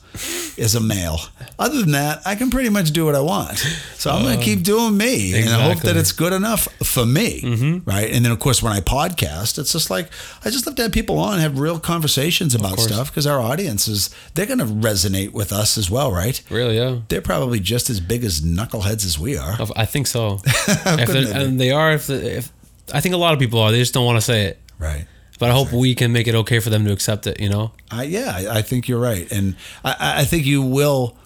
as 0.58 0.74
a 0.74 0.80
male. 0.80 1.18
Other 1.58 1.80
than 1.80 1.92
that, 1.92 2.20
I 2.26 2.34
can 2.34 2.50
pretty 2.50 2.68
much 2.68 2.90
do 2.90 3.04
what 3.06 3.14
I 3.14 3.20
want. 3.20 3.58
So 3.94 4.10
I'm 4.10 4.22
going 4.22 4.38
to 4.38 4.44
keep 4.44 4.62
doing 4.62 4.96
me 4.96 5.40
and 5.40 5.50
I 5.50 5.72
hope 5.72 5.82
that 5.84 5.96
it's 5.96 6.10
good 6.12 6.32
enough 6.32 6.64
for 6.84 7.06
me. 7.06 7.40
Mm-hmm. 7.40 7.88
Right. 7.88 8.10
And 8.10 8.24
then, 8.24 8.32
of 8.32 8.40
course, 8.40 8.62
when 8.62 8.72
I 8.72 8.80
podcast, 8.80 9.58
it's 9.58 9.72
just 9.72 9.90
like, 9.90 10.08
I 10.44 10.50
just 10.50 10.66
love 10.66 10.74
to 10.76 10.82
have 10.82 10.92
people 10.92 11.18
on, 11.18 11.38
have 11.38 11.58
real 11.58 11.78
conversations 11.78 12.54
about 12.54 12.80
stuff 12.80 13.10
because 13.10 13.26
our 13.26 13.40
audience 13.40 13.86
is, 13.86 14.10
they're 14.34 14.46
going 14.46 14.58
to 14.58 14.64
resonate 14.64 15.32
with 15.32 15.52
us 15.52 15.78
as 15.78 15.88
well, 15.88 16.10
right? 16.10 16.42
Really, 16.50 16.76
yeah. 16.76 16.98
They're 17.08 17.22
probably 17.22 17.60
just 17.60 17.88
as 17.88 18.00
big 18.00 18.24
as 18.24 18.40
knuckleheads 18.40 19.06
as 19.06 19.18
we 19.18 19.38
are. 19.38 19.56
I 19.76 19.84
think 19.84 20.08
so. 20.08 20.40
How 21.14 21.20
if 21.20 21.26
couldn't 21.26 21.38
they're- 21.38 21.48
and 21.48 21.60
they 21.60 21.70
are. 21.70 21.92
If, 21.92 22.06
the, 22.06 22.36
if 22.38 22.52
I 22.92 23.00
think 23.00 23.14
a 23.14 23.18
lot 23.18 23.32
of 23.32 23.38
people 23.38 23.60
are, 23.60 23.70
they 23.70 23.78
just 23.78 23.94
don't 23.94 24.04
want 24.06 24.16
to 24.16 24.22
say 24.22 24.44
it. 24.46 24.58
Right. 24.78 25.06
But 25.38 25.50
I 25.50 25.54
hope 25.54 25.72
we 25.72 25.94
can 25.94 26.12
make 26.12 26.28
it 26.28 26.34
okay 26.36 26.58
for 26.60 26.70
them 26.70 26.84
to 26.84 26.92
accept 26.92 27.26
it. 27.26 27.40
You 27.40 27.48
know. 27.48 27.72
I, 27.90 28.04
yeah, 28.04 28.32
I, 28.34 28.58
I 28.58 28.62
think 28.62 28.88
you're 28.88 29.00
right, 29.00 29.30
and 29.32 29.56
I- 29.84 29.96
I, 29.98 30.20
I 30.20 30.24
think 30.24 30.46
you 30.46 30.62
will. 30.62 31.16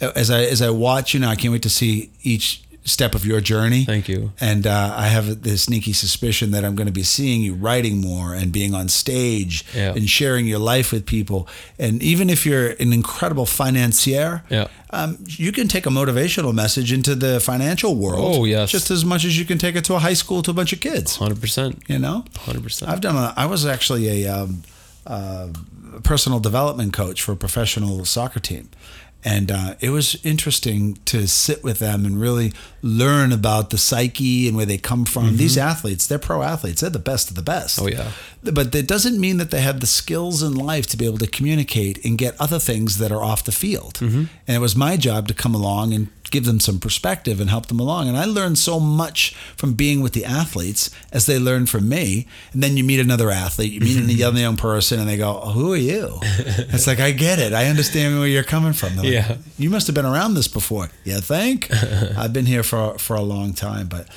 As 0.00 0.30
I 0.30 0.42
as 0.42 0.60
I 0.60 0.70
watch 0.70 1.14
you 1.14 1.20
now, 1.20 1.30
I 1.30 1.36
can't 1.36 1.52
wait 1.52 1.62
to 1.62 1.70
see 1.70 2.10
each 2.22 2.62
step 2.86 3.14
of 3.14 3.24
your 3.24 3.40
journey. 3.40 3.84
Thank 3.86 4.08
you. 4.08 4.32
And 4.40 4.66
uh, 4.66 4.94
I 4.94 5.06
have 5.08 5.42
this 5.42 5.62
sneaky 5.62 5.94
suspicion 5.94 6.50
that 6.50 6.64
I'm 6.64 6.74
going 6.76 6.86
to 6.86 6.92
be 6.92 7.02
seeing 7.02 7.40
you 7.40 7.54
writing 7.54 7.98
more 8.00 8.34
and 8.34 8.52
being 8.52 8.74
on 8.74 8.88
stage 8.88 9.64
Yeah. 9.74 9.94
and 9.96 10.08
sharing 10.08 10.46
your 10.46 10.58
life 10.58 10.92
with 10.92 11.06
people. 11.06 11.48
And 11.78 12.02
even 12.02 12.28
if 12.28 12.44
you're 12.44 12.70
an 12.78 12.92
incredible 12.92 13.46
financier, 13.46 14.42
Yeah. 14.50 14.68
um, 14.90 15.16
you 15.26 15.50
can 15.50 15.66
take 15.66 15.86
a 15.86 15.90
motivational 15.90 16.52
message 16.52 16.92
into 16.92 17.14
the 17.14 17.40
financial 17.40 17.96
world. 17.96 18.36
Oh, 18.36 18.44
yes. 18.44 18.70
just 18.70 18.90
as 18.90 19.02
much 19.04 19.24
as 19.24 19.38
you 19.38 19.44
can 19.46 19.56
take 19.58 19.76
it 19.76 19.84
to 19.86 19.94
a 19.94 19.98
high 19.98 20.12
school 20.16 20.42
to 20.42 20.50
a 20.50 20.54
bunch 20.54 20.72
of 20.74 20.80
kids. 20.80 21.16
Hundred 21.16 21.40
percent. 21.40 21.82
You 21.88 21.98
know, 21.98 22.24
Hundred 22.40 22.62
percent. 22.64 22.90
I've 22.90 23.00
done. 23.00 23.16
A, 23.16 23.32
I 23.36 23.46
was 23.46 23.64
actually 23.64 24.24
a 24.24 24.28
um, 24.28 24.62
uh, 25.06 25.48
personal 26.02 26.38
development 26.40 26.92
coach 26.92 27.22
for 27.22 27.32
a 27.32 27.36
professional 27.36 28.04
soccer 28.04 28.40
team, 28.40 28.68
and 29.24 29.50
uh, 29.50 29.74
it 29.80 29.90
was 29.90 30.22
interesting 30.22 30.98
to 31.06 31.26
sit 31.26 31.64
with 31.64 31.78
them 31.78 32.04
and 32.04 32.20
really 32.20 32.52
learn 32.82 33.32
about 33.32 33.70
the 33.70 33.78
psyche 33.78 34.46
and 34.46 34.56
where 34.56 34.66
they 34.66 34.76
come 34.76 35.06
from. 35.06 35.38
These 35.38 35.56
athletes, 35.56 36.06
they're 36.06 36.18
pro 36.18 36.42
athletes. 36.42 36.82
They're 36.82 36.90
the 36.90 36.98
best 36.98 37.30
of 37.30 37.36
the 37.36 37.42
best. 37.42 37.78
Mm-hmm. 37.78 37.98
Oh, 37.98 38.04
yeah. 38.04 38.52
But 38.52 38.72
that 38.72 38.86
doesn't 38.86 39.18
mean 39.18 39.38
that 39.38 39.50
they 39.50 39.62
have 39.62 39.80
the 39.80 39.86
skills 39.86 40.42
in 40.42 40.54
life 40.54 40.86
to 40.88 40.98
be 40.98 41.06
able 41.06 41.18
to 41.18 41.26
communicate 41.26 42.04
and 42.04 42.18
get 42.18 42.38
other 42.38 42.58
things 42.58 42.98
that 42.98 43.10
are 43.10 43.22
off 43.22 43.44
the 43.44 43.52
field. 43.52 43.94
Mm-hmm. 43.94 44.24
And 44.46 44.56
it 44.56 44.60
was 44.60 44.76
my 44.76 44.98
job 44.98 45.28
to 45.28 45.34
come 45.34 45.54
along 45.54 45.94
and 45.94 46.08
give 46.30 46.44
them 46.44 46.60
some 46.60 46.78
perspective 46.78 47.40
and 47.40 47.50
help 47.50 47.66
them 47.66 47.78
along. 47.80 48.08
And 48.08 48.16
I 48.16 48.24
learned 48.24 48.58
so 48.58 48.80
much 48.80 49.34
from 49.56 49.74
being 49.74 50.00
with 50.00 50.12
the 50.12 50.24
athletes 50.24 50.90
as 51.12 51.26
they 51.26 51.38
learned 51.38 51.70
from 51.70 51.88
me. 51.88 52.26
And 52.52 52.62
then 52.62 52.76
you 52.76 52.84
meet 52.84 53.00
another 53.00 53.30
athlete, 53.30 53.72
you 53.72 53.80
meet 53.80 53.96
a 53.98 54.12
young, 54.40 54.56
person, 54.56 55.00
and 55.00 55.08
they 55.08 55.16
go, 55.16 55.40
oh, 55.42 55.50
Who 55.52 55.72
are 55.72 55.76
you? 55.76 56.18
It's 56.22 56.86
like, 56.86 57.00
I 57.00 57.12
get 57.12 57.38
it. 57.38 57.52
I 57.52 57.66
understand 57.66 58.18
where 58.18 58.28
you're 58.28 58.42
coming 58.42 58.72
from. 58.72 58.96
Like, 58.96 59.06
Yeah. 59.06 59.36
You 59.58 59.70
must 59.70 59.86
have 59.86 59.94
been 59.94 60.06
around 60.06 60.34
this 60.34 60.48
before. 60.48 60.90
You 61.04 61.20
think? 61.20 61.68
I've 62.16 62.32
been 62.32 62.46
here 62.46 62.62
for, 62.62 62.98
for 62.98 63.16
a 63.16 63.22
long 63.22 63.52
time. 63.52 63.86
But 63.86 64.08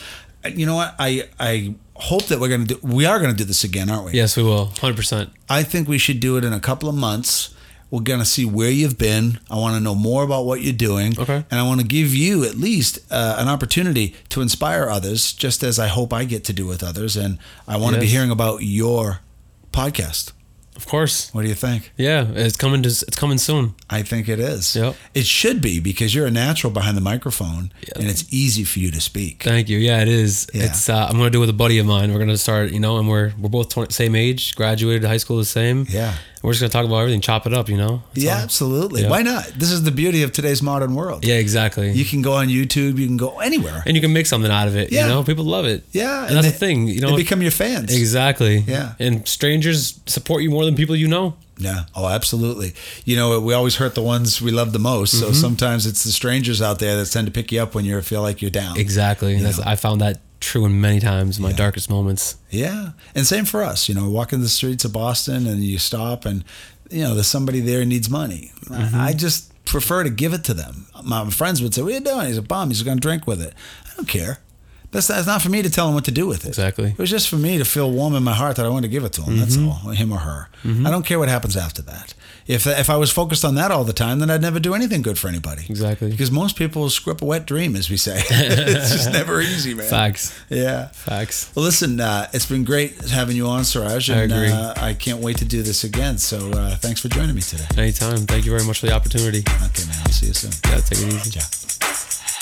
uh, 0.44 0.50
you 0.50 0.66
know 0.66 0.76
what? 0.76 0.96
I, 1.00 1.30
I 1.40 1.76
hope 1.96 2.26
that 2.26 2.40
we're 2.40 2.50
going 2.50 2.68
to 2.68 2.76
do, 2.76 2.80
we 2.84 3.06
are 3.06 3.20
going 3.20 3.32
to 3.32 3.38
do 3.38 3.44
this 3.44 3.64
again, 3.64 3.90
aren't 3.90 4.06
we? 4.06 4.12
Yes, 4.14 4.38
we 4.38 4.44
will. 4.44 4.68
Hundred 4.80 4.98
percent. 4.98 5.32
I 5.50 5.64
think 5.64 5.88
we 5.88 5.98
should 5.98 6.20
do 6.20 6.38
it 6.38 6.44
in 6.44 6.54
a 6.54 6.60
couple 6.60 6.90
of 6.90 6.96
months. 6.96 7.54
We're 7.90 8.02
going 8.02 8.20
to 8.20 8.26
see 8.26 8.44
where 8.46 8.70
you've 8.70 8.98
been. 8.98 9.40
I 9.50 9.56
want 9.56 9.76
to 9.76 9.80
know 9.80 9.96
more 9.96 10.24
about 10.24 10.46
what 10.46 10.62
you're 10.62 10.74
doing. 10.74 11.18
Okay. 11.18 11.46
And 11.50 11.60
I 11.60 11.64
want 11.64 11.80
to 11.80 11.88
give 11.88 12.14
you 12.14 12.44
at 12.44 12.56
least 12.56 13.00
uh, 13.10 13.36
an 13.40 13.48
opportunity 13.48 14.14
to 14.30 14.42
inspire 14.42 14.90
others, 14.90 15.32
just 15.34 15.64
as 15.64 15.80
I 15.80 15.88
hope 15.88 16.12
I 16.12 16.26
get 16.26 16.44
to 16.46 16.54
do 16.54 16.66
with 16.68 16.84
others. 16.84 17.16
And 17.16 17.38
I 17.68 17.78
want 17.78 17.96
to 17.96 18.02
be 18.02 18.08
hearing 18.08 18.30
about 18.32 18.64
your 18.64 19.20
podcast. 19.72 20.34
Of 20.76 20.86
course. 20.86 21.34
What 21.34 21.42
do 21.42 21.48
you 21.48 21.56
think? 21.56 21.92
Yeah, 21.98 22.28
it's 22.36 22.56
coming. 22.56 22.84
To, 22.84 22.90
it's 22.90 23.16
coming 23.16 23.40
soon. 23.40 23.74
I 23.90 24.04
think 24.04 24.30
it 24.30 24.40
is. 24.40 24.76
Yep. 24.76 24.96
It 25.16 25.26
should 25.26 25.60
be 25.60 25.80
because 25.80 26.14
you're 26.14 26.28
a 26.28 26.32
natural 26.32 26.72
behind 26.72 26.96
the 26.96 27.02
microphone 27.02 27.72
Yeah. 27.82 27.94
and 27.96 28.08
it's 28.08 28.32
easy 28.32 28.64
for 28.64 28.78
you 28.78 28.92
to 28.92 29.02
speak. 29.02 29.42
Thank 29.42 29.70
you. 29.70 29.80
Yeah, 29.80 30.04
it 30.04 30.08
is. 30.08 30.46
Yeah. 30.54 30.66
It's. 30.66 30.88
Uh, 30.88 31.08
I'm 31.10 31.18
gonna 31.18 31.32
do 31.32 31.40
it 31.40 31.42
with 31.42 31.50
a 31.50 31.54
buddy 31.54 31.80
of 31.80 31.88
mine. 31.88 32.14
We're 32.14 32.20
gonna 32.20 32.38
start. 32.38 32.72
You 32.72 32.80
know, 32.80 33.00
and 33.00 33.10
we're 33.10 33.34
we're 33.40 33.50
both 33.50 33.70
20, 33.70 33.92
same 33.92 34.14
age. 34.16 34.56
Graduated 34.56 35.04
high 35.04 35.18
school 35.18 35.38
the 35.38 35.46
same. 35.46 35.88
Yeah. 35.90 36.14
We're 36.48 36.54
just 36.54 36.62
gonna 36.62 36.70
talk 36.70 36.86
about 36.86 37.00
everything, 37.00 37.20
chop 37.20 37.46
it 37.46 37.54
up, 37.54 37.68
you 37.68 37.76
know. 37.76 38.04
That's 38.14 38.24
yeah, 38.24 38.38
all. 38.38 38.44
absolutely. 38.44 39.02
Yeah. 39.02 39.10
Why 39.10 39.22
not? 39.22 39.48
This 39.48 39.70
is 39.70 39.84
the 39.84 39.92
beauty 39.92 40.24
of 40.24 40.32
today's 40.32 40.62
modern 40.64 40.96
world. 40.96 41.26
Yeah, 41.26 41.36
exactly. 41.36 41.92
You 41.92 42.06
can 42.06 42.22
go 42.22 42.36
on 42.36 42.48
YouTube. 42.48 42.98
You 42.98 43.06
can 43.06 43.18
go 43.18 43.40
anywhere. 43.40 43.84
and 43.86 43.98
you 43.98 44.02
can 44.02 44.14
make 44.14 44.28
something 44.28 44.50
out 44.50 44.70
of 44.70 44.78
it. 44.78 44.90
Yeah. 44.90 45.04
You 45.04 45.10
know, 45.10 45.24
people 45.26 45.44
love 45.44 45.66
it. 45.66 45.84
Yeah, 45.92 46.26
and, 46.26 46.34
that's 46.38 46.46
they- 46.46 46.52
the 46.54 46.58
thing. 46.58 46.88
You 46.88 47.02
know, 47.02 47.12
they 47.12 47.18
become 47.18 47.42
your 47.42 47.52
fans. 47.52 47.94
exactly. 47.94 48.60
Yeah. 48.60 48.94
and 48.98 49.28
strangers 49.28 50.00
support 50.06 50.42
you 50.42 50.50
more 50.50 50.64
than 50.64 50.78
people 50.78 50.96
you 50.96 51.10
know. 51.10 51.36
Yeah. 51.58 51.84
Oh, 51.94 52.08
absolutely. 52.08 52.74
You 53.04 53.18
know, 53.18 53.42
we 53.42 53.54
always 53.54 53.76
hurt 53.76 53.96
the 53.96 54.04
ones 54.04 54.42
we 54.42 54.52
love 54.52 54.72
the 54.72 54.80
most. 54.80 55.16
Mm-hmm. 55.16 55.26
So 55.26 55.32
sometimes 55.34 55.86
it's 55.86 56.06
the 56.06 56.12
strangers 56.12 56.62
out 56.62 56.80
there 56.80 56.96
that 56.96 57.08
tend 57.08 57.28
to 57.28 57.34
pick 57.34 57.52
you 57.52 57.62
up 57.62 57.76
when 57.76 57.84
you 57.84 58.02
feel 58.02 58.22
like 58.22 58.42
you're 58.42 58.52
down. 58.52 58.78
Exactly. 58.78 59.36
And 59.36 59.46
that's. 59.46 59.60
I 59.60 59.76
found 59.76 60.00
that 60.00 60.22
true 60.40 60.66
in 60.66 60.80
many 60.82 61.00
times 61.00 61.38
in 61.38 61.44
my 61.44 61.50
Yeah. 61.52 61.56
darkest 61.58 61.90
moments. 61.90 62.36
Yeah. 62.50 62.92
And 63.16 63.26
same 63.26 63.46
for 63.46 63.64
us. 63.64 63.88
You 63.90 63.96
know, 63.96 64.10
walking 64.10 64.42
the 64.42 64.50
streets 64.50 64.86
of 64.86 64.94
Boston 64.94 65.48
and 65.48 65.64
you 65.64 65.78
stop 65.80 66.26
and, 66.26 66.44
you 66.90 67.04
know, 67.04 67.14
there's 67.16 67.28
somebody 67.28 67.60
there 67.60 67.80
who 67.80 67.86
needs 67.86 68.10
money. 68.10 68.52
Mm-hmm. 68.66 69.00
I 69.00 69.14
just 69.14 69.52
prefer 69.66 70.04
to 70.04 70.10
give 70.10 70.34
it 70.34 70.44
to 70.46 70.54
them. 70.54 70.88
My 71.04 71.30
friends 71.30 71.62
would 71.62 71.74
say, 71.74 71.82
What 71.82 71.92
are 71.92 71.96
you 71.96 72.00
doing? 72.02 72.28
He's 72.28 72.38
a 72.38 72.42
bum. 72.42 72.70
He's 72.70 72.84
going 72.84 72.98
to 72.98 73.02
drink 73.02 73.28
with 73.28 73.42
it. 73.42 73.54
I 73.92 73.96
don't 73.96 74.08
care. 74.08 74.40
That's, 74.92 75.08
that's 75.08 75.28
not 75.28 75.42
for 75.42 75.50
me 75.50 75.62
to 75.62 75.70
tell 75.70 75.90
him 75.90 75.96
what 75.96 76.06
to 76.06 76.12
do 76.12 76.28
with 76.28 76.46
it. 76.46 76.48
Exactly. 76.50 76.92
It 76.92 76.98
was 76.98 77.10
just 77.10 77.28
for 77.28 77.36
me 77.36 77.58
to 77.58 77.66
feel 77.66 77.92
warm 77.92 78.16
in 78.16 78.24
my 78.24 78.34
heart 78.34 78.56
that 78.56 78.66
I 78.66 78.70
want 78.70 78.84
to 78.84 78.90
give 78.90 79.04
it 79.04 79.12
to 79.14 79.22
him. 79.24 79.38
That's 79.38 79.58
Mm-hmm. 79.58 79.88
all, 79.88 79.94
him 79.94 80.14
or 80.14 80.20
her. 80.20 80.48
I 80.64 80.90
don't 80.90 81.06
care 81.06 81.20
what 81.20 81.28
happens 81.28 81.58
after 81.58 81.82
that. 81.82 82.14
If 82.48 82.66
if 82.66 82.90
I 82.90 82.96
was 82.96 83.12
focused 83.12 83.44
on 83.44 83.56
that 83.56 83.72
all 83.72 83.84
the 83.84 83.94
time, 83.94 84.20
then 84.20 84.30
I'd 84.30 84.42
never 84.42 84.60
do 84.60 84.74
anything 84.74 85.02
good 85.02 85.20
for 85.20 85.28
anybody. 85.28 85.66
Exactly. 85.70 86.10
Because 86.10 86.32
most 86.32 86.56
people 86.56 86.90
screw 86.90 87.14
up 87.14 87.22
a 87.22 87.26
wet 87.26 87.46
dream, 87.46 87.76
as 87.76 87.90
we 87.90 87.98
say. 87.98 88.22
it's 88.30 88.92
just 88.92 89.12
never 89.12 89.42
easy, 89.42 89.74
man. 89.74 89.90
Facts. 89.90 90.38
Yeah. 90.50 90.88
Facts. 90.88 91.52
Well, 91.56 91.66
listen, 91.66 92.00
uh, 92.00 92.28
it's 92.34 92.46
been 92.46 92.64
great 92.64 92.96
having 93.10 93.36
you 93.36 93.48
on, 93.48 93.66
Suraj, 93.66 94.10
I 94.10 94.22
and 94.22 94.32
agree. 94.32 94.50
Uh, 94.50 94.74
I 94.78 94.94
can't 94.94 95.20
wait 95.20 95.38
to 95.38 95.46
do 95.46 95.62
this 95.62 95.84
again. 95.84 96.18
So 96.18 96.52
uh, 96.52 96.76
thanks 96.78 97.02
for 97.02 97.10
joining 97.10 97.36
me 97.36 97.42
today. 97.42 97.66
Anytime. 97.78 98.20
Thank 98.20 98.46
you 98.46 98.52
very 98.52 98.66
much 98.66 98.80
for 98.80 98.86
the 98.86 98.94
opportunity. 98.94 99.40
Okay, 99.40 99.86
man. 99.86 99.98
I'll 100.06 100.12
see 100.12 100.28
you 100.28 100.34
soon. 100.34 100.52
Yeah, 100.72 100.80
take 100.80 101.00
it 101.00 101.14
easy. 101.14 101.32
Ciao. 101.32 102.37